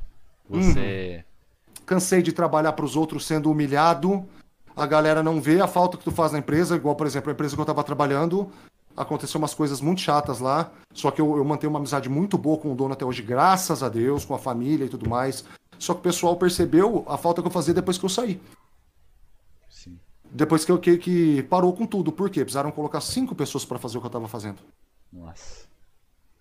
Você. 0.51 1.19
Uhum. 1.19 1.33
Cansei 1.87 2.23
de 2.23 2.33
trabalhar 2.33 2.73
para 2.73 2.85
os 2.85 2.97
outros 2.97 3.27
sendo 3.27 3.51
humilhado 3.51 4.27
a 4.77 4.87
galera 4.87 5.23
não 5.23 5.41
vê 5.41 5.61
a 5.61 5.67
falta 5.67 5.97
que 5.97 6.05
tu 6.05 6.11
faz 6.11 6.33
na 6.33 6.39
empresa, 6.39 6.77
igual, 6.77 6.95
por 6.95 7.07
exemplo, 7.07 7.31
a 7.31 7.33
empresa 7.33 7.55
que 7.55 7.61
eu 7.61 7.67
tava 7.67 7.85
trabalhando, 7.85 8.51
aconteceu 8.97 9.39
umas 9.39 9.55
coisas 9.55 9.81
muito 9.81 10.01
chatas 10.01 10.39
lá, 10.39 10.71
só 10.93 11.11
que 11.11 11.21
eu, 11.21 11.37
eu 11.37 11.45
mantenho 11.45 11.71
uma 11.71 11.79
amizade 11.79 12.09
muito 12.09 12.37
boa 12.37 12.59
com 12.59 12.73
o 12.73 12.75
dono 12.75 12.93
até 12.93 13.05
hoje, 13.05 13.23
graças 13.23 13.83
a 13.83 13.89
Deus, 13.89 14.25
com 14.25 14.35
a 14.35 14.39
família 14.39 14.85
e 14.85 14.89
tudo 14.89 15.09
mais. 15.09 15.45
Só 15.79 15.95
que 15.95 16.01
o 16.01 16.03
pessoal 16.03 16.37
percebeu 16.37 17.05
a 17.09 17.17
falta 17.17 17.43
que 17.43 17.49
eu 17.49 17.53
fazia 17.53 17.75
depois 17.75 17.99
que 17.99 18.05
eu 18.05 18.09
saí. 18.09 18.41
Sim. 19.69 19.99
Depois 20.31 20.65
que 20.65 20.71
eu 20.71 20.79
que, 20.79 20.97
que 20.97 21.43
parou 21.45 21.73
com 21.73 21.85
tudo. 21.87 22.13
Por 22.13 22.31
quê? 22.31 22.45
Precisaram 22.45 22.71
colocar 22.71 23.01
cinco 23.01 23.35
pessoas 23.35 23.65
para 23.65 23.79
fazer 23.79 23.99
o 23.99 24.01
que 24.01 24.07
eu 24.07 24.11
tava 24.11 24.29
fazendo. 24.29 24.59
Nossa. 25.13 25.67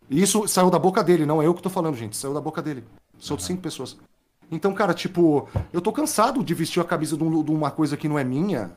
E 0.10 0.22
isso 0.22 0.48
saiu 0.48 0.70
da 0.70 0.78
boca 0.78 1.04
dele, 1.04 1.26
não 1.26 1.42
é 1.42 1.48
eu 1.48 1.54
que 1.56 1.62
tô 1.62 1.70
falando, 1.70 1.96
gente. 1.96 2.16
Saiu 2.18 2.34
da 2.34 2.42
boca 2.42 2.62
dele. 2.62 2.84
São 3.18 3.36
uhum. 3.36 3.42
cinco 3.42 3.62
pessoas. 3.62 3.98
Então, 4.52 4.74
cara, 4.74 4.94
tipo, 4.94 5.48
eu 5.72 5.80
tô 5.80 5.94
cansado 5.94 6.44
de 6.44 6.54
vestir 6.54 6.82
a 6.82 6.84
camisa 6.84 7.16
de, 7.16 7.24
um, 7.24 7.42
de 7.42 7.52
uma 7.52 7.72
coisa 7.72 7.96
que 7.96 8.10
não 8.10 8.20
é 8.20 8.24
minha 8.24 8.72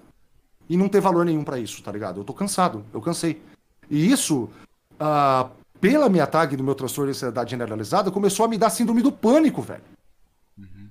e 0.69 0.77
não 0.77 0.89
ter 0.89 1.01
valor 1.01 1.25
nenhum 1.25 1.43
para 1.43 1.59
isso, 1.59 1.83
tá 1.83 1.91
ligado? 1.91 2.21
Eu 2.21 2.25
tô 2.25 2.33
cansado, 2.33 2.85
eu 2.95 3.01
cansei. 3.01 3.43
E 3.91 4.11
isso, 4.11 4.49
uh, 4.95 5.51
pela 5.81 6.09
minha 6.09 6.27
tag 6.27 6.57
do 6.57 6.63
meu 6.63 6.77
transtorno 6.77 7.11
de 7.11 7.17
ansiedade 7.17 7.51
generalizada, 7.51 8.11
começou 8.11 8.47
a 8.47 8.49
me 8.49 8.57
dar 8.57 8.71
síndrome 8.71 9.03
do 9.03 9.11
pânico, 9.11 9.61
velho. 9.61 9.83
Uhum. 10.57 10.89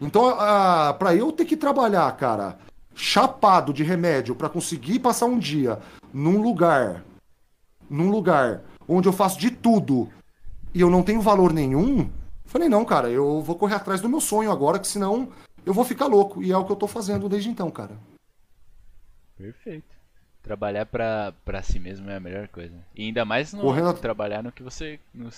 Então, 0.00 0.30
uh, 0.32 0.94
pra 0.98 1.14
eu 1.14 1.30
ter 1.30 1.44
que 1.44 1.56
trabalhar, 1.56 2.10
cara, 2.16 2.58
chapado 2.94 3.72
de 3.72 3.84
remédio 3.84 4.34
para 4.34 4.48
conseguir 4.48 4.98
passar 4.98 5.26
um 5.26 5.38
dia 5.38 5.78
num 6.12 6.42
lugar, 6.42 7.04
num 7.88 8.10
lugar 8.10 8.62
onde 8.88 9.08
eu 9.08 9.12
faço 9.12 9.38
de 9.38 9.52
tudo 9.52 10.08
e 10.74 10.80
eu 10.80 10.90
não 10.90 11.02
tenho 11.02 11.20
valor 11.20 11.52
nenhum, 11.52 12.10
Falei, 12.48 12.66
não, 12.66 12.82
cara, 12.82 13.10
eu 13.10 13.42
vou 13.42 13.56
correr 13.56 13.74
atrás 13.74 14.00
do 14.00 14.08
meu 14.08 14.22
sonho 14.22 14.50
agora, 14.50 14.78
que 14.78 14.88
senão 14.88 15.30
eu 15.66 15.74
vou 15.74 15.84
ficar 15.84 16.06
louco. 16.06 16.42
E 16.42 16.50
é 16.50 16.56
o 16.56 16.64
que 16.64 16.72
eu 16.72 16.76
tô 16.76 16.86
fazendo 16.86 17.28
desde 17.28 17.50
então, 17.50 17.70
cara. 17.70 17.98
Perfeito. 19.36 19.94
Trabalhar 20.42 20.86
pra, 20.86 21.34
pra 21.44 21.62
si 21.62 21.78
mesmo 21.78 22.08
é 22.08 22.16
a 22.16 22.20
melhor 22.20 22.48
coisa. 22.48 22.74
E 22.96 23.04
ainda 23.04 23.22
mais 23.26 23.52
no, 23.52 23.60
Correndo... 23.60 23.92
trabalhar 23.92 24.42
no 24.42 24.50
que, 24.50 24.62
você, 24.62 24.98
no, 25.12 25.28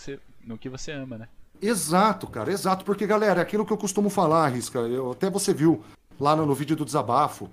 no 0.45 0.57
que 0.57 0.69
você 0.69 0.93
ama, 0.93 1.19
né? 1.19 1.29
Exato, 1.61 2.29
cara, 2.29 2.53
exato. 2.53 2.85
Porque, 2.85 3.09
galera, 3.09 3.41
é 3.41 3.43
aquilo 3.43 3.67
que 3.67 3.73
eu 3.73 3.79
costumo 3.79 4.09
falar, 4.09 4.47
Risca, 4.47 4.79
eu, 4.79 5.11
até 5.11 5.29
você 5.29 5.53
viu 5.53 5.83
lá 6.19 6.37
no, 6.37 6.47
no 6.47 6.55
vídeo 6.55 6.77
do 6.77 6.85
desabafo. 6.85 7.51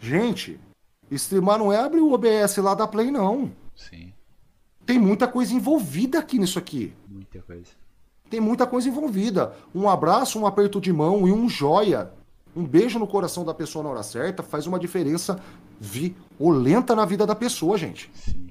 Gente, 0.00 0.60
streamar 1.10 1.58
não 1.58 1.72
é 1.72 1.78
abrir 1.78 2.00
o 2.00 2.12
OBS 2.12 2.56
lá 2.58 2.72
da 2.76 2.86
Play, 2.86 3.10
não. 3.10 3.50
Sim. 3.74 4.12
Tem 4.86 4.96
muita 4.96 5.26
coisa 5.26 5.52
envolvida 5.52 6.20
aqui 6.20 6.38
nisso 6.38 6.56
aqui. 6.56 6.94
Muita 7.08 7.42
coisa 7.42 7.81
tem 8.32 8.40
muita 8.40 8.66
coisa 8.66 8.88
envolvida. 8.88 9.52
Um 9.74 9.90
abraço, 9.90 10.38
um 10.38 10.46
aperto 10.46 10.80
de 10.80 10.90
mão 10.90 11.28
e 11.28 11.32
um 11.32 11.50
joia, 11.50 12.10
um 12.56 12.64
beijo 12.64 12.98
no 12.98 13.06
coração 13.06 13.44
da 13.44 13.52
pessoa 13.52 13.82
na 13.82 13.90
hora 13.90 14.02
certa 14.02 14.42
faz 14.42 14.66
uma 14.66 14.78
diferença 14.78 15.38
violenta 15.78 16.96
na 16.96 17.04
vida 17.04 17.26
da 17.26 17.34
pessoa, 17.34 17.76
gente. 17.76 18.10
Sim. 18.14 18.48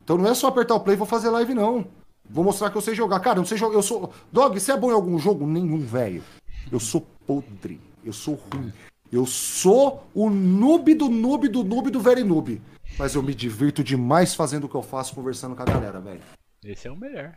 Então 0.00 0.16
não 0.16 0.30
é 0.30 0.32
só 0.32 0.46
apertar 0.46 0.76
o 0.76 0.80
play 0.80 0.94
e 0.94 0.96
vou 0.96 1.08
fazer 1.08 1.28
live, 1.28 1.54
não. 1.54 1.88
Vou 2.30 2.44
mostrar 2.44 2.70
que 2.70 2.76
eu 2.76 2.80
sei 2.80 2.94
jogar. 2.94 3.18
Cara, 3.18 3.38
eu 3.38 3.40
não 3.40 3.46
sei 3.48 3.58
jogar. 3.58 3.74
Eu 3.74 3.82
sou. 3.82 4.12
Dog, 4.30 4.60
você 4.60 4.70
é 4.70 4.76
bom 4.76 4.90
em 4.90 4.94
algum 4.94 5.18
jogo? 5.18 5.44
Nenhum, 5.44 5.80
velho. 5.80 6.22
Eu 6.70 6.78
sou 6.78 7.04
podre. 7.26 7.80
Eu 8.04 8.12
sou 8.12 8.34
ruim. 8.34 8.72
Eu 9.10 9.26
sou 9.26 10.06
o 10.14 10.30
noob 10.30 10.94
do 10.94 11.08
noob 11.08 11.48
do 11.48 11.64
noob 11.64 11.90
do 11.90 11.98
very 11.98 12.22
noob. 12.22 12.62
Mas 12.96 13.16
eu 13.16 13.24
me 13.24 13.34
divirto 13.34 13.82
demais 13.82 14.36
fazendo 14.36 14.64
o 14.64 14.68
que 14.68 14.76
eu 14.76 14.82
faço, 14.82 15.16
conversando 15.16 15.56
com 15.56 15.62
a 15.62 15.66
galera, 15.66 16.00
velho. 16.00 16.22
Esse 16.64 16.86
é 16.86 16.92
o 16.92 16.96
melhor. 16.96 17.36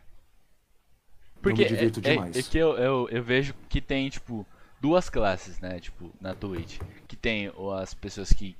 Porque 1.41 1.61
eu 1.61 1.65
me 1.65 1.71
divirto 1.71 1.99
é, 1.99 2.09
demais. 2.09 2.35
É, 2.35 2.39
é 2.39 2.43
que 2.43 2.57
eu, 2.57 2.77
eu, 2.77 3.09
eu 3.09 3.23
vejo 3.23 3.53
que 3.67 3.79
tem, 3.79 4.09
tipo, 4.09 4.45
duas 4.79 5.09
classes, 5.09 5.59
né? 5.59 5.79
Tipo, 5.79 6.11
na 6.19 6.33
Twitch. 6.33 6.79
Que 7.07 7.15
tem 7.15 7.51
as 7.81 7.93
pessoas 7.93 8.31
que 8.31 8.55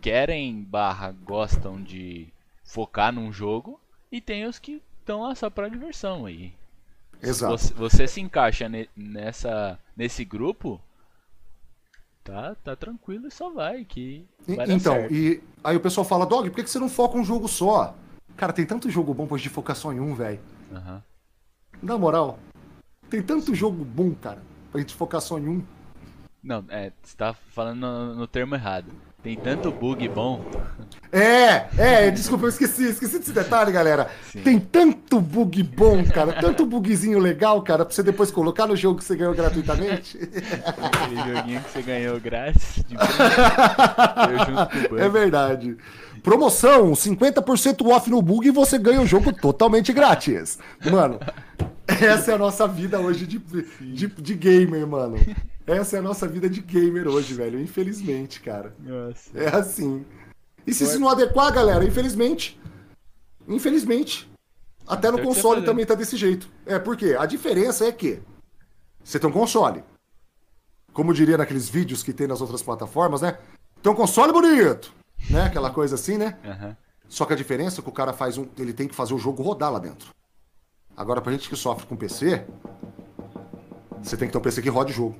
querem 0.00 0.62
barra 0.62 1.12
gostam 1.12 1.82
de 1.82 2.28
focar 2.64 3.12
num 3.12 3.32
jogo 3.32 3.80
e 4.10 4.20
tem 4.20 4.44
os 4.44 4.58
que 4.58 4.82
estão 5.00 5.22
lá 5.22 5.34
só 5.34 5.50
pra 5.50 5.68
diversão 5.68 6.26
aí. 6.26 6.52
Exato. 7.22 7.56
Você, 7.56 7.74
você, 7.74 8.06
se 8.06 8.20
encaixa 8.20 8.68
ne, 8.68 8.88
nessa, 8.94 9.78
nesse 9.96 10.24
grupo, 10.24 10.80
tá, 12.22 12.54
tá 12.56 12.76
tranquilo 12.76 13.26
e 13.26 13.30
só 13.30 13.50
vai. 13.50 13.84
Que 13.84 14.26
vai 14.46 14.70
então, 14.70 15.06
e 15.10 15.42
aí 15.64 15.76
o 15.76 15.80
pessoal 15.80 16.04
fala, 16.04 16.26
Dog, 16.26 16.50
por 16.50 16.56
que, 16.56 16.64
que 16.64 16.70
você 16.70 16.78
não 16.78 16.88
foca 16.88 17.16
um 17.16 17.24
jogo 17.24 17.48
só? 17.48 17.96
Cara, 18.36 18.52
tem 18.52 18.66
tanto 18.66 18.90
jogo 18.90 19.14
bom 19.14 19.26
pra 19.26 19.38
gente 19.38 19.48
focar 19.48 19.74
só 19.74 19.92
em 19.92 20.00
um, 20.00 20.14
velho. 20.14 20.40
Aham. 20.72 20.96
Uhum. 20.96 21.15
Na 21.82 21.98
moral, 21.98 22.38
tem 23.08 23.22
tanto 23.22 23.54
jogo 23.54 23.84
bom, 23.84 24.12
cara, 24.14 24.42
pra 24.70 24.80
gente 24.80 24.94
focar 24.94 25.20
só 25.20 25.38
em 25.38 25.48
um. 25.48 25.64
Não, 26.42 26.64
é, 26.68 26.92
você 27.02 27.16
tá 27.16 27.34
falando 27.34 27.80
no, 27.80 28.14
no 28.14 28.26
termo 28.26 28.54
errado. 28.54 28.86
Tem 29.26 29.34
tanto 29.36 29.72
bug 29.72 30.08
bom. 30.08 30.44
É, 31.10 31.66
é, 31.76 32.10
desculpa, 32.12 32.44
eu 32.44 32.48
esqueci, 32.48 32.90
esqueci 32.90 33.18
desse 33.18 33.32
detalhe, 33.32 33.72
galera. 33.72 34.08
Sim. 34.30 34.40
Tem 34.42 34.60
tanto 34.60 35.20
bug 35.20 35.64
bom, 35.64 36.04
cara, 36.04 36.32
tanto 36.34 36.64
bugzinho 36.64 37.18
legal, 37.18 37.60
cara, 37.62 37.84
pra 37.84 37.92
você 37.92 38.04
depois 38.04 38.30
colocar 38.30 38.68
no 38.68 38.76
jogo 38.76 38.98
que 38.98 39.04
você 39.04 39.16
ganhou 39.16 39.34
gratuitamente. 39.34 40.16
Aquele 40.64 41.34
joguinho 41.34 41.60
que 41.60 41.70
você 41.70 41.82
ganhou 41.82 42.20
grátis. 42.20 42.84
De 42.86 42.94
eu 44.30 44.38
junto 44.46 44.70
com 44.70 44.78
o 44.78 44.88
bug. 44.90 45.00
É 45.00 45.08
verdade. 45.08 45.76
Promoção, 46.26 46.90
50% 46.90 47.86
off 47.86 48.10
no 48.10 48.20
bug 48.20 48.48
e 48.48 48.50
você 48.50 48.76
ganha 48.76 49.00
o 49.00 49.06
jogo 49.06 49.32
totalmente 49.32 49.92
grátis. 49.92 50.58
Mano, 50.90 51.20
essa 51.86 52.32
é 52.32 52.34
a 52.34 52.38
nossa 52.38 52.66
vida 52.66 52.98
hoje 52.98 53.28
de, 53.28 53.38
de, 53.38 54.08
de, 54.08 54.34
gamer, 54.34 54.84
mano. 54.88 55.18
Essa 55.64 55.94
é 55.94 55.98
a 56.00 56.02
nossa 56.02 56.26
vida 56.26 56.50
de 56.50 56.60
gamer 56.60 57.06
hoje, 57.06 57.32
velho. 57.32 57.60
Infelizmente, 57.60 58.40
cara. 58.40 58.74
Nossa. 58.80 59.38
É 59.38 59.54
assim. 59.54 60.04
E 60.66 60.74
se 60.74 60.82
isso 60.82 60.98
não 60.98 61.08
adequar, 61.08 61.52
galera, 61.52 61.84
infelizmente. 61.84 62.60
Infelizmente. 63.46 64.28
Até 64.84 65.12
no 65.12 65.22
console 65.22 65.64
também 65.64 65.86
tá 65.86 65.94
desse 65.94 66.16
jeito. 66.16 66.50
É, 66.66 66.76
porque 66.76 67.14
a 67.16 67.24
diferença 67.24 67.86
é 67.86 67.92
que 67.92 68.20
você 69.00 69.20
tem 69.20 69.30
um 69.30 69.32
console. 69.32 69.84
Como 70.92 71.14
diria 71.14 71.38
naqueles 71.38 71.68
vídeos 71.68 72.02
que 72.02 72.12
tem 72.12 72.26
nas 72.26 72.40
outras 72.40 72.64
plataformas, 72.64 73.20
né? 73.20 73.38
Tem 73.80 73.92
um 73.92 73.94
console 73.94 74.32
bonito 74.32 74.92
né? 75.30 75.44
Aquela 75.44 75.70
coisa 75.70 75.94
assim, 75.94 76.16
né? 76.16 76.38
Uhum. 76.44 76.76
Só 77.08 77.24
que 77.24 77.32
a 77.32 77.36
diferença 77.36 77.80
é 77.80 77.82
que 77.82 77.88
o 77.88 77.92
cara 77.92 78.12
faz 78.12 78.36
um. 78.38 78.46
Ele 78.58 78.72
tem 78.72 78.88
que 78.88 78.94
fazer 78.94 79.14
o 79.14 79.18
jogo 79.18 79.42
rodar 79.42 79.72
lá 79.72 79.78
dentro. 79.78 80.10
Agora, 80.96 81.20
pra 81.20 81.32
gente 81.32 81.48
que 81.48 81.56
sofre 81.56 81.86
com 81.86 81.96
PC, 81.96 82.44
você 84.02 84.16
tem 84.16 84.28
que 84.28 84.32
ter 84.32 84.38
um 84.38 84.42
PC 84.42 84.62
que 84.62 84.68
rode 84.68 84.92
jogo. 84.92 85.16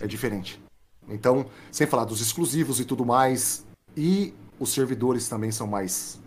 É 0.00 0.06
diferente. 0.06 0.60
Então, 1.08 1.46
sem 1.70 1.86
falar 1.86 2.04
dos 2.04 2.20
exclusivos 2.20 2.80
e 2.80 2.84
tudo 2.84 3.04
mais. 3.04 3.64
E 3.96 4.34
os 4.58 4.70
servidores 4.70 5.28
também 5.28 5.50
são 5.50 5.66
mais 5.66 6.20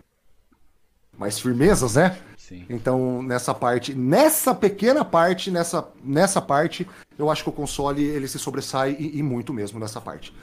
mais 1.17 1.37
firmezas, 1.37 1.95
né? 1.95 2.17
Sim. 2.37 2.65
Então, 2.69 3.21
nessa 3.21 3.53
parte, 3.53 3.93
nessa 3.93 4.55
pequena 4.55 5.03
parte, 5.03 5.51
nessa, 5.51 5.85
nessa 6.01 6.41
parte, 6.41 6.87
eu 7.17 7.29
acho 7.29 7.43
que 7.43 7.49
o 7.49 7.53
console 7.53 8.01
ele 8.01 8.27
se 8.27 8.39
sobressai 8.39 8.95
e, 8.97 9.19
e 9.19 9.21
muito 9.21 9.53
mesmo 9.53 9.77
nessa 9.79 9.99
parte. 9.99 10.33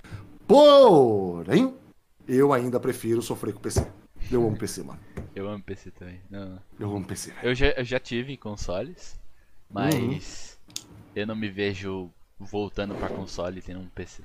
Porém, 0.47 1.75
eu 2.29 2.53
ainda 2.53 2.81
prefiro 2.81 3.22
sofrer 3.22 3.53
com 3.53 3.61
o 3.61 3.62
PC. 3.62 3.87
Eu 4.31 4.47
amo 4.47 4.57
PC, 4.57 4.83
mano. 4.83 5.01
Eu 5.35 5.49
amo 5.49 5.62
PC 5.62 5.91
também. 5.93 6.20
Não. 6.29 6.59
Eu 6.79 6.91
amo 6.95 7.07
PC. 7.07 7.33
Eu 7.43 7.55
já, 7.55 7.66
eu 7.68 7.85
já 7.85 8.01
tive 8.01 8.37
consoles, 8.37 9.18
mas 9.70 10.59
uhum. 10.68 10.85
eu 11.14 11.27
não 11.27 11.37
me 11.37 11.49
vejo 11.49 12.11
voltando 12.39 12.95
pra 12.95 13.09
console 13.09 13.62
tendo 13.62 13.81
um 13.81 13.89
PC. 13.89 14.22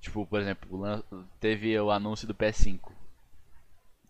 Tipo, 0.00 0.26
por 0.26 0.40
exemplo, 0.40 1.04
teve 1.40 1.78
o 1.78 1.90
anúncio 1.90 2.26
do 2.26 2.34
PS5. 2.34 2.78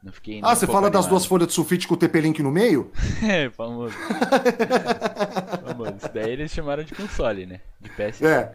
Não 0.03 0.13
fiquei 0.13 0.41
ah, 0.45 0.55
você 0.55 0.67
fala 0.67 0.87
animado. 0.87 0.93
das 0.93 1.07
duas 1.07 1.27
folhas 1.27 1.49
de 1.49 1.55
sulfite 1.55 1.89
com 1.89 1.95
o 1.95 1.97
TP-Link 1.97 2.41
no 2.41 2.53
meio? 2.53 2.93
é, 3.29 3.51
famoso. 3.51 3.95
famoso. 5.67 5.97
Isso 5.97 6.15
daí 6.15 6.31
eles 6.31 6.53
chamaram 6.53 6.85
de 6.85 6.95
console, 6.95 7.47
né? 7.47 7.61
De 7.81 7.91
PS5. 7.91 8.27
É. 8.27 8.55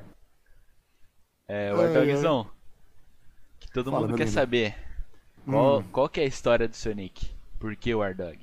É, 1.48 1.74
o 1.74 1.82
Ardogzão. 1.82 2.50
Todo 3.74 3.90
Fala, 3.90 4.06
mundo 4.06 4.16
quer 4.16 4.28
saber. 4.28 4.76
Qual, 5.46 5.80
hum. 5.80 5.84
qual 5.92 6.08
que 6.08 6.22
é 6.22 6.24
a 6.24 6.28
história 6.28 6.68
do 6.68 6.76
Sonic? 6.76 7.32
Por 7.60 7.76
que 7.76 7.94
o 7.94 8.04
Ardog? 8.04 8.38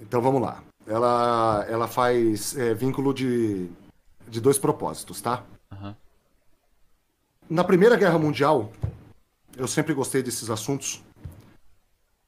Então 0.00 0.22
vamos 0.22 0.40
lá. 0.40 0.64
Ela, 0.86 1.66
ela 1.68 1.86
faz 1.86 2.56
é, 2.56 2.72
vínculo 2.72 3.12
de, 3.12 3.68
de 4.26 4.40
dois 4.40 4.58
propósitos, 4.58 5.20
tá? 5.20 5.44
Uhum. 5.70 5.94
Na 7.50 7.62
Primeira 7.62 7.94
Guerra 7.96 8.18
Mundial, 8.18 8.72
eu 9.54 9.68
sempre 9.68 9.92
gostei 9.92 10.22
desses 10.22 10.48
assuntos. 10.48 11.02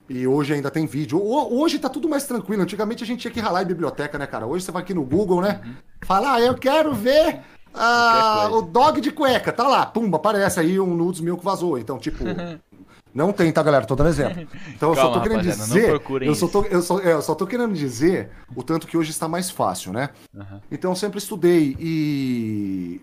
E 0.07 0.27
hoje 0.27 0.53
ainda 0.53 0.71
tem 0.71 0.85
vídeo. 0.85 1.23
Hoje 1.25 1.79
tá 1.79 1.89
tudo 1.89 2.07
mais 2.07 2.27
tranquilo. 2.27 2.63
Antigamente 2.63 3.03
a 3.03 3.07
gente 3.07 3.21
tinha 3.21 3.33
que 3.33 3.41
ralar 3.41 3.63
em 3.63 3.67
biblioteca, 3.67 4.19
né, 4.19 4.27
cara? 4.27 4.47
Hoje 4.47 4.65
você 4.65 4.71
vai 4.71 4.83
aqui 4.83 4.93
no 4.93 5.05
Google, 5.05 5.41
né? 5.41 5.63
Uhum. 5.65 5.75
Fala, 6.03 6.35
ah, 6.35 6.41
eu 6.41 6.55
quero 6.55 6.93
ver 6.93 7.41
ah, 7.75 8.49
o 8.53 8.63
dog 8.63 9.01
de 9.01 9.11
cueca. 9.11 9.53
Tá 9.53 9.67
lá, 9.67 9.87
pumba, 9.87 10.17
aparece 10.17 10.61
aí 10.61 10.79
um 10.79 10.95
nudes 10.95 11.21
meu 11.21 11.37
que 11.37 11.45
vazou. 11.45 11.79
Então, 11.79 11.99
tipo, 11.99 12.25
não 13.15 13.33
tem, 13.33 13.53
tá, 13.53 13.63
galera? 13.63 13.87
Tô 13.87 13.95
dando 13.95 14.11
exemplo. 14.11 14.47
Então 14.69 14.91
eu 14.91 14.97
só 14.97 15.13
tô 15.13 15.21
querendo 15.23 15.43
dizer. 15.43 16.03
Eu 16.21 16.35
só 16.35 16.49
tô, 16.49 16.65
eu, 16.65 16.83
só, 16.83 17.01
é, 17.01 17.13
eu 17.13 17.23
só 17.23 17.35
tô 17.35 17.47
querendo 17.47 17.75
dizer 17.75 18.31
o 18.55 18.63
tanto 18.63 18.87
que 18.87 18.97
hoje 18.97 19.11
está 19.11 19.29
mais 19.29 19.51
fácil, 19.51 19.93
né? 19.93 20.11
Uhum. 20.35 20.61
Então 20.71 20.93
eu 20.93 20.97
sempre 20.97 21.19
estudei 21.19 21.77
e. 21.79 23.01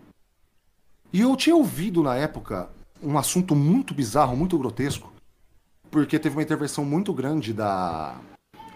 E 1.11 1.21
eu 1.21 1.35
tinha 1.35 1.55
ouvido 1.55 2.03
na 2.03 2.15
época 2.15 2.69
um 3.01 3.17
assunto 3.17 3.55
muito 3.55 3.93
bizarro, 3.95 4.35
muito 4.35 4.57
grotesco, 4.57 5.11
porque 5.89 6.19
teve 6.19 6.35
uma 6.35 6.43
intervenção 6.43 6.85
muito 6.85 7.11
grande 7.13 7.51
da, 7.51 8.15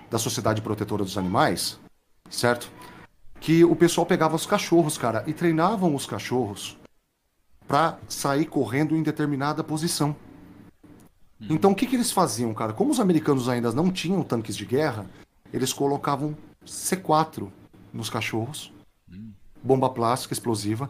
da 0.10 0.18
Sociedade 0.18 0.62
Protetora 0.62 1.04
dos 1.04 1.18
Animais, 1.18 1.80
certo? 2.30 2.72
Que 3.44 3.62
o 3.66 3.76
pessoal 3.76 4.08
pegava 4.08 4.38
os 4.38 4.46
cachorros, 4.46 4.98
cara, 4.98 5.22
e 5.28 5.34
treinavam 5.34 5.94
os 5.94 6.06
cachorros 6.06 6.78
para 7.68 8.00
sair 8.08 8.46
correndo 8.46 8.96
em 8.96 9.04
determinada 9.04 9.62
posição. 9.62 10.16
Uhum. 11.42 11.48
Então 11.50 11.72
o 11.72 11.76
que, 11.76 11.86
que 11.86 11.98
eles 11.98 12.10
faziam, 12.10 12.54
cara? 12.54 12.72
Como 12.72 12.90
os 12.90 13.02
americanos 13.02 13.50
ainda 13.50 13.74
não 13.74 13.92
tinham 13.92 14.24
tanques 14.24 14.56
de 14.56 14.66
guerra, 14.66 15.06
eles 15.52 15.74
colocavam 15.74 16.38
C4 16.66 17.52
nos 17.92 18.10
cachorros, 18.10 18.72
uhum. 19.12 19.34
bomba 19.62 19.90
plástica 19.90 20.34
explosiva, 20.34 20.90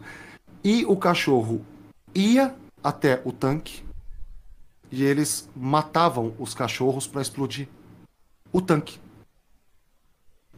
e 0.64 0.86
o 0.86 0.96
cachorro 0.96 1.66
ia 2.14 2.56
até 2.84 3.20
o 3.26 3.32
tanque 3.32 3.84
e 4.92 5.02
eles 5.04 5.50
matavam 5.56 6.36
os 6.38 6.54
cachorros 6.54 7.08
para 7.08 7.24
explodir 7.24 7.68
o 8.52 8.62
tanque. 8.62 9.00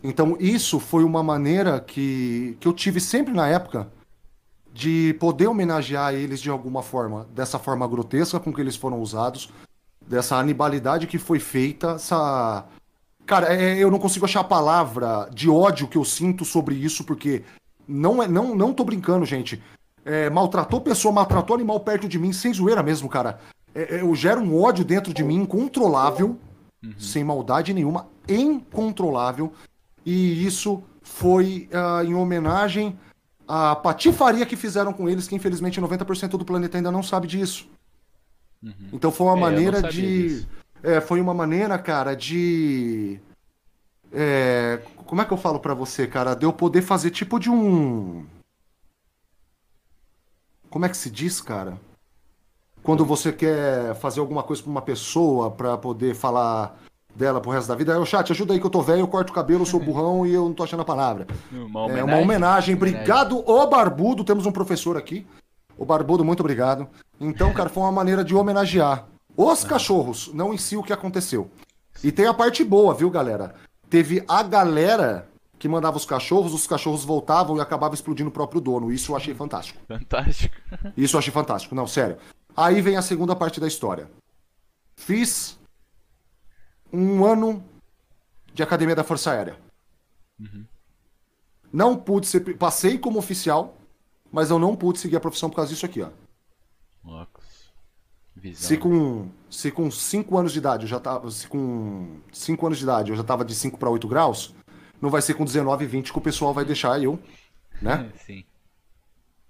Então 0.08 0.38
isso 0.40 0.80
foi 0.80 1.04
uma 1.04 1.24
maneira 1.24 1.80
que, 1.80 2.58
que 2.60 2.68
eu 2.68 2.74
tive 2.74 3.00
sempre 3.00 3.34
na 3.34 3.48
época 3.48 3.92
de 4.74 5.16
poder 5.20 5.48
homenagear 5.48 6.14
eles 6.14 6.42
de 6.42 6.50
alguma 6.50 6.84
forma, 6.84 7.28
dessa 7.34 7.58
forma 7.58 7.88
grotesca 7.88 8.40
com 8.40 8.54
que 8.54 8.60
eles 8.60 8.76
foram 8.76 9.00
usados, 9.02 9.50
dessa 10.06 10.36
animalidade 10.36 11.08
que 11.08 11.18
foi 11.18 11.40
feita, 11.40 11.92
essa 11.92 12.66
Cara, 13.26 13.52
é, 13.52 13.76
eu 13.80 13.90
não 13.90 13.98
consigo 13.98 14.26
achar 14.26 14.42
a 14.42 14.44
palavra 14.44 15.28
de 15.34 15.50
ódio 15.50 15.88
que 15.88 15.98
eu 15.98 16.06
sinto 16.06 16.46
sobre 16.46 16.76
isso, 16.76 17.04
porque 17.04 17.44
não 17.88 18.22
é, 18.22 18.28
não, 18.28 18.54
não 18.54 18.72
tô 18.72 18.84
brincando, 18.84 19.26
gente. 19.26 19.64
É, 20.04 20.30
maltratou 20.30 20.80
pessoa, 20.80 21.12
maltratou 21.12 21.56
animal 21.56 21.80
perto 21.80 22.08
de 22.08 22.20
mim, 22.20 22.32
sem 22.32 22.54
zoeira 22.54 22.84
mesmo, 22.84 23.10
cara 23.10 23.40
é, 23.76 23.98
é, 23.98 24.02
eu 24.02 24.16
gero 24.16 24.40
um 24.40 24.60
ódio 24.60 24.86
dentro 24.86 25.14
de 25.14 25.22
mim 25.22 25.36
incontrolável, 25.36 26.40
uhum. 26.82 26.94
sem 26.98 27.24
maldade 27.24 27.74
nenhuma, 27.74 28.08
incontrolável. 28.28 29.52
E 30.06 30.46
isso 30.46 30.84
foi 31.02 31.70
uh, 31.72 32.04
em 32.06 32.14
homenagem 32.14 32.98
à 33.48 33.76
patifaria 33.76 34.46
que 34.46 34.56
fizeram 34.56 34.94
com 34.94 35.10
eles, 35.10 35.28
que 35.28 35.36
infelizmente 35.36 35.82
90% 35.82 36.30
do 36.30 36.46
planeta 36.46 36.78
ainda 36.78 36.92
não 36.92 37.04
sabe 37.04 37.28
disso. 37.28 37.68
Uhum. 38.62 38.90
Então 38.94 39.12
foi 39.12 39.28
uma 39.28 39.38
é, 39.38 39.42
maneira 39.42 39.82
de. 39.82 40.46
É, 40.84 41.02
foi 41.02 41.20
uma 41.20 41.34
maneira, 41.34 41.78
cara, 41.78 42.16
de. 42.16 43.20
É, 44.12 44.82
como 45.06 45.22
é 45.22 45.26
que 45.26 45.34
eu 45.34 45.38
falo 45.38 45.60
para 45.60 45.74
você, 45.74 46.08
cara? 46.08 46.36
De 46.36 46.46
eu 46.46 46.54
poder 46.54 46.82
fazer 46.82 47.10
tipo 47.10 47.40
de 47.40 47.50
um. 47.50 48.26
Como 50.70 50.86
é 50.86 50.90
que 50.90 50.98
se 50.98 51.10
diz, 51.10 51.42
cara? 51.42 51.80
quando 52.86 53.04
você 53.04 53.34
quer 53.34 53.96
fazer 53.96 54.20
alguma 54.20 54.44
coisa 54.44 54.62
pra 54.62 54.72
uma 54.72 54.82
pessoa 54.82 55.50
para 55.50 55.76
poder 55.76 56.14
falar 56.14 56.78
dela 57.16 57.40
pro 57.40 57.52
resto 57.52 57.68
da 57.68 57.76
vida. 57.76 58.00
O 58.00 58.06
chat, 58.06 58.32
ajuda 58.32 58.54
aí 58.54 58.60
que 58.60 58.66
eu 58.66 58.70
tô 58.70 58.82
velho, 58.82 59.02
eu 59.02 59.08
corto 59.08 59.32
o 59.32 59.36
cabelo, 59.36 59.66
sou 59.66 59.80
burrão 59.84 60.26
e 60.26 60.34
eu 60.34 60.46
não 60.46 60.54
tô 60.54 60.64
achando 60.64 60.82
a 60.82 60.86
palavra. 60.86 61.26
Uma 61.52 61.84
homenagem. 61.84 62.00
É 62.00 62.04
uma 62.04 62.18
homenagem. 62.18 62.76
Obrigado, 62.76 63.44
ô 63.50 63.66
Barbudo. 63.68 64.24
Temos 64.24 64.46
um 64.46 64.52
professor 64.52 64.98
aqui. 64.98 65.26
O 65.78 65.86
Barbudo, 65.86 66.24
muito 66.24 66.42
obrigado. 66.42 66.88
Então, 67.20 67.54
cara, 67.54 67.70
foi 67.70 67.84
uma 67.84 67.92
maneira 67.92 68.24
de 68.24 68.36
homenagear 68.36 69.08
os 69.38 69.64
cachorros, 69.64 70.32
não 70.34 70.54
em 70.54 70.58
si 70.58 70.78
o 70.78 70.84
que 70.84 70.94
aconteceu. 70.94 71.50
E 72.04 72.12
tem 72.12 72.26
a 72.26 72.34
parte 72.34 72.64
boa, 72.64 72.94
viu, 72.94 73.10
galera? 73.10 73.56
Teve 73.90 74.24
a 74.28 74.42
galera 74.44 75.28
que 75.60 75.68
mandava 75.68 75.98
os 75.98 76.06
cachorros, 76.06 76.54
os 76.54 76.68
cachorros 76.68 77.04
voltavam 77.04 77.58
e 77.58 77.62
acabava 77.62 77.96
explodindo 77.96 78.30
o 78.30 78.34
próprio 78.34 78.62
dono. 78.62 78.92
Isso 78.92 79.12
eu 79.12 79.16
achei 79.16 79.34
fantástico. 79.34 79.80
Fantástico. 79.88 80.56
Isso 80.96 81.16
eu 81.16 81.20
achei 81.20 81.34
fantástico. 81.34 81.76
Não, 81.76 81.88
sério. 81.88 82.18
Aí 82.56 82.82
vem 82.82 82.98
a 82.98 83.02
segunda 83.02 83.36
parte 83.36 83.60
da 83.60 83.68
história. 83.68 84.10
Fiz 84.96 85.58
um 86.92 87.26
ano 87.26 87.64
de 88.54 88.64
academia 88.64 88.96
da 88.96 89.04
Força 89.04 89.32
Aérea. 89.32 89.58
Uhum. 90.40 90.66
Não 91.72 91.98
pude 91.98 92.28
ser. 92.28 92.58
Passei 92.58 92.98
como 92.98 93.20
oficial, 93.20 93.78
mas 94.32 94.50
eu 94.50 94.58
não 94.58 94.76
pude 94.76 95.00
seguir 95.00 95.18
a 95.18 95.20
profissão 95.20 95.50
por 95.50 95.58
causa 95.58 95.72
disso 95.72 95.86
aqui, 95.86 96.02
ó. 96.02 96.10
Se 98.54 98.78
com, 98.78 99.30
se 99.50 99.72
com 99.72 99.90
5 99.90 100.38
anos 100.38 100.52
de 100.52 100.60
idade 100.60 100.84
eu 100.84 100.90
já 100.90 101.00
tava. 101.00 101.30
Se 101.32 101.48
com 101.48 102.20
5 102.32 102.66
anos 102.66 102.78
de 102.78 102.84
idade 102.84 103.12
eu 103.12 103.18
já 103.18 103.24
tava 103.24 103.46
de 103.46 103.56
5 103.56 103.78
para 103.78 103.90
8 103.90 104.08
graus, 104.08 104.54
não 105.02 105.10
vai 105.10 105.22
ser 105.22 105.34
com 105.34 105.46
19 105.46 105.84
e 105.84 105.88
20 105.88 106.12
que 106.12 106.18
o 106.18 106.22
pessoal 106.22 106.54
vai 106.54 106.66
deixar 106.66 107.02
eu, 107.02 107.20
né? 107.82 108.10
Sim. 108.26 108.44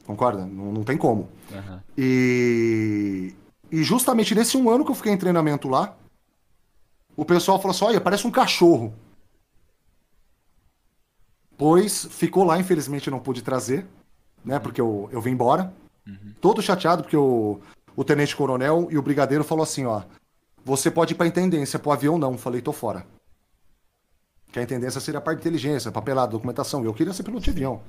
Concorda? 0.06 0.46
Não, 0.46 0.72
não 0.72 0.84
tem 0.84 0.98
como. 0.98 1.30
Uhum. 1.52 1.80
E, 1.98 3.34
e 3.72 3.84
justamente 3.84 4.36
nesse 4.36 4.56
um 4.56 4.70
ano 4.70 4.86
que 4.86 4.92
eu 4.92 4.96
fiquei 4.96 5.12
em 5.12 5.18
treinamento 5.18 5.68
lá, 5.68 5.98
o 7.16 7.26
pessoal 7.26 7.58
falou 7.60 7.72
assim: 7.72 7.86
olha, 7.86 8.02
parece 8.02 8.28
um 8.28 8.32
cachorro. 8.32 8.94
Pois 11.58 12.06
ficou 12.06 12.44
lá, 12.44 12.60
infelizmente 12.60 13.10
não 13.10 13.20
pude 13.20 13.42
trazer, 13.42 13.88
né? 14.44 14.60
Porque 14.60 14.82
eu, 14.82 15.10
eu 15.12 15.22
vim 15.22 15.32
embora. 15.32 15.74
Uhum. 16.06 16.34
Todo 16.42 16.62
chateado, 16.62 17.04
porque 17.04 17.18
o, 17.18 17.60
o 17.96 18.04
tenente 18.04 18.36
coronel 18.36 18.88
e 18.92 18.98
o 18.98 19.02
brigadeiro 19.02 19.44
falou 19.44 19.64
assim: 19.64 19.86
ó, 19.86 20.04
você 20.64 20.92
pode 20.92 21.14
ir 21.14 21.16
pra 21.16 21.28
intendência, 21.28 21.80
pro 21.80 21.92
avião 21.92 22.18
não. 22.18 22.38
Falei, 22.38 22.62
tô 22.62 22.74
fora. 22.74 23.06
Que 24.52 24.60
a 24.60 24.64
intendência 24.64 25.02
seria 25.02 25.20
a 25.20 25.22
parte 25.22 25.38
de 25.38 25.48
inteligência, 25.48 25.92
papelada, 25.92 26.32
documentação. 26.32 26.84
Eu 26.84 26.94
queria 26.94 27.14
ser 27.14 27.24
piloto 27.24 27.44
de 27.44 27.52
avião. 27.52 27.82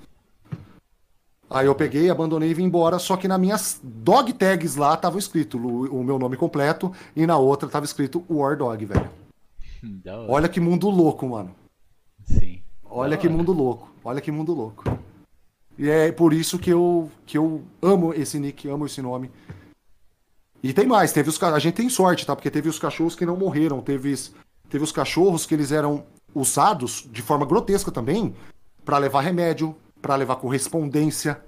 Aí 1.48 1.66
eu 1.66 1.74
peguei, 1.74 2.10
abandonei 2.10 2.50
e 2.50 2.54
vim 2.54 2.64
embora, 2.64 2.98
só 2.98 3.16
que 3.16 3.28
nas 3.28 3.38
minhas 3.38 3.80
dog 3.82 4.32
tags 4.32 4.74
lá 4.74 4.96
tava 4.96 5.18
escrito 5.18 5.56
o, 5.58 6.02
meu 6.02 6.18
nome 6.18 6.36
completo 6.36 6.92
e 7.14 7.24
na 7.24 7.36
outra 7.36 7.68
tava 7.68 7.84
escrito 7.84 8.24
War 8.28 8.56
Dog, 8.56 8.84
velho. 8.84 9.08
Olha 10.28 10.48
que 10.48 10.58
mundo 10.58 10.90
louco, 10.90 11.28
mano. 11.28 11.54
Sim. 12.24 12.60
Olha 12.84 13.16
que 13.16 13.28
mundo 13.28 13.52
louco. 13.52 13.88
Olha 14.04 14.20
que 14.20 14.32
mundo 14.32 14.52
louco. 14.52 14.84
E 15.78 15.88
é 15.88 16.10
por 16.10 16.32
isso 16.32 16.58
que 16.58 16.70
eu, 16.70 17.10
que 17.24 17.36
eu 17.38 17.62
amo 17.82 18.12
esse 18.14 18.38
nick, 18.38 18.68
amo 18.68 18.86
esse 18.86 19.00
nome. 19.00 19.30
E 20.62 20.72
tem 20.72 20.86
mais, 20.86 21.12
teve 21.12 21.28
os 21.28 21.40
a 21.42 21.58
gente 21.58 21.74
tem 21.74 21.88
sorte, 21.88 22.26
tá? 22.26 22.34
Porque 22.34 22.50
teve 22.50 22.68
os 22.68 22.78
cachorros 22.78 23.14
que 23.14 23.26
não 23.26 23.36
morreram, 23.36 23.80
teve, 23.80 24.14
teve 24.68 24.82
os 24.82 24.90
cachorros 24.90 25.46
que 25.46 25.54
eles 25.54 25.70
eram 25.70 26.04
usados 26.34 27.06
de 27.12 27.22
forma 27.22 27.46
grotesca 27.46 27.90
também 27.92 28.34
para 28.84 28.98
levar 28.98 29.20
remédio, 29.20 29.76
para 30.06 30.14
levar 30.14 30.36
correspondência, 30.36 31.42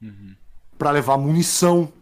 uhum. 0.00 0.34
para 0.78 0.90
levar 0.92 1.18
munição. 1.18 1.92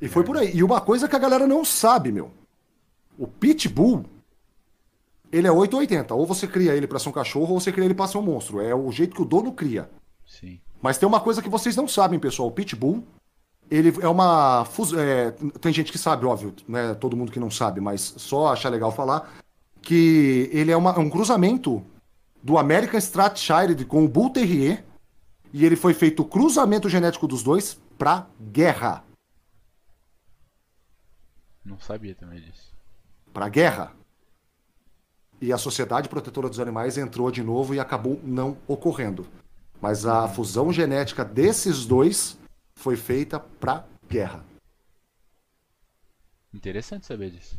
E 0.00 0.08
foi 0.08 0.24
por 0.24 0.38
aí. 0.38 0.56
E 0.56 0.62
uma 0.62 0.80
coisa 0.80 1.06
que 1.06 1.14
a 1.14 1.18
galera 1.18 1.46
não 1.46 1.62
sabe, 1.62 2.10
meu. 2.10 2.30
O 3.18 3.26
Pitbull, 3.26 4.06
ele 5.30 5.46
é 5.46 5.52
880. 5.52 6.14
Ou 6.14 6.24
você 6.24 6.46
cria 6.46 6.74
ele 6.74 6.86
para 6.86 6.98
ser 6.98 7.10
um 7.10 7.12
cachorro, 7.12 7.52
ou 7.52 7.60
você 7.60 7.70
cria 7.70 7.84
ele 7.84 7.92
para 7.92 8.08
ser 8.08 8.16
um 8.16 8.22
monstro. 8.22 8.62
É 8.62 8.74
o 8.74 8.90
jeito 8.90 9.14
que 9.14 9.20
o 9.20 9.26
dono 9.26 9.52
cria. 9.52 9.90
Sim. 10.26 10.58
Mas 10.80 10.96
tem 10.96 11.06
uma 11.06 11.20
coisa 11.20 11.42
que 11.42 11.50
vocês 11.50 11.76
não 11.76 11.86
sabem, 11.86 12.18
pessoal. 12.18 12.48
O 12.48 12.52
Pitbull, 12.52 13.04
ele 13.70 13.92
é 14.00 14.08
uma. 14.08 14.66
É, 14.98 15.32
tem 15.60 15.70
gente 15.70 15.92
que 15.92 15.98
sabe, 15.98 16.24
óbvio, 16.24 16.54
né? 16.66 16.94
Todo 16.94 17.14
mundo 17.14 17.30
que 17.30 17.40
não 17.40 17.50
sabe, 17.50 17.78
mas 17.78 18.14
só 18.16 18.54
achar 18.54 18.70
legal 18.70 18.90
falar. 18.90 19.34
Que 19.82 20.48
ele 20.50 20.72
é 20.72 20.76
uma, 20.78 20.98
um 20.98 21.10
cruzamento 21.10 21.84
do 22.46 22.56
American 22.56 23.00
Strathshire 23.00 23.84
com 23.84 24.04
o 24.04 24.08
Bull 24.08 24.30
Terrier. 24.30 24.84
E 25.52 25.64
ele 25.64 25.74
foi 25.74 25.92
feito 25.92 26.22
o 26.22 26.24
cruzamento 26.24 26.88
genético 26.88 27.26
dos 27.26 27.42
dois 27.42 27.80
pra 27.98 28.28
guerra. 28.40 29.02
Não 31.64 31.80
sabia 31.80 32.14
também 32.14 32.40
disso. 32.40 32.72
Pra 33.32 33.48
guerra. 33.48 33.92
E 35.40 35.52
a 35.52 35.58
Sociedade 35.58 36.08
Protetora 36.08 36.48
dos 36.48 36.60
Animais 36.60 36.96
entrou 36.96 37.32
de 37.32 37.42
novo 37.42 37.74
e 37.74 37.80
acabou 37.80 38.20
não 38.22 38.56
ocorrendo. 38.68 39.26
Mas 39.80 40.06
a 40.06 40.28
fusão 40.28 40.72
genética 40.72 41.24
desses 41.24 41.84
dois 41.84 42.38
foi 42.76 42.96
feita 42.96 43.40
pra 43.40 43.84
guerra. 44.08 44.44
Interessante 46.54 47.06
saber 47.06 47.30
disso. 47.30 47.58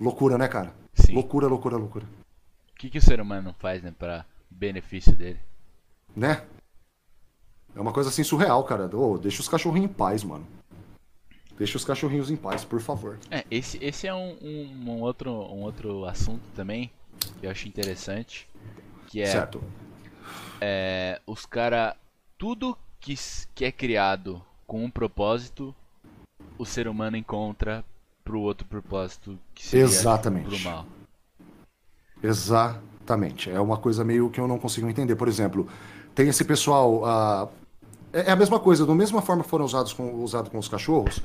Loucura, 0.00 0.38
né, 0.38 0.46
cara? 0.46 0.72
Sim. 0.94 1.12
Loucura, 1.12 1.48
loucura, 1.48 1.76
loucura. 1.76 2.06
O 2.76 2.78
que, 2.78 2.90
que 2.90 2.98
o 2.98 3.02
ser 3.02 3.22
humano 3.22 3.54
faz, 3.58 3.82
né, 3.82 3.90
pra 3.98 4.26
benefício 4.50 5.16
dele? 5.16 5.40
Né? 6.14 6.44
É 7.74 7.80
uma 7.80 7.90
coisa 7.90 8.10
assim 8.10 8.22
surreal, 8.22 8.62
cara. 8.64 8.90
Oh, 8.94 9.16
deixa 9.16 9.40
os 9.40 9.48
cachorrinhos 9.48 9.90
em 9.90 9.94
paz, 9.94 10.22
mano. 10.22 10.46
Deixa 11.56 11.78
os 11.78 11.86
cachorrinhos 11.86 12.30
em 12.30 12.36
paz, 12.36 12.66
por 12.66 12.78
favor. 12.82 13.18
É, 13.30 13.46
esse, 13.50 13.82
esse 13.82 14.06
é 14.06 14.12
um, 14.12 14.36
um, 14.42 14.90
um 14.90 15.00
outro, 15.00 15.30
um 15.32 15.62
outro 15.62 16.04
assunto 16.04 16.42
também 16.54 16.90
que 17.40 17.46
eu 17.46 17.50
acho 17.50 17.66
interessante. 17.66 18.46
Que 19.06 19.22
é. 19.22 19.26
Certo. 19.26 19.64
É, 20.60 21.18
os 21.26 21.46
cara. 21.46 21.96
Tudo 22.36 22.76
que, 23.00 23.14
que 23.54 23.64
é 23.64 23.72
criado 23.72 24.44
com 24.66 24.84
um 24.84 24.90
propósito, 24.90 25.74
o 26.58 26.66
ser 26.66 26.88
humano 26.88 27.16
encontra 27.16 27.82
pro 28.22 28.38
outro 28.38 28.66
propósito 28.66 29.38
que 29.54 29.64
seria 29.64 29.86
Exatamente. 29.86 30.46
pro 30.46 30.60
mal. 30.60 30.86
Exatamente. 32.22 33.50
É 33.50 33.60
uma 33.60 33.76
coisa 33.76 34.04
meio 34.04 34.30
que 34.30 34.40
eu 34.40 34.48
não 34.48 34.58
consigo 34.58 34.88
entender. 34.88 35.16
Por 35.16 35.28
exemplo, 35.28 35.68
tem 36.14 36.28
esse 36.28 36.44
pessoal. 36.44 37.02
Uh, 37.02 37.48
é 38.12 38.32
a 38.32 38.36
mesma 38.36 38.58
coisa, 38.58 38.86
da 38.86 38.94
mesma 38.94 39.20
forma 39.20 39.44
que 39.44 39.50
foram 39.50 39.64
usados 39.64 39.92
com, 39.92 40.14
usado 40.22 40.50
com 40.50 40.58
os 40.58 40.68
cachorros, 40.68 41.20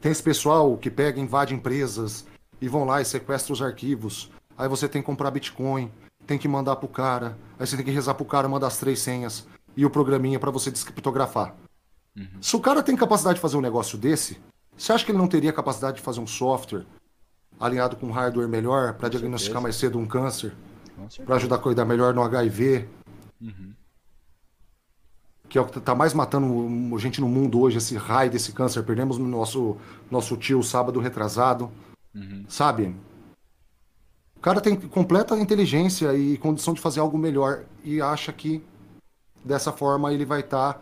tem 0.00 0.12
esse 0.12 0.22
pessoal 0.22 0.76
que 0.76 0.90
pega, 0.90 1.20
invade 1.20 1.54
empresas 1.54 2.24
e 2.60 2.68
vão 2.68 2.84
lá 2.84 3.00
e 3.00 3.04
sequestra 3.04 3.52
os 3.52 3.60
arquivos. 3.60 4.30
Aí 4.56 4.68
você 4.68 4.88
tem 4.88 5.02
que 5.02 5.06
comprar 5.06 5.30
Bitcoin, 5.30 5.90
tem 6.26 6.38
que 6.38 6.46
mandar 6.46 6.76
pro 6.76 6.88
cara, 6.88 7.36
aí 7.58 7.66
você 7.66 7.76
tem 7.76 7.84
que 7.84 7.90
rezar 7.90 8.14
pro 8.14 8.24
cara 8.24 8.48
mandar 8.48 8.68
as 8.68 8.78
três 8.78 9.00
senhas 9.00 9.46
e 9.76 9.84
o 9.84 9.90
programinha 9.90 10.38
para 10.38 10.50
você 10.50 10.70
descriptografar. 10.70 11.54
Uhum. 12.16 12.26
Se 12.40 12.56
o 12.56 12.60
cara 12.60 12.82
tem 12.82 12.96
capacidade 12.96 13.36
de 13.36 13.40
fazer 13.42 13.56
um 13.56 13.60
negócio 13.60 13.98
desse, 13.98 14.38
você 14.76 14.92
acha 14.92 15.04
que 15.04 15.10
ele 15.10 15.18
não 15.18 15.28
teria 15.28 15.52
capacidade 15.52 15.96
de 15.96 16.02
fazer 16.02 16.20
um 16.20 16.26
software 16.26 16.86
alinhado 17.58 17.96
com 17.96 18.10
hardware 18.10 18.48
melhor 18.48 18.94
para 18.94 19.08
diagnosticar 19.08 19.60
mais 19.60 19.76
cedo 19.76 19.98
um 19.98 20.06
câncer? 20.06 20.52
Para 21.24 21.36
ajudar 21.36 21.56
a 21.56 21.58
cuidar 21.58 21.84
melhor 21.84 22.14
no 22.14 22.22
HIV? 22.22 22.88
Uhum 23.40 23.74
que 25.48 25.58
é 25.58 25.60
o 25.60 25.64
que 25.64 25.78
está 25.78 25.94
mais 25.94 26.12
matando 26.12 26.98
gente 26.98 27.20
no 27.20 27.28
mundo 27.28 27.60
hoje, 27.60 27.78
esse 27.78 27.96
raio 27.96 28.30
desse 28.30 28.52
câncer. 28.52 28.82
Perdemos 28.82 29.18
nosso, 29.18 29.76
nosso 30.10 30.36
tio 30.36 30.62
sábado 30.62 31.00
retrasado, 31.00 31.70
uhum. 32.14 32.44
sabe? 32.48 32.94
O 34.36 34.40
cara 34.40 34.60
tem 34.60 34.76
completa 34.76 35.36
inteligência 35.38 36.14
e 36.14 36.36
condição 36.36 36.74
de 36.74 36.80
fazer 36.80 37.00
algo 37.00 37.16
melhor 37.16 37.64
e 37.82 38.00
acha 38.00 38.32
que 38.32 38.62
dessa 39.44 39.72
forma 39.72 40.12
ele 40.12 40.24
vai 40.24 40.40
estar. 40.40 40.74
Tá, 40.74 40.80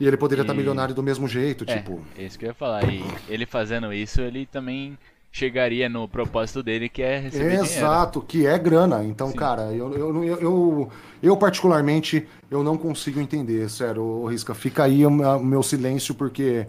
e 0.00 0.06
ele 0.06 0.16
poderia 0.16 0.42
estar 0.42 0.54
tá 0.54 0.56
milionário 0.56 0.94
do 0.94 1.02
mesmo 1.02 1.28
jeito, 1.28 1.64
é, 1.68 1.76
tipo. 1.76 2.04
É 2.16 2.24
isso 2.24 2.38
que 2.38 2.44
eu 2.44 2.48
ia 2.48 2.54
falar. 2.54 2.90
E 2.90 3.04
ele 3.28 3.46
fazendo 3.46 3.92
isso, 3.92 4.20
ele 4.20 4.46
também 4.46 4.98
chegaria 5.32 5.88
no 5.88 6.06
propósito 6.06 6.62
dele, 6.62 6.90
que 6.90 7.02
é 7.02 7.18
receber 7.18 7.54
Exato, 7.54 8.20
dinheiro. 8.20 8.26
que 8.26 8.46
é 8.46 8.58
grana. 8.58 9.02
Então, 9.02 9.30
Sim. 9.30 9.36
cara, 9.36 9.72
eu, 9.72 9.92
eu, 9.94 10.24
eu, 10.24 10.92
eu, 11.22 11.36
particularmente, 11.36 12.28
eu 12.50 12.62
não 12.62 12.76
consigo 12.76 13.18
entender, 13.18 13.68
sério, 13.70 14.26
Risca. 14.26 14.54
Fica 14.54 14.84
aí 14.84 15.06
o 15.06 15.10
meu 15.10 15.62
silêncio, 15.62 16.14
porque 16.14 16.66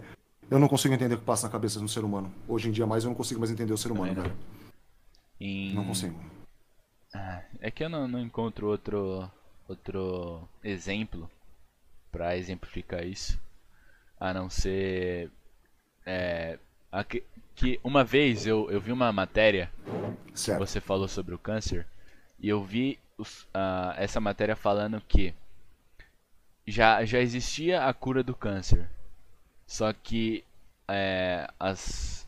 eu 0.50 0.58
não 0.58 0.66
consigo 0.66 0.94
entender 0.94 1.14
o 1.14 1.18
que 1.18 1.24
passa 1.24 1.46
na 1.46 1.52
cabeça 1.52 1.78
de 1.78 1.84
um 1.84 1.88
ser 1.88 2.02
humano. 2.02 2.32
Hoje 2.48 2.68
em 2.68 2.72
dia, 2.72 2.86
mais 2.86 3.04
eu 3.04 3.10
não 3.10 3.14
consigo 3.14 3.38
mais 3.38 3.52
entender 3.52 3.74
o 3.74 3.78
ser 3.78 3.92
humano, 3.92 4.14
velho. 4.14 4.32
Em... 5.38 5.74
Não 5.74 5.84
consigo. 5.84 6.18
Ah, 7.14 7.42
é 7.60 7.70
que 7.70 7.84
eu 7.84 7.90
não, 7.90 8.08
não 8.08 8.20
encontro 8.20 8.68
outro, 8.68 9.30
outro 9.68 10.48
exemplo 10.64 11.30
para 12.10 12.36
exemplificar 12.36 13.04
isso, 13.04 13.38
a 14.18 14.32
não 14.32 14.48
ser 14.48 15.30
é, 16.06 16.58
que 17.02 17.24
uma 17.82 18.04
vez 18.04 18.46
eu, 18.46 18.70
eu 18.70 18.80
vi 18.80 18.92
uma 18.92 19.12
matéria 19.12 19.70
certo. 20.34 20.58
que 20.58 20.66
você 20.66 20.80
falou 20.80 21.08
sobre 21.08 21.34
o 21.34 21.38
câncer 21.38 21.86
e 22.38 22.48
eu 22.48 22.62
vi 22.62 22.98
os, 23.16 23.42
uh, 23.44 23.94
essa 23.96 24.20
matéria 24.20 24.56
falando 24.56 25.00
que 25.06 25.34
já, 26.66 27.04
já 27.04 27.20
existia 27.20 27.84
a 27.84 27.92
cura 27.92 28.22
do 28.22 28.34
câncer, 28.34 28.88
só 29.66 29.92
que 29.92 30.44
é, 30.88 31.48
as 31.58 32.26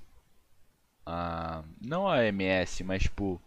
uh, 1.07 1.65
não 1.81 2.07
a 2.07 2.19
OMS, 2.19 2.85
mas 2.85 3.03
tipo 3.03 3.41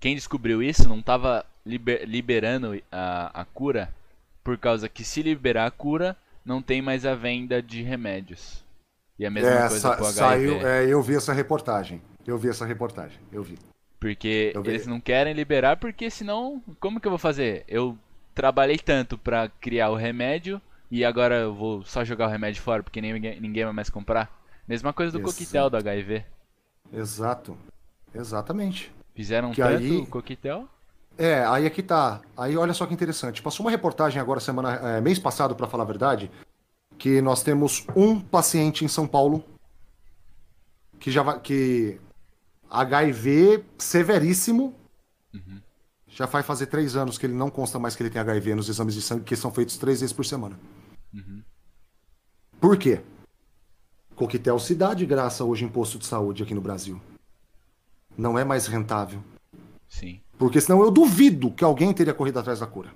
quem 0.00 0.14
descobriu 0.14 0.62
isso 0.62 0.88
não 0.88 0.98
estava 0.98 1.44
liber, 1.64 2.04
liberando 2.06 2.80
a, 2.90 3.40
a 3.40 3.44
cura 3.44 3.94
por 4.42 4.58
causa 4.58 4.88
que 4.88 5.04
se 5.04 5.22
liberar 5.22 5.66
a 5.66 5.70
cura 5.70 6.16
não 6.44 6.60
tem 6.60 6.82
mais 6.82 7.06
a 7.06 7.14
venda 7.14 7.62
de 7.62 7.82
remédios. 7.82 8.63
E 9.18 9.24
a 9.24 9.30
mesma 9.30 9.50
é, 9.50 9.68
coisa 9.68 9.80
sa 9.80 9.96
com 9.96 10.02
o 10.02 10.06
HIV. 10.06 10.18
Saiu, 10.18 10.66
é, 10.66 10.86
eu 10.86 11.02
vi 11.02 11.14
essa 11.14 11.32
reportagem. 11.32 12.02
Eu 12.26 12.38
vi 12.38 12.48
essa 12.48 12.64
reportagem. 12.64 13.18
Eu 13.30 13.42
vi. 13.42 13.58
Porque 14.00 14.52
eu 14.54 14.64
eles 14.64 14.84
vi. 14.84 14.90
não 14.90 15.00
querem 15.00 15.32
liberar, 15.32 15.76
porque 15.76 16.10
senão, 16.10 16.62
como 16.80 17.00
que 17.00 17.06
eu 17.06 17.10
vou 17.10 17.18
fazer? 17.18 17.64
Eu 17.68 17.96
trabalhei 18.34 18.78
tanto 18.78 19.16
para 19.16 19.48
criar 19.60 19.90
o 19.90 19.94
remédio 19.94 20.60
e 20.90 21.04
agora 21.04 21.36
eu 21.36 21.54
vou 21.54 21.84
só 21.84 22.04
jogar 22.04 22.26
o 22.26 22.30
remédio 22.30 22.60
fora 22.60 22.82
porque 22.82 23.00
ninguém, 23.00 23.40
ninguém 23.40 23.64
vai 23.64 23.72
mais 23.72 23.88
comprar? 23.88 24.30
Mesma 24.66 24.92
coisa 24.92 25.12
do 25.12 25.18
Exato. 25.18 25.32
coquetel 25.32 25.70
do 25.70 25.76
HIV. 25.76 26.24
Exato. 26.92 27.56
Exatamente. 28.14 28.92
Fizeram 29.14 29.52
que 29.52 29.62
tanto 29.62 29.76
aí... 29.76 30.06
coquetel? 30.06 30.68
É, 31.16 31.44
aí 31.44 31.64
é 31.64 31.70
que 31.70 31.82
tá. 31.82 32.20
Aí 32.36 32.56
olha 32.56 32.72
só 32.72 32.86
que 32.86 32.94
interessante. 32.94 33.40
Passou 33.40 33.64
uma 33.64 33.70
reportagem 33.70 34.20
agora 34.20 34.40
semana, 34.40 34.74
é, 34.74 35.00
mês 35.00 35.18
passado, 35.18 35.54
para 35.54 35.66
falar 35.66 35.84
a 35.84 35.86
verdade, 35.86 36.30
que 36.98 37.20
nós 37.20 37.42
temos 37.42 37.84
um 37.94 38.20
paciente 38.20 38.84
em 38.84 38.88
São 38.88 39.06
Paulo 39.06 39.44
que 40.98 41.10
já 41.10 41.22
vai, 41.22 41.38
que 41.40 42.00
HIV 42.70 43.64
severíssimo. 43.78 44.74
Uhum. 45.32 45.60
Já 46.08 46.26
vai 46.26 46.42
fazer 46.42 46.66
três 46.66 46.96
anos 46.96 47.18
que 47.18 47.26
ele 47.26 47.34
não 47.34 47.50
consta 47.50 47.78
mais 47.78 47.94
que 47.96 48.02
ele 48.02 48.10
tem 48.10 48.20
HIV 48.20 48.54
nos 48.54 48.68
exames 48.68 48.94
de 48.94 49.02
sangue 49.02 49.24
que 49.24 49.36
são 49.36 49.50
feitos 49.50 49.76
três 49.76 50.00
vezes 50.00 50.12
por 50.12 50.24
semana. 50.24 50.58
Uhum. 51.12 51.42
Por 52.60 52.76
quê? 52.76 53.00
Coquetel 54.14 54.58
se 54.58 54.74
dá 54.74 54.94
de 54.94 55.04
graça 55.04 55.44
hoje 55.44 55.64
em 55.64 55.68
posto 55.68 55.98
de 55.98 56.06
saúde 56.06 56.42
aqui 56.42 56.54
no 56.54 56.60
Brasil. 56.60 57.00
Não 58.16 58.38
é 58.38 58.44
mais 58.44 58.66
rentável. 58.66 59.22
Sim. 59.88 60.20
Porque 60.38 60.60
senão 60.60 60.82
eu 60.82 60.90
duvido 60.90 61.50
que 61.50 61.64
alguém 61.64 61.92
teria 61.92 62.14
corrido 62.14 62.38
atrás 62.38 62.60
da 62.60 62.66
cura. 62.66 62.90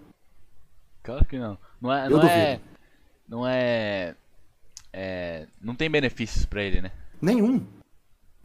Claro 1.03 1.25
que 1.25 1.39
não. 1.39 1.59
Não 1.81 1.93
é, 1.93 2.09
não 2.09 2.23
é, 2.23 2.61
não 3.29 3.47
é, 3.47 4.15
é 4.93 5.47
não 5.61 5.75
tem 5.75 5.91
benefícios 5.91 6.45
para 6.45 6.63
ele, 6.63 6.81
né? 6.81 6.91
Nenhum. 7.21 7.65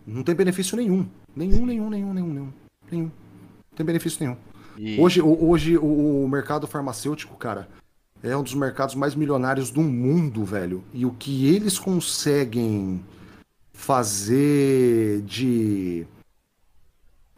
Não 0.06 0.24
tem 0.24 0.36
benefício 0.36 0.76
nenhum. 0.76 1.08
Nenhum, 1.36 1.66
nenhum, 1.66 1.90
nenhum, 1.90 2.14
nenhum, 2.14 2.34
nenhum. 2.34 2.54
Nenhum. 2.92 3.06
Não 3.06 3.78
tem 3.78 3.86
benefício 3.86 4.20
nenhum. 4.22 4.38
E... 4.78 5.00
Hoje, 5.00 5.22
hoje 5.22 5.78
o, 5.78 6.24
o 6.24 6.28
mercado 6.28 6.68
farmacêutico, 6.68 7.38
cara, 7.38 7.68
é 8.22 8.36
um 8.36 8.44
dos 8.44 8.54
mercados 8.54 8.96
mais 8.96 9.16
milionários 9.16 9.72
do 9.72 9.82
mundo, 9.82 10.44
velho. 10.44 10.84
E 10.94 11.06
o 11.06 11.12
que 11.12 11.54
eles 11.54 11.80
conseguem 11.80 13.04
fazer 13.74 15.22
de 15.24 16.06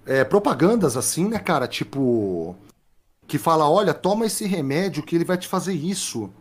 é, 0.05 0.23
propagandas 0.23 0.95
assim, 0.95 1.27
né, 1.27 1.39
cara? 1.39 1.67
Tipo, 1.67 2.55
que 3.27 3.37
fala: 3.37 3.69
olha, 3.69 3.93
toma 3.93 4.25
esse 4.25 4.45
remédio 4.45 5.03
que 5.03 5.15
ele 5.15 5.25
vai 5.25 5.37
te 5.37 5.47
fazer 5.47 5.73
isso. 5.73 6.31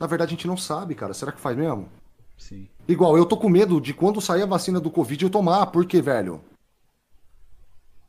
Na 0.00 0.06
verdade, 0.06 0.30
a 0.30 0.34
gente 0.34 0.46
não 0.46 0.56
sabe, 0.56 0.94
cara. 0.94 1.12
Será 1.12 1.30
que 1.30 1.38
faz 1.38 1.54
mesmo? 1.54 1.86
Sim. 2.38 2.66
Igual, 2.88 3.18
eu 3.18 3.26
tô 3.26 3.36
com 3.36 3.50
medo 3.50 3.78
de 3.78 3.92
quando 3.92 4.18
sair 4.20 4.42
a 4.42 4.46
vacina 4.46 4.80
do 4.80 4.90
Covid 4.90 5.22
eu 5.24 5.30
tomar. 5.30 5.66
Por 5.66 5.84
quê, 5.84 6.00
velho? 6.00 6.40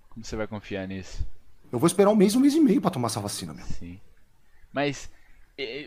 Como 0.10 0.26
você 0.26 0.38
vai 0.38 0.48
confiar 0.48 0.88
nisso? 0.88 1.26
Eu 1.70 1.78
vou 1.78 1.88
esperar 1.88 2.10
um 2.10 2.16
mês, 2.16 2.34
um 2.34 2.40
mês 2.40 2.56
e 2.56 2.62
meio 2.62 2.82
para 2.82 2.92
tomar 2.92 3.08
essa 3.08 3.20
vacina, 3.20 3.54
meu. 3.54 3.66
Sim. 3.66 4.00
Mas 4.72 5.10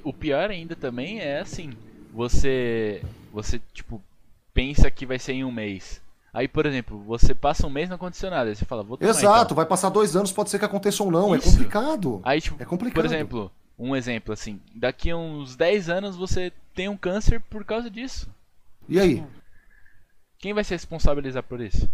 o 0.05 0.13
pior 0.13 0.51
ainda 0.51 0.77
também 0.77 1.21
é 1.21 1.41
assim, 1.41 1.73
você 2.13 3.03
você 3.33 3.61
tipo 3.73 4.01
pensa 4.53 4.91
que 4.91 5.07
vai 5.07 5.19
ser 5.19 5.33
em 5.33 5.45
um 5.45 5.51
mês. 5.51 6.01
Aí, 6.33 6.49
por 6.49 6.67
exemplo, 6.67 6.99
você 7.07 7.35
passa 7.35 7.67
um 7.67 7.71
mês 7.71 7.89
no 7.89 7.97
condicionado, 7.97 8.49
aí 8.51 8.57
você 8.57 8.65
fala, 8.65 8.83
vou 8.83 8.97
tomar 8.97 9.11
Exato, 9.11 9.45
então. 9.47 9.57
vai 9.57 9.67
passar 9.67 9.89
dois 9.89 10.17
anos, 10.17 10.33
pode 10.33 10.51
ser 10.51 10.59
que 10.59 10.65
aconteça 10.65 11.03
ou 11.03 11.11
não, 11.11 11.35
é 11.35 11.39
Isso. 11.39 11.49
é 11.49 11.51
complicado. 11.53 12.21
Aí, 12.25 12.41
tipo, 12.41 12.61
é 12.61 12.67
complicado. 12.67 12.95
por 12.95 13.05
exemplo, 13.05 13.53
um 13.79 13.95
exemplo 13.95 14.33
assim, 14.33 14.61
daqui 14.75 15.11
a 15.11 15.17
uns 15.17 15.57
10 15.57 15.89
anos 15.89 16.17
você 16.17 16.53
tem 16.75 16.89
um 16.89 16.97
câncer 16.97 17.41
por 17.41 17.65
causa 17.65 17.91
disso. 17.91 18.29
E 18.89 18.99
aí? 18.99 19.25
Quem 20.39 20.53
vai 20.53 20.65
se 20.65 20.75
responsabilizar 20.75 21.43
por 21.43 21.61
isso? 21.61 21.89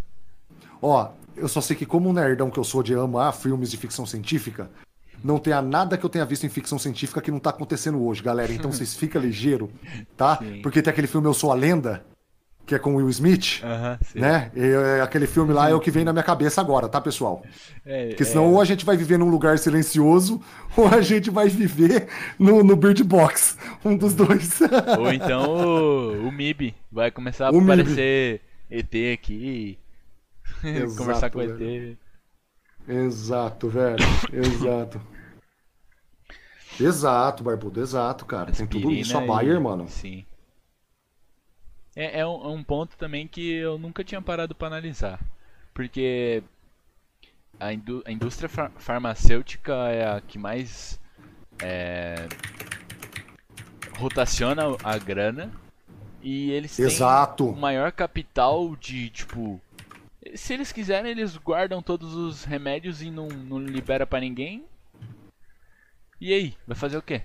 Ó, 0.82 1.10
eu 1.36 1.48
só 1.48 1.60
sei 1.60 1.76
que 1.76 1.86
como 1.86 2.08
um 2.08 2.12
nerdão 2.12 2.50
que 2.50 2.58
eu 2.58 2.64
sou 2.64 2.82
de 2.82 2.94
amar 2.94 3.32
filmes 3.32 3.70
de 3.70 3.76
ficção 3.76 4.04
científica, 4.04 4.70
não 5.22 5.38
tenha 5.38 5.60
nada 5.60 5.96
que 5.96 6.04
eu 6.04 6.10
tenha 6.10 6.24
visto 6.24 6.44
em 6.44 6.48
ficção 6.48 6.78
científica 6.78 7.20
que 7.20 7.30
não 7.30 7.38
tá 7.38 7.50
acontecendo 7.50 8.02
hoje, 8.02 8.22
galera. 8.22 8.52
Então 8.52 8.72
vocês 8.72 8.94
ficam 8.94 9.20
ligeiro, 9.20 9.70
tá? 10.16 10.38
Sim. 10.38 10.62
Porque 10.62 10.82
tem 10.82 10.90
aquele 10.90 11.06
filme 11.06 11.28
Eu 11.28 11.34
Sou 11.34 11.52
a 11.52 11.54
Lenda, 11.54 12.04
que 12.70 12.74
é 12.76 12.78
com 12.78 12.94
Will 12.94 13.10
Smith, 13.10 13.60
uh 13.64 13.66
-huh, 13.66 13.98
né? 14.14 14.52
E, 14.54 14.60
é, 14.60 15.00
aquele 15.00 15.26
filme 15.26 15.52
lá 15.52 15.68
é 15.68 15.74
o 15.74 15.80
que 15.80 15.90
vem 15.90 16.04
na 16.04 16.12
minha 16.12 16.22
cabeça 16.22 16.60
agora, 16.60 16.88
tá, 16.88 17.00
pessoal? 17.00 17.42
É, 17.84 18.10
Porque 18.10 18.24
senão 18.24 18.44
é... 18.44 18.46
ou 18.46 18.60
a 18.60 18.64
gente 18.64 18.86
vai 18.86 18.96
viver 18.96 19.18
num 19.18 19.28
lugar 19.28 19.58
silencioso, 19.58 20.40
ou 20.78 20.86
a 20.86 21.00
gente 21.00 21.30
vai 21.30 21.48
viver 21.48 22.06
no, 22.38 22.62
no 22.62 22.76
Bird 22.76 23.02
Box. 23.02 23.58
Um 23.84 23.96
dos 23.96 24.14
dois. 24.14 24.60
Ou 25.00 25.12
então 25.12 25.52
o, 25.52 26.28
o 26.28 26.30
MIB 26.30 26.72
vai 26.92 27.10
começar 27.10 27.48
a 27.48 27.50
o 27.50 27.60
aparecer 27.60 28.40
MIB. 28.70 28.86
ET 28.94 29.18
aqui. 29.18 29.78
Exato, 30.62 30.94
conversar 31.02 31.30
com 31.30 31.38
velho. 31.40 31.90
ET. 31.90 31.98
Exato, 32.88 33.68
velho. 33.68 34.04
Exato. 34.32 35.00
exato, 36.78 37.42
Barbudo, 37.42 37.80
exato, 37.80 38.24
cara. 38.24 38.52
Aspirina 38.52 38.70
Tem 38.70 38.80
tudo 38.80 38.94
isso 38.94 39.18
a 39.18 39.26
Bayer, 39.26 39.60
mano. 39.60 39.88
Sim. 39.88 40.24
É, 42.00 42.20
é, 42.20 42.26
um, 42.26 42.44
é 42.44 42.48
um 42.48 42.64
ponto 42.64 42.96
também 42.96 43.28
que 43.28 43.52
eu 43.56 43.78
nunca 43.78 44.02
tinha 44.02 44.22
parado 44.22 44.54
para 44.54 44.68
analisar. 44.68 45.20
Porque 45.74 46.42
a, 47.58 47.74
indú 47.74 48.02
a 48.06 48.10
indústria 48.10 48.48
far 48.48 48.70
farmacêutica 48.78 49.74
é 49.90 50.16
a 50.16 50.20
que 50.22 50.38
mais 50.38 50.98
é, 51.62 52.26
rotaciona 53.98 54.62
a 54.82 54.96
grana 54.96 55.52
e 56.22 56.50
eles 56.52 56.78
Exato. 56.78 57.44
têm 57.44 57.52
o 57.52 57.56
maior 57.58 57.92
capital 57.92 58.74
de 58.76 59.10
tipo 59.10 59.60
se 60.34 60.54
eles 60.54 60.72
quiserem 60.72 61.10
eles 61.10 61.36
guardam 61.36 61.82
todos 61.82 62.14
os 62.14 62.44
remédios 62.44 63.02
e 63.02 63.10
não, 63.10 63.28
não 63.28 63.58
libera 63.58 64.06
para 64.06 64.20
ninguém 64.20 64.64
e 66.18 66.32
aí 66.32 66.54
vai 66.66 66.76
fazer 66.76 66.96
o 66.96 67.02
quê 67.02 67.22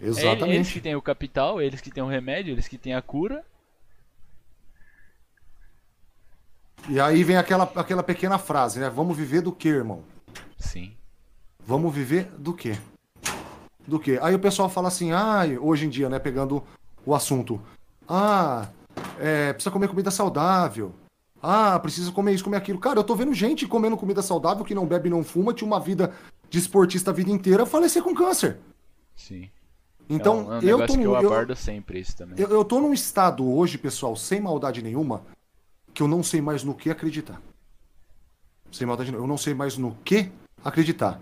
Exatamente. 0.00 0.50
É 0.50 0.54
eles 0.56 0.72
que 0.72 0.80
têm 0.80 0.96
o 0.96 1.02
capital 1.02 1.62
eles 1.62 1.80
que 1.80 1.90
têm 1.90 2.02
o 2.02 2.08
remédio 2.08 2.52
eles 2.52 2.66
que 2.66 2.78
têm 2.78 2.94
a 2.94 3.02
cura 3.02 3.44
E 6.88 7.00
aí 7.00 7.22
vem 7.22 7.36
aquela, 7.36 7.70
aquela 7.76 8.02
pequena 8.02 8.38
frase, 8.38 8.80
né? 8.80 8.90
Vamos 8.90 9.16
viver 9.16 9.40
do 9.40 9.52
que, 9.52 9.68
irmão? 9.68 10.02
Sim. 10.58 10.92
Vamos 11.64 11.94
viver 11.94 12.30
do 12.38 12.52
quê? 12.52 12.76
Do 13.86 13.98
quê? 13.98 14.18
Aí 14.20 14.34
o 14.34 14.38
pessoal 14.38 14.68
fala 14.68 14.88
assim, 14.88 15.12
ah, 15.12 15.42
hoje 15.60 15.86
em 15.86 15.88
dia, 15.88 16.08
né, 16.08 16.18
pegando 16.18 16.62
o 17.06 17.14
assunto. 17.14 17.60
Ah, 18.08 18.68
é, 19.18 19.52
precisa 19.52 19.70
comer 19.70 19.88
comida 19.88 20.10
saudável. 20.10 20.92
Ah, 21.42 21.78
precisa 21.78 22.12
comer 22.12 22.32
isso, 22.32 22.44
comer 22.44 22.56
aquilo. 22.56 22.78
Cara, 22.78 23.00
eu 23.00 23.04
tô 23.04 23.14
vendo 23.16 23.34
gente 23.34 23.66
comendo 23.66 23.96
comida 23.96 24.22
saudável 24.22 24.64
que 24.64 24.74
não 24.74 24.86
bebe, 24.86 25.10
não 25.10 25.24
fuma, 25.24 25.52
tinha 25.52 25.66
uma 25.66 25.80
vida 25.80 26.12
de 26.48 26.58
esportista 26.58 27.10
a 27.10 27.14
vida 27.14 27.30
inteira, 27.30 27.66
falecer 27.66 28.02
com 28.02 28.14
câncer. 28.14 28.58
Sim. 29.16 29.48
Então, 30.08 30.40
é 30.40 30.42
um, 30.42 30.52
é 30.52 30.58
um 30.58 30.80
eu 30.80 30.86
tô 30.86 30.94
que 30.94 31.02
eu 31.02 31.16
abordo 31.16 31.56
sempre 31.56 32.00
isso 32.00 32.16
também. 32.16 32.38
Eu, 32.38 32.48
eu 32.48 32.64
tô 32.64 32.80
num 32.80 32.92
estado 32.92 33.48
hoje, 33.48 33.78
pessoal, 33.78 34.14
sem 34.14 34.40
maldade 34.40 34.82
nenhuma, 34.82 35.22
que 35.92 36.02
eu 36.02 36.08
não 36.08 36.22
sei 36.22 36.40
mais 36.40 36.64
no 36.64 36.74
que 36.74 36.90
acreditar. 36.90 37.40
Sem 38.70 38.86
maldade, 38.86 39.12
eu 39.12 39.26
não 39.26 39.36
sei 39.36 39.54
mais 39.54 39.76
no 39.76 39.94
que 40.04 40.30
acreditar. 40.64 41.20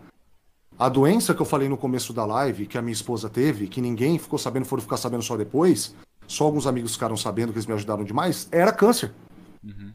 A 0.79 0.89
doença 0.89 1.35
que 1.35 1.43
eu 1.43 1.47
falei 1.47 1.69
no 1.69 1.77
começo 1.77 2.13
da 2.13 2.25
live, 2.25 2.67
que 2.67 2.79
a 2.79 2.83
minha 2.83 2.93
esposa 2.93 3.29
teve, 3.29 3.67
que 3.67 3.81
ninguém 3.81 4.19
ficou 4.19 4.39
sabendo, 4.39 4.65
foram 4.65 4.83
ficar 4.83 4.97
sabendo 4.97 5.23
só 5.23 5.37
depois, 5.37 5.95
só 6.27 6.45
alguns 6.45 6.67
amigos 6.67 6.95
ficaram 6.95 7.17
sabendo 7.17 7.53
que 7.53 7.59
eles 7.59 7.67
me 7.67 7.75
ajudaram 7.75 8.05
demais, 8.05 8.49
era 8.51 8.73
câncer. 8.73 9.13
Uhum. 9.63 9.93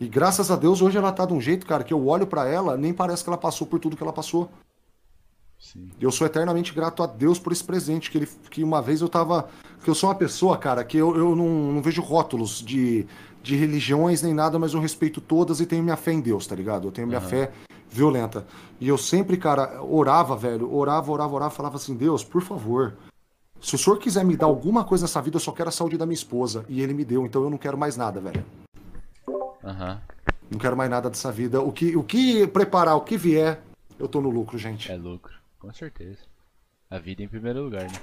E 0.00 0.06
graças 0.06 0.50
a 0.50 0.56
Deus 0.56 0.80
hoje 0.80 0.96
ela 0.96 1.10
tá 1.10 1.26
de 1.26 1.32
um 1.32 1.40
jeito, 1.40 1.66
cara, 1.66 1.82
que 1.82 1.92
eu 1.92 2.06
olho 2.06 2.26
para 2.26 2.46
ela, 2.46 2.76
nem 2.76 2.94
parece 2.94 3.24
que 3.24 3.30
ela 3.30 3.38
passou 3.38 3.66
por 3.66 3.80
tudo 3.80 3.96
que 3.96 4.02
ela 4.02 4.12
passou. 4.12 4.48
Sim. 5.58 5.90
Eu 6.00 6.12
sou 6.12 6.24
eternamente 6.24 6.72
grato 6.72 7.02
a 7.02 7.06
Deus 7.06 7.38
por 7.38 7.52
esse 7.52 7.64
presente, 7.64 8.10
que, 8.10 8.18
ele, 8.18 8.28
que 8.48 8.62
uma 8.62 8.80
vez 8.80 9.00
eu 9.00 9.08
tava. 9.08 9.48
Que 9.82 9.90
eu 9.90 9.94
sou 9.94 10.08
uma 10.08 10.14
pessoa, 10.14 10.56
cara, 10.56 10.84
que 10.84 10.96
eu, 10.96 11.16
eu 11.16 11.34
não, 11.34 11.72
não 11.72 11.82
vejo 11.82 12.00
rótulos 12.00 12.62
de 12.62 13.06
de 13.42 13.56
religiões 13.56 14.22
nem 14.22 14.34
nada, 14.34 14.58
mas 14.58 14.74
eu 14.74 14.80
respeito 14.80 15.20
todas 15.20 15.60
e 15.60 15.66
tenho 15.66 15.82
minha 15.82 15.96
fé 15.96 16.12
em 16.12 16.20
Deus, 16.20 16.46
tá 16.46 16.54
ligado? 16.54 16.88
Eu 16.88 16.92
tenho 16.92 17.06
minha 17.06 17.20
uhum. 17.20 17.28
fé 17.28 17.52
violenta. 17.88 18.46
E 18.80 18.88
eu 18.88 18.98
sempre, 18.98 19.36
cara, 19.36 19.82
orava, 19.82 20.36
velho, 20.36 20.72
orava, 20.72 21.10
orava, 21.10 21.34
orava, 21.34 21.50
falava 21.50 21.76
assim: 21.76 21.94
Deus, 21.94 22.22
por 22.22 22.42
favor, 22.42 22.94
se 23.60 23.74
o 23.74 23.78
senhor 23.78 23.98
quiser 23.98 24.24
me 24.24 24.36
dar 24.36 24.46
alguma 24.46 24.84
coisa 24.84 25.04
nessa 25.04 25.20
vida, 25.22 25.36
eu 25.36 25.40
só 25.40 25.52
quero 25.52 25.68
a 25.68 25.72
saúde 25.72 25.96
da 25.96 26.06
minha 26.06 26.14
esposa. 26.14 26.64
E 26.68 26.80
ele 26.80 26.94
me 26.94 27.04
deu, 27.04 27.26
então 27.26 27.42
eu 27.42 27.50
não 27.50 27.58
quero 27.58 27.76
mais 27.76 27.96
nada, 27.96 28.20
velho. 28.20 28.44
Aham. 29.64 29.92
Uhum. 29.92 30.18
Não 30.50 30.58
quero 30.58 30.76
mais 30.76 30.88
nada 30.88 31.10
dessa 31.10 31.30
vida. 31.30 31.60
O 31.60 31.70
que, 31.70 31.94
o 31.94 32.02
que 32.02 32.46
preparar, 32.46 32.96
o 32.96 33.02
que 33.02 33.18
vier, 33.18 33.60
eu 33.98 34.08
tô 34.08 34.20
no 34.20 34.30
lucro, 34.30 34.56
gente. 34.56 34.90
É 34.90 34.96
lucro, 34.96 35.34
com 35.58 35.70
certeza. 35.72 36.20
A 36.90 36.98
vida 36.98 37.22
em 37.22 37.28
primeiro 37.28 37.62
lugar, 37.62 37.84
né? 37.84 38.00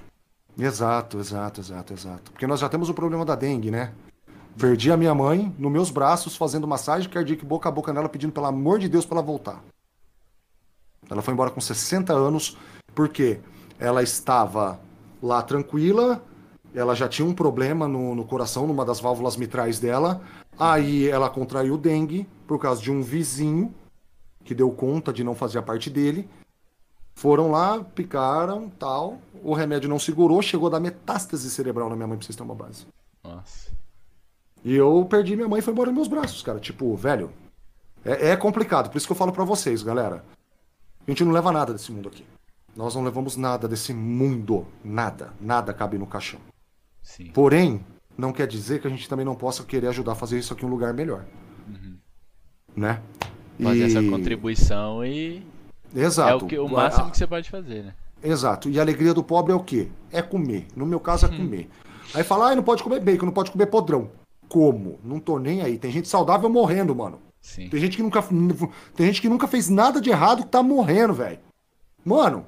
Exato, 0.57 1.17
exato, 1.17 1.59
exato, 1.59 1.93
exato. 1.93 2.31
Porque 2.31 2.45
nós 2.45 2.59
já 2.59 2.69
temos 2.69 2.87
o 2.87 2.93
problema 2.93 3.25
da 3.25 3.35
dengue, 3.35 3.71
né? 3.71 3.91
Perdi 4.57 4.89
a 4.89 4.95
minha 4.95 5.13
mãe 5.13 5.53
nos 5.59 5.71
meus 5.71 5.89
braços, 5.89 6.37
fazendo 6.37 6.65
massagem 6.65 7.09
cardíaca 7.09 7.45
boca 7.45 7.67
a 7.67 7.71
boca 7.71 7.91
nela, 7.91 8.07
pedindo 8.07 8.31
pelo 8.31 8.45
amor 8.45 8.79
de 8.79 8.87
Deus 8.87 9.05
para 9.05 9.17
ela 9.17 9.25
voltar. 9.25 9.61
Ela 11.09 11.21
foi 11.21 11.33
embora 11.33 11.51
com 11.51 11.59
60 11.59 12.13
anos, 12.13 12.57
porque 12.93 13.39
ela 13.77 14.01
estava 14.01 14.79
lá 15.21 15.41
tranquila, 15.41 16.23
ela 16.73 16.95
já 16.95 17.07
tinha 17.07 17.27
um 17.27 17.33
problema 17.33 17.87
no, 17.87 18.15
no 18.15 18.23
coração, 18.23 18.65
numa 18.65 18.85
das 18.85 18.99
válvulas 18.99 19.35
mitrais 19.35 19.79
dela. 19.79 20.21
Aí 20.57 21.07
ela 21.09 21.29
contraiu 21.29 21.77
dengue 21.77 22.27
por 22.47 22.57
causa 22.57 22.81
de 22.81 22.91
um 22.91 23.01
vizinho 23.01 23.73
que 24.43 24.55
deu 24.55 24.71
conta 24.71 25.11
de 25.11 25.23
não 25.23 25.35
fazer 25.35 25.59
a 25.59 25.61
parte 25.61 25.89
dele. 25.89 26.29
Foram 27.13 27.51
lá, 27.51 27.83
picaram, 27.83 28.69
tal. 28.69 29.19
O 29.43 29.53
remédio 29.53 29.89
não 29.89 29.99
segurou, 29.99 30.41
chegou 30.41 30.67
a 30.67 30.71
dar 30.71 30.79
metástase 30.79 31.49
cerebral 31.49 31.89
na 31.89 31.95
minha 31.95 32.07
mãe, 32.07 32.17
pra 32.17 32.25
vocês 32.25 32.35
terem 32.35 32.49
uma 32.49 32.55
base. 32.55 32.85
Nossa. 33.23 33.74
E 34.65 34.73
eu 34.73 35.05
perdi 35.07 35.35
minha 35.35 35.47
mãe 35.47 35.59
e 35.59 35.61
foi 35.61 35.71
embora 35.71 35.91
nos 35.91 35.95
meus 35.95 36.07
braços, 36.07 36.41
cara. 36.41 36.59
Tipo, 36.59 36.95
velho, 36.95 37.31
é, 38.03 38.29
é 38.31 38.35
complicado. 38.35 38.89
Por 38.89 38.97
isso 38.97 39.05
que 39.05 39.11
eu 39.11 39.15
falo 39.15 39.31
para 39.31 39.43
vocês, 39.43 39.83
galera. 39.83 40.25
A 41.07 41.11
gente 41.11 41.23
não 41.23 41.31
leva 41.31 41.51
nada 41.51 41.71
desse 41.71 41.91
mundo 41.91 42.09
aqui. 42.09 42.25
Nós 42.75 42.95
não 42.95 43.03
levamos 43.03 43.37
nada 43.37 43.67
desse 43.67 43.93
mundo. 43.93 44.65
Nada. 44.83 45.31
Nada 45.39 45.71
cabe 45.71 45.99
no 45.99 46.07
caixão. 46.07 46.39
Sim. 47.03 47.25
Porém, 47.31 47.85
não 48.17 48.33
quer 48.33 48.47
dizer 48.47 48.81
que 48.81 48.87
a 48.87 48.89
gente 48.89 49.07
também 49.07 49.23
não 49.23 49.35
possa 49.35 49.63
querer 49.63 49.87
ajudar 49.89 50.13
a 50.13 50.15
fazer 50.15 50.39
isso 50.39 50.51
aqui 50.51 50.65
em 50.65 50.67
um 50.67 50.71
lugar 50.71 50.95
melhor. 50.95 51.23
Uhum. 51.67 51.97
Né? 52.75 53.03
Fazer 53.61 53.77
e... 53.77 53.83
essa 53.83 54.01
contribuição 54.01 55.05
e. 55.05 55.45
Exato. 55.95 56.31
É 56.31 56.35
o, 56.43 56.47
que, 56.47 56.57
o 56.57 56.67
máximo 56.67 57.11
que 57.11 57.17
você 57.19 57.27
pode 57.27 57.51
fazer, 57.51 57.83
né? 57.83 57.93
Exato. 58.23 58.67
E 58.67 58.79
a 58.79 58.81
alegria 58.81 59.13
do 59.13 59.23
pobre 59.23 59.53
é 59.53 59.55
o 59.55 59.63
quê? 59.63 59.89
É 60.11 60.23
comer. 60.23 60.65
No 60.75 60.87
meu 60.87 60.99
caso, 60.99 61.27
é 61.27 61.29
uhum. 61.29 61.37
comer. 61.37 61.69
Aí 62.15 62.23
fala, 62.23 62.49
ah, 62.49 62.55
não 62.55 62.63
pode 62.63 62.81
comer 62.81 62.99
bacon, 62.99 63.27
não 63.27 63.33
pode 63.33 63.51
comer 63.51 63.67
podrão 63.67 64.09
como. 64.55 64.97
Não 65.03 65.19
tô 65.19 65.37
nem 65.37 65.61
aí. 65.61 65.77
Tem 65.77 65.91
gente 65.91 66.07
saudável 66.07 66.49
morrendo, 66.49 66.95
mano. 66.95 67.21
Sim. 67.41 67.67
Tem 67.67 67.77
gente 67.77 67.97
que 67.97 68.03
nunca 68.03 68.23
tem 68.95 69.07
gente 69.07 69.21
que 69.21 69.27
nunca 69.27 69.49
fez 69.49 69.67
nada 69.67 69.99
de 69.99 70.09
errado 70.09 70.43
que 70.43 70.49
tá 70.49 70.63
morrendo, 70.63 71.13
velho. 71.13 71.39
Mano, 72.05 72.47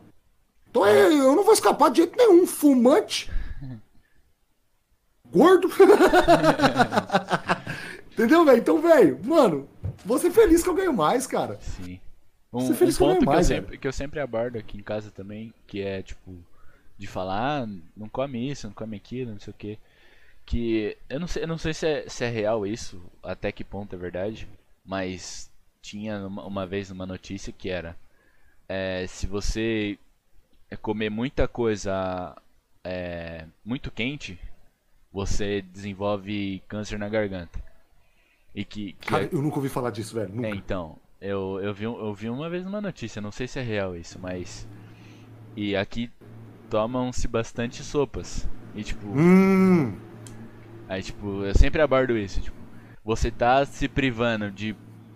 tô 0.72 0.86
aí, 0.86 1.18
eu 1.18 1.36
não 1.36 1.44
vou 1.44 1.54
escapar 1.54 1.92
de 1.92 1.98
jeito 1.98 2.16
nenhum. 2.16 2.48
Fumante. 2.48 3.30
Gordo. 5.30 5.68
Entendeu, 8.14 8.46
velho? 8.46 8.58
Então, 8.58 8.82
velho, 8.82 9.20
mano, 9.26 9.68
vou 10.06 10.18
ser 10.18 10.32
feliz 10.32 10.64
que 10.64 10.70
eu 10.70 10.76
ganho 10.76 10.94
mais, 10.94 11.28
cara. 11.28 11.60
Sim. 11.60 12.00
Um, 12.54 12.60
um 12.60 12.94
ponto 12.94 13.20
que, 13.20 13.26
mais, 13.26 13.50
eu 13.50 13.58
sempre, 13.58 13.78
que 13.78 13.86
eu 13.86 13.92
sempre 13.92 14.22
abordo 14.22 14.58
aqui 14.58 14.78
em 14.78 14.84
casa 14.84 15.12
também, 15.12 15.54
que 15.68 15.82
é 15.82 16.02
tipo, 16.02 16.38
de 16.98 17.06
falar, 17.06 17.64
ah, 17.64 17.68
não 17.98 18.08
come 18.08 18.50
isso, 18.50 18.66
não 18.66 18.74
come 18.74 18.96
aquilo, 18.96 19.32
não 19.32 19.40
sei 19.42 19.52
o 19.52 19.58
que 19.58 19.78
que 20.48 20.98
eu 21.10 21.20
não 21.20 21.28
sei, 21.28 21.44
eu 21.44 21.48
não 21.48 21.58
sei 21.58 21.74
se 21.74 21.86
é, 21.86 22.10
se 22.10 22.24
é 22.24 22.30
real 22.30 22.66
isso, 22.66 23.04
até 23.22 23.52
que 23.52 23.66
ponto 23.66 23.94
é 23.94 24.00
verdade, 24.00 24.48
mas 24.84 25.52
tinha 25.82 26.26
uma, 26.26 26.46
uma 26.46 26.66
vez 26.66 26.90
uma 26.90 27.06
notícia 27.06 27.52
que 27.52 27.70
era 27.70 27.96
é, 28.68 29.06
se 29.08 29.28
você 29.28 30.00
comer 30.82 31.10
muita 31.10 31.50
coisa 31.50 32.34
é, 32.82 33.46
muito 33.64 33.92
quente, 33.92 34.40
você 35.12 35.62
desenvolve 35.62 36.64
câncer 36.68 36.98
na 36.98 37.10
garganta. 37.10 37.62
E 38.56 38.64
que, 38.64 38.94
que 38.94 39.08
Cara, 39.08 39.26
é... 39.26 39.30
eu 39.32 39.42
nunca 39.42 39.58
ouvi 39.58 39.68
falar 39.68 39.92
disso, 39.92 40.16
velho. 40.16 40.34
Nunca. 40.34 40.48
É, 40.48 40.52
então, 40.52 40.98
eu, 41.20 41.60
eu, 41.62 41.74
vi, 41.74 41.84
eu 41.84 42.14
vi 42.14 42.30
uma 42.30 42.50
vez 42.50 42.66
uma 42.66 42.80
notícia, 42.80 43.22
não 43.22 43.32
sei 43.32 43.48
se 43.48 43.60
é 43.60 43.64
real 43.64 43.98
isso, 43.98 44.18
mas. 44.18 44.66
E 45.56 45.76
aqui 45.76 46.10
tomam-se 46.70 47.28
bastante 47.28 47.84
sopas. 47.84 48.48
E 48.74 48.84
tipo. 48.84 49.08
Hum. 49.08 50.07
Aí, 50.88 51.04
tipo, 51.04 51.44
eu 51.44 51.54
sempre 51.56 51.82
abordo 51.82 52.18
isso, 52.18 52.40
tipo, 52.42 52.58
você 53.04 53.30
tá 53.30 53.66
se 53.66 53.88
privando 53.88 54.50
de 54.52 54.76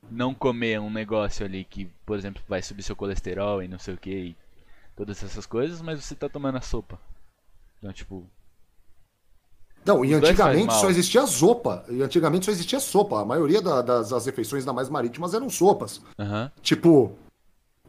não 0.09 0.33
comer 0.33 0.79
um 0.79 0.89
negócio 0.89 1.45
ali 1.45 1.63
que, 1.63 1.85
por 2.05 2.17
exemplo, 2.17 2.43
vai 2.47 2.61
subir 2.61 2.83
seu 2.83 2.95
colesterol 2.95 3.63
e 3.63 3.67
não 3.67 3.79
sei 3.79 3.93
o 3.93 3.97
que, 3.97 4.11
e 4.11 4.37
todas 4.95 5.23
essas 5.23 5.45
coisas, 5.45 5.81
mas 5.81 6.03
você 6.03 6.13
tá 6.13 6.27
tomando 6.27 6.57
a 6.57 6.61
sopa. 6.61 6.99
Então, 7.79 7.91
tipo. 7.93 8.25
Não, 9.83 10.05
e 10.05 10.13
antigamente 10.13 10.73
só 10.75 10.89
existia 10.89 11.25
sopa. 11.25 11.83
E 11.89 12.03
antigamente 12.03 12.45
só 12.45 12.51
existia 12.51 12.79
sopa. 12.79 13.19
A 13.19 13.25
maioria 13.25 13.61
da, 13.61 13.81
das, 13.81 14.09
das, 14.09 14.25
refeições, 14.27 14.61
ainda 14.61 14.73
mais 14.73 14.89
marítimas, 14.89 15.33
eram 15.33 15.49
sopas. 15.49 15.99
Uhum. 16.19 16.51
Tipo, 16.61 17.17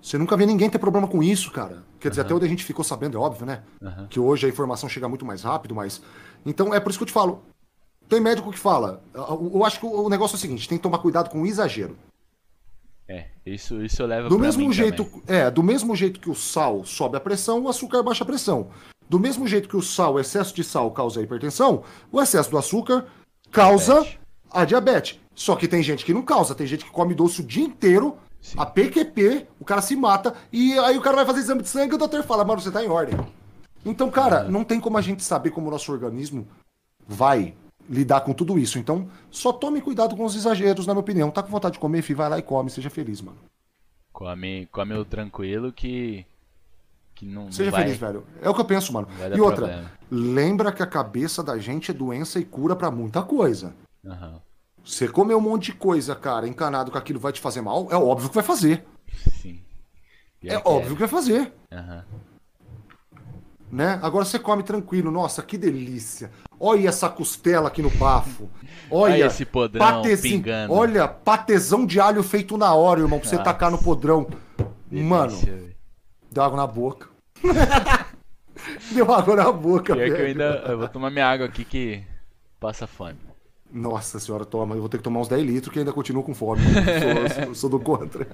você 0.00 0.16
nunca 0.16 0.36
vê 0.36 0.46
ninguém 0.46 0.70
ter 0.70 0.78
problema 0.78 1.06
com 1.06 1.22
isso, 1.22 1.50
cara. 1.50 1.84
Quer 2.00 2.08
dizer, 2.08 2.22
uhum. 2.22 2.26
até 2.26 2.34
onde 2.34 2.46
a 2.46 2.48
gente 2.48 2.64
ficou 2.64 2.82
sabendo, 2.82 3.18
é 3.18 3.20
óbvio, 3.20 3.44
né? 3.44 3.62
Uhum. 3.80 4.06
Que 4.08 4.18
hoje 4.18 4.46
a 4.46 4.48
informação 4.48 4.88
chega 4.88 5.06
muito 5.06 5.26
mais 5.26 5.42
rápido, 5.42 5.74
mas. 5.74 6.00
Então 6.46 6.72
é 6.72 6.80
por 6.80 6.88
isso 6.88 6.98
que 6.98 7.02
eu 7.02 7.08
te 7.08 7.12
falo. 7.12 7.44
Tem 8.12 8.20
médico 8.20 8.52
que 8.52 8.58
fala. 8.58 9.02
Eu 9.14 9.64
acho 9.64 9.80
que 9.80 9.86
o 9.86 10.06
negócio 10.06 10.34
é 10.34 10.36
o 10.36 10.38
seguinte: 10.38 10.68
tem 10.68 10.76
que 10.76 10.82
tomar 10.82 10.98
cuidado 10.98 11.30
com 11.30 11.40
o 11.40 11.46
exagero. 11.46 11.96
É, 13.08 13.28
isso, 13.46 13.82
isso 13.82 14.04
leva 14.04 14.28
do 14.28 14.38
mesmo 14.38 14.70
jeito, 14.70 15.04
também. 15.04 15.22
É, 15.26 15.50
do 15.50 15.62
mesmo 15.62 15.96
jeito 15.96 16.20
que 16.20 16.28
o 16.28 16.34
sal 16.34 16.84
sobe 16.84 17.16
a 17.16 17.20
pressão, 17.20 17.62
o 17.62 17.70
açúcar 17.70 18.02
baixa 18.02 18.22
a 18.22 18.26
pressão. 18.26 18.68
Do 19.08 19.18
mesmo 19.18 19.48
jeito 19.48 19.66
que 19.66 19.78
o 19.78 19.80
sal, 19.80 20.12
o 20.14 20.20
excesso 20.20 20.54
de 20.54 20.62
sal 20.62 20.90
causa 20.90 21.20
a 21.20 21.22
hipertensão, 21.22 21.84
o 22.12 22.20
excesso 22.20 22.50
do 22.50 22.58
açúcar 22.58 23.06
causa 23.50 23.94
diabetes. 23.94 24.18
a 24.50 24.64
diabetes. 24.66 25.20
Só 25.34 25.56
que 25.56 25.66
tem 25.66 25.82
gente 25.82 26.04
que 26.04 26.12
não 26.12 26.20
causa, 26.20 26.54
tem 26.54 26.66
gente 26.66 26.84
que 26.84 26.90
come 26.90 27.14
doce 27.14 27.40
o 27.40 27.44
dia 27.44 27.64
inteiro, 27.64 28.18
Sim. 28.42 28.58
a 28.58 28.66
PQP, 28.66 29.46
o 29.58 29.64
cara 29.64 29.80
se 29.80 29.96
mata, 29.96 30.34
e 30.52 30.78
aí 30.80 30.98
o 30.98 31.00
cara 31.00 31.16
vai 31.16 31.24
fazer 31.24 31.40
exame 31.40 31.62
de 31.62 31.68
sangue 31.68 31.92
e 31.92 31.94
o 31.94 31.98
doutor 31.98 32.22
fala, 32.24 32.44
mano, 32.44 32.60
você 32.60 32.70
tá 32.70 32.84
em 32.84 32.90
ordem. 32.90 33.18
Então, 33.86 34.10
cara, 34.10 34.44
não 34.44 34.64
tem 34.64 34.78
como 34.78 34.98
a 34.98 35.00
gente 35.00 35.24
saber 35.24 35.50
como 35.50 35.68
o 35.68 35.70
nosso 35.70 35.90
organismo 35.90 36.46
vai 37.08 37.54
lidar 37.88 38.20
com 38.22 38.32
tudo 38.32 38.58
isso. 38.58 38.78
Então, 38.78 39.08
só 39.30 39.52
tome 39.52 39.80
cuidado 39.80 40.16
com 40.16 40.24
os 40.24 40.34
exageros, 40.34 40.86
na 40.86 40.94
minha 40.94 41.00
opinião. 41.00 41.30
Tá 41.30 41.42
com 41.42 41.50
vontade 41.50 41.74
de 41.74 41.78
comer, 41.78 42.02
filho, 42.02 42.18
vai 42.18 42.28
lá 42.28 42.38
e 42.38 42.42
come, 42.42 42.70
seja 42.70 42.90
feliz, 42.90 43.20
mano. 43.20 43.38
Come, 44.12 44.66
come 44.70 44.94
o 44.94 45.04
tranquilo 45.04 45.72
que. 45.72 46.24
que 47.14 47.26
não, 47.26 47.50
seja 47.50 47.70
não 47.70 47.78
feliz, 47.78 47.96
velho. 47.96 48.24
É 48.40 48.48
o 48.48 48.54
que 48.54 48.60
eu 48.60 48.64
penso, 48.64 48.92
mano. 48.92 49.08
E 49.34 49.40
outra, 49.40 49.66
problema. 49.66 49.92
lembra 50.10 50.72
que 50.72 50.82
a 50.82 50.86
cabeça 50.86 51.42
da 51.42 51.58
gente 51.58 51.90
é 51.90 51.94
doença 51.94 52.38
e 52.38 52.44
cura 52.44 52.76
para 52.76 52.90
muita 52.90 53.22
coisa. 53.22 53.74
Uhum. 54.04 54.38
Você 54.84 55.08
comer 55.08 55.34
um 55.34 55.40
monte 55.40 55.66
de 55.66 55.74
coisa, 55.74 56.14
cara, 56.14 56.46
encanado 56.46 56.90
com 56.90 56.98
aquilo 56.98 57.20
vai 57.20 57.32
te 57.32 57.40
fazer 57.40 57.60
mal, 57.60 57.88
é 57.90 57.96
óbvio 57.96 58.28
que 58.28 58.34
vai 58.34 58.44
fazer. 58.44 58.84
Sim. 59.40 59.60
É, 60.44 60.54
é 60.54 60.62
óbvio 60.64 60.94
que 60.94 61.00
vai 61.00 61.08
fazer. 61.08 61.52
Uhum. 61.70 62.02
Né? 63.70 63.98
Agora 64.02 64.24
você 64.24 64.38
come 64.38 64.62
tranquilo. 64.62 65.10
Nossa, 65.10 65.42
que 65.42 65.56
delícia. 65.56 66.30
Olha 66.64 66.88
essa 66.88 67.08
costela 67.08 67.66
aqui 67.66 67.82
no 67.82 67.90
bafo. 67.90 68.48
Olha, 68.88 69.14
olha 69.14 69.26
esse 69.26 69.44
podrão 69.44 70.02
pingando. 70.22 70.72
Olha, 70.72 71.08
patezão 71.08 71.84
de 71.84 71.98
alho 71.98 72.22
feito 72.22 72.56
na 72.56 72.72
hora, 72.72 73.00
irmão, 73.00 73.18
pra 73.18 73.28
você 73.28 73.34
Nossa. 73.34 73.44
tacar 73.50 73.68
no 73.68 73.78
podrão. 73.82 74.28
Delícia, 74.88 75.08
Mano, 75.08 75.36
véio. 75.36 75.74
deu 76.30 76.42
água 76.44 76.56
na 76.56 76.66
boca. 76.68 77.08
deu 78.94 79.12
água 79.12 79.34
na 79.34 79.50
boca, 79.50 79.96
velho. 79.96 80.14
que 80.14 80.22
eu 80.22 80.26
ainda 80.26 80.44
eu 80.68 80.78
vou 80.78 80.88
tomar 80.88 81.10
minha 81.10 81.26
água 81.26 81.46
aqui 81.46 81.64
que 81.64 82.04
passa 82.60 82.86
fome. 82.86 83.18
Nossa 83.68 84.20
senhora, 84.20 84.44
toma. 84.44 84.76
Eu 84.76 84.80
vou 84.80 84.88
ter 84.88 84.98
que 84.98 85.02
tomar 85.02 85.18
uns 85.18 85.28
10 85.28 85.44
litros 85.44 85.72
que 85.72 85.80
ainda 85.80 85.92
continuo 85.92 86.22
com 86.22 86.32
fome. 86.32 86.60
Eu 86.62 87.28
sou, 87.28 87.42
eu 87.42 87.54
sou 87.56 87.70
do 87.70 87.80
contra. 87.80 88.24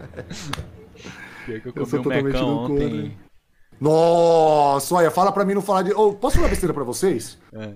Pior 1.47 1.61
que 1.63 1.69
eu 1.69 1.73
eu 1.77 1.87
sou 1.87 2.01
um 2.01 2.03
totalmente 2.03 2.37
do 2.37 2.47
ontem. 2.47 3.01
contra. 3.03 3.29
Nossa, 3.81 4.95
olha, 4.97 5.11
fala 5.11 5.33
pra 5.33 5.47
mim 5.47 5.55
não 5.55 5.63
falar 5.63 5.83
de. 5.83 5.93
Oh, 5.95 6.13
posso 6.13 6.37
falar 6.37 6.49
besteira 6.49 6.75
pra 6.75 6.85
vocês? 6.85 7.39
É. 7.55 7.71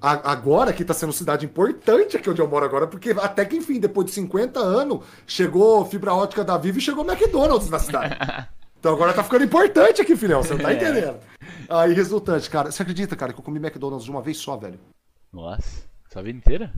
Agora 0.00 0.72
que 0.72 0.84
tá 0.84 0.94
sendo 0.94 1.12
cidade 1.12 1.44
importante 1.44 2.16
aqui 2.16 2.30
onde 2.30 2.40
eu 2.40 2.48
moro 2.48 2.64
agora, 2.64 2.86
porque 2.86 3.10
até 3.10 3.44
que 3.44 3.56
enfim, 3.56 3.80
depois 3.80 4.06
de 4.06 4.12
50 4.12 4.60
anos, 4.60 5.04
chegou 5.26 5.84
fibra 5.84 6.14
ótica 6.14 6.44
da 6.44 6.56
Vivo 6.56 6.78
e 6.78 6.80
chegou 6.80 7.04
McDonald's 7.04 7.68
na 7.68 7.78
cidade. 7.78 8.16
Então 8.78 8.94
agora 8.94 9.12
tá 9.12 9.24
ficando 9.24 9.44
importante 9.44 10.00
aqui, 10.00 10.14
filhão, 10.14 10.40
você 10.40 10.54
não 10.54 10.60
tá 10.60 10.72
é. 10.72 10.76
entendendo. 10.76 11.18
Aí, 11.68 11.92
resultante, 11.92 12.48
cara, 12.48 12.70
você 12.70 12.80
acredita, 12.80 13.16
cara, 13.16 13.32
que 13.32 13.40
eu 13.40 13.44
comi 13.44 13.58
McDonald's 13.58 14.04
de 14.04 14.10
uma 14.12 14.22
vez 14.22 14.36
só, 14.36 14.56
velho? 14.56 14.78
Nossa, 15.32 15.82
sua 16.08 16.22
vida 16.22 16.38
inteira? 16.38 16.72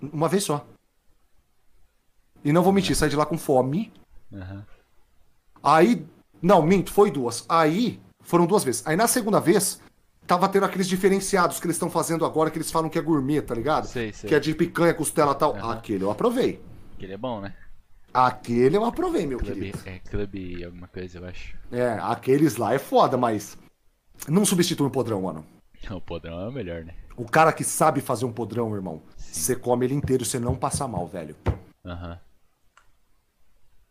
Uma 0.00 0.28
vez 0.28 0.44
só. 0.44 0.64
E 2.44 2.52
não 2.52 2.62
vou 2.62 2.72
mentir, 2.72 2.94
saí 2.94 3.10
de 3.10 3.16
lá 3.16 3.26
com 3.26 3.36
fome. 3.36 3.92
Uhum. 4.30 4.62
Aí, 5.60 6.06
não, 6.40 6.62
minto, 6.62 6.92
foi 6.92 7.10
duas. 7.10 7.44
Aí, 7.48 8.00
foram 8.20 8.46
duas 8.46 8.62
vezes. 8.62 8.86
Aí 8.86 8.94
na 8.94 9.08
segunda 9.08 9.40
vez, 9.40 9.80
tava 10.28 10.46
tendo 10.46 10.66
aqueles 10.66 10.86
diferenciados 10.86 11.58
que 11.58 11.66
eles 11.66 11.76
estão 11.76 11.88
fazendo 11.88 12.24
agora, 12.24 12.50
que 12.50 12.58
eles 12.58 12.70
falam 12.70 12.90
que 12.90 12.98
é 12.98 13.02
gourmet, 13.02 13.40
tá 13.40 13.54
ligado? 13.54 13.86
Sei, 13.86 14.12
sei. 14.12 14.28
Que 14.28 14.34
é 14.34 14.38
de 14.38 14.54
picanha, 14.54 14.92
costela 14.92 15.32
e 15.32 15.34
tal. 15.34 15.54
Uhum. 15.54 15.70
Aquele 15.70 16.04
eu 16.04 16.10
aprovei. 16.10 16.62
Aquele 16.94 17.14
é 17.14 17.16
bom, 17.16 17.40
né? 17.40 17.54
Aquele 18.12 18.76
eu 18.76 18.84
aprovei, 18.84 19.26
meu 19.26 19.38
club, 19.38 19.54
querido. 19.54 19.78
É 19.86 19.98
clube 19.98 20.62
alguma 20.62 20.86
coisa, 20.86 21.18
eu 21.18 21.24
acho. 21.24 21.56
É, 21.72 21.98
aqueles 22.02 22.56
lá 22.56 22.74
é 22.74 22.78
foda, 22.78 23.16
mas 23.16 23.56
não 24.28 24.44
substitui 24.44 24.86
o 24.86 24.90
podrão, 24.90 25.22
mano. 25.22 25.44
O 25.90 26.00
podrão 26.00 26.40
é 26.40 26.48
o 26.48 26.52
melhor, 26.52 26.84
né? 26.84 26.92
O 27.16 27.24
cara 27.24 27.52
que 27.52 27.64
sabe 27.64 28.00
fazer 28.00 28.26
um 28.26 28.32
podrão, 28.32 28.74
irmão, 28.74 29.00
você 29.16 29.56
come 29.56 29.86
ele 29.86 29.94
inteiro, 29.94 30.24
você 30.24 30.38
não 30.38 30.54
passa 30.54 30.86
mal, 30.86 31.06
velho. 31.06 31.34
Aham. 31.84 32.10
Uhum. 32.10 32.16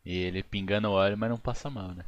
E 0.06 0.18
ele 0.20 0.44
pingando 0.44 0.92
óleo, 0.92 1.18
mas 1.18 1.30
não 1.30 1.38
passa 1.38 1.70
mal, 1.70 1.90
né? 1.90 2.06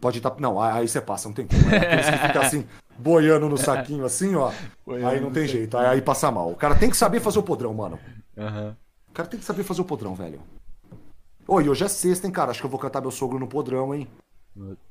Pode 0.00 0.18
estar. 0.18 0.34
Não, 0.38 0.60
aí 0.60 0.88
você 0.88 1.00
passa, 1.00 1.28
não 1.28 1.34
tem 1.34 1.46
como. 1.46 1.68
É 1.70 1.76
aqueles 1.76 2.08
que 2.08 2.26
fica 2.26 2.40
assim, 2.40 2.66
boiando 2.98 3.48
no 3.48 3.58
saquinho 3.58 4.04
assim, 4.04 4.34
ó. 4.34 4.50
Boiando 4.86 5.08
aí 5.08 5.20
não 5.20 5.30
tem 5.30 5.46
jeito. 5.46 5.76
Aí, 5.76 5.86
aí, 5.86 6.02
passa 6.02 6.30
mal. 6.30 6.50
O 6.50 6.56
cara 6.56 6.74
tem 6.74 6.88
que 6.88 6.96
saber 6.96 7.20
fazer 7.20 7.38
o 7.38 7.42
podrão, 7.42 7.74
mano. 7.74 7.98
Uhum. 8.36 8.74
O 9.08 9.12
cara 9.12 9.28
tem 9.28 9.38
que 9.38 9.44
saber 9.44 9.62
fazer 9.62 9.82
o 9.82 9.84
podrão, 9.84 10.14
velho. 10.14 10.40
Oi, 11.46 11.68
hoje 11.68 11.84
é 11.84 11.88
sexta, 11.88 12.26
hein, 12.26 12.32
cara? 12.32 12.50
Acho 12.50 12.60
que 12.60 12.66
eu 12.66 12.70
vou 12.70 12.80
cantar 12.80 13.00
meu 13.00 13.10
sogro 13.10 13.38
no 13.38 13.46
podrão, 13.46 13.94
hein? 13.94 14.08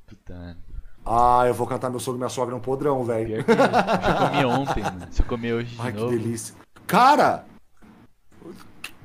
Puta. 0.06 0.56
Ah, 1.04 1.44
eu 1.46 1.54
vou 1.54 1.66
cantar 1.66 1.90
meu 1.90 1.98
sogro 1.98 2.18
e 2.18 2.20
minha 2.20 2.28
sogra 2.28 2.54
no 2.54 2.60
podrão, 2.60 3.02
velho. 3.04 3.38
Eu 3.38 3.44
comi 3.44 4.44
ontem, 4.44 4.82
mano. 4.82 5.08
Se 5.10 5.22
eu 5.22 5.26
comer 5.26 5.54
hoje 5.54 5.76
Ai, 5.78 5.92
novo... 5.92 6.10
que 6.10 6.18
delícia. 6.18 6.54
Cara! 6.86 7.44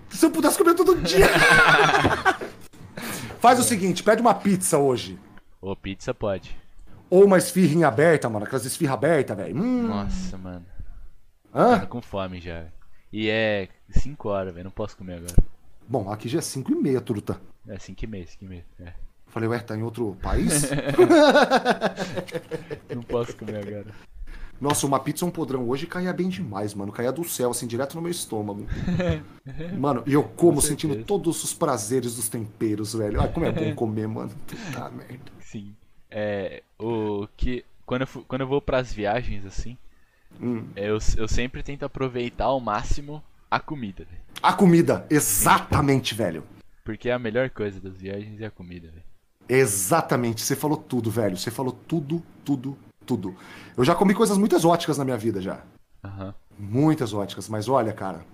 Se 0.09 0.25
eu 0.25 0.31
pudesse 0.31 0.57
comer 0.57 0.75
todo 0.75 1.01
dia! 1.01 1.27
Faz 3.39 3.59
o 3.59 3.63
seguinte, 3.63 4.03
pede 4.03 4.21
uma 4.21 4.33
pizza 4.33 4.77
hoje. 4.77 5.17
Ô, 5.65 5.75
pizza 5.75 6.13
pode. 6.13 6.55
Ou 7.09 7.25
uma 7.25 7.39
esfirrinha 7.39 7.87
aberta, 7.87 8.29
mano. 8.29 8.45
Aquelas 8.45 8.65
esfirra 8.65 8.93
aberta, 8.93 9.33
velho. 9.33 9.57
Hum. 9.57 9.87
Nossa, 9.87 10.37
mano. 10.37 10.63
Hã? 11.51 11.79
Tô 11.79 11.87
com 11.87 12.03
fome 12.03 12.39
já. 12.39 12.65
E 13.11 13.31
é 13.31 13.67
5 13.89 14.29
horas, 14.29 14.53
velho. 14.53 14.65
Não 14.65 14.71
posso 14.71 14.95
comer 14.95 15.15
agora. 15.15 15.33
Bom, 15.89 16.11
aqui 16.11 16.29
já 16.29 16.37
é 16.37 16.41
5 16.43 16.71
e 16.71 16.75
meia, 16.75 17.01
truta. 17.01 17.41
É 17.67 17.79
5 17.79 18.03
e 18.03 18.07
meia, 18.07 18.27
5 18.27 18.45
e 18.45 18.47
meia. 18.47 18.65
É. 18.79 18.93
Falei, 19.25 19.49
ué, 19.49 19.57
tá 19.57 19.75
em 19.75 19.81
outro 19.81 20.15
país? 20.21 20.69
não 22.95 23.01
posso 23.01 23.35
comer 23.35 23.67
agora. 23.67 23.87
Nossa, 24.61 24.85
uma 24.85 24.99
pizza 24.99 25.25
um 25.25 25.31
podrão 25.31 25.67
hoje 25.67 25.87
caía 25.87 26.13
bem 26.13 26.29
demais, 26.29 26.75
mano. 26.75 26.91
Caía 26.91 27.11
do 27.11 27.23
céu, 27.23 27.49
assim, 27.49 27.65
direto 27.65 27.95
no 27.95 28.03
meu 28.03 28.11
estômago. 28.11 28.67
mano, 29.79 30.03
e 30.05 30.13
eu 30.13 30.23
como 30.23 30.61
sentindo 30.61 31.03
todos 31.03 31.43
os 31.43 31.55
prazeres 31.55 32.17
dos 32.17 32.29
temperos, 32.29 32.93
velho. 32.93 33.19
Ai, 33.19 33.33
como 33.33 33.47
é 33.47 33.51
bom 33.51 33.73
comer, 33.77 34.07
mano. 34.07 34.29
Puta 34.45 34.91
merda. 34.91 35.34
Sim. 35.45 35.75
É. 36.09 36.63
O 36.77 37.27
que. 37.37 37.63
Quando 37.85 38.01
eu, 38.01 38.07
quando 38.27 38.41
eu 38.41 38.47
vou 38.47 38.61
pras 38.61 38.91
viagens, 38.91 39.45
assim. 39.45 39.77
Hum. 40.41 40.67
Eu, 40.75 40.97
eu 41.17 41.27
sempre 41.27 41.63
tento 41.63 41.85
aproveitar 41.85 42.45
ao 42.45 42.59
máximo 42.59 43.23
a 43.49 43.59
comida. 43.59 44.05
Véio. 44.09 44.21
A 44.41 44.53
comida, 44.53 45.05
exatamente, 45.09 46.13
Sim. 46.13 46.17
velho. 46.17 46.43
Porque 46.83 47.09
a 47.09 47.17
melhor 47.17 47.49
coisa 47.49 47.79
das 47.79 47.95
viagens 47.95 48.41
é 48.41 48.45
a 48.45 48.51
comida, 48.51 48.87
velho. 48.89 49.03
Exatamente, 49.47 50.41
você 50.41 50.55
falou 50.55 50.77
tudo, 50.77 51.09
velho. 51.11 51.37
Você 51.37 51.51
falou 51.51 51.71
tudo, 51.71 52.21
tudo, 52.43 52.77
tudo. 53.05 53.35
Eu 53.77 53.83
já 53.85 53.95
comi 53.95 54.13
coisas 54.13 54.37
muito 54.37 54.55
exóticas 54.55 54.97
na 54.97 55.05
minha 55.05 55.17
vida 55.17 55.41
já. 55.41 55.61
Uhum. 56.03 56.33
Muito 56.57 57.03
exóticas, 57.03 57.47
mas 57.47 57.69
olha, 57.69 57.93
cara. 57.93 58.25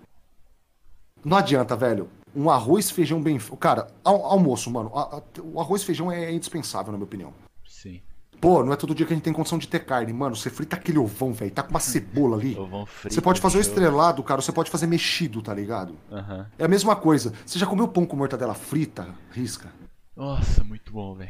Não 1.23 1.37
adianta, 1.37 1.75
velho. 1.75 2.09
Um 2.35 2.49
arroz 2.49 2.89
feijão 2.89 3.21
bem. 3.21 3.37
Cara, 3.59 3.87
al 4.03 4.25
almoço, 4.25 4.71
mano. 4.71 4.91
A, 4.95 5.17
a, 5.17 5.21
o 5.43 5.59
arroz 5.59 5.83
feijão 5.83 6.11
é 6.11 6.31
indispensável, 6.31 6.91
na 6.91 6.97
minha 6.97 7.05
opinião. 7.05 7.33
Sim. 7.65 8.01
Pô, 8.39 8.63
não 8.63 8.73
é 8.73 8.75
todo 8.75 8.95
dia 8.95 9.05
que 9.05 9.13
a 9.13 9.15
gente 9.15 9.23
tem 9.23 9.33
condição 9.33 9.57
de 9.57 9.67
ter 9.67 9.85
carne. 9.85 10.11
Mano, 10.11 10.35
você 10.35 10.49
frita 10.49 10.75
aquele 10.75 10.97
ovão, 10.97 11.31
velho. 11.31 11.51
Tá 11.51 11.61
com 11.61 11.69
uma 11.69 11.79
cebola 11.79 12.37
ali. 12.37 12.57
ovão 12.59 12.85
frito. 12.85 13.13
Você 13.13 13.21
pode 13.21 13.39
fazer 13.39 13.59
o 13.59 13.61
estrelado, 13.61 14.23
cara. 14.23 14.41
Você 14.41 14.51
pode 14.51 14.71
fazer 14.71 14.87
mexido, 14.87 15.41
tá 15.41 15.53
ligado? 15.53 15.95
Uhum. 16.09 16.45
É 16.57 16.65
a 16.65 16.67
mesma 16.67 16.95
coisa. 16.95 17.33
Você 17.45 17.59
já 17.59 17.67
comeu 17.67 17.87
pão 17.87 18.05
com 18.05 18.15
mortadela 18.15 18.55
frita? 18.55 19.07
Risca. 19.31 19.71
Nossa, 20.15 20.63
muito 20.63 20.91
bom, 20.91 21.15
velho. 21.15 21.29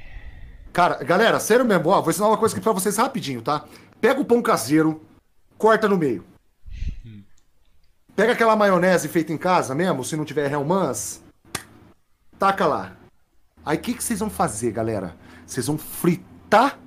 Cara, 0.72 1.04
galera, 1.04 1.38
sério 1.40 1.66
mesmo, 1.66 1.90
ó, 1.90 2.02
vou 2.02 2.10
ensinar 2.10 2.28
uma 2.28 2.38
coisa 2.38 2.56
aqui 2.56 2.64
pra 2.64 2.72
vocês 2.72 2.96
rapidinho, 2.96 3.42
tá? 3.42 3.66
Pega 4.00 4.22
o 4.22 4.26
pão 4.26 4.42
caseiro, 4.42 5.02
corta 5.58 5.88
no 5.88 5.98
meio. 5.98 6.24
Pega 8.22 8.34
aquela 8.34 8.56
maionese 8.56 9.08
feita 9.08 9.34
em 9.34 9.38
casa 9.38 9.74
mesmo, 9.74 10.04
se 10.04 10.16
não 10.16 10.24
tiver 10.24 10.52
Hellmann's, 10.52 11.24
taca 12.38 12.68
lá. 12.68 12.92
Aí 13.66 13.80
o 13.80 13.82
que, 13.82 13.96
que 13.96 14.04
vocês 14.04 14.20
vão 14.20 14.30
fazer, 14.30 14.72
galera? 14.72 15.16
Vocês 15.44 15.66
vão 15.66 15.76
fritar. 15.76 16.78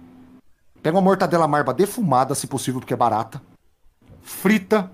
Pega 0.81 0.97
uma 0.97 1.03
mortadela 1.03 1.49
marba 1.49 1.75
defumada, 1.75 2.37
se 2.37 2.47
possível, 2.47 2.81
porque 2.81 2.95
é 2.95 2.97
barata. 2.97 3.43
Frita. 4.23 4.89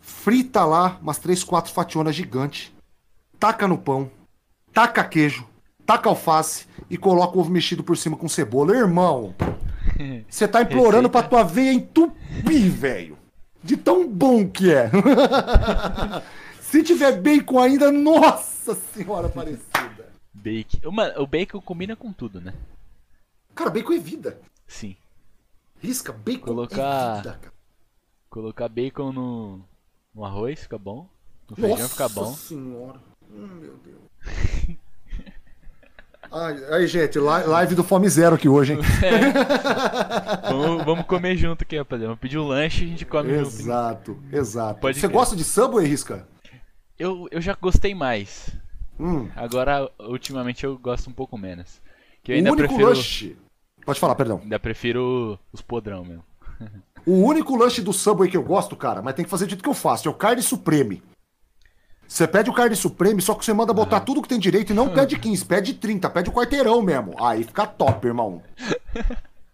Frita 0.00 0.64
lá 0.64 0.98
umas 1.00 1.18
3, 1.18 1.44
4 1.44 1.72
fationas 1.72 2.16
gigantes. 2.16 2.72
taca 3.38 3.68
no 3.68 3.78
pão, 3.78 4.10
taca 4.72 5.04
queijo, 5.04 5.46
taca 5.86 6.08
alface 6.08 6.66
e 6.90 6.98
coloca 6.98 7.36
o 7.36 7.40
ovo 7.40 7.52
mexido 7.52 7.84
por 7.84 7.96
cima 7.96 8.16
com 8.16 8.28
cebola. 8.28 8.76
Irmão, 8.76 9.32
você 10.28 10.48
tá 10.48 10.60
implorando 10.60 11.08
pra 11.08 11.22
tua 11.22 11.44
veia 11.44 11.72
entupir, 11.72 12.68
velho. 12.68 13.17
De 13.62 13.76
tão 13.76 14.08
bom 14.08 14.48
que 14.48 14.72
é. 14.72 14.90
Se 16.60 16.82
tiver 16.82 17.20
bacon 17.20 17.58
ainda, 17.58 17.90
nossa 17.90 18.74
senhora 18.74 19.28
parecida. 19.28 20.08
Bacon. 20.32 20.90
Mano, 20.90 21.22
o 21.22 21.26
bacon 21.26 21.60
combina 21.60 21.96
com 21.96 22.12
tudo, 22.12 22.40
né? 22.40 22.54
Cara, 23.54 23.70
bacon 23.70 23.94
é 23.94 23.98
vida. 23.98 24.40
Sim. 24.66 24.96
Risca, 25.80 26.12
bacon 26.12 26.46
Colocar... 26.46 27.14
é 27.14 27.16
vida, 27.16 27.38
cara. 27.40 27.54
Colocar 28.28 28.68
bacon 28.68 29.12
no, 29.12 29.64
no 30.14 30.24
arroz 30.24 30.60
fica 30.60 30.78
bom. 30.78 31.08
No 31.48 31.56
feijão 31.56 31.78
Nossa 31.78 31.88
fica 31.88 32.08
bom. 32.08 32.34
senhora. 32.34 33.00
Hum, 33.30 33.46
meu 33.46 33.76
Deus. 33.78 34.78
Ai, 36.30 36.62
aí, 36.74 36.86
gente, 36.86 37.18
li- 37.18 37.24
live 37.46 37.74
do 37.74 37.82
Fome 37.82 38.08
Zero 38.08 38.34
aqui 38.36 38.48
hoje, 38.48 38.74
hein? 38.74 38.80
vamos, 40.50 40.84
vamos 40.84 41.06
comer 41.06 41.36
junto 41.36 41.62
aqui, 41.62 41.76
rapaziada. 41.78 42.08
Vamos 42.08 42.20
pedir 42.20 42.38
um 42.38 42.46
lanche 42.46 42.84
e 42.84 42.86
a 42.86 42.90
gente 42.90 43.06
come 43.06 43.30
junto. 43.34 43.46
exato, 43.48 44.18
exato. 44.32 44.80
Pode 44.80 44.98
Você 44.98 45.06
crer. 45.06 45.16
gosta 45.16 45.34
de 45.36 45.44
Subway, 45.44 45.86
Risca? 45.86 46.26
Eu, 46.98 47.28
eu 47.30 47.40
já 47.40 47.56
gostei 47.60 47.94
mais. 47.94 48.50
Hum, 49.00 49.28
Agora, 49.36 49.88
ultimamente, 50.00 50.64
eu 50.64 50.76
gosto 50.76 51.08
um 51.08 51.12
pouco 51.12 51.38
menos. 51.38 51.80
Que 52.22 52.32
eu 52.32 52.36
o 52.36 52.38
ainda 52.38 52.52
único 52.52 52.68
prefiro. 52.68 52.88
lanche... 52.88 53.36
Pode 53.86 53.98
falar, 54.00 54.14
perdão. 54.14 54.40
Ainda 54.42 54.58
prefiro 54.58 55.38
os 55.52 55.62
podrão 55.62 56.04
mesmo. 56.04 56.24
O 57.06 57.24
único 57.24 57.56
lanche 57.56 57.80
do 57.80 57.92
Subway 57.92 58.28
que 58.30 58.36
eu 58.36 58.42
gosto, 58.42 58.76
cara, 58.76 59.00
mas 59.00 59.14
tem 59.14 59.24
que 59.24 59.30
fazer 59.30 59.46
do 59.46 59.50
jeito 59.50 59.62
que 59.62 59.68
eu 59.68 59.74
faço, 59.74 60.08
é 60.08 60.10
o 60.10 60.14
carne 60.14 60.42
supreme. 60.42 61.02
Você 62.08 62.26
pede 62.26 62.48
o 62.48 62.54
carne 62.54 62.74
supreme, 62.74 63.20
só 63.20 63.34
que 63.34 63.44
você 63.44 63.52
manda 63.52 63.72
botar 63.74 64.00
tudo 64.00 64.22
que 64.22 64.28
tem 64.28 64.38
direito 64.38 64.72
e 64.72 64.74
não 64.74 64.88
pede 64.88 65.18
15, 65.18 65.44
pede 65.44 65.74
30, 65.74 66.08
pede 66.08 66.30
o 66.30 66.32
quarteirão 66.32 66.80
mesmo. 66.80 67.14
Aí 67.22 67.44
fica 67.44 67.66
top, 67.66 68.06
irmão. 68.06 68.42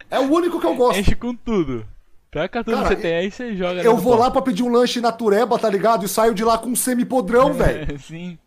É 0.08 0.20
o 0.20 0.32
único 0.32 0.60
que 0.60 0.66
eu 0.66 0.76
gosto. 0.76 1.00
Enche 1.00 1.16
com 1.16 1.34
tudo. 1.34 1.84
Taca 2.30 2.62
tudo 2.62 2.76
Cara, 2.76 2.88
que 2.88 2.94
você 2.94 3.02
tem 3.02 3.14
aí 3.14 3.30
você 3.30 3.56
joga 3.56 3.82
Eu 3.82 3.94
no 3.94 4.00
vou 4.00 4.14
lá 4.14 4.30
pra 4.30 4.40
pedir 4.40 4.62
um 4.62 4.70
lanche 4.70 5.00
natureba, 5.00 5.58
tá 5.58 5.68
ligado? 5.68 6.04
E 6.04 6.08
saio 6.08 6.32
de 6.32 6.44
lá 6.44 6.56
com 6.56 6.70
um 6.70 6.76
semipodrão, 6.76 7.52
velho. 7.54 7.98
Sim. 7.98 8.38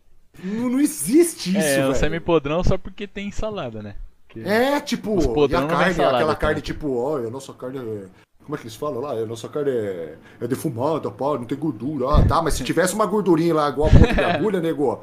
Não, 0.42 0.70
não 0.70 0.80
existe 0.80 1.50
isso, 1.50 1.58
é, 1.58 1.76
velho. 1.76 1.90
o 1.90 1.94
semi-podrão 1.94 2.64
só 2.64 2.78
porque 2.78 3.06
tem 3.06 3.30
salada, 3.30 3.82
né? 3.82 3.94
É, 4.36 4.78
tipo, 4.80 5.18
e 5.48 5.54
a 5.54 5.60
vem 5.60 5.68
carne, 5.68 5.94
salada 5.94 6.16
aquela 6.16 6.36
carne 6.36 6.60
tipo, 6.60 6.96
ó, 6.96 7.16
a 7.16 7.30
nossa 7.30 7.52
carne 7.52 7.78
é... 7.78 8.04
Como 8.48 8.56
é 8.56 8.58
que 8.60 8.64
eles 8.64 8.76
falam 8.76 9.02
lá? 9.02 9.12
A 9.12 9.26
nossa 9.26 9.46
carne 9.46 9.70
é, 9.70 10.16
é 10.40 10.48
defumada, 10.48 11.10
pá, 11.10 11.34
não 11.34 11.44
tem 11.44 11.58
gordura. 11.58 12.06
Ah, 12.08 12.26
tá, 12.26 12.40
mas 12.40 12.54
se 12.54 12.64
tivesse 12.64 12.94
uma 12.94 13.04
gordurinha 13.04 13.52
lá 13.52 13.68
igual 13.68 13.88
a 13.88 13.92
ponta 13.92 14.14
de 14.14 14.20
agulha, 14.24 14.58
nego. 14.58 15.02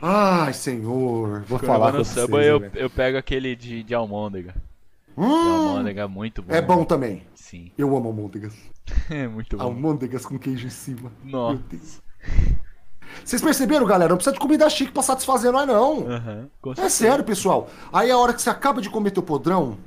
Ai, 0.00 0.52
senhor. 0.52 1.40
Vou 1.48 1.58
Quando 1.58 1.66
falar 1.66 1.90
com 1.90 1.98
vocês, 1.98 2.24
Subway, 2.24 2.48
eu, 2.48 2.70
eu 2.74 2.88
pego 2.88 3.18
aquele 3.18 3.56
de, 3.56 3.82
de 3.82 3.92
almôndega. 3.92 4.52
De 4.52 4.60
Hum, 5.16 5.24
almôndega 5.24 6.06
muito 6.06 6.40
bom. 6.40 6.54
é 6.54 6.62
bom 6.62 6.84
também. 6.84 7.26
Sim. 7.34 7.72
Eu 7.76 7.94
amo 7.96 8.06
almôndegas. 8.06 8.54
É 9.10 9.26
muito 9.26 9.56
bom. 9.56 9.64
Almôndegas 9.64 10.24
com 10.24 10.38
queijo 10.38 10.68
em 10.68 10.70
cima. 10.70 11.10
Nossa. 11.24 11.54
Meu 11.54 11.62
Deus. 11.68 12.00
Vocês 13.24 13.42
perceberam, 13.42 13.86
galera? 13.86 14.10
Não 14.10 14.16
precisa 14.16 14.34
de 14.34 14.40
comida 14.40 14.70
chique 14.70 14.92
pra 14.92 15.02
satisfazer 15.02 15.50
nós, 15.50 15.66
não. 15.66 16.06
Com 16.60 16.72
É 16.78 16.88
sério, 16.88 17.24
pessoal. 17.24 17.68
Aí 17.92 18.08
a 18.08 18.16
hora 18.16 18.32
que 18.32 18.40
você 18.40 18.50
acaba 18.50 18.80
de 18.80 18.88
comer 18.88 19.10
teu 19.10 19.22
podrão, 19.22 19.78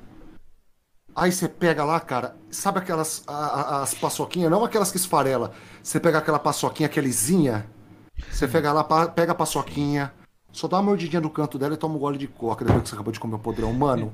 aí 1.16 1.32
você 1.32 1.48
pega 1.48 1.84
lá, 1.86 2.00
cara, 2.00 2.36
sabe 2.52 2.80
aquelas 2.80 3.24
a- 3.28 3.34
a- 3.34 3.82
as 3.84 3.94
paçoquinhas, 3.94 4.52
não 4.52 4.64
aquelas 4.64 4.92
que 4.92 4.98
esfarela. 4.98 5.54
Você 5.82 6.00
pega 6.00 6.18
aquela 6.18 6.40
paçoquinha, 6.40 6.88
aquela 6.88 7.08
lisinha, 7.08 7.66
você 8.32 8.48
pega 8.48 8.72
lá, 8.74 8.84
pega 9.08 9.32
a 9.32 9.36
paçoquinha, 9.36 10.14
só 10.52 10.68
dá 10.68 10.78
uma 10.78 10.84
mordidinha 10.84 11.22
no 11.22 11.30
canto 11.30 11.58
dela 11.58 11.74
e 11.74 11.78
toma 11.78 11.96
um 11.96 12.00
gole 12.00 12.18
de 12.18 12.28
coca 12.28 12.64
depois 12.66 12.84
que 12.84 12.90
você 12.90 12.96
acabou 12.96 13.12
de 13.14 13.20
comer 13.20 13.36
o 13.36 13.40
podrão. 13.40 13.74
Mano, 13.74 14.14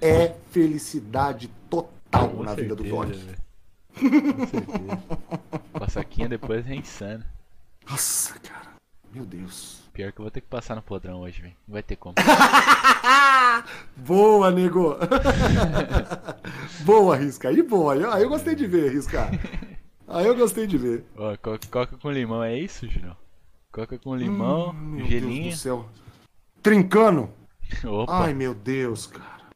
é 0.00 0.34
felicidade 0.50 1.48
total 1.70 2.28
Com 2.30 2.42
na 2.44 2.54
vida 2.54 2.74
do 2.74 2.82
certeza, 2.84 2.94
velho. 3.24 3.38
Com 3.94 4.46
certeza. 4.46 4.98
Passaquinha 5.78 6.28
depois 6.28 6.66
é 6.68 6.74
insano. 6.74 7.24
Nossa, 7.88 8.38
cara. 8.40 8.68
Meu 9.12 9.24
Deus. 9.24 9.77
Pior 9.98 10.12
que 10.12 10.20
eu 10.20 10.22
vou 10.22 10.30
ter 10.30 10.40
que 10.42 10.46
passar 10.46 10.76
no 10.76 10.82
podrão 10.82 11.22
hoje, 11.22 11.42
velho. 11.42 11.56
Não 11.66 11.72
vai 11.72 11.82
ter 11.82 11.96
como. 11.96 12.14
Boa, 13.96 14.48
nego! 14.52 14.94
boa, 16.86 17.16
Risca. 17.16 17.48
Aí, 17.48 17.60
boa. 17.64 17.94
Aí, 17.94 18.04
aí 18.04 18.22
eu 18.22 18.28
gostei 18.28 18.54
de 18.54 18.64
ver, 18.64 18.92
Risca. 18.92 19.28
Aí 20.06 20.24
eu 20.24 20.36
gostei 20.36 20.68
de 20.68 20.78
ver. 20.78 21.04
Ó, 21.16 21.36
co- 21.38 21.58
coca 21.68 21.96
com 22.00 22.12
limão, 22.12 22.44
é 22.44 22.56
isso, 22.56 22.86
Julião? 22.88 23.16
Coca 23.72 23.98
com 23.98 24.14
limão, 24.14 24.70
Hum, 24.70 24.74
meu 24.98 25.06
gelinho. 25.06 25.42
Deus 25.46 25.54
do 25.56 25.60
céu. 25.62 25.88
Trincando. 26.62 27.28
Opa, 27.84 28.26
Ai, 28.26 28.32
meu 28.34 28.54
Deus, 28.54 29.08
cara. 29.08 29.48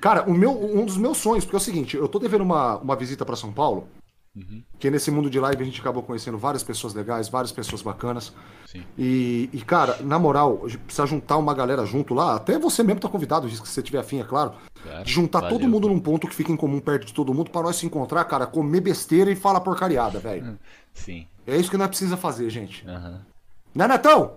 Cara, 0.00 0.22
o 0.26 0.32
meu, 0.32 0.52
um 0.52 0.86
dos 0.86 0.96
meus 0.96 1.18
sonhos, 1.18 1.44
porque 1.44 1.56
é 1.56 1.58
o 1.58 1.60
seguinte, 1.60 1.96
eu 1.98 2.08
tô 2.08 2.18
devendo 2.18 2.44
uma, 2.44 2.78
uma 2.78 2.96
visita 2.96 3.26
pra 3.26 3.36
São 3.36 3.52
Paulo, 3.52 3.86
Uhum. 4.34 4.62
que 4.78 4.90
nesse 4.90 5.10
mundo 5.10 5.28
de 5.28 5.38
live 5.38 5.62
a 5.62 5.66
gente 5.66 5.78
acabou 5.78 6.02
conhecendo 6.02 6.38
várias 6.38 6.62
pessoas 6.62 6.94
legais, 6.94 7.28
várias 7.28 7.52
pessoas 7.52 7.82
bacanas. 7.82 8.32
sim. 8.66 8.82
E, 8.96 9.50
e, 9.52 9.60
cara, 9.60 9.98
na 10.00 10.18
moral, 10.18 10.62
a 10.64 10.68
gente 10.68 10.78
precisa 10.78 11.06
juntar 11.06 11.36
uma 11.36 11.52
galera 11.52 11.84
junto 11.84 12.14
lá. 12.14 12.36
Até 12.36 12.58
você 12.58 12.82
mesmo 12.82 12.98
tá 13.00 13.10
convidado, 13.10 13.46
se 13.50 13.58
você 13.58 13.82
tiver 13.82 13.98
afim, 13.98 14.20
é 14.20 14.24
claro. 14.24 14.54
De 15.04 15.12
juntar 15.12 15.40
valeu. 15.40 15.58
todo 15.58 15.68
mundo 15.68 15.86
num 15.88 16.00
ponto 16.00 16.26
que 16.26 16.34
fica 16.34 16.50
em 16.50 16.56
comum 16.56 16.80
perto 16.80 17.06
de 17.06 17.12
todo 17.12 17.34
mundo 17.34 17.50
pra 17.50 17.60
nós 17.62 17.76
se 17.76 17.84
encontrar, 17.84 18.24
cara, 18.24 18.46
comer 18.46 18.80
besteira 18.80 19.30
e 19.30 19.36
falar 19.36 19.60
porcariada, 19.60 20.18
velho. 20.18 20.58
Sim. 20.94 21.26
É 21.46 21.54
isso 21.56 21.70
que 21.70 21.76
nós 21.76 21.88
precisa 21.88 22.16
fazer, 22.16 22.48
gente. 22.48 22.88
Aham. 22.88 23.20
Né, 23.74 23.86
Netão? 23.86 24.36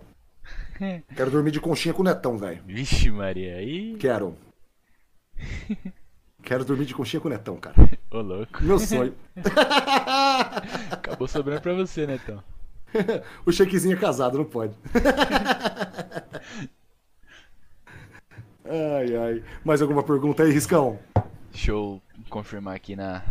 Quero 1.15 1.31
dormir 1.31 1.51
de 1.51 1.61
conchinha 1.61 1.93
com 1.93 2.01
o 2.01 2.05
Netão, 2.05 2.37
velho. 2.37 2.61
Vixe, 2.65 3.09
Maria, 3.09 3.55
aí. 3.55 3.95
Quero. 3.97 4.35
Quero 6.43 6.65
dormir 6.65 6.85
de 6.85 6.93
conchinha 6.93 7.21
com 7.21 7.27
o 7.27 7.31
Netão, 7.31 7.55
cara. 7.55 7.75
Ô, 8.15 8.21
louco. 8.21 8.63
Meu 8.63 8.79
sonho. 8.79 9.13
Acabou 10.89 11.27
sobrando 11.27 11.59
pra 11.59 11.73
você, 11.73 12.07
né, 12.07 12.17
então? 12.23 12.41
o 13.45 13.51
chequezinho 13.51 13.97
é 13.97 13.99
casado, 13.99 14.37
não 14.37 14.45
pode. 14.45 14.73
ai, 18.63 19.15
ai. 19.17 19.43
Mais 19.65 19.81
alguma 19.81 20.01
pergunta 20.01 20.43
aí, 20.43 20.51
Riscão? 20.53 20.97
Deixa 21.51 21.71
eu 21.71 22.01
confirmar 22.29 22.77
aqui 22.77 22.95
na, 22.95 23.21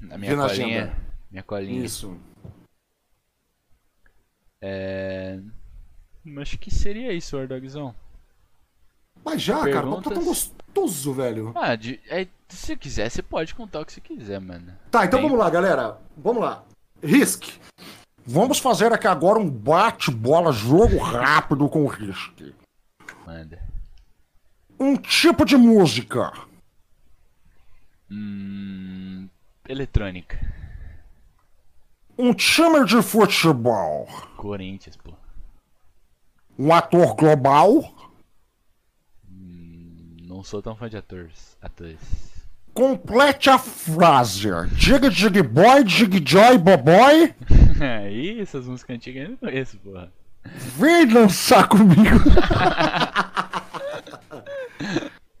na 0.00 0.16
minha 0.16 0.34
na 0.34 0.48
colinha. 0.48 0.84
agenda. 0.84 0.96
Minha 1.30 1.42
colinha. 1.42 1.84
Isso. 1.84 2.16
É. 4.62 5.38
Acho 6.38 6.56
que 6.56 6.70
seria 6.70 7.12
isso, 7.12 7.36
Wardogzão. 7.36 7.94
Mas 9.28 9.42
já, 9.42 9.58
cara, 9.58 9.86
o 9.86 9.90
papo 9.90 9.96
tá 9.96 10.02
tão 10.10 10.12
Perguntas? 10.22 10.52
gostoso, 10.74 11.12
velho. 11.12 11.52
Ah, 11.54 11.76
de, 11.76 12.00
é, 12.08 12.26
se 12.48 12.56
você 12.66 12.76
quiser, 12.76 13.10
você 13.10 13.22
pode 13.22 13.54
contar 13.54 13.80
o 13.80 13.84
que 13.84 13.92
você 13.92 14.00
quiser, 14.00 14.40
mano. 14.40 14.72
Tá, 14.90 15.04
então 15.04 15.20
Tem. 15.20 15.28
vamos 15.28 15.38
lá, 15.44 15.50
galera. 15.50 15.98
Vamos 16.16 16.42
lá. 16.42 16.64
Risk. 17.02 17.44
Vamos 18.26 18.58
fazer 18.58 18.90
aqui 18.90 19.06
agora 19.06 19.38
um 19.38 19.48
bate-bola, 19.50 20.50
jogo 20.50 20.96
rápido 20.96 21.68
com 21.68 21.84
o 21.84 21.88
Risk. 21.88 22.54
Manda. 23.26 23.62
Um 24.80 24.96
tipo 24.96 25.44
de 25.44 25.56
música. 25.56 26.32
Hum. 28.10 29.28
Eletrônica. 29.68 30.38
Um 32.16 32.32
time 32.32 32.82
de 32.86 33.02
futebol. 33.02 34.08
Corinthians, 34.38 34.96
pô. 34.96 35.12
Um 36.58 36.72
ator 36.72 37.14
global. 37.14 37.94
Não 40.28 40.44
sou 40.44 40.60
tão 40.60 40.76
fã 40.76 40.90
de 40.90 40.96
atores. 40.98 41.56
Atores. 41.62 41.98
Complete 42.74 43.48
a 43.48 43.58
frase. 43.58 44.50
Dig 44.72 45.08
dig 45.08 45.42
boy, 45.42 45.82
dig 45.82 46.22
joy 46.22 46.58
boboy. 46.58 47.34
Ih, 48.12 48.38
essas 48.38 48.66
músicas 48.66 48.96
antigas 48.96 49.24
eu 49.24 49.30
não 49.30 49.36
conheço, 49.38 49.78
porra. 49.78 50.12
Vem 50.76 51.06
dançar 51.06 51.66
comigo. 51.66 52.18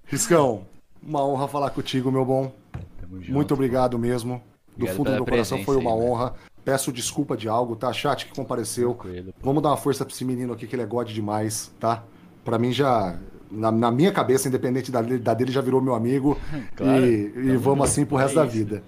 Riscão, 0.06 0.66
uma 1.02 1.22
honra 1.22 1.46
falar 1.48 1.68
contigo, 1.70 2.10
meu 2.10 2.24
bom. 2.24 2.50
Tamo 2.98 3.20
junto. 3.20 3.32
Muito 3.32 3.52
obrigado 3.52 3.98
mesmo. 3.98 4.42
Do 4.68 4.84
Obrigado 4.84 4.96
fundo 4.96 5.10
do 5.10 5.16
meu 5.16 5.24
coração 5.26 5.62
foi 5.64 5.76
uma 5.76 5.90
aí, 5.90 5.98
mano. 5.98 6.10
honra. 6.10 6.34
Peço 6.64 6.90
desculpa 6.90 7.36
de 7.36 7.46
algo, 7.46 7.76
tá? 7.76 7.92
Chat 7.92 8.24
que 8.24 8.34
compareceu. 8.34 8.94
Tranquilo. 8.94 9.34
Vamos 9.42 9.62
dar 9.62 9.68
uma 9.68 9.76
força 9.76 10.02
pra 10.02 10.14
esse 10.14 10.24
menino 10.24 10.54
aqui 10.54 10.66
que 10.66 10.74
ele 10.74 10.82
é 10.82 10.86
god 10.86 11.10
demais, 11.12 11.70
tá? 11.78 12.02
Pra 12.42 12.58
mim 12.58 12.72
já. 12.72 13.18
Na, 13.50 13.70
na 13.72 13.90
minha 13.90 14.12
cabeça, 14.12 14.48
independente 14.48 14.90
da, 14.90 15.00
da 15.00 15.34
dele, 15.34 15.50
já 15.52 15.60
virou 15.60 15.80
meu 15.80 15.94
amigo. 15.94 16.38
Claro, 16.76 17.04
e 17.04 17.26
e 17.26 17.32
tamo 17.32 17.58
vamos 17.60 17.78
junto, 17.78 17.82
assim 17.84 18.06
pro 18.06 18.18
é 18.18 18.22
resto 18.22 18.34
da 18.36 18.44
vida. 18.44 18.82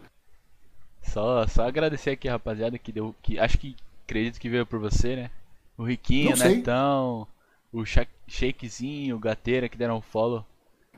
Só, 1.03 1.47
só 1.47 1.67
agradecer 1.67 2.11
aqui, 2.11 2.29
rapaziada, 2.29 2.79
que 2.79 2.93
deu. 2.93 3.15
Que, 3.23 3.39
acho 3.39 3.59
que 3.59 3.75
acredito 4.07 4.39
que 4.39 4.49
veio 4.49 4.67
por 4.67 4.79
você, 4.79 5.17
né? 5.17 5.31
O 5.77 5.85
Riquinho, 5.85 6.37
Não 6.37 6.47
o. 6.47 6.49
Netão, 6.49 7.27
o 7.73 7.85
Sha- 7.85 8.07
Shakezinho, 8.29 9.17
o 9.17 9.19
Gateira 9.19 9.69
que 9.69 9.79
deram 9.79 9.97
um 9.97 10.03
follow. 10.03 10.45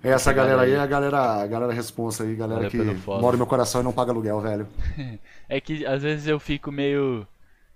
Essa 0.02 0.32
galera 0.32 0.62
aí 0.62 0.72
é 0.72 0.80
a 0.80 0.86
galera, 0.86 1.42
a 1.42 1.46
galera 1.46 1.72
responsa 1.72 2.24
aí, 2.24 2.34
galera 2.34 2.68
que 2.68 2.76
mora 2.76 3.32
no 3.32 3.38
meu 3.38 3.46
coração 3.46 3.80
e 3.80 3.84
não 3.84 3.92
paga 3.92 4.10
aluguel, 4.10 4.40
velho. 4.40 4.66
É 5.48 5.60
que 5.60 5.86
às 5.86 6.02
vezes 6.02 6.26
eu 6.26 6.40
fico 6.40 6.72
meio. 6.72 7.26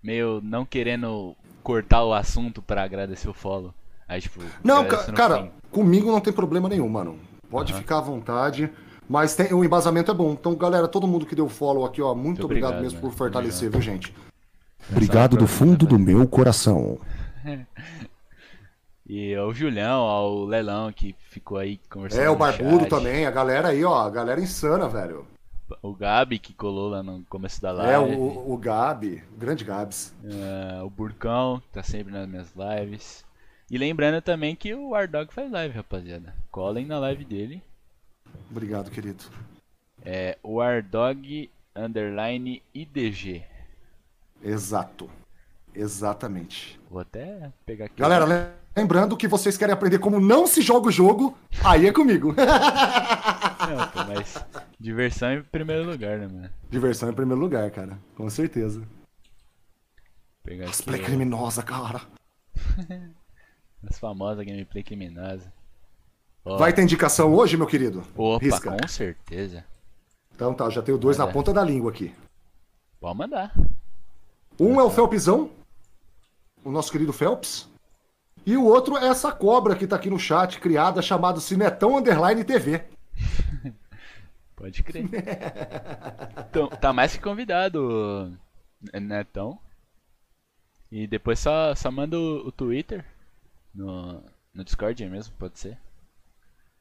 meio 0.02 0.40
não 0.42 0.64
querendo 0.64 1.36
cortar 1.62 2.02
o 2.04 2.12
assunto 2.12 2.60
para 2.60 2.82
agradecer 2.82 3.28
o 3.28 3.34
follow. 3.34 3.72
Aí, 4.08 4.20
tipo, 4.20 4.40
não, 4.64 4.86
ca 4.86 5.12
cara, 5.12 5.42
fim. 5.42 5.50
Comigo 5.76 6.10
não 6.10 6.22
tem 6.22 6.32
problema 6.32 6.70
nenhum, 6.70 6.88
mano. 6.88 7.18
Pode 7.50 7.74
uhum. 7.74 7.78
ficar 7.78 7.98
à 7.98 8.00
vontade. 8.00 8.72
Mas 9.06 9.36
tem, 9.36 9.52
o 9.52 9.62
embasamento 9.62 10.10
é 10.10 10.14
bom. 10.14 10.32
Então, 10.32 10.54
galera, 10.54 10.88
todo 10.88 11.06
mundo 11.06 11.26
que 11.26 11.34
deu 11.34 11.50
follow 11.50 11.84
aqui, 11.84 12.00
ó, 12.00 12.14
muito, 12.14 12.24
muito 12.24 12.44
obrigado, 12.46 12.70
obrigado, 12.70 12.92
mesmo 12.92 13.00
por 13.00 13.12
fortalecer, 13.12 13.68
obrigado. 13.68 13.82
viu, 13.82 13.92
gente? 13.92 14.14
Obrigado 14.90 15.36
do 15.36 15.46
fundo 15.46 15.86
do 15.86 15.98
meu 15.98 16.26
coração. 16.26 16.98
e 19.06 19.36
o 19.36 19.52
Julião, 19.52 20.00
ó, 20.00 20.30
o 20.30 20.44
Lelão 20.46 20.90
que 20.90 21.14
ficou 21.28 21.58
aí 21.58 21.78
conversando. 21.90 22.22
É, 22.22 22.30
o 22.30 22.36
Barbudo 22.36 22.80
chat. 22.80 22.88
também, 22.88 23.26
a 23.26 23.30
galera 23.30 23.68
aí, 23.68 23.84
ó, 23.84 24.00
a 24.00 24.10
galera 24.10 24.40
insana, 24.40 24.88
velho. 24.88 25.26
O 25.82 25.94
Gabi 25.94 26.38
que 26.38 26.54
colou 26.54 26.88
lá 26.88 27.02
no 27.02 27.22
começo 27.28 27.60
da 27.60 27.72
live. 27.72 27.92
É, 27.92 27.98
o, 27.98 28.52
o 28.52 28.56
Gabi, 28.56 29.22
o 29.34 29.38
grande 29.38 29.62
Gabs. 29.62 30.14
É, 30.24 30.82
o 30.82 30.88
Burcão, 30.88 31.60
que 31.60 31.68
tá 31.68 31.82
sempre 31.82 32.12
nas 32.12 32.26
minhas 32.26 32.52
lives. 32.56 33.25
E 33.70 33.76
lembrando 33.76 34.22
também 34.22 34.54
que 34.54 34.72
o 34.74 34.90
Wardog 34.90 35.32
faz 35.32 35.50
live, 35.50 35.74
rapaziada. 35.74 36.34
Colhem 36.50 36.86
na 36.86 36.98
live 37.00 37.24
dele. 37.24 37.62
Obrigado, 38.50 38.90
querido. 38.90 39.24
É 40.04 40.38
Wardog 40.44 41.50
underline 41.74 42.62
IDG. 42.72 43.42
Exato. 44.42 45.10
Exatamente. 45.74 46.78
Vou 46.90 47.00
até 47.00 47.50
pegar 47.66 47.86
aqui. 47.86 48.00
Galera, 48.00 48.54
lembrando 48.74 49.16
que 49.16 49.26
vocês 49.26 49.58
querem 49.58 49.74
aprender 49.74 49.98
como 49.98 50.20
não 50.20 50.46
se 50.46 50.62
joga 50.62 50.88
o 50.88 50.92
jogo, 50.92 51.36
aí 51.64 51.86
é 51.86 51.92
comigo. 51.92 52.34
Não, 52.36 53.88
pô, 53.88 54.04
mas 54.04 54.44
diversão 54.78 55.34
em 55.34 55.42
primeiro 55.42 55.84
lugar, 55.84 56.18
né, 56.18 56.28
mano? 56.28 56.50
Diversão 56.70 57.10
em 57.10 57.14
primeiro 57.14 57.40
lugar, 57.40 57.68
cara. 57.72 57.98
Com 58.14 58.30
certeza. 58.30 58.86
Pegar 60.44 60.66
Gameplay 60.66 61.02
criminosa, 61.02 61.62
cara. 61.62 62.00
As 63.84 63.98
famosas 63.98 64.44
gameplay 64.44 64.82
criminosa. 64.82 65.52
Oh. 66.44 66.56
Vai 66.56 66.72
ter 66.72 66.82
indicação 66.82 67.34
hoje, 67.34 67.56
meu 67.56 67.66
querido? 67.66 68.04
Opa, 68.14 68.44
Risca. 68.44 68.70
com 68.70 68.88
certeza. 68.88 69.64
Então 70.34 70.54
tá, 70.54 70.70
já 70.70 70.80
tenho 70.80 70.96
dois 70.96 71.18
na 71.18 71.26
ponta 71.26 71.52
da 71.52 71.64
língua 71.64 71.90
aqui. 71.90 72.14
Pode 73.00 73.18
mandar. 73.18 73.52
Um 74.58 74.80
é 74.80 74.84
o 74.84 74.90
Felpzão, 74.90 75.50
o 76.64 76.70
nosso 76.70 76.92
querido 76.92 77.12
Phelps. 77.12 77.68
E 78.44 78.56
o 78.56 78.64
outro 78.64 78.96
é 78.96 79.08
essa 79.08 79.32
cobra 79.32 79.74
que 79.74 79.86
tá 79.86 79.96
aqui 79.96 80.08
no 80.08 80.20
chat, 80.20 80.60
criada, 80.60 81.02
chamada 81.02 81.40
Cinetão 81.40 81.96
Underline 81.96 82.44
TV. 82.44 82.84
Pode 84.54 84.82
crer. 84.82 85.04
então, 86.48 86.68
tá 86.68 86.92
mais 86.92 87.12
que 87.12 87.22
convidado, 87.22 88.32
Netão. 88.94 89.58
E 90.92 91.06
depois 91.06 91.40
só, 91.40 91.74
só 91.74 91.90
manda 91.90 92.16
o, 92.16 92.46
o 92.46 92.52
Twitter 92.52 93.04
no, 93.76 94.22
no 94.54 94.64
Discord 94.64 95.04
mesmo, 95.06 95.34
pode 95.38 95.58
ser. 95.58 95.78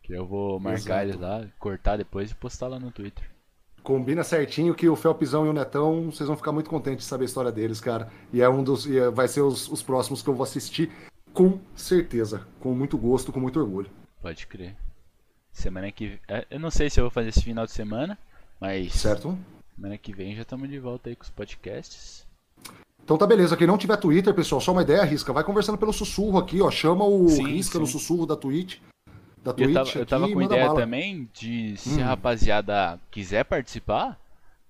Que 0.01 0.13
eu 0.13 0.26
vou 0.26 0.59
marcar 0.59 0.80
Exato. 0.80 1.03
eles 1.03 1.15
lá, 1.19 1.47
cortar 1.59 1.97
depois 1.97 2.31
e 2.31 2.35
postar 2.35 2.67
lá 2.67 2.80
no 2.80 2.91
Twitter. 2.91 3.30
Combina 3.84 4.23
certinho 4.23 4.73
que 4.73 4.88
o 4.89 4.95
Felpzão 4.95 5.45
e 5.45 5.49
o 5.49 5.53
Netão, 5.53 6.11
vocês 6.11 6.27
vão 6.27 6.38
ficar 6.38 6.51
muito 6.51 6.69
contentes 6.69 7.05
de 7.05 7.09
saber 7.09 7.26
a 7.26 7.27
história 7.27 7.51
deles, 7.51 7.80
cara. 7.80 8.11
E 8.34 8.41
é 8.41 8.49
um 8.49 8.63
dos. 8.63 8.85
E 8.88 9.09
vai 9.11 9.27
ser 9.27 9.41
os, 9.41 9.67
os 9.69 9.84
próximos 9.84 10.22
que 10.23 10.30
eu 10.30 10.34
vou 10.34 10.43
assistir 10.43 10.91
com 11.34 11.59
certeza. 11.76 12.47
Com 12.59 12.73
muito 12.73 12.97
gosto, 12.97 13.31
com 13.31 13.39
muito 13.39 13.59
orgulho. 13.59 13.91
Pode 14.22 14.47
crer. 14.47 14.76
Semana 15.51 15.91
que 15.91 16.19
é, 16.27 16.47
Eu 16.49 16.59
não 16.59 16.72
sei 16.72 16.89
se 16.89 16.99
eu 16.99 17.03
vou 17.03 17.11
fazer 17.11 17.30
esse 17.30 17.43
final 17.43 17.65
de 17.65 17.72
semana, 17.72 18.17
mas. 18.59 18.93
Certo. 18.93 19.38
Semana 19.76 19.97
que 19.97 20.13
vem 20.13 20.35
já 20.35 20.41
estamos 20.41 20.69
de 20.69 20.80
volta 20.80 21.09
aí 21.09 21.15
com 21.15 21.23
os 21.23 21.30
podcasts. 21.30 22.24
Então 23.06 23.19
tá 23.19 23.27
beleza, 23.27 23.56
quem 23.56 23.68
não 23.68 23.77
tiver 23.77 23.98
Twitter, 23.98 24.34
pessoal, 24.34 24.60
só 24.60 24.72
uma 24.72 24.82
ideia, 24.82 25.03
Risca, 25.03 25.32
vai 25.32 25.44
conversando 25.44 25.77
pelo 25.77 25.94
sussurro 25.94 26.40
aqui, 26.40 26.60
ó, 26.60 26.72
chama 26.72 27.06
o 27.06 27.30
sim, 27.30 27.45
Risca 27.45 27.73
sim. 27.73 27.80
no 27.80 27.86
sussurro 27.86 28.26
da 28.26 28.36
Twitch. 28.36 28.80
Da 29.44 29.53
Twitch 29.53 29.68
eu 29.68 29.73
tava, 29.76 29.90
aqui, 29.90 29.98
eu 29.99 30.06
tava 30.07 30.27
com 30.27 30.41
ideia 30.41 30.65
bala. 30.65 30.80
também 30.80 31.30
de 31.32 31.77
se 31.77 31.99
hum. 31.99 32.03
a 32.03 32.07
rapaziada 32.07 32.99
quiser 33.11 33.45
participar, 33.45 34.19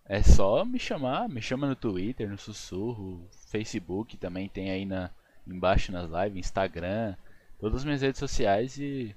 é 0.04 0.22
só 0.22 0.66
me 0.66 0.78
chamar, 0.78 1.30
me 1.30 1.42
chama 1.42 1.66
no 1.66 1.78
Twitter, 1.78 2.30
no 2.30 2.38
sussurro, 2.38 3.26
Facebook 3.50 4.18
também 4.18 4.50
tem 4.50 4.70
aí 4.70 4.86
na 4.86 5.10
embaixo 5.48 5.94
nas 5.94 6.10
lives, 6.10 6.46
Instagram, 6.46 7.16
todas 7.58 7.78
as 7.78 7.86
minhas 7.86 8.02
redes 8.02 8.20
sociais 8.20 8.78
e 8.78 9.16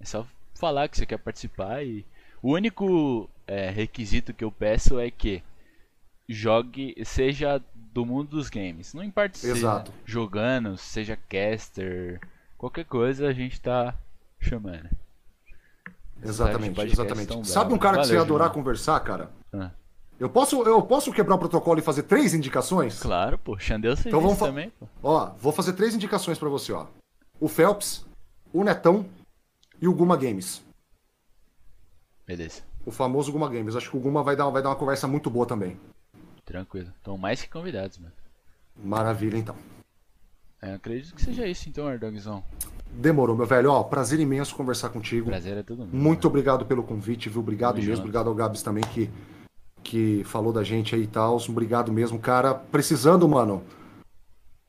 é 0.00 0.06
só 0.06 0.26
falar 0.54 0.88
que 0.88 0.96
você 0.96 1.04
quer 1.04 1.18
participar 1.18 1.84
e 1.84 2.06
o 2.40 2.52
único 2.54 3.28
é, 3.46 3.68
requisito 3.68 4.32
que 4.32 4.44
eu 4.44 4.50
peço 4.50 4.98
é 4.98 5.10
que 5.10 5.42
jogue, 6.26 6.94
seja 7.04 7.60
do 7.94 8.04
mundo 8.04 8.30
dos 8.30 8.50
games. 8.50 8.92
Não 8.92 9.04
importa 9.04 9.38
se 9.38 9.48
Exato. 9.48 9.92
seja 9.92 10.02
jogando, 10.04 10.76
seja 10.76 11.16
caster, 11.28 12.20
qualquer 12.58 12.84
coisa 12.84 13.28
a 13.28 13.32
gente 13.32 13.60
tá 13.60 13.94
chamando. 14.40 14.90
Exatamente, 16.22 16.80
exatamente. 16.80 17.46
Sabe 17.48 17.72
um 17.72 17.78
cara 17.78 17.96
Valeu, 17.96 18.02
que 18.02 18.08
você 18.08 18.14
ia 18.14 18.20
adorar 18.20 18.48
Julião. 18.48 18.62
conversar, 18.62 18.98
cara? 19.00 19.30
Ah. 19.52 19.70
Eu 20.18 20.28
posso, 20.28 20.62
eu 20.62 20.82
posso 20.82 21.12
quebrar 21.12 21.36
o 21.36 21.38
protocolo 21.38 21.78
e 21.78 21.82
fazer 21.82 22.04
três 22.04 22.34
indicações? 22.34 23.00
Claro, 23.00 23.38
pô. 23.38 23.58
Xandeu 23.58 23.94
então 24.06 24.20
vamos 24.20 24.38
também, 24.38 24.70
pô. 24.70 24.86
Ó, 25.02 25.32
vou 25.38 25.52
fazer 25.52 25.74
três 25.74 25.94
indicações 25.94 26.38
para 26.38 26.48
você, 26.48 26.72
ó. 26.72 26.86
O 27.40 27.48
Phelps, 27.48 28.06
o 28.52 28.64
Netão 28.64 29.06
e 29.80 29.86
o 29.86 29.94
Guma 29.94 30.16
Games. 30.16 30.62
Beleza. 32.26 32.62
O 32.86 32.90
famoso 32.90 33.30
Guma 33.32 33.48
Games. 33.48 33.76
Acho 33.76 33.90
que 33.90 33.96
o 33.96 34.00
Guma 34.00 34.22
vai 34.22 34.36
dar, 34.36 34.48
vai 34.50 34.62
dar 34.62 34.70
uma 34.70 34.76
conversa 34.76 35.06
muito 35.06 35.28
boa 35.28 35.46
também. 35.46 35.78
Tranquilo. 36.44 36.90
Estão 36.96 37.16
mais 37.16 37.42
que 37.42 37.48
convidados, 37.48 37.98
mano. 37.98 38.12
Maravilha, 38.76 39.36
então. 39.36 39.56
É, 40.60 40.74
acredito 40.74 41.14
que 41.14 41.22
seja 41.22 41.46
isso, 41.46 41.68
então, 41.68 41.86
Ardogzão. 41.86 42.42
Demorou, 42.90 43.36
meu 43.36 43.46
velho. 43.46 43.70
Ó, 43.70 43.82
prazer 43.82 44.20
imenso 44.20 44.54
conversar 44.54 44.88
contigo. 44.88 45.26
Prazer 45.26 45.56
é 45.56 45.62
todo 45.62 45.80
mundo. 45.80 45.94
Muito 45.94 46.26
obrigado 46.26 46.64
pelo 46.64 46.82
convite, 46.82 47.28
viu? 47.28 47.40
Obrigado 47.40 47.74
Tamo 47.74 47.82
mesmo. 47.82 47.96
Junto. 47.96 48.04
Obrigado 48.04 48.28
ao 48.28 48.34
Gabs 48.34 48.62
também 48.62 48.84
que, 48.84 49.10
que 49.82 50.22
falou 50.24 50.52
da 50.52 50.62
gente 50.62 50.94
aí 50.94 51.02
e 51.02 51.06
tal. 51.06 51.36
Obrigado 51.48 51.92
mesmo, 51.92 52.18
cara. 52.18 52.54
Precisando, 52.54 53.28
mano. 53.28 53.62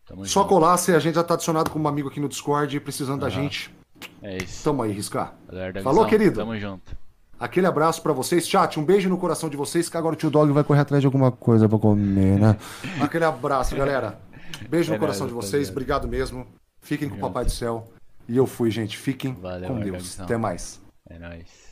Tamo 0.05 0.25
Só 0.25 0.41
junto. 0.41 0.49
colar, 0.49 0.77
se 0.77 0.93
a 0.93 0.99
gente 0.99 1.15
já 1.15 1.23
tá 1.23 1.33
adicionado 1.35 1.69
como 1.69 1.87
amigo 1.87 2.09
aqui 2.09 2.19
no 2.19 2.29
Discord, 2.29 2.79
precisando 2.79 3.21
uhum. 3.23 3.27
da 3.27 3.29
gente. 3.29 3.73
É 4.21 4.37
isso. 4.37 4.63
Tamo 4.63 4.81
aí, 4.83 4.91
Riscar. 4.91 5.35
Falou, 5.83 6.05
querido. 6.05 6.35
Tamo 6.35 6.57
junto. 6.59 7.04
Aquele 7.39 7.67
abraço 7.67 8.01
para 8.01 8.13
vocês. 8.13 8.47
Chat, 8.47 8.79
um 8.79 8.83
beijo 8.83 9.09
no 9.09 9.17
coração 9.17 9.49
de 9.49 9.57
vocês, 9.57 9.89
que 9.89 9.97
agora 9.97 10.13
o 10.13 10.17
tio 10.17 10.29
Dog 10.29 10.51
vai 10.51 10.63
correr 10.63 10.79
atrás 10.81 11.01
de 11.01 11.05
alguma 11.05 11.31
coisa 11.31 11.67
pra 11.67 11.77
comer, 11.77 12.39
né? 12.39 12.57
Aquele 13.01 13.25
abraço, 13.25 13.75
galera. 13.75 14.19
Beijo 14.69 14.89
no 14.91 14.95
é 14.95 14.99
coração 14.99 15.27
de 15.27 15.33
vocês. 15.33 15.69
Obrigado 15.69 16.07
mesmo. 16.07 16.47
Fiquem 16.81 17.09
com 17.09 17.17
o 17.17 17.19
Papai 17.19 17.45
do 17.45 17.51
Céu. 17.51 17.87
E 18.27 18.37
eu 18.37 18.47
fui, 18.47 18.71
gente. 18.71 18.97
Fiquem 18.97 19.33
Valeu, 19.33 19.67
com 19.67 19.79
Deus. 19.79 20.19
Até 20.19 20.37
mais. 20.37 20.81
É 21.09 21.19
nóis. 21.19 21.64